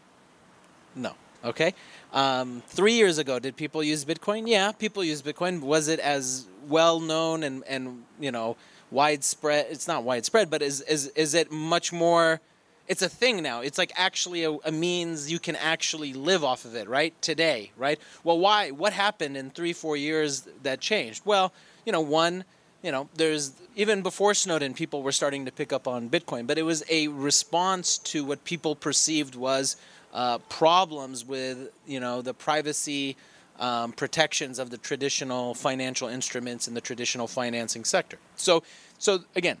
No. 0.94 1.14
Okay. 1.44 1.72
Um, 2.12 2.62
three 2.66 2.94
years 2.94 3.18
ago, 3.18 3.38
did 3.38 3.56
people 3.56 3.82
use 3.82 4.04
Bitcoin? 4.04 4.48
Yeah, 4.48 4.72
people 4.72 5.04
use 5.04 5.22
Bitcoin. 5.22 5.60
Was 5.60 5.86
it 5.88 6.00
as 6.00 6.46
well 6.66 6.98
known 7.00 7.42
and 7.44 7.62
and 7.68 8.04
you 8.18 8.32
know 8.32 8.56
widespread? 8.90 9.66
It's 9.70 9.86
not 9.86 10.02
widespread, 10.02 10.50
but 10.50 10.62
is 10.62 10.80
is 10.82 11.06
is 11.08 11.34
it 11.34 11.52
much 11.52 11.92
more? 11.92 12.40
It's 12.88 13.02
a 13.02 13.08
thing 13.08 13.42
now. 13.42 13.60
It's 13.60 13.76
like 13.76 13.92
actually 13.96 14.44
a, 14.44 14.52
a 14.64 14.72
means 14.72 15.30
you 15.30 15.38
can 15.38 15.54
actually 15.56 16.14
live 16.14 16.42
off 16.42 16.64
of 16.64 16.74
it, 16.74 16.88
right? 16.88 17.14
Today, 17.20 17.70
right? 17.76 18.00
Well, 18.24 18.38
why? 18.38 18.70
What 18.70 18.92
happened 18.92 19.36
in 19.36 19.50
three, 19.50 19.74
four 19.74 19.96
years 19.96 20.48
that 20.62 20.80
changed? 20.80 21.22
Well, 21.24 21.52
you 21.84 21.92
know, 21.92 22.00
one, 22.00 22.44
you 22.82 22.92
know, 22.92 23.08
there's 23.14 23.52
even 23.76 24.02
before 24.02 24.34
Snowden, 24.34 24.74
people 24.74 25.02
were 25.02 25.12
starting 25.12 25.44
to 25.46 25.52
pick 25.52 25.72
up 25.72 25.88
on 25.88 26.08
Bitcoin, 26.08 26.46
but 26.46 26.58
it 26.58 26.62
was 26.62 26.84
a 26.88 27.08
response 27.08 27.98
to 27.98 28.24
what 28.24 28.44
people 28.44 28.74
perceived 28.76 29.34
was 29.34 29.76
uh, 30.12 30.38
problems 30.48 31.24
with, 31.24 31.70
you 31.86 32.00
know, 32.00 32.22
the 32.22 32.34
privacy 32.34 33.16
um, 33.58 33.92
protections 33.92 34.58
of 34.58 34.70
the 34.70 34.78
traditional 34.78 35.54
financial 35.54 36.08
instruments 36.08 36.68
in 36.68 36.74
the 36.74 36.80
traditional 36.80 37.26
financing 37.26 37.84
sector. 37.84 38.18
So, 38.36 38.62
so 38.98 39.20
again, 39.34 39.58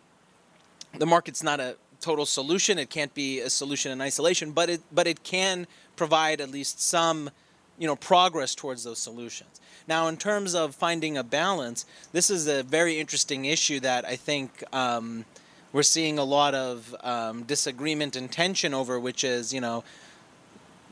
the 0.98 1.06
market's 1.06 1.42
not 1.42 1.60
a 1.60 1.76
total 2.00 2.26
solution. 2.26 2.78
It 2.78 2.90
can't 2.90 3.12
be 3.14 3.40
a 3.40 3.50
solution 3.50 3.90
in 3.92 4.00
isolation, 4.00 4.52
but 4.52 4.70
it 4.70 4.82
but 4.92 5.06
it 5.06 5.24
can 5.24 5.66
provide 5.96 6.40
at 6.40 6.50
least 6.50 6.80
some, 6.80 7.30
you 7.78 7.86
know, 7.86 7.96
progress 7.96 8.54
towards 8.54 8.84
those 8.84 8.98
solutions. 8.98 9.60
Now, 9.86 10.08
in 10.08 10.16
terms 10.16 10.54
of 10.54 10.74
finding 10.74 11.16
a 11.16 11.24
balance, 11.24 11.86
this 12.12 12.28
is 12.28 12.46
a 12.46 12.62
very 12.62 12.98
interesting 12.98 13.46
issue 13.46 13.80
that 13.80 14.04
I 14.04 14.16
think 14.16 14.62
um, 14.72 15.24
we're 15.72 15.82
seeing 15.82 16.18
a 16.18 16.24
lot 16.24 16.54
of 16.54 16.94
um, 17.00 17.44
disagreement 17.44 18.16
and 18.16 18.30
tension 18.30 18.74
over, 18.74 19.00
which 19.00 19.24
is, 19.24 19.54
you 19.54 19.60
know, 19.60 19.84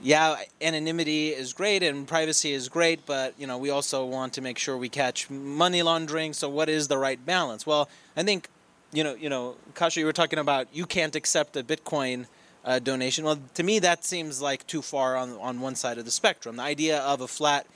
yeah, 0.03 0.37
anonymity 0.61 1.31
is 1.31 1.53
great 1.53 1.83
and 1.83 2.07
privacy 2.07 2.53
is 2.53 2.69
great, 2.69 3.07
but 3.07 3.35
you 3.39 3.47
know 3.47 3.57
we 3.57 3.71
also 3.71 4.05
want 4.05 4.35
to 4.35 4.43
make 4.43 4.59
sure 4.59 4.77
we 4.77 4.89
catch 4.89 5.31
money 5.31 5.83
laundering. 5.83 6.33
So, 6.35 6.49
what 6.49 6.69
is 6.69 6.89
the 6.89 6.99
right 6.99 7.25
balance? 7.25 7.67
Well, 7.67 7.89
I 8.17 8.23
think, 8.23 8.49
you 8.93 9.03
know, 9.03 9.15
you 9.15 9.31
know, 9.31 9.57
Kasia, 9.75 10.01
you 10.01 10.07
were 10.07 10.13
talking 10.13 10.39
about 10.39 10.69
you 10.73 10.85
can't 10.85 11.17
accept 11.17 11.57
a 11.57 11.63
Bitcoin 11.63 12.27
uh, 12.67 12.79
donation. 12.81 13.25
Well, 13.25 13.39
to 13.55 13.63
me, 13.63 13.79
that 13.79 14.05
seems 14.05 14.43
like 14.43 14.67
too 14.67 14.83
far 14.83 15.17
on 15.17 15.39
on 15.39 15.61
one 15.61 15.77
side 15.77 15.97
of 15.97 16.05
the 16.05 16.11
spectrum. 16.11 16.57
The 16.57 16.65
idea 16.65 16.99
of 17.01 17.21
a 17.23 17.29
flat 17.29 17.67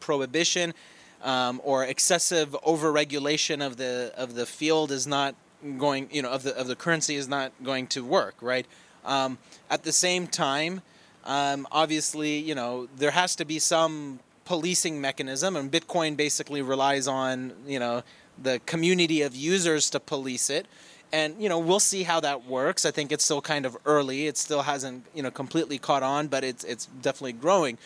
prohibition 0.00 0.74
um, 1.22 1.60
or 1.64 1.84
excessive 1.84 2.56
overregulation 2.66 3.64
of 3.64 3.76
the 3.76 4.12
of 4.16 4.34
the 4.34 4.46
field 4.46 4.90
is 4.90 5.06
not 5.06 5.34
going 5.78 6.08
you 6.10 6.22
know 6.22 6.30
of 6.30 6.42
the 6.42 6.56
of 6.56 6.66
the 6.66 6.76
currency 6.76 7.16
is 7.16 7.28
not 7.28 7.52
going 7.62 7.86
to 7.86 8.02
work 8.04 8.34
right 8.40 8.66
um, 9.04 9.38
at 9.68 9.82
the 9.82 9.92
same 9.92 10.26
time 10.26 10.80
um, 11.24 11.66
obviously 11.70 12.38
you 12.38 12.54
know 12.54 12.88
there 12.96 13.10
has 13.10 13.36
to 13.36 13.44
be 13.44 13.58
some 13.58 14.18
policing 14.46 15.00
mechanism 15.00 15.56
and 15.56 15.70
bitcoin 15.70 16.16
basically 16.16 16.62
relies 16.62 17.06
on 17.06 17.52
you 17.66 17.78
know 17.78 18.02
the 18.42 18.58
community 18.64 19.20
of 19.20 19.36
users 19.36 19.90
to 19.90 20.00
police 20.00 20.48
it 20.48 20.66
and 21.12 21.40
you 21.42 21.48
know 21.48 21.58
we'll 21.58 21.80
see 21.80 22.02
how 22.02 22.20
that 22.20 22.46
works 22.46 22.86
i 22.86 22.90
think 22.90 23.10
it's 23.10 23.24
still 23.24 23.40
kind 23.40 23.66
of 23.66 23.76
early 23.84 24.26
it 24.26 24.36
still 24.36 24.62
hasn't 24.62 25.04
you 25.14 25.22
know 25.22 25.30
completely 25.30 25.78
caught 25.78 26.02
on 26.02 26.28
but 26.28 26.44
it's 26.44 26.64
it's 26.64 26.86
definitely 26.86 27.32
growing 27.32 27.76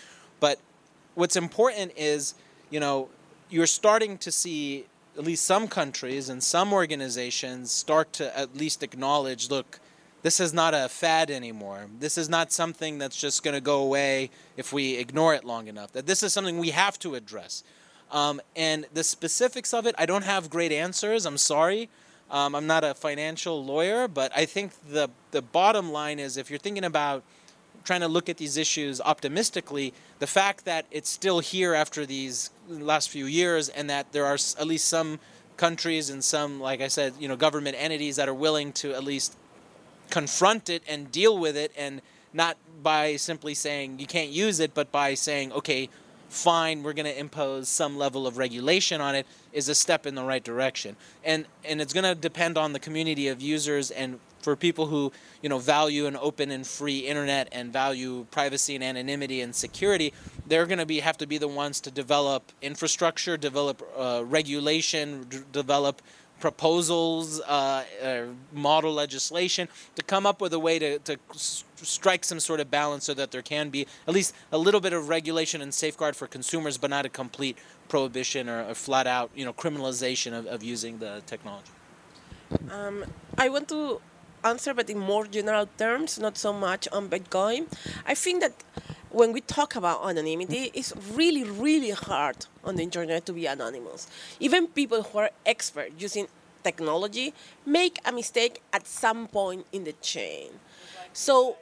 but 0.41 0.59
what's 1.15 1.37
important 1.37 1.93
is, 1.97 2.35
you 2.71 2.81
know, 2.81 3.09
you're 3.51 3.67
starting 3.67 4.19
to 4.19 4.33
see 4.33 4.87
at 5.17 5.25
least 5.25 5.45
some 5.45 5.69
countries 5.69 6.29
and 6.29 6.43
some 6.43 6.73
organizations 6.73 7.71
start 7.71 8.13
to 8.15 8.37
at 8.37 8.57
least 8.57 8.83
acknowledge, 8.83 9.49
look, 9.49 9.79
this 10.23 10.41
is 10.41 10.53
not 10.53 10.75
a 10.75 10.89
fad 10.89 11.31
anymore. 11.31 11.87
This 12.01 12.19
is 12.19 12.29
not 12.29 12.51
something 12.51 12.99
that's 12.99 13.17
just 13.17 13.43
going 13.43 13.55
to 13.55 13.61
go 13.61 13.81
away 13.81 14.31
if 14.57 14.73
we 14.73 14.97
ignore 14.97 15.35
it 15.35 15.45
long 15.45 15.69
enough. 15.69 15.93
That 15.93 16.07
this 16.07 16.23
is 16.23 16.33
something 16.33 16.59
we 16.59 16.71
have 16.71 16.99
to 17.01 17.15
address. 17.15 17.63
Um, 18.11 18.41
and 18.57 18.87
the 18.93 19.05
specifics 19.05 19.75
of 19.75 19.87
it, 19.87 19.95
I 19.99 20.07
don't 20.07 20.25
have 20.25 20.49
great 20.51 20.73
answers. 20.73 21.27
I'm 21.27 21.39
sorry. 21.39 21.91
Um, 22.31 22.55
I'm 22.55 22.67
not 22.67 22.85
a 22.85 22.95
financial 22.95 23.65
lawyer, 23.65 24.09
but 24.09 24.33
I 24.35 24.45
think 24.47 24.73
the 24.89 25.11
the 25.31 25.43
bottom 25.43 25.93
line 25.93 26.19
is 26.19 26.37
if 26.37 26.51
you're 26.51 26.59
thinking 26.59 26.85
about 26.85 27.23
trying 27.85 28.01
to 28.01 28.09
look 28.09 28.29
at 28.29 28.39
these 28.39 28.57
issues 28.57 29.01
optimistically, 29.01 29.93
the 30.19 30.27
fact 30.27 30.65
that 30.65 30.87
it's 30.91 31.11
still 31.11 31.41
here 31.41 31.75
after 31.75 32.07
these 32.07 32.51
last 32.69 33.11
few 33.11 33.27
years 33.27 33.69
and 33.69 33.91
that 33.91 34.13
there 34.13 34.25
are 34.25 34.35
at 34.35 34.67
least 34.67 34.89
some 34.89 35.21
countries 35.57 36.11
and 36.11 36.25
some, 36.25 36.61
like 36.61 36.81
I 36.81 36.89
said, 36.89 37.15
you 37.21 37.29
know, 37.29 37.37
government 37.37 37.77
entities 37.79 38.17
that 38.17 38.29
are 38.29 38.35
willing 38.35 38.73
to 38.75 38.95
at 38.95 39.05
least 39.05 39.37
confront 40.11 40.69
it 40.69 40.83
and 40.89 41.13
deal 41.13 41.39
with 41.39 41.57
it 41.57 41.73
and 41.77 42.01
not 42.33 42.57
by 42.83 43.17
simply 43.17 43.55
saying 43.55 43.99
you 44.01 44.07
can't 44.07 44.31
use 44.31 44.61
it, 44.61 44.75
but 44.75 44.91
by 44.91 45.15
saying, 45.15 45.53
okay, 45.53 45.89
fine, 46.35 46.83
we're 46.83 46.93
going 46.93 47.07
to 47.07 47.19
impose 47.19 47.69
some 47.69 47.97
level 47.97 48.27
of 48.27 48.37
regulation 48.37 49.01
on 49.01 49.15
it 49.15 49.27
is 49.53 49.69
a 49.69 49.75
step 49.75 50.07
in 50.07 50.15
the 50.15 50.25
right 50.25 50.43
direction. 50.43 50.97
And 51.25 51.47
and 51.65 51.81
it's 51.81 51.93
going 51.93 52.05
to 52.05 52.15
depend 52.15 52.59
on 52.59 52.73
the 52.73 52.81
community 52.81 53.29
of 53.29 53.41
users 53.41 53.91
and 53.91 54.19
for 54.45 54.55
people 54.57 54.87
who 54.87 55.11
you 55.43 55.49
know 55.49 55.59
value 55.59 56.07
an 56.07 56.17
open 56.17 56.51
and 56.51 56.67
free 56.67 56.99
internet 56.99 57.49
and 57.51 57.73
value 57.73 58.27
privacy 58.31 58.75
and 58.75 58.85
anonymity 58.85 59.41
and 59.41 59.55
security, 59.55 60.13
they're 60.47 60.67
going 60.67 60.79
to 60.79 60.87
be 60.87 61.01
have 61.01 61.17
to 61.19 61.27
be 61.27 61.39
the 61.39 61.49
ones 61.49 61.81
to 61.81 61.91
develop 61.91 62.53
infrastructure, 62.61 63.37
develop 63.37 63.83
uh, 63.97 64.23
regulation, 64.27 65.25
d- 65.31 65.39
develop 65.53 66.03
proposals, 66.41 67.41
uh, 67.41 67.85
uh, 68.03 68.23
model 68.53 68.93
legislation 68.93 69.69
to 69.97 70.03
come 70.03 70.27
up 70.27 70.41
with 70.41 70.53
a 70.53 70.59
way 70.59 70.79
to, 70.79 70.99
to 71.01 71.19
strike 71.77 72.25
some 72.25 72.41
sort 72.41 72.61
of 72.61 72.71
balance 72.71 73.05
so 73.05 73.15
that 73.15 73.31
there 73.31 73.43
can 73.43 73.71
be 73.71 73.87
at 74.07 74.15
least 74.15 74.35
a 74.53 74.59
little 74.59 74.81
bit 74.81 74.93
of 74.93 75.09
regulation 75.09 75.61
and 75.63 75.73
safeguard 75.73 76.17
for 76.17 76.27
consumers, 76.27 76.77
but 76.79 76.91
not 76.91 77.07
a 77.07 77.09
complete 77.09 77.57
prohibition 77.89 78.49
or 78.49 78.61
a 78.69 78.75
flat 78.75 79.07
out 79.07 79.31
you 79.35 79.45
know 79.45 79.53
criminalization 79.53 80.33
of, 80.39 80.47
of 80.47 80.63
using 80.63 80.99
the 80.99 81.23
technology. 81.27 81.71
Um, 82.71 83.05
I 83.39 83.49
want 83.49 83.69
to 83.69 84.01
answer, 84.45 84.75
but 84.75 84.91
in 84.91 84.99
more 84.99 85.27
general 85.27 85.69
terms, 85.79 86.19
not 86.19 86.37
so 86.37 86.53
much 86.53 86.87
on 86.93 87.09
Bitcoin. 87.09 87.67
I 88.07 88.15
think 88.15 88.41
that 88.43 88.53
when 89.15 89.33
we 89.33 89.41
talk 89.41 89.77
about 89.77 90.05
anonymity, 90.05 90.71
it's 90.75 90.93
really, 91.13 91.45
really 91.45 91.91
hard 91.91 92.47
on 92.65 92.77
the 92.77 92.83
internet 92.83 93.25
to 93.27 93.33
be 93.33 93.47
anonymous. 93.47 94.09
Even 94.41 94.67
people 94.67 95.03
who 95.05 95.19
are 95.19 95.31
expert 95.47 95.93
using 95.99 96.27
technology 96.65 97.33
make 97.65 97.99
a 98.05 98.11
mistake 98.11 98.61
at 98.73 98.87
some 98.87 99.29
point 99.29 99.67
in 99.73 99.85
the 99.85 99.93
chain. 99.95 100.51
So, 101.13 101.57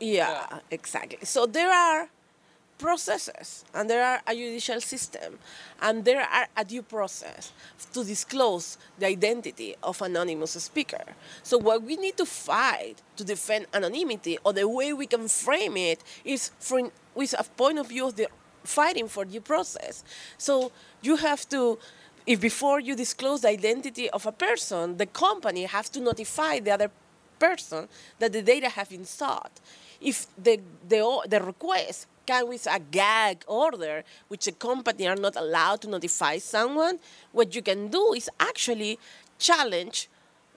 yeah, 0.00 0.58
exactly. 0.70 1.18
So 1.22 1.46
there 1.46 1.70
are 1.70 2.08
processes 2.82 3.64
and 3.74 3.88
there 3.88 4.04
are 4.04 4.20
a 4.26 4.34
judicial 4.34 4.80
system 4.80 5.38
and 5.80 6.04
there 6.04 6.22
are 6.22 6.46
a 6.56 6.64
due 6.64 6.82
process 6.82 7.52
to 7.94 8.04
disclose 8.04 8.76
the 8.98 9.06
identity 9.06 9.74
of 9.82 10.02
anonymous 10.02 10.52
speaker. 10.52 11.04
So 11.42 11.58
what 11.58 11.82
we 11.82 11.96
need 11.96 12.16
to 12.16 12.26
fight 12.26 12.96
to 13.16 13.24
defend 13.24 13.66
anonymity 13.72 14.38
or 14.44 14.52
the 14.52 14.68
way 14.68 14.92
we 14.92 15.06
can 15.06 15.28
frame 15.28 15.76
it 15.76 16.02
is 16.24 16.50
from 16.58 16.90
with 17.14 17.34
a 17.38 17.44
point 17.44 17.78
of 17.78 17.88
view 17.88 18.06
of 18.08 18.16
the 18.16 18.28
fighting 18.64 19.08
for 19.08 19.24
due 19.24 19.40
process. 19.40 20.04
So 20.36 20.72
you 21.02 21.16
have 21.16 21.48
to 21.50 21.78
if 22.26 22.40
before 22.40 22.80
you 22.80 22.94
disclose 22.94 23.40
the 23.40 23.48
identity 23.48 24.08
of 24.10 24.26
a 24.26 24.32
person, 24.32 24.96
the 24.96 25.06
company 25.06 25.64
has 25.64 25.88
to 25.90 26.00
notify 26.00 26.60
the 26.60 26.70
other 26.70 26.90
person 27.38 27.88
that 28.20 28.32
the 28.32 28.42
data 28.42 28.68
have 28.68 28.88
been 28.88 29.04
sought. 29.04 29.50
If 30.00 30.26
the, 30.36 30.60
the, 30.88 31.02
the 31.28 31.40
request 31.40 32.06
with 32.28 32.66
a 32.70 32.78
gag 32.78 33.44
order, 33.46 34.04
which 34.28 34.46
a 34.46 34.52
company 34.52 35.06
are 35.06 35.16
not 35.16 35.36
allowed 35.36 35.80
to 35.82 35.88
notify 35.88 36.38
someone, 36.38 36.98
what 37.32 37.54
you 37.54 37.62
can 37.62 37.88
do 37.88 38.12
is 38.14 38.30
actually 38.38 38.98
challenge 39.38 40.08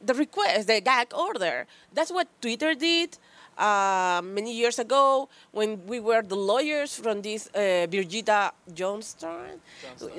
the 0.02 0.14
request, 0.14 0.68
the 0.68 0.82
gag 0.82 1.14
order. 1.14 1.68
That's 1.94 2.12
what 2.12 2.28
Twitter 2.42 2.76
did 2.76 3.18
uh, 3.58 4.22
many 4.24 4.54
years 4.54 4.80
ago 4.80 5.30
when 5.52 5.86
we 5.86 6.00
were 6.00 6.22
the 6.22 6.36
lawyers 6.36 6.96
from 6.96 7.22
this 7.22 7.48
uh, 7.56 7.88
Birgitta 7.90 8.52
Johnstein, 8.74 9.60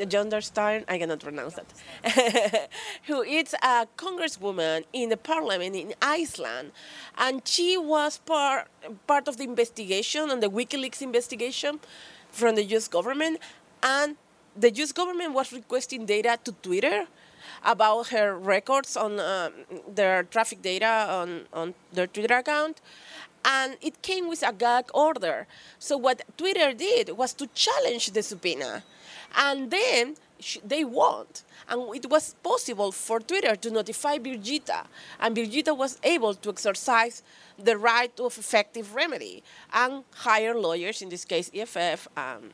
Johnstein, 0.08 0.84
I 0.88 0.98
cannot 0.98 1.20
pronounce 1.20 1.54
that, 1.54 2.68
who 3.06 3.22
is 3.22 3.54
a 3.62 3.86
congresswoman 3.96 4.84
in 4.92 5.10
the 5.10 5.16
parliament 5.16 5.76
in 5.76 5.94
Iceland, 6.00 6.72
and 7.18 7.46
she 7.46 7.76
was 7.76 8.18
part 8.18 8.68
part 9.06 9.28
of 9.28 9.36
the 9.36 9.44
investigation 9.44 10.30
and 10.30 10.42
the 10.42 10.48
WikiLeaks 10.48 11.02
investigation 11.02 11.80
from 12.30 12.54
the 12.54 12.64
U.S. 12.64 12.88
government, 12.88 13.38
and 13.82 14.16
the 14.56 14.70
U.S. 14.70 14.92
government 14.92 15.32
was 15.34 15.52
requesting 15.52 16.06
data 16.06 16.38
to 16.44 16.52
Twitter 16.62 17.06
about 17.64 18.08
her 18.08 18.36
records 18.36 18.96
on 18.96 19.18
uh, 19.20 19.50
their 19.88 20.22
traffic 20.24 20.62
data 20.62 21.06
on, 21.08 21.42
on 21.52 21.74
their 21.92 22.06
Twitter 22.06 22.34
account 22.34 22.80
and 23.46 23.76
it 23.80 24.02
came 24.02 24.28
with 24.28 24.42
a 24.42 24.52
gag 24.52 24.86
order. 24.92 25.46
So 25.78 25.96
what 25.96 26.22
Twitter 26.36 26.74
did 26.74 27.16
was 27.16 27.32
to 27.34 27.46
challenge 27.54 28.10
the 28.10 28.22
subpoena, 28.22 28.82
and 29.36 29.70
then 29.70 30.16
they 30.64 30.84
won. 30.84 31.26
And 31.68 31.94
it 31.94 32.10
was 32.10 32.34
possible 32.42 32.92
for 32.92 33.20
Twitter 33.20 33.56
to 33.56 33.70
notify 33.70 34.18
Birgitta, 34.18 34.86
and 35.20 35.36
Birgitta 35.36 35.76
was 35.76 35.98
able 36.02 36.34
to 36.34 36.50
exercise 36.50 37.22
the 37.56 37.78
right 37.78 38.12
of 38.20 38.36
effective 38.36 38.94
remedy 38.94 39.42
and 39.72 40.04
hire 40.14 40.54
lawyers, 40.54 41.00
in 41.00 41.08
this 41.08 41.24
case 41.24 41.50
EFF, 41.54 42.08
um, 42.16 42.50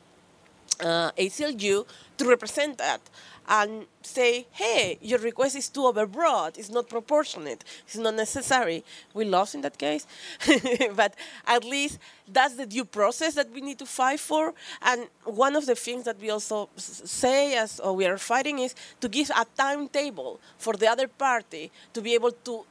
uh, 0.80 1.10
ACLU, 1.12 1.86
to 2.18 2.24
represent 2.24 2.78
that 2.78 3.00
and 3.48 3.86
say, 4.02 4.46
hey, 4.52 4.98
your 5.00 5.18
request 5.18 5.56
is 5.56 5.68
too 5.68 5.80
overbroad, 5.80 6.58
it's 6.58 6.70
not 6.70 6.88
proportionate, 6.88 7.64
it's 7.86 7.96
not 7.96 8.14
necessary. 8.14 8.84
We 9.14 9.24
lost 9.24 9.54
in 9.54 9.60
that 9.62 9.78
case, 9.78 10.06
but 10.96 11.14
at 11.46 11.64
least 11.64 11.98
that's 12.28 12.54
the 12.54 12.66
due 12.66 12.84
process 12.84 13.34
that 13.34 13.50
we 13.52 13.60
need 13.60 13.78
to 13.78 13.86
fight 13.86 14.20
for. 14.20 14.54
And 14.82 15.08
one 15.24 15.56
of 15.56 15.66
the 15.66 15.74
things 15.74 16.04
that 16.04 16.20
we 16.20 16.30
also 16.30 16.68
say 16.76 17.56
as 17.56 17.80
we 17.84 18.06
are 18.06 18.18
fighting 18.18 18.58
is 18.58 18.74
to 19.00 19.08
give 19.08 19.30
a 19.30 19.46
timetable 19.56 20.40
for 20.58 20.74
the 20.74 20.88
other 20.88 21.08
party 21.08 21.70
to 21.92 22.00
be 22.00 22.14
able 22.14 22.32
to 22.32 22.64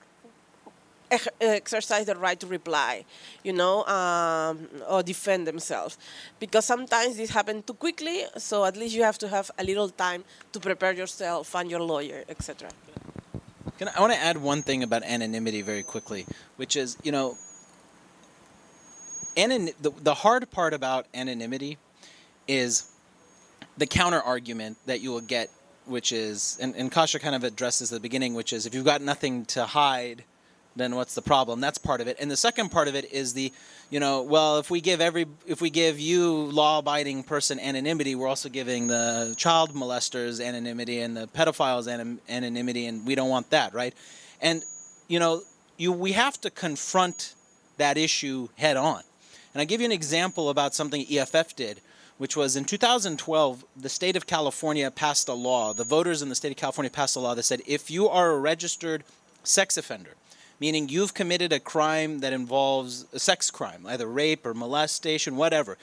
exercise 1.42 2.06
the 2.06 2.16
right 2.16 2.40
to 2.40 2.48
reply, 2.48 3.06
you 3.44 3.54
know, 3.54 3.86
um, 3.86 4.68
or 4.90 5.04
defend 5.04 5.48
themselves. 5.48 5.98
Because 6.40 6.66
sometimes 6.66 7.18
this 7.18 7.30
happens 7.30 7.66
too 7.66 7.74
quickly, 7.74 8.24
so 8.38 8.66
at 8.66 8.78
least 8.78 8.96
you 8.96 9.04
have 9.04 9.18
to 9.20 9.28
have 9.28 9.52
a 9.58 9.64
little 9.64 9.90
time 9.90 10.24
to 10.54 10.60
prepare 10.60 10.94
yourself, 10.94 11.48
find 11.48 11.70
your 11.70 11.82
lawyer, 11.82 12.24
etc. 12.30 12.70
I, 13.80 13.86
I 13.96 14.00
want 14.00 14.14
to 14.14 14.20
add 14.20 14.38
one 14.38 14.62
thing 14.62 14.84
about 14.84 15.04
anonymity 15.04 15.62
very 15.62 15.84
quickly, 15.84 16.26
which 16.58 16.76
is, 16.76 16.98
you 17.04 17.12
know, 17.12 17.38
anonym, 19.36 19.74
the, 19.82 19.92
the 20.02 20.14
hard 20.14 20.50
part 20.52 20.74
about 20.74 21.08
anonymity 21.14 21.78
is 22.48 22.92
the 23.78 23.88
counter 23.88 24.22
argument 24.22 24.78
that 24.86 25.02
you 25.02 25.12
will 25.12 25.22
get, 25.22 25.50
which 25.86 26.12
is, 26.12 26.58
and, 26.62 26.76
and 26.76 26.92
Kasia 26.92 27.20
kind 27.20 27.36
of 27.36 27.44
addresses 27.44 27.90
the 27.90 28.00
beginning, 28.00 28.34
which 28.34 28.54
is 28.54 28.66
if 28.66 28.76
you've 28.76 28.86
got 28.86 29.02
nothing 29.02 29.46
to 29.46 29.66
hide, 29.66 30.24
then 30.76 30.95
what's 30.95 31.15
the 31.15 31.22
problem? 31.22 31.60
That's 31.60 31.77
part 31.77 32.02
of 32.02 32.07
it. 32.07 32.18
And 32.19 32.31
the 32.31 32.38
second 32.38 32.69
part 32.69 32.88
of 32.88 32.95
it 32.95 33.11
is 33.11 33.34
the, 33.34 33.52
you 33.89 33.99
know, 33.99 34.22
well, 34.22 34.57
if 34.57 34.69
we 34.69 34.80
give 34.80 35.02
every, 35.02 35.26
if 35.45 35.61
we 35.61 35.69
give 35.69 35.99
you 35.99 36.31
law-abiding 36.31 37.23
person 37.23 37.60
anonymity, 37.60 38.15
we're 38.15 38.27
also 38.27 38.49
giving 38.49 38.88
the 38.88 39.34
child 39.38 39.73
molesters 39.73 40.43
anonymity 40.43 41.02
and 41.02 41.15
the 41.15 41.27
pedophiles 41.27 41.88
anonymity, 42.30 42.85
and 42.85 43.06
we 43.06 43.15
don't 43.15 43.30
want 43.30 43.49
that, 43.49 43.73
right? 43.73 43.93
And 44.41 44.64
you 45.07 45.19
know, 45.19 45.41
you 45.77 45.91
we 45.91 46.14
have 46.14 46.39
to 46.41 46.49
confront 46.49 47.35
that 47.77 47.98
issue 47.98 48.48
head 48.57 48.77
on. 48.77 49.02
And 49.53 49.61
I 49.61 49.65
give 49.65 49.81
you 49.81 49.85
an 49.85 49.91
example 49.91 50.49
about 50.49 50.73
something 50.73 51.06
EFF 51.11 51.56
did, 51.57 51.81
which 52.18 52.38
was 52.38 52.56
in 52.56 52.64
2012, 52.64 53.65
the 53.76 53.89
state 53.89 54.15
of 54.15 54.26
California 54.26 54.89
passed 54.89 55.27
a 55.27 55.34
law. 55.34 55.73
The 55.73 55.84
voters 55.84 56.22
in 56.22 56.30
the 56.30 56.35
state 56.35 56.52
of 56.52 56.57
California 56.57 56.89
passed 56.89 57.18
a 57.18 57.19
law 57.19 57.35
that 57.35 57.43
said 57.43 57.61
if 57.68 57.91
you 57.91 58.07
are 58.07 58.31
a 58.31 58.39
registered 58.39 59.03
sex 59.43 59.76
offender 59.76 60.11
meaning 60.62 60.88
you've 60.88 61.16
committed 61.16 61.52
a 61.52 61.60
crime 61.60 62.20
that 62.20 62.32
involves 62.32 63.06
a 63.12 63.20
sex 63.20 63.50
crime, 63.50 63.84
either 63.88 64.06
rape 64.06 64.46
or 64.46 64.54
molestation, 64.54 65.36
whatever. 65.36 65.76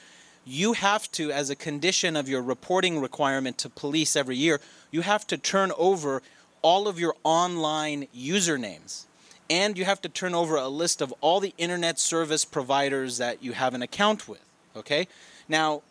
You 0.47 0.73
have 0.75 1.11
to, 1.13 1.33
as 1.33 1.51
a 1.51 1.57
condition 1.57 2.15
of 2.17 2.29
your 2.29 2.41
reporting 2.41 3.01
requirement 3.01 3.59
to 3.59 3.69
police 3.69 4.15
every 4.15 4.37
year, 4.37 4.61
you 4.93 5.01
have 5.01 5.27
to 5.27 5.37
turn 5.37 5.73
over 5.77 6.23
all 6.63 6.87
of 6.87 6.99
your 6.99 7.17
online 7.25 8.07
usernames. 8.17 9.05
And 9.51 9.77
you 9.77 9.85
have 9.85 10.01
to 10.03 10.09
turn 10.09 10.35
over 10.35 10.57
a 10.57 10.69
list 10.69 11.03
of 11.03 11.13
all 11.21 11.41
the 11.41 11.55
internet 11.59 11.99
service 11.99 12.45
providers 12.45 13.19
that 13.19 13.43
you 13.43 13.55
have 13.55 13.75
an 13.75 13.83
account 13.83 14.29
with. 14.29 14.45
Okay? 14.77 15.09
Now, 15.49 15.83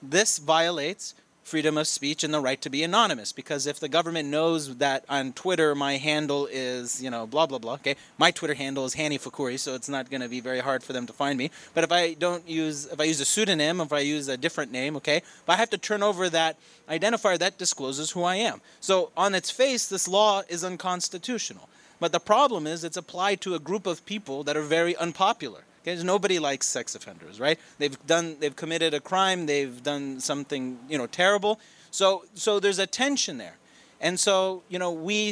this 0.00 0.38
violates 0.38 1.14
freedom 1.48 1.78
of 1.78 1.88
speech 1.88 2.22
and 2.22 2.32
the 2.32 2.40
right 2.40 2.60
to 2.60 2.70
be 2.70 2.82
anonymous. 2.82 3.32
Because 3.32 3.66
if 3.66 3.80
the 3.80 3.88
government 3.88 4.28
knows 4.28 4.76
that 4.76 5.04
on 5.08 5.32
Twitter 5.32 5.74
my 5.74 5.96
handle 5.96 6.46
is, 6.50 7.02
you 7.02 7.10
know, 7.10 7.26
blah, 7.26 7.46
blah, 7.46 7.58
blah, 7.58 7.74
okay, 7.74 7.96
my 8.18 8.30
Twitter 8.30 8.54
handle 8.54 8.84
is 8.84 8.94
Hanni 8.94 9.18
Fakhoury, 9.18 9.58
so 9.58 9.74
it's 9.74 9.88
not 9.88 10.10
going 10.10 10.20
to 10.20 10.28
be 10.28 10.40
very 10.40 10.60
hard 10.60 10.84
for 10.84 10.92
them 10.92 11.06
to 11.06 11.12
find 11.12 11.38
me. 11.38 11.50
But 11.74 11.84
if 11.84 11.90
I 11.90 12.14
don't 12.14 12.46
use, 12.46 12.86
if 12.86 13.00
I 13.00 13.04
use 13.04 13.20
a 13.20 13.24
pseudonym, 13.24 13.80
if 13.80 13.92
I 13.92 14.00
use 14.00 14.28
a 14.28 14.36
different 14.36 14.70
name, 14.70 14.96
okay, 14.96 15.22
but 15.46 15.54
I 15.54 15.56
have 15.56 15.70
to 15.70 15.78
turn 15.78 16.02
over 16.02 16.28
that 16.28 16.56
identifier 16.88 17.38
that 17.38 17.58
discloses 17.58 18.10
who 18.10 18.22
I 18.22 18.36
am. 18.36 18.60
So 18.80 19.10
on 19.16 19.34
its 19.34 19.50
face, 19.50 19.88
this 19.88 20.06
law 20.06 20.42
is 20.48 20.62
unconstitutional. 20.62 21.68
But 22.00 22.12
the 22.12 22.20
problem 22.20 22.66
is 22.66 22.84
it's 22.84 22.96
applied 22.96 23.40
to 23.40 23.54
a 23.54 23.58
group 23.58 23.86
of 23.86 24.06
people 24.06 24.44
that 24.44 24.56
are 24.56 24.62
very 24.62 24.94
unpopular. 24.96 25.64
Because 25.82 26.04
nobody 26.04 26.38
likes 26.38 26.66
sex 26.66 26.94
offenders, 26.94 27.40
right? 27.40 27.58
They've 27.78 28.06
done, 28.06 28.36
they've 28.40 28.54
committed 28.54 28.94
a 28.94 29.00
crime, 29.00 29.46
they've 29.46 29.82
done 29.82 30.20
something, 30.20 30.78
you 30.88 30.98
know, 30.98 31.06
terrible. 31.06 31.60
So, 31.90 32.24
so 32.34 32.60
there's 32.60 32.78
a 32.78 32.86
tension 32.86 33.38
there, 33.38 33.56
and 34.00 34.20
so 34.20 34.62
you 34.68 34.78
know, 34.78 34.92
we 34.92 35.30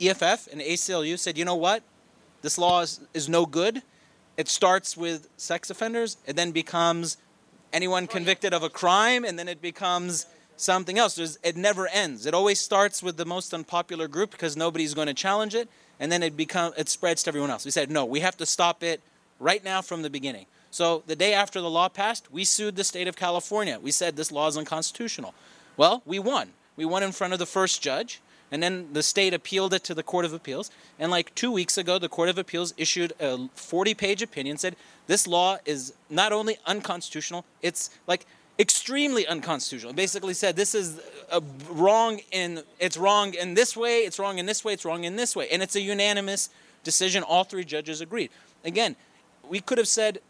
EFF 0.00 0.48
and 0.52 0.60
ACLU 0.60 1.18
said, 1.18 1.38
you 1.38 1.44
know 1.44 1.54
what, 1.54 1.82
this 2.42 2.58
law 2.58 2.82
is, 2.82 3.00
is 3.14 3.28
no 3.28 3.46
good. 3.46 3.82
It 4.36 4.48
starts 4.48 4.96
with 4.96 5.28
sex 5.36 5.70
offenders, 5.70 6.16
it 6.26 6.36
then 6.36 6.50
becomes 6.50 7.16
anyone 7.72 8.06
convicted 8.06 8.52
of 8.52 8.62
a 8.62 8.68
crime, 8.68 9.24
and 9.24 9.38
then 9.38 9.48
it 9.48 9.62
becomes 9.62 10.26
something 10.56 10.98
else. 10.98 11.16
There's, 11.16 11.38
it 11.42 11.56
never 11.56 11.88
ends. 11.88 12.26
It 12.26 12.34
always 12.34 12.60
starts 12.60 13.02
with 13.02 13.16
the 13.16 13.24
most 13.24 13.52
unpopular 13.52 14.08
group 14.08 14.30
because 14.30 14.56
nobody's 14.56 14.94
going 14.94 15.08
to 15.08 15.14
challenge 15.14 15.54
it, 15.54 15.68
and 16.00 16.10
then 16.10 16.22
it 16.22 16.36
become 16.36 16.72
it 16.76 16.88
spreads 16.88 17.22
to 17.24 17.30
everyone 17.30 17.50
else. 17.50 17.64
We 17.64 17.70
said 17.70 17.90
no, 17.90 18.04
we 18.04 18.20
have 18.20 18.36
to 18.38 18.46
stop 18.46 18.82
it 18.82 19.00
right 19.38 19.64
now 19.64 19.82
from 19.82 20.02
the 20.02 20.10
beginning. 20.10 20.46
So 20.70 21.02
the 21.06 21.16
day 21.16 21.34
after 21.34 21.60
the 21.60 21.70
law 21.70 21.88
passed, 21.88 22.32
we 22.32 22.44
sued 22.44 22.76
the 22.76 22.84
state 22.84 23.06
of 23.06 23.16
California. 23.16 23.78
We 23.80 23.92
said 23.92 24.16
this 24.16 24.32
law 24.32 24.48
is 24.48 24.56
unconstitutional. 24.56 25.34
Well, 25.76 26.02
we 26.04 26.18
won. 26.18 26.50
We 26.76 26.84
won 26.84 27.02
in 27.02 27.12
front 27.12 27.32
of 27.32 27.38
the 27.38 27.46
first 27.46 27.80
judge, 27.80 28.20
and 28.50 28.62
then 28.62 28.88
the 28.92 29.02
state 29.02 29.34
appealed 29.34 29.72
it 29.72 29.84
to 29.84 29.94
the 29.94 30.02
Court 30.02 30.24
of 30.24 30.32
Appeals. 30.32 30.70
And 30.98 31.10
like 31.10 31.34
two 31.34 31.52
weeks 31.52 31.78
ago, 31.78 31.98
the 31.98 32.08
Court 32.08 32.28
of 32.28 32.38
Appeals 32.38 32.74
issued 32.76 33.12
a 33.20 33.48
40 33.54 33.94
page 33.94 34.22
opinion, 34.22 34.58
said 34.58 34.76
this 35.06 35.26
law 35.26 35.58
is 35.64 35.92
not 36.10 36.32
only 36.32 36.56
unconstitutional, 36.66 37.44
it's 37.62 37.90
like 38.06 38.26
extremely 38.58 39.26
unconstitutional. 39.26 39.90
It 39.90 39.96
basically 39.96 40.34
said 40.34 40.56
this 40.56 40.74
is 40.74 41.00
wrong 41.70 42.20
in 42.30 42.62
it's 42.78 42.96
wrong 42.96 43.34
in 43.34 43.54
this 43.54 43.76
way, 43.76 44.00
it's 44.00 44.18
wrong 44.18 44.38
in 44.38 44.46
this 44.46 44.64
way, 44.64 44.72
it's 44.72 44.84
wrong 44.84 45.04
in 45.04 45.16
this 45.16 45.34
way. 45.34 45.48
And 45.50 45.62
it's 45.62 45.76
a 45.76 45.80
unanimous 45.80 46.50
decision. 46.82 47.22
All 47.22 47.44
three 47.44 47.64
judges 47.64 48.00
agreed. 48.00 48.30
Again, 48.64 48.96
we 49.48 49.60
could 49.60 49.78
have 49.78 49.88
said, 49.88 50.20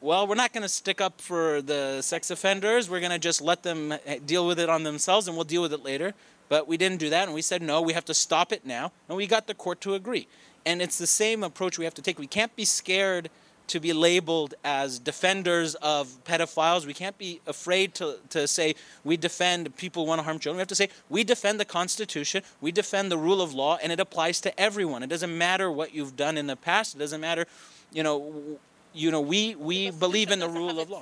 well, 0.00 0.26
we're 0.26 0.34
not 0.34 0.52
going 0.52 0.62
to 0.62 0.68
stick 0.68 1.00
up 1.00 1.20
for 1.20 1.62
the 1.62 2.02
sex 2.02 2.30
offenders. 2.30 2.90
We're 2.90 3.00
going 3.00 3.12
to 3.12 3.18
just 3.18 3.40
let 3.40 3.62
them 3.62 3.92
eh, 3.92 4.18
deal 4.24 4.46
with 4.46 4.58
it 4.58 4.68
on 4.68 4.82
themselves 4.82 5.28
and 5.28 5.36
we'll 5.36 5.44
deal 5.44 5.62
with 5.62 5.72
it 5.72 5.82
later. 5.82 6.14
But 6.48 6.68
we 6.68 6.76
didn't 6.76 6.98
do 6.98 7.08
that. 7.10 7.24
And 7.24 7.34
we 7.34 7.42
said, 7.42 7.62
no, 7.62 7.80
we 7.80 7.94
have 7.94 8.04
to 8.06 8.14
stop 8.14 8.52
it 8.52 8.66
now. 8.66 8.92
And 9.08 9.16
we 9.16 9.26
got 9.26 9.46
the 9.46 9.54
court 9.54 9.80
to 9.82 9.94
agree. 9.94 10.28
And 10.66 10.82
it's 10.82 10.98
the 10.98 11.06
same 11.06 11.42
approach 11.42 11.78
we 11.78 11.84
have 11.84 11.94
to 11.94 12.02
take. 12.02 12.18
We 12.18 12.26
can't 12.26 12.54
be 12.54 12.64
scared 12.64 13.30
to 13.66 13.80
be 13.80 13.92
labeled 13.92 14.54
as 14.62 14.98
defenders 14.98 15.74
of 15.76 16.22
pedophiles. 16.24 16.86
We 16.86 16.94
can't 16.94 17.16
be 17.16 17.40
afraid 17.46 17.94
to, 17.94 18.18
to 18.30 18.46
say 18.46 18.74
we 19.04 19.16
defend 19.16 19.74
people 19.76 20.04
who 20.04 20.08
want 20.08 20.18
to 20.18 20.22
harm 20.22 20.38
children. 20.38 20.58
We 20.58 20.60
have 20.60 20.68
to 20.68 20.74
say 20.74 20.90
we 21.08 21.24
defend 21.24 21.58
the 21.58 21.64
Constitution, 21.64 22.42
we 22.60 22.72
defend 22.72 23.10
the 23.10 23.18
rule 23.18 23.40
of 23.40 23.54
law, 23.54 23.78
and 23.82 23.90
it 23.90 24.00
applies 24.00 24.40
to 24.42 24.60
everyone. 24.60 25.02
It 25.02 25.08
doesn't 25.08 25.36
matter 25.36 25.70
what 25.70 25.94
you've 25.94 26.16
done 26.16 26.36
in 26.36 26.46
the 26.46 26.56
past. 26.56 26.94
It 26.94 26.98
doesn't 26.98 27.20
matter, 27.20 27.46
you 27.94 28.02
know, 28.02 28.58
you 28.92 29.10
know, 29.10 29.20
we, 29.20 29.54
we 29.54 29.90
believe 29.90 30.30
in 30.30 30.38
the 30.38 30.48
rule 30.48 30.78
of 30.78 30.90
law. 30.90 31.00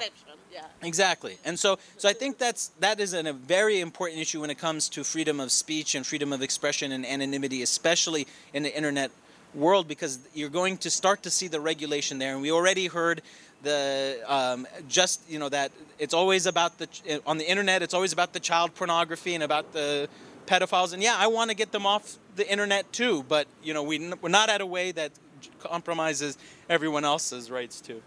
Exactly, 0.83 1.39
and 1.45 1.59
so 1.59 1.79
so 1.97 2.09
I 2.09 2.13
think 2.13 2.37
that's 2.37 2.69
that 2.81 3.01
is 3.01 3.15
an, 3.15 3.27
a 3.27 3.33
very 3.33 3.81
important 3.81 4.21
issue 4.21 4.41
when 4.43 4.51
it 4.51 4.59
comes 4.59 4.89
to 4.91 5.03
freedom 5.03 5.41
of 5.41 5.51
speech 5.51 5.95
and 5.95 6.07
freedom 6.07 6.33
of 6.33 6.43
expression 6.43 6.93
and 6.93 7.07
anonymity, 7.07 7.63
especially 7.63 8.27
in 8.53 8.63
the 8.63 8.77
internet 8.77 9.11
world, 9.55 9.89
because 9.89 10.19
you're 10.35 10.51
going 10.51 10.77
to 10.79 10.91
start 10.91 11.23
to 11.23 11.31
see 11.31 11.49
the 11.49 11.61
regulation 11.61 12.19
there, 12.19 12.35
and 12.35 12.43
we 12.43 12.53
already 12.53 12.87
heard 12.87 13.23
the 13.63 14.19
um, 14.27 14.67
just 14.89 15.23
you 15.29 15.39
know 15.39 15.49
that 15.49 15.73
it's 15.99 16.15
always 16.15 16.47
about 16.47 16.77
the 16.79 17.23
on 17.27 17.39
the 17.39 17.49
internet, 17.49 17.83
it's 17.83 17.95
always 17.95 18.13
about 18.13 18.35
the 18.35 18.41
child 18.41 18.75
pornography 18.75 19.35
and 19.35 19.43
about 19.43 19.73
the 19.73 20.09
pedophiles, 20.47 20.93
and 20.93 21.03
yeah, 21.03 21.17
I 21.17 21.29
want 21.29 21.51
to 21.51 21.57
get 21.57 21.73
them 21.73 21.87
off 21.87 22.19
the 22.37 22.51
internet 22.51 22.93
too, 22.93 23.25
but 23.29 23.47
you 23.63 23.73
know 23.73 23.83
we 23.83 24.13
we're 24.21 24.29
not 24.29 24.51
at 24.51 24.61
a 24.61 24.67
way 24.67 24.93
that 24.93 25.13
compromises 25.61 26.39
everyone 26.69 27.05
else's 27.05 27.51
rights 27.51 27.81
too. 27.81 28.03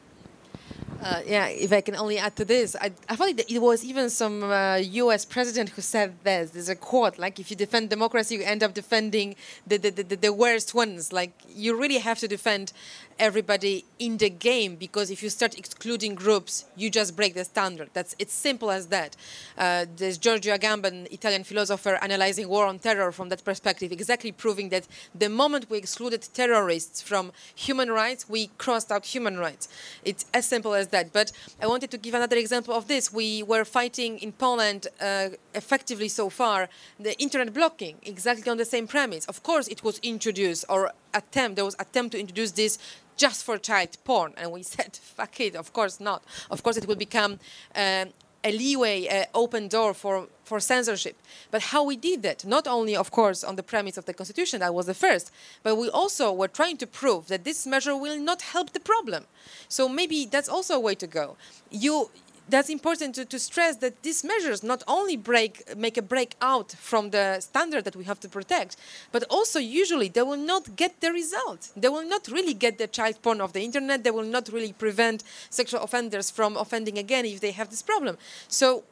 Uh, 1.04 1.22
yeah, 1.26 1.48
if 1.48 1.72
I 1.72 1.82
can 1.82 1.96
only 1.96 2.18
add 2.18 2.36
to 2.38 2.46
this, 2.46 2.76
I, 2.80 2.92
I 3.10 3.16
thought 3.16 3.30
it, 3.30 3.52
it 3.52 3.62
was 3.62 3.84
even 3.84 4.10
some 4.10 4.44
uh, 4.44 4.78
U.S. 4.78 5.26
president 5.26 5.70
who 5.70 5.82
said 5.82 6.14
this. 6.24 6.52
There's 6.52 6.70
a 6.70 6.76
quote 6.76 7.20
like, 7.20 7.40
"If 7.40 7.52
you 7.52 7.58
defend 7.58 7.90
democracy, 7.90 8.36
you 8.36 8.44
end 8.44 8.64
up 8.64 8.74
defending 8.74 9.36
the 9.68 9.78
the, 9.78 9.90
the, 9.92 10.16
the 10.16 10.34
worst 10.34 10.74
ones." 10.74 11.12
Like, 11.12 11.34
you 11.48 11.80
really 11.80 11.98
have 12.00 12.20
to 12.20 12.28
defend 12.28 12.72
everybody 13.18 13.86
in 14.00 14.18
the 14.18 14.30
game 14.30 14.76
because 14.76 15.10
if 15.10 15.24
you 15.24 15.30
start 15.30 15.58
excluding 15.58 16.16
groups, 16.16 16.66
you 16.76 16.90
just 16.90 17.16
break 17.16 17.34
the 17.34 17.46
standard. 17.46 17.90
That's 17.94 18.16
it's 18.20 18.34
simple 18.34 18.72
as 18.72 18.88
that. 18.88 19.16
Uh, 19.58 19.86
there's 19.96 20.18
Giorgio 20.18 20.56
Agamben, 20.58 20.86
an 20.86 21.08
Italian 21.12 21.44
philosopher, 21.44 21.96
analyzing 22.02 22.48
war 22.50 22.66
on 22.66 22.80
terror 22.80 23.12
from 23.12 23.30
that 23.30 23.44
perspective, 23.44 23.92
exactly 23.92 24.32
proving 24.32 24.70
that 24.70 24.88
the 25.14 25.30
moment 25.30 25.70
we 25.70 25.78
excluded 25.78 26.28
terrorists 26.34 27.02
from 27.02 27.32
human 27.56 27.90
rights, 27.92 28.28
we 28.28 28.48
crossed 28.58 28.92
out 28.92 29.06
human 29.06 29.38
rights. 29.38 29.68
It's 30.04 30.26
as 30.34 30.46
simple 30.46 30.74
as 30.74 30.85
that. 30.88 31.14
But 31.14 31.32
I 31.62 31.68
wanted 31.68 31.92
to 31.92 31.98
give 31.98 32.14
another 32.14 32.38
example 32.38 32.74
of 32.74 32.88
this. 32.88 33.12
We 33.12 33.44
were 33.44 33.66
fighting 33.66 34.20
in 34.20 34.32
Poland 34.32 34.88
uh, 35.00 35.30
effectively 35.54 36.08
so 36.08 36.30
far 36.30 36.70
the 37.00 37.18
internet 37.20 37.54
blocking, 37.54 37.98
exactly 38.04 38.50
on 38.50 38.58
the 38.58 38.66
same 38.66 38.88
premise. 38.88 39.26
Of 39.26 39.44
course, 39.44 39.68
it 39.68 39.84
was 39.84 40.00
introduced 40.00 40.66
or 40.70 40.92
attempt 41.14 41.56
there 41.56 41.66
was 41.66 41.76
attempt 41.80 42.12
to 42.12 42.20
introduce 42.20 42.52
this 42.52 42.78
just 43.18 43.46
for 43.46 43.58
child 43.58 43.98
porn, 44.04 44.34
and 44.38 44.52
we 44.52 44.64
said, 44.76 45.00
"Fuck 45.02 45.40
it! 45.40 45.56
Of 45.56 45.72
course 45.74 46.00
not. 46.00 46.24
Of 46.52 46.64
course, 46.64 46.78
it 46.78 46.88
will 46.88 46.96
become." 46.96 47.40
Um, 47.76 48.10
a 48.46 48.52
leeway, 48.52 49.08
uh, 49.08 49.26
open 49.34 49.68
door 49.68 49.94
for, 49.94 50.28
for 50.44 50.60
censorship. 50.60 51.18
But 51.50 51.64
how 51.74 51.84
we 51.84 51.98
did 51.98 52.22
that, 52.22 52.46
not 52.46 52.68
only, 52.68 52.96
of 52.96 53.10
course, 53.10 53.44
on 53.44 53.56
the 53.56 53.64
premise 53.64 53.98
of 53.98 54.06
the 54.06 54.14
Constitution, 54.14 54.60
that 54.60 54.74
was 54.74 54.86
the 54.86 54.94
first, 54.94 55.32
but 55.64 55.76
we 55.76 55.90
also 55.90 56.32
were 56.32 56.48
trying 56.48 56.78
to 56.78 56.88
prove 56.88 57.28
that 57.28 57.44
this 57.44 57.66
measure 57.66 57.98
will 57.98 58.20
not 58.20 58.44
help 58.44 58.72
the 58.72 58.80
problem. 58.80 59.26
So 59.68 59.90
maybe 59.90 60.26
that's 60.26 60.48
also 60.48 60.76
a 60.76 60.80
way 60.80 60.94
to 60.96 61.08
go. 61.08 61.38
You, 61.72 62.12
that's 62.48 62.70
important 62.70 63.16
to, 63.16 63.26
to 63.26 63.40
stress 63.40 63.78
that 63.78 64.04
these 64.04 64.24
measures 64.24 64.64
not 64.64 64.84
only 64.88 65.18
break 65.18 65.76
make 65.76 65.98
a 65.98 66.02
break 66.02 66.36
out 66.42 66.72
from 66.72 67.10
the 67.10 67.40
standard 67.40 67.84
that 67.86 67.96
we 67.96 68.04
have 68.04 68.20
to 68.20 68.30
protect, 68.30 68.78
but 69.12 69.24
also 69.30 69.60
usually 69.60 70.10
they 70.10 70.22
will 70.22 70.38
not 70.38 70.76
get 70.76 71.02
the 71.02 71.12
result. 71.12 71.72
They 71.76 71.90
will 71.90 72.08
not 72.08 72.28
really 72.28 72.54
get 72.54 72.78
the 72.78 72.88
child 72.88 73.22
porn 73.22 73.42
off 73.42 73.54
the 73.54 73.64
internet. 73.64 74.04
They 74.04 74.12
will 74.12 74.32
not 74.38 74.50
really 74.50 74.74
prevent 74.74 75.24
sexual 75.50 75.82
offenders 75.82 76.30
from 76.30 76.56
offending 76.58 76.98
again 76.98 77.26
if 77.26 77.40
they 77.42 77.52
have 77.52 77.70
this 77.70 77.82
problem. 77.82 78.18
So 78.48 78.84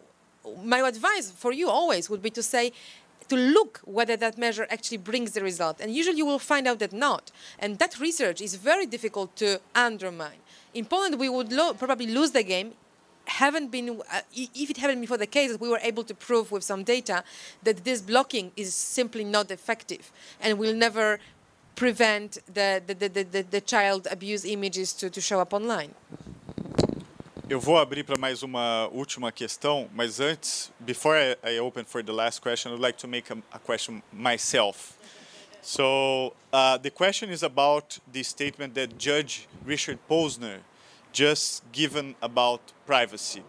my 0.64 0.80
advice 0.80 1.32
for 1.32 1.52
you 1.52 1.70
always 1.70 2.10
would 2.10 2.22
be 2.22 2.30
to 2.32 2.44
say 2.44 2.74
to 3.30 3.36
look 3.36 3.80
whether 3.86 4.18
that 4.18 4.38
measure 4.38 4.68
actually 4.70 4.98
brings 4.98 5.32
the 5.32 5.42
result. 5.42 5.80
And 5.80 5.94
usually 5.94 6.18
you 6.18 6.26
will 6.26 6.40
find 6.40 6.68
out 6.68 6.80
that 6.80 6.92
not. 6.92 7.32
And 7.60 7.80
that 7.80 8.00
research 8.00 8.42
is 8.42 8.56
very 8.56 8.86
difficult 8.86 9.36
to 9.38 9.62
undermine. 9.74 10.40
In 10.74 10.86
Poland, 10.86 11.20
we 11.20 11.30
would 11.30 11.52
lo- 11.52 11.74
probably 11.74 12.08
lose 12.08 12.32
the 12.32 12.44
game 12.44 12.74
haven't 13.26 13.72
been 13.72 14.02
uh, 14.12 14.22
if 14.34 14.70
it 14.70 14.78
hadn't 14.78 15.00
been 15.00 15.08
for 15.08 15.18
the 15.18 15.28
case 15.28 15.58
we 15.60 15.70
were 15.70 15.80
able 15.82 16.04
to 16.04 16.14
prove 16.14 16.52
with 16.52 16.64
some 16.64 16.84
data 16.84 17.24
that 17.64 17.84
this 17.84 18.02
blocking 18.02 18.52
is 18.56 18.74
simply 18.74 19.24
not 19.24 19.50
effective 19.52 20.12
and 20.42 20.60
will 20.60 20.76
never 20.76 21.20
prevent 21.76 22.38
the, 22.54 22.82
the, 22.86 22.94
the, 22.94 23.24
the, 23.24 23.42
the 23.42 23.62
child 23.62 24.08
abuse 24.12 24.46
images 24.46 24.94
to, 24.94 25.10
to 25.10 25.22
show 25.22 25.40
up 25.40 25.54
online. 25.54 25.92
Eu 27.50 27.60
vou 27.60 27.78
abrir 27.78 28.04
para 28.04 28.18
mais 28.18 28.42
uma 28.42 28.88
última 28.92 29.32
questão, 29.32 29.90
mas 29.94 30.20
antes, 30.20 30.72
before 30.80 31.18
I, 31.18 31.36
I, 31.44 31.60
open 31.60 31.84
for 31.84 32.02
the 32.02 32.14
last 32.14 32.42
question, 32.42 32.72
I 32.72 32.76
would 32.76 32.82
like 32.82 32.98
to 33.00 33.08
make 33.08 33.30
a, 33.32 33.38
a 33.52 33.60
question 33.60 34.02
myself. 34.14 34.98
So 35.62 36.34
uh, 36.52 36.78
the 36.78 36.90
question 36.90 37.30
is 37.30 37.44
about 37.44 38.00
the 38.12 38.24
statement 38.24 38.76
that 38.76 38.98
Judge 38.98 39.48
Richard 39.66 40.00
Posner 40.10 40.60
just 41.14 41.72
given 41.72 42.16
about 42.22 42.74
privacy. 42.86 43.44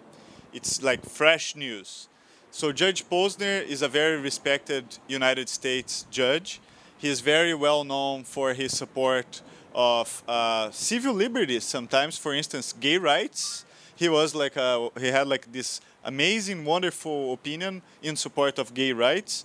It's 0.52 0.82
like 0.82 1.04
fresh 1.04 1.56
news. 1.56 2.08
So 2.50 2.70
Judge 2.70 3.08
Posner 3.08 3.66
is 3.66 3.82
a 3.82 3.88
very 3.88 4.20
respected 4.20 4.84
United 5.08 5.48
States 5.48 6.06
judge. 6.10 6.60
He 6.96 7.08
is 7.08 7.20
very 7.20 7.54
well 7.54 7.82
known 7.82 8.22
for 8.22 8.54
his 8.54 8.76
support 8.76 9.42
of 9.74 10.22
uh, 10.28 10.70
civil 10.70 11.14
liberties. 11.14 11.64
Sometimes, 11.64 12.16
for 12.16 12.32
instance, 12.32 12.72
gay 12.72 12.96
rights. 12.96 13.64
He 13.96 14.08
was 14.08 14.34
like 14.34 14.56
a, 14.56 14.88
he 15.00 15.08
had 15.08 15.26
like 15.26 15.50
this 15.52 15.80
amazing, 16.04 16.64
wonderful 16.64 17.32
opinion 17.32 17.82
in 18.02 18.16
support 18.16 18.58
of 18.58 18.74
gay 18.74 18.92
rights, 18.92 19.44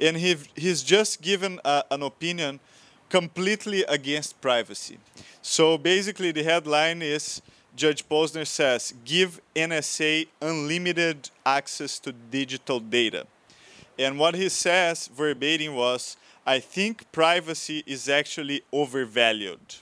and 0.00 0.16
he 0.16 0.36
he's 0.54 0.82
just 0.82 1.20
given 1.20 1.60
a, 1.64 1.84
an 1.90 2.02
opinion 2.02 2.60
completely 3.08 3.84
against 3.84 4.40
privacy. 4.40 4.98
So 5.42 5.78
basically, 5.78 6.32
the 6.32 6.42
headline 6.42 7.02
is 7.02 7.42
Judge 7.76 8.08
Posner 8.08 8.46
says 8.46 8.94
give 9.04 9.38
NSA 9.54 10.28
unlimited 10.40 11.28
access 11.44 11.98
to 11.98 12.10
digital 12.10 12.80
data. 12.80 13.26
And 13.98 14.18
what 14.18 14.34
he 14.34 14.48
says 14.48 15.08
verbatim 15.08 15.74
was 15.74 16.16
I 16.46 16.58
think 16.58 17.10
privacy 17.12 17.82
is 17.86 18.08
actually 18.08 18.62
overvalued. 18.72 19.76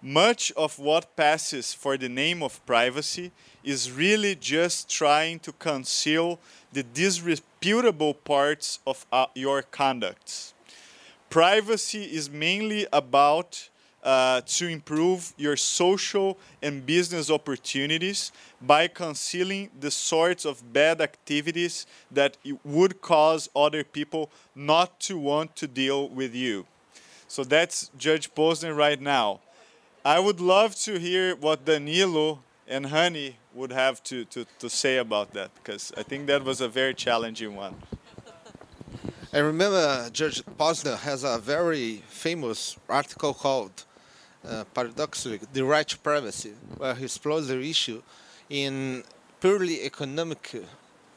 Much 0.00 0.52
of 0.52 0.78
what 0.78 1.16
passes 1.16 1.74
for 1.74 1.96
the 1.96 2.08
name 2.08 2.42
of 2.42 2.64
privacy 2.66 3.32
is 3.64 3.90
really 3.90 4.34
just 4.34 4.88
trying 4.88 5.38
to 5.40 5.52
conceal 5.52 6.38
the 6.72 6.82
disreputable 6.82 8.14
parts 8.14 8.80
of 8.86 9.06
uh, 9.12 9.26
your 9.34 9.62
conduct. 9.62 10.52
Privacy 11.30 12.04
is 12.04 12.28
mainly 12.28 12.86
about 12.92 13.70
uh, 14.02 14.40
to 14.42 14.66
improve 14.66 15.32
your 15.36 15.56
social 15.56 16.38
and 16.60 16.84
business 16.84 17.30
opportunities 17.30 18.32
by 18.60 18.88
concealing 18.88 19.70
the 19.78 19.90
sorts 19.90 20.44
of 20.44 20.72
bad 20.72 21.00
activities 21.00 21.86
that 22.10 22.36
would 22.64 23.00
cause 23.00 23.48
other 23.54 23.84
people 23.84 24.30
not 24.54 24.98
to 25.00 25.18
want 25.18 25.54
to 25.56 25.66
deal 25.66 26.08
with 26.08 26.34
you. 26.34 26.66
So 27.28 27.44
that's 27.44 27.90
Judge 27.96 28.34
Posner 28.34 28.76
right 28.76 29.00
now. 29.00 29.40
I 30.04 30.18
would 30.18 30.40
love 30.40 30.74
to 30.80 30.98
hear 30.98 31.36
what 31.36 31.64
Danilo 31.64 32.40
and 32.66 32.86
Hanni 32.86 33.36
would 33.54 33.72
have 33.72 34.02
to, 34.04 34.24
to, 34.26 34.46
to 34.58 34.68
say 34.68 34.96
about 34.96 35.32
that 35.34 35.54
because 35.54 35.92
I 35.96 36.02
think 36.02 36.26
that 36.26 36.44
was 36.44 36.60
a 36.60 36.68
very 36.68 36.94
challenging 36.94 37.54
one. 37.54 37.76
I 39.32 39.38
remember 39.38 40.10
Judge 40.12 40.44
Posner 40.58 40.98
has 40.98 41.24
a 41.24 41.38
very 41.38 42.02
famous 42.08 42.76
article 42.88 43.32
called 43.32 43.84
uh, 44.48 44.64
paradoxically, 44.74 45.46
the 45.52 45.64
right 45.64 45.86
to 45.88 45.98
privacy, 45.98 46.52
where 46.76 46.94
he 46.94 47.04
explores 47.04 47.48
the 47.48 47.60
issue 47.60 48.02
in 48.48 49.02
purely 49.40 49.82
economic 49.82 50.62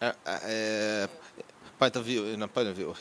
uh, 0.01 0.11
uh, 0.25 1.07
point 1.79 1.95
of 1.95 2.05
view, 2.05 2.25
in 2.25 2.41
a 2.41 2.47
point 2.47 2.67
of 2.67 2.75
view. 2.75 2.93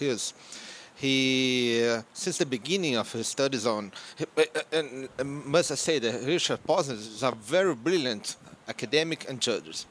He, 0.96 1.86
uh, 1.88 2.02
since 2.12 2.38
the 2.38 2.46
beginning 2.46 2.96
of 2.96 3.10
his 3.12 3.26
studies 3.26 3.66
on, 3.66 3.92
uh, 4.36 4.42
and 4.72 5.08
must 5.44 5.72
I 5.72 5.74
say 5.74 5.98
that 5.98 6.22
Richard 6.24 6.60
Posner 6.66 6.92
is 6.92 7.22
a 7.22 7.32
very 7.32 7.74
brilliant 7.74 8.36
academic 8.68 9.28
and 9.28 9.40
judge. 9.40 9.84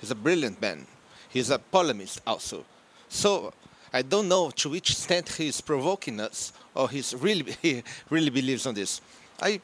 He's 0.00 0.10
a 0.10 0.14
brilliant 0.14 0.60
man. 0.60 0.86
He's 1.28 1.50
a 1.50 1.58
polemist 1.58 2.20
also. 2.26 2.64
So 3.08 3.52
I 3.92 4.02
don't 4.02 4.28
know 4.28 4.50
to 4.50 4.70
which 4.70 4.90
extent 4.90 5.28
he 5.28 5.48
is 5.48 5.60
provoking 5.60 6.20
us 6.20 6.52
or 6.74 6.88
he's 6.88 7.14
really 7.14 7.56
he 7.62 7.82
really 8.08 8.30
believes 8.30 8.66
on 8.66 8.74
this. 8.74 9.00
I 9.42 9.60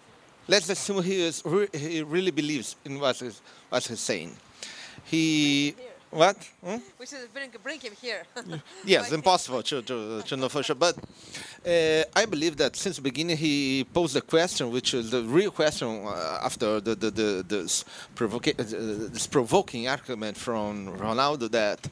let's 0.48 0.68
assume 0.68 1.02
he 1.02 1.22
is 1.22 1.42
he 1.72 2.02
really 2.02 2.30
believes 2.30 2.76
in 2.84 2.98
what 3.00 3.16
he's, 3.16 3.40
what 3.68 3.84
he's 3.84 4.00
saying. 4.00 4.36
He 5.04 5.74
What? 6.10 6.36
Hmm? 6.64 6.76
We 6.98 7.06
should 7.06 7.32
bring, 7.34 7.50
bring 7.62 7.80
him 7.80 7.92
here. 8.00 8.22
Yes, 8.84 9.12
impossible 9.12 9.62
to, 9.64 9.82
to, 9.82 10.22
to 10.22 10.36
know 10.36 10.48
for 10.48 10.62
sure. 10.62 10.76
But 10.76 10.96
uh, 10.96 12.04
I 12.14 12.24
believe 12.26 12.56
that 12.56 12.76
since 12.76 12.96
the 12.96 13.02
beginning 13.02 13.36
he 13.36 13.84
posed 13.92 14.16
a 14.16 14.20
question, 14.20 14.70
which 14.70 14.94
is 14.94 15.10
the 15.10 15.22
real 15.22 15.50
question 15.50 16.06
uh, 16.06 16.40
after 16.42 16.80
the, 16.80 16.94
the, 16.94 17.10
the, 17.10 17.44
this, 17.46 17.84
provoca- 18.14 18.58
uh, 18.58 19.08
this 19.12 19.26
provoking 19.26 19.88
argument 19.88 20.36
from 20.36 20.96
Ronaldo 20.96 21.50
that 21.50 21.86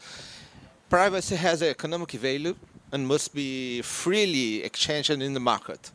privacy 0.88 1.36
has 1.36 1.60
an 1.60 1.68
economic 1.68 2.12
value 2.12 2.54
and 2.92 3.06
must 3.06 3.34
be 3.34 3.82
freely 3.82 4.62
exchanged 4.62 5.10
in 5.10 5.34
the 5.34 5.40
market. 5.40 5.90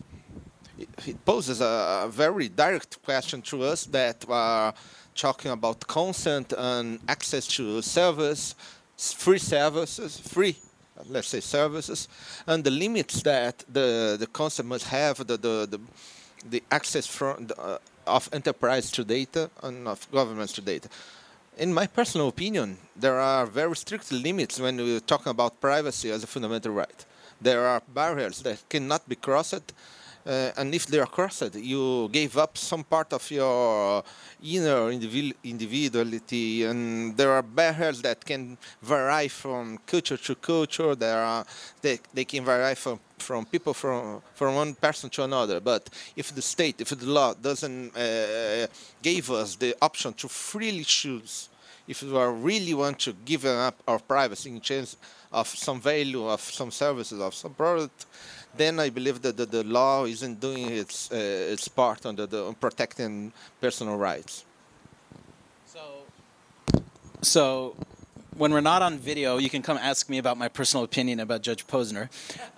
It, 0.79 1.25
poses 1.25 1.61
a, 1.61 2.07
very 2.09 2.47
direct 2.47 3.03
question 3.03 3.41
to 3.43 3.63
us 3.63 3.85
that 3.85 4.25
are 4.29 4.73
talking 5.13 5.51
about 5.51 5.85
consent 5.87 6.53
and 6.57 6.99
access 7.07 7.47
to 7.47 7.81
service, 7.81 8.55
free 8.97 9.39
services, 9.39 10.17
free, 10.19 10.55
uh, 10.97 11.03
let's 11.09 11.27
say 11.27 11.41
services, 11.41 12.07
and 12.47 12.63
the 12.63 12.71
limits 12.71 13.21
that 13.23 13.63
the, 13.67 14.15
the 14.19 14.27
consent 14.27 14.69
must 14.69 14.87
have, 14.87 15.17
the, 15.17 15.37
the, 15.37 15.67
the, 15.69 15.79
the 16.49 16.63
access 16.71 17.05
from 17.05 17.47
the, 17.47 17.59
uh, 17.59 17.77
of 18.07 18.29
enterprise 18.31 18.89
to 18.91 19.03
data 19.03 19.49
and 19.63 19.87
of 19.87 20.09
governments 20.11 20.53
to 20.53 20.61
data. 20.61 20.89
In 21.57 21.73
my 21.73 21.87
personal 21.87 22.29
opinion, 22.29 22.77
there 22.95 23.19
are 23.19 23.45
very 23.45 23.75
strict 23.75 24.11
limits 24.11 24.59
when 24.59 24.77
we're 24.77 25.01
talking 25.01 25.31
about 25.31 25.59
privacy 25.59 26.09
as 26.09 26.23
a 26.23 26.27
fundamental 26.27 26.71
right. 26.71 27.05
There 27.41 27.65
are 27.67 27.81
barriers 27.93 28.41
that 28.43 28.63
cannot 28.69 29.07
be 29.07 29.15
crossed, 29.15 29.73
uh, 30.25 30.51
and 30.57 30.75
if 30.75 30.85
they 30.85 30.99
are 30.99 31.07
crossed, 31.07 31.55
you 31.55 32.09
gave 32.11 32.37
up 32.37 32.57
some 32.57 32.83
part 32.83 33.13
of 33.13 33.29
your 33.31 34.03
inner 34.43 34.91
individu- 34.91 35.33
individuality, 35.43 36.65
and 36.65 37.15
there 37.15 37.31
are 37.31 37.41
barriers 37.41 38.01
that 38.01 38.23
can 38.23 38.57
vary 38.81 39.27
from 39.27 39.79
culture 39.85 40.17
to 40.17 40.35
culture. 40.35 40.93
There 40.95 41.23
are 41.23 41.45
they, 41.81 41.99
they 42.13 42.25
can 42.25 42.43
vary 42.45 42.75
from 42.75 42.99
from 43.17 43.45
people 43.45 43.73
from 43.73 44.21
from 44.35 44.55
one 44.55 44.73
person 44.75 45.09
to 45.11 45.23
another. 45.23 45.59
But 45.59 45.89
if 46.15 46.35
the 46.35 46.41
state, 46.41 46.81
if 46.81 46.89
the 46.89 47.05
law 47.05 47.33
doesn't 47.33 47.95
uh, 47.95 48.67
give 49.01 49.31
us 49.31 49.55
the 49.55 49.75
option 49.81 50.13
to 50.13 50.27
freely 50.27 50.83
choose, 50.83 51.49
if 51.87 52.03
we 52.03 52.09
really 52.09 52.73
want 52.73 52.99
to 52.99 53.13
give 53.25 53.45
up 53.45 53.81
our 53.87 53.99
privacy 53.99 54.49
in 54.49 54.61
terms 54.61 54.97
of 55.31 55.47
some 55.47 55.79
value 55.81 56.27
of 56.27 56.41
some 56.41 56.71
services 56.71 57.19
of 57.19 57.33
some 57.33 57.53
product, 57.53 58.05
then 58.55 58.79
I 58.79 58.89
believe 58.89 59.21
that 59.21 59.37
the, 59.37 59.45
the 59.45 59.63
law 59.63 60.05
isn't 60.05 60.39
doing 60.39 60.69
its 60.69 61.11
uh, 61.11 61.15
its 61.53 61.67
part 61.67 62.05
on 62.05 62.15
the, 62.15 62.27
the 62.27 62.45
on 62.45 62.55
protecting 62.55 63.31
personal 63.61 63.97
rights. 63.97 64.45
So, 67.21 67.75
when 68.37 68.53
we're 68.53 68.61
not 68.61 68.81
on 68.81 68.97
video, 68.97 69.39
you 69.39 69.49
can 69.49 69.61
come 69.61 69.77
ask 69.77 70.09
me 70.09 70.19
about 70.19 70.37
my 70.37 70.47
personal 70.47 70.85
opinion 70.85 71.19
about 71.19 71.41
Judge 71.41 71.67
Posner, 71.67 72.07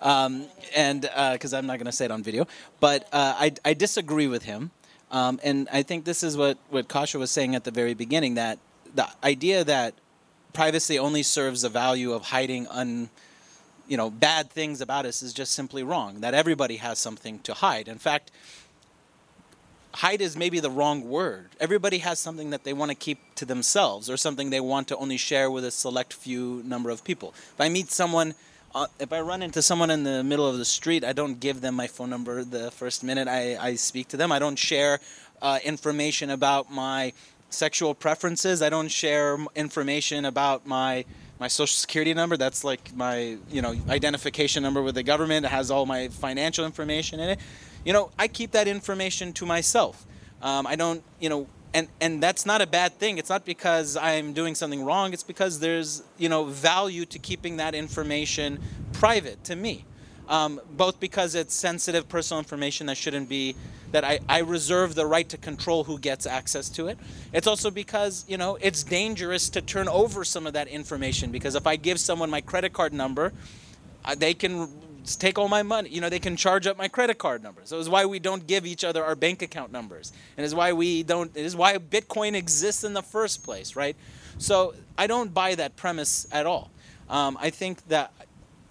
um, 0.02 0.46
and 0.76 1.02
because 1.32 1.52
I'm 1.52 1.66
not 1.66 1.78
going 1.78 1.88
to 1.88 1.92
say 1.92 2.06
it 2.06 2.12
on 2.12 2.22
video. 2.22 2.46
But 2.80 3.08
uh, 3.12 3.34
I, 3.40 3.54
I 3.66 3.74
disagree 3.74 4.28
with 4.28 4.44
him, 4.44 4.70
um, 5.10 5.40
and 5.44 5.68
I 5.74 5.82
think 5.82 6.06
this 6.06 6.22
is 6.22 6.38
what 6.38 6.60
what 6.70 6.88
Kasia 6.88 7.18
was 7.18 7.32
saying 7.32 7.56
at 7.56 7.64
the 7.64 7.72
very 7.72 7.96
beginning 7.96 8.36
that 8.36 8.60
the 8.94 9.08
idea 9.24 9.64
that 9.64 9.96
privacy 10.54 11.00
only 11.00 11.24
serves 11.24 11.64
the 11.64 11.70
value 11.70 12.14
of 12.14 12.26
hiding 12.26 12.68
un 12.68 13.10
you 13.92 13.98
know 13.98 14.10
bad 14.10 14.50
things 14.50 14.80
about 14.80 15.06
us 15.06 15.22
is 15.22 15.34
just 15.34 15.52
simply 15.52 15.84
wrong 15.84 16.22
that 16.22 16.34
everybody 16.34 16.78
has 16.78 16.98
something 16.98 17.40
to 17.40 17.54
hide. 17.54 17.90
In 17.90 17.98
fact 17.98 18.32
hide 19.96 20.22
is 20.22 20.38
maybe 20.38 20.62
the 20.62 20.70
wrong 20.70 21.10
word. 21.10 21.50
Everybody 21.60 21.98
has 21.98 22.18
something 22.18 22.52
that 22.52 22.64
they 22.64 22.72
want 22.72 22.92
to 22.92 22.96
keep 22.96 23.20
to 23.36 23.44
themselves 23.44 24.10
or 24.10 24.16
something 24.16 24.50
they 24.50 24.62
want 24.62 24.88
to 24.88 24.96
only 24.96 25.18
share 25.18 25.52
with 25.52 25.66
a 25.66 25.72
select 25.72 26.14
few 26.14 26.64
number 26.64 26.90
of 26.90 27.04
people. 27.04 27.34
If 27.56 27.60
i 27.60 27.68
meet 27.68 27.92
someone 27.92 28.34
uh, 28.74 28.88
if 28.98 29.12
i 29.12 29.20
run 29.20 29.42
into 29.44 29.62
someone 29.62 29.92
in 29.92 30.06
the 30.06 30.24
middle 30.24 30.48
of 30.48 30.58
the 30.58 30.70
street 30.78 31.04
i 31.04 31.12
don't 31.12 31.42
give 31.42 31.60
them 31.60 31.76
my 31.76 31.88
phone 31.88 32.10
number 32.10 32.46
the 32.46 32.72
first 32.72 33.04
minute 33.04 33.28
i, 33.28 33.58
I 33.58 33.76
speak 33.76 34.08
to 34.14 34.18
them. 34.18 34.32
I 34.32 34.40
don't 34.40 34.60
share 34.72 35.02
uh, 35.42 35.60
information 35.66 36.30
about 36.30 36.72
my 36.72 37.12
sexual 37.50 37.94
preferences. 37.94 38.62
I 38.62 38.70
don't 38.70 38.88
share 38.88 39.38
information 39.54 40.24
about 40.24 40.66
my 40.66 41.04
my 41.42 41.48
social 41.48 41.76
security 41.76 42.14
number. 42.14 42.38
That's 42.38 42.64
like 42.64 42.96
my 42.96 43.38
you 43.50 43.62
know 43.64 43.76
identification 43.90 44.62
number 44.64 44.82
with 44.82 44.96
the 44.96 45.04
government. 45.04 45.46
It 45.46 45.50
has 45.50 45.72
all 45.72 45.86
my 45.88 46.08
financial 46.08 46.66
information 46.66 47.20
in 47.20 47.30
it. 47.30 47.40
You 47.84 47.94
know, 47.94 48.12
I 48.18 48.28
keep 48.28 48.52
that 48.52 48.68
information 48.68 49.34
to 49.34 49.46
myself. 49.46 50.06
Um, 50.42 50.66
I 50.66 50.78
don't 50.78 51.04
you 51.20 51.28
know. 51.28 51.48
And, 51.74 51.88
and 52.02 52.22
that's 52.22 52.46
not 52.46 52.60
a 52.60 52.68
bad 52.68 53.00
thing. 53.00 53.18
It's 53.18 53.30
not 53.30 53.46
because 53.46 53.96
I'm 53.96 54.34
doing 54.34 54.56
something 54.56 54.84
wrong. 54.84 55.14
It's 55.14 55.24
because 55.24 55.60
there's 55.60 56.04
you 56.18 56.30
know 56.30 56.44
value 56.44 57.06
to 57.06 57.18
keeping 57.18 57.58
that 57.58 57.74
information 57.74 58.60
private 58.94 59.44
to 59.46 59.56
me 59.56 59.86
um, 60.32 60.62
both 60.78 61.00
because 61.00 61.36
it's 61.36 61.54
sensitive 61.54 62.08
personal 62.08 62.40
information 62.40 62.88
that 62.88 62.96
shouldn't 62.96 63.28
be 63.28 63.56
that 63.92 64.06
I, 64.06 64.20
I 64.30 64.40
reserve 64.40 64.96
the 64.96 65.06
right 65.06 65.28
to 65.28 65.38
control 65.38 65.84
who 65.84 66.00
gets 66.00 66.26
access 66.26 66.70
to 66.70 66.88
it. 66.88 66.98
It's 67.34 67.48
also 67.48 67.70
because 67.70 68.24
you 68.30 68.38
know 68.38 68.58
it's 68.62 68.82
dangerous 68.82 69.50
to 69.50 69.62
turn 69.62 69.90
over 69.90 70.24
some 70.24 70.48
of 70.48 70.54
that 70.54 70.70
information 70.70 71.32
because 71.32 71.56
if 71.56 71.68
i 71.68 71.76
give 71.76 72.00
someone 72.00 72.30
my 72.30 72.40
credit 72.40 72.72
card 72.72 72.94
number 72.94 73.34
uh, 74.06 74.16
they 74.16 74.34
can 74.34 74.70
take 75.20 75.38
all 75.38 75.50
my 75.50 75.64
money 75.64 75.90
you 75.90 76.00
know 76.00 76.10
they 76.10 76.20
can 76.20 76.38
charge 76.38 76.66
up 76.66 76.78
my 76.78 76.88
credit 76.88 77.18
card 77.18 77.44
number. 77.44 77.62
So 77.66 77.78
it's 77.78 77.90
why 77.90 78.06
we 78.06 78.20
don't 78.20 78.48
give 78.48 78.66
each 78.66 78.86
other 78.86 79.04
our 79.04 79.16
bank 79.16 79.42
account 79.42 79.74
numbers. 79.74 80.14
And 80.38 80.46
it's 80.46 80.54
why 80.54 80.72
we 80.72 81.04
don't 81.04 81.36
it 81.36 81.46
is 81.46 81.58
why 81.58 81.78
bitcoin 81.78 82.36
exists 82.36 82.86
in 82.86 82.94
the 82.94 83.04
first 83.04 83.44
place 83.44 83.76
right? 83.76 83.98
So 84.38 84.76
i 84.98 85.08
don't 85.08 85.34
buy 85.34 85.56
that 85.56 85.76
premise 85.76 86.26
at 86.32 86.46
all. 86.46 86.72
Um, 87.10 87.38
i 87.42 87.50
think 87.50 87.86
that 87.90 88.14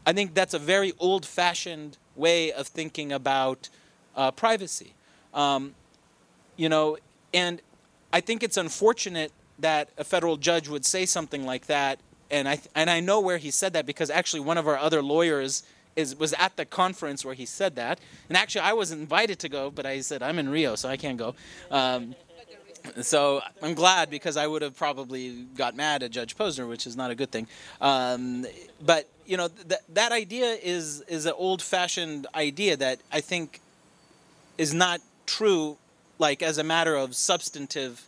I 0.06 0.12
think 0.12 0.34
that's 0.34 0.54
a 0.54 0.58
very 0.58 0.92
old 0.98 1.26
fashioned 1.26 1.98
way 2.16 2.52
of 2.52 2.66
thinking 2.66 3.12
about 3.12 3.68
uh, 4.16 4.30
privacy. 4.30 4.94
Um, 5.34 5.74
you 6.56 6.68
know, 6.68 6.98
and 7.32 7.60
I 8.12 8.20
think 8.20 8.42
it's 8.42 8.56
unfortunate 8.56 9.32
that 9.58 9.90
a 9.98 10.04
federal 10.04 10.36
judge 10.36 10.68
would 10.68 10.84
say 10.84 11.06
something 11.06 11.44
like 11.44 11.66
that. 11.66 12.00
And 12.30 12.48
I, 12.48 12.60
and 12.74 12.88
I 12.88 13.00
know 13.00 13.20
where 13.20 13.38
he 13.38 13.50
said 13.50 13.72
that 13.72 13.86
because 13.86 14.10
actually 14.10 14.40
one 14.40 14.58
of 14.58 14.66
our 14.66 14.76
other 14.76 15.02
lawyers 15.02 15.62
is, 15.96 16.16
was 16.16 16.32
at 16.34 16.56
the 16.56 16.64
conference 16.64 17.24
where 17.24 17.34
he 17.34 17.46
said 17.46 17.76
that. 17.76 18.00
And 18.28 18.36
actually, 18.36 18.62
I 18.62 18.72
was 18.72 18.90
invited 18.90 19.38
to 19.40 19.48
go, 19.48 19.70
but 19.70 19.86
I 19.86 20.00
said, 20.00 20.22
I'm 20.22 20.38
in 20.38 20.48
Rio, 20.48 20.74
so 20.76 20.88
I 20.88 20.96
can't 20.96 21.18
go. 21.18 21.34
Um, 21.70 22.14
so 23.02 23.40
I'm 23.62 23.74
glad 23.74 24.10
because 24.10 24.36
I 24.36 24.46
would 24.46 24.62
have 24.62 24.76
probably 24.76 25.46
got 25.56 25.76
mad 25.76 26.02
at 26.02 26.10
Judge 26.10 26.36
Posner, 26.36 26.68
which 26.68 26.86
is 26.86 26.96
not 26.96 27.10
a 27.10 27.14
good 27.14 27.30
thing. 27.30 27.46
Um, 27.80 28.46
but 28.84 29.08
you 29.26 29.36
know 29.36 29.48
that 29.48 29.80
that 29.94 30.12
idea 30.12 30.56
is 30.62 31.02
is 31.02 31.26
an 31.26 31.34
old-fashioned 31.36 32.26
idea 32.34 32.76
that 32.76 32.98
I 33.12 33.20
think 33.20 33.60
is 34.58 34.74
not 34.74 35.00
true, 35.26 35.76
like 36.18 36.42
as 36.42 36.58
a 36.58 36.64
matter 36.64 36.96
of 36.96 37.14
substantive, 37.14 38.06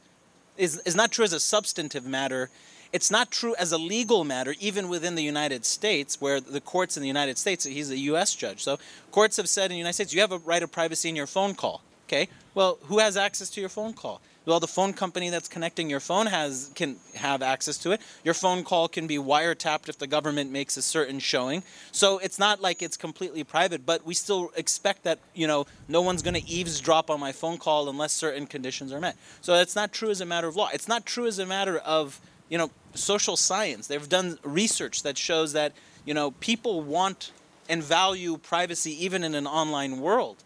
is 0.56 0.78
is 0.80 0.94
not 0.94 1.12
true 1.12 1.24
as 1.24 1.32
a 1.32 1.40
substantive 1.40 2.06
matter. 2.06 2.50
It's 2.92 3.10
not 3.10 3.30
true 3.30 3.54
as 3.58 3.72
a 3.72 3.78
legal 3.78 4.22
matter, 4.22 4.54
even 4.60 4.90
within 4.90 5.14
the 5.14 5.22
United 5.22 5.64
States, 5.64 6.20
where 6.20 6.40
the 6.40 6.60
courts 6.60 6.98
in 6.98 7.00
the 7.00 7.08
United 7.08 7.38
States, 7.38 7.64
he's 7.64 7.90
a 7.90 7.96
U.S. 8.12 8.34
judge. 8.34 8.62
So 8.62 8.78
courts 9.10 9.38
have 9.38 9.48
said 9.48 9.66
in 9.66 9.70
the 9.70 9.78
United 9.78 9.94
States, 9.94 10.12
you 10.12 10.20
have 10.20 10.32
a 10.32 10.36
right 10.38 10.62
of 10.62 10.70
privacy 10.70 11.08
in 11.08 11.16
your 11.16 11.26
phone 11.26 11.54
call. 11.54 11.80
Okay, 12.06 12.28
well, 12.54 12.78
who 12.82 12.98
has 12.98 13.16
access 13.16 13.48
to 13.50 13.60
your 13.60 13.70
phone 13.70 13.94
call? 13.94 14.20
Well, 14.44 14.58
the 14.58 14.66
phone 14.66 14.92
company 14.92 15.30
that's 15.30 15.46
connecting 15.46 15.88
your 15.88 16.00
phone 16.00 16.26
has 16.26 16.70
can 16.74 16.96
have 17.14 17.42
access 17.42 17.78
to 17.78 17.92
it. 17.92 18.00
Your 18.24 18.34
phone 18.34 18.64
call 18.64 18.88
can 18.88 19.06
be 19.06 19.16
wiretapped 19.16 19.88
if 19.88 19.98
the 19.98 20.08
government 20.08 20.50
makes 20.50 20.76
a 20.76 20.82
certain 20.82 21.20
showing. 21.20 21.62
So 21.92 22.18
it's 22.18 22.40
not 22.40 22.60
like 22.60 22.82
it's 22.82 22.96
completely 22.96 23.44
private, 23.44 23.86
but 23.86 24.04
we 24.04 24.14
still 24.14 24.50
expect 24.56 25.04
that 25.04 25.20
you 25.32 25.46
know 25.46 25.66
no 25.86 26.02
one's 26.02 26.22
going 26.22 26.34
to 26.34 26.48
eavesdrop 26.48 27.08
on 27.08 27.20
my 27.20 27.30
phone 27.30 27.56
call 27.56 27.88
unless 27.88 28.12
certain 28.12 28.46
conditions 28.48 28.92
are 28.92 29.00
met. 29.00 29.16
So 29.42 29.54
it's 29.54 29.76
not 29.76 29.92
true 29.92 30.10
as 30.10 30.20
a 30.20 30.26
matter 30.26 30.48
of 30.48 30.56
law. 30.56 30.70
It's 30.74 30.88
not 30.88 31.06
true 31.06 31.26
as 31.26 31.38
a 31.38 31.46
matter 31.46 31.78
of 31.78 32.20
you 32.48 32.58
know 32.58 32.72
social 32.94 33.36
science. 33.36 33.86
They've 33.86 34.08
done 34.08 34.40
research 34.42 35.04
that 35.04 35.16
shows 35.16 35.52
that 35.52 35.72
you 36.04 36.14
know 36.14 36.32
people 36.32 36.82
want 36.82 37.30
and 37.68 37.80
value 37.80 38.38
privacy 38.38 39.04
even 39.04 39.22
in 39.22 39.36
an 39.36 39.46
online 39.46 40.00
world 40.00 40.42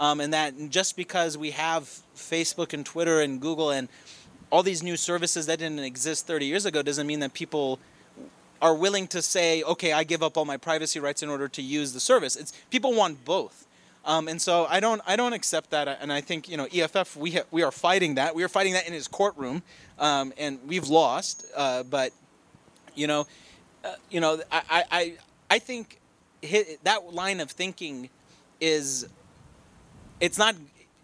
um, 0.00 0.20
and 0.20 0.32
that 0.32 0.54
just 0.70 0.96
because 0.96 1.38
we 1.38 1.52
have 1.52 1.84
Facebook 2.16 2.72
and 2.72 2.84
Twitter 2.84 3.20
and 3.20 3.40
Google 3.40 3.70
and 3.70 3.88
all 4.50 4.64
these 4.64 4.82
new 4.82 4.96
services 4.96 5.46
that 5.46 5.60
didn't 5.60 5.78
exist 5.78 6.26
30 6.26 6.46
years 6.46 6.66
ago 6.66 6.82
doesn't 6.82 7.06
mean 7.06 7.20
that 7.20 7.34
people 7.34 7.78
are 8.60 8.74
willing 8.74 9.06
to 9.08 9.22
say, 9.22 9.62
okay, 9.62 9.92
I 9.92 10.02
give 10.04 10.22
up 10.22 10.36
all 10.36 10.44
my 10.44 10.56
privacy 10.56 10.98
rights 10.98 11.22
in 11.22 11.28
order 11.28 11.46
to 11.48 11.62
use 11.62 11.92
the 11.92 12.00
service. 12.00 12.34
It's 12.34 12.52
people 12.70 12.94
want 12.94 13.24
both. 13.24 13.66
Um, 14.04 14.28
and 14.28 14.40
so 14.40 14.66
I 14.68 14.80
don't, 14.80 15.00
I 15.06 15.14
don't 15.16 15.34
accept 15.34 15.70
that, 15.70 15.98
and 16.00 16.10
I 16.10 16.22
think 16.22 16.48
you 16.48 16.56
know 16.56 16.66
EFF 16.74 17.16
we 17.16 17.32
ha- 17.32 17.44
we 17.50 17.62
are 17.62 17.70
fighting 17.70 18.14
that. 18.14 18.34
We 18.34 18.42
are 18.42 18.48
fighting 18.48 18.72
that 18.72 18.86
in 18.86 18.94
his 18.94 19.06
courtroom, 19.06 19.62
um, 19.98 20.32
and 20.38 20.58
we've 20.66 20.88
lost. 20.88 21.44
Uh, 21.54 21.82
but 21.82 22.10
you 22.94 23.06
know, 23.06 23.26
uh, 23.84 23.92
you 24.10 24.20
know, 24.20 24.40
I, 24.50 24.84
I, 24.90 25.14
I- 25.50 25.58
think 25.58 25.98
hi 26.42 26.64
that 26.84 27.12
line 27.12 27.40
of 27.40 27.50
thinking 27.50 28.08
is 28.58 29.06
it's 30.20 30.38
not 30.38 30.54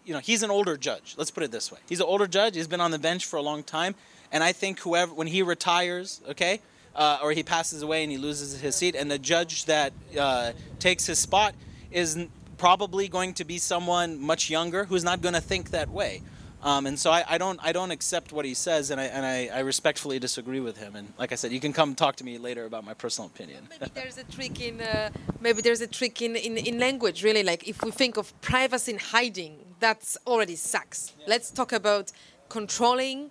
you 0.05 0.13
know 0.13 0.19
he's 0.19 0.43
an 0.43 0.49
older 0.49 0.77
judge. 0.77 1.15
Let's 1.17 1.31
put 1.31 1.43
it 1.43 1.51
this 1.51 1.71
way. 1.71 1.79
He's 1.89 1.99
an 1.99 2.05
older 2.07 2.27
judge. 2.27 2.55
He's 2.55 2.67
been 2.67 2.81
on 2.81 2.91
the 2.91 2.99
bench 2.99 3.25
for 3.25 3.37
a 3.37 3.41
long 3.41 3.63
time. 3.63 3.95
And 4.31 4.43
i 4.43 4.51
think 4.51 4.79
whoever 4.79 5.13
when 5.13 5.27
he 5.27 5.41
retires 5.41 6.21
okay 6.29 6.59
uh, 6.97 7.19
or 7.21 7.31
he 7.31 7.43
passes 7.43 7.83
away 7.83 8.03
and 8.03 8.11
he 8.11 8.17
loses 8.17 8.59
his 8.59 8.75
seat, 8.75 8.95
and 8.95 9.09
the 9.09 9.19
judge 9.19 9.65
that 9.65 9.93
uh, 10.19 10.51
takes 10.79 11.05
his 11.05 11.19
spot 11.19 11.53
is 11.91 12.17
probably 12.57 13.07
going 13.07 13.35
to 13.35 13.45
be 13.45 13.59
someone 13.59 14.19
much 14.19 14.49
younger 14.49 14.85
who's 14.85 15.03
not 15.03 15.21
going 15.21 15.35
to 15.35 15.41
think 15.41 15.69
that 15.69 15.89
way. 15.89 16.23
Um, 16.63 16.87
and 16.87 16.97
so 16.97 17.11
I, 17.11 17.23
I, 17.27 17.37
don't 17.37 17.59
I 17.63 17.71
don't 17.71 17.91
accept 17.91 18.31
what 18.31 18.43
he 18.43 18.55
says, 18.55 18.89
and 18.89 18.99
I 18.99 19.05
and 19.05 19.25
I, 19.25 19.49
I, 19.53 19.59
respectfully 19.59 20.17
disagree 20.17 20.59
with 20.59 20.77
him. 20.77 20.95
And 20.95 21.13
like 21.19 21.31
I 21.31 21.35
said, 21.35 21.51
you 21.51 21.59
can 21.59 21.71
come 21.71 21.93
talk 21.93 22.15
to 22.15 22.23
me 22.23 22.39
later 22.39 22.65
about 22.65 22.83
my 22.83 22.95
personal 22.95 23.27
opinion. 23.27 23.67
maybe 23.69 23.91
there's 23.93 24.17
a 24.17 24.23
trick 24.23 24.59
in 24.59 24.81
uh, 24.81 25.11
maybe 25.39 25.61
there's 25.61 25.81
a 25.81 25.87
trick 25.87 26.21
in, 26.21 26.35
in, 26.35 26.57
in 26.57 26.79
language. 26.79 27.23
Really, 27.23 27.43
like 27.43 27.67
if 27.67 27.83
we 27.83 27.91
think 27.91 28.17
of 28.17 28.33
privacy 28.41 28.93
and 28.93 29.01
hiding, 29.01 29.59
that's 29.79 30.17
already 30.25 30.55
sucks. 30.55 31.13
Yeah. 31.19 31.25
Let's 31.27 31.51
talk 31.51 31.73
about 31.73 32.11
controlling 32.49 33.29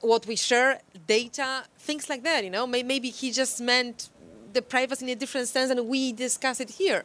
what 0.00 0.26
we 0.26 0.36
share, 0.36 0.80
data, 1.08 1.64
things 1.80 2.08
like 2.08 2.22
that. 2.22 2.44
You 2.44 2.50
know, 2.50 2.66
maybe 2.66 3.10
he 3.10 3.32
just 3.32 3.60
meant 3.60 4.08
the 4.52 4.62
privacy 4.62 5.04
in 5.04 5.10
a 5.10 5.16
different 5.16 5.48
sense, 5.48 5.70
and 5.70 5.88
we 5.88 6.12
discuss 6.12 6.60
it 6.60 6.70
here 6.70 7.04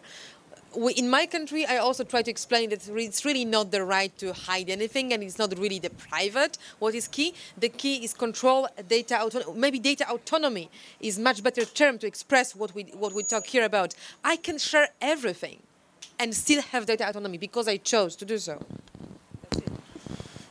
we, 0.75 0.93
in 0.93 1.09
my 1.09 1.25
country, 1.25 1.65
I 1.65 1.77
also 1.77 2.03
try 2.03 2.21
to 2.21 2.31
explain 2.31 2.69
that 2.69 2.87
it's 2.87 3.25
really 3.25 3.45
not 3.45 3.71
the 3.71 3.83
right 3.83 4.15
to 4.17 4.33
hide 4.33 4.69
anything, 4.69 5.13
and 5.13 5.23
it's 5.23 5.37
not 5.37 5.57
really 5.57 5.79
the 5.79 5.89
private. 5.89 6.57
What 6.79 6.95
is 6.95 7.07
key? 7.07 7.33
The 7.57 7.69
key 7.69 8.03
is 8.03 8.13
control 8.13 8.67
data 8.87 9.21
autonomy. 9.21 9.59
Maybe 9.59 9.79
data 9.79 10.09
autonomy 10.09 10.69
is 10.99 11.19
much 11.19 11.43
better 11.43 11.65
term 11.65 11.97
to 11.99 12.07
express 12.07 12.55
what 12.55 12.73
we 12.75 12.83
what 12.93 13.13
we 13.13 13.23
talk 13.23 13.45
here 13.45 13.65
about. 13.65 13.95
I 14.23 14.35
can 14.37 14.57
share 14.57 14.89
everything, 15.01 15.59
and 16.19 16.33
still 16.35 16.61
have 16.61 16.85
data 16.85 17.07
autonomy 17.07 17.37
because 17.37 17.67
I 17.67 17.77
chose 17.77 18.15
to 18.17 18.25
do 18.25 18.37
so. 18.37 18.63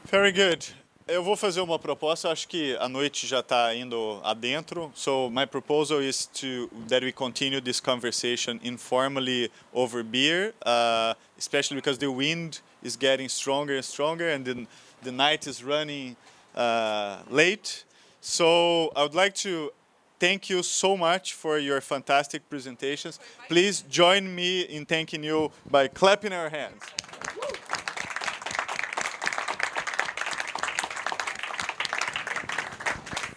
Very 0.06 0.32
good. 0.32 0.66
Eu 1.12 1.22
vou 1.22 1.36
fazer 1.36 1.60
uma 1.60 1.78
proposta, 1.78 2.30
acho 2.30 2.48
que 2.48 2.74
a 2.80 2.88
noite 2.88 3.26
já 3.26 3.40
está 3.40 3.74
indo 3.74 4.18
adentro. 4.24 4.90
So 4.94 5.28
my 5.28 5.44
proposal 5.44 6.00
is 6.00 6.24
to 6.40 6.70
that 6.88 7.04
we 7.04 7.12
continue 7.12 7.60
this 7.60 7.80
conversation 7.80 8.58
informally 8.64 9.50
over 9.74 10.02
beer, 10.02 10.54
uh, 10.64 11.14
especially 11.38 11.76
because 11.76 11.98
the 11.98 12.06
wind 12.06 12.62
is 12.82 12.96
getting 12.96 13.28
stronger 13.28 13.76
and 13.76 13.84
stronger 13.84 14.30
and 14.30 14.42
the, 14.46 14.66
the 15.02 15.12
night 15.12 15.46
is 15.46 15.62
running 15.62 16.16
uh, 16.56 17.18
late. 17.28 17.84
So 18.22 18.90
I 18.96 19.02
would 19.02 19.14
like 19.14 19.34
to 19.42 19.70
thank 20.18 20.48
you 20.48 20.62
so 20.62 20.96
much 20.96 21.34
for 21.34 21.58
your 21.58 21.82
fantastic 21.82 22.48
presentations. 22.48 23.20
Please 23.50 23.82
join 23.82 24.34
me 24.34 24.62
in 24.62 24.86
thanking 24.86 25.22
you 25.22 25.52
by 25.70 25.88
clapping 25.88 26.32
our 26.32 26.48
hands. 26.48 26.80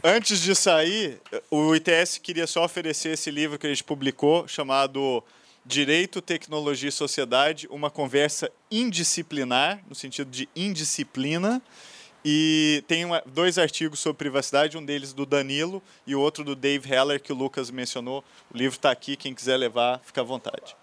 Antes 0.07 0.40
de 0.40 0.53
sair, 0.53 1.19
o 1.49 1.76
ITS 1.76 2.19
queria 2.19 2.45
só 2.45 2.64
oferecer 2.64 3.14
esse 3.14 3.32
livro 3.32 3.57
que 3.57 3.65
a 3.65 3.69
gente 3.72 3.84
publicou, 3.84 4.48
chamado 4.48 5.23
Direito, 5.65 6.22
Tecnologia 6.22 6.90
e 6.90 6.91
Sociedade, 6.91 7.68
uma 7.72 7.90
conversa 7.90 8.52
indisciplinar, 8.69 9.82
no 9.90 9.95
sentido 9.95 10.30
de 10.30 10.48
indisciplina. 10.56 11.60
E 12.23 12.84
tem 12.88 13.03
uma, 13.03 13.23
dois 13.26 13.57
artigos 13.57 13.99
sobre 13.99 14.19
privacidade, 14.19 14.77
um 14.77 14.86
deles 14.86 15.11
do 15.11 15.26
Danilo 15.26 15.82
e 16.06 16.14
o 16.14 16.22
outro 16.22 16.44
do 16.44 16.56
Dave 16.56 16.88
Heller, 16.88 17.19
que 17.19 17.34
o 17.34 17.36
Lucas 17.36 17.72
mencionou. 17.72 18.23
O 18.53 18.56
livro 18.56 18.77
está 18.77 18.91
aqui, 18.91 19.15
quem 19.15 19.34
quiser 19.34 19.57
levar, 19.57 19.99
fica 20.06 20.22
à 20.22 20.23
vontade. 20.23 20.76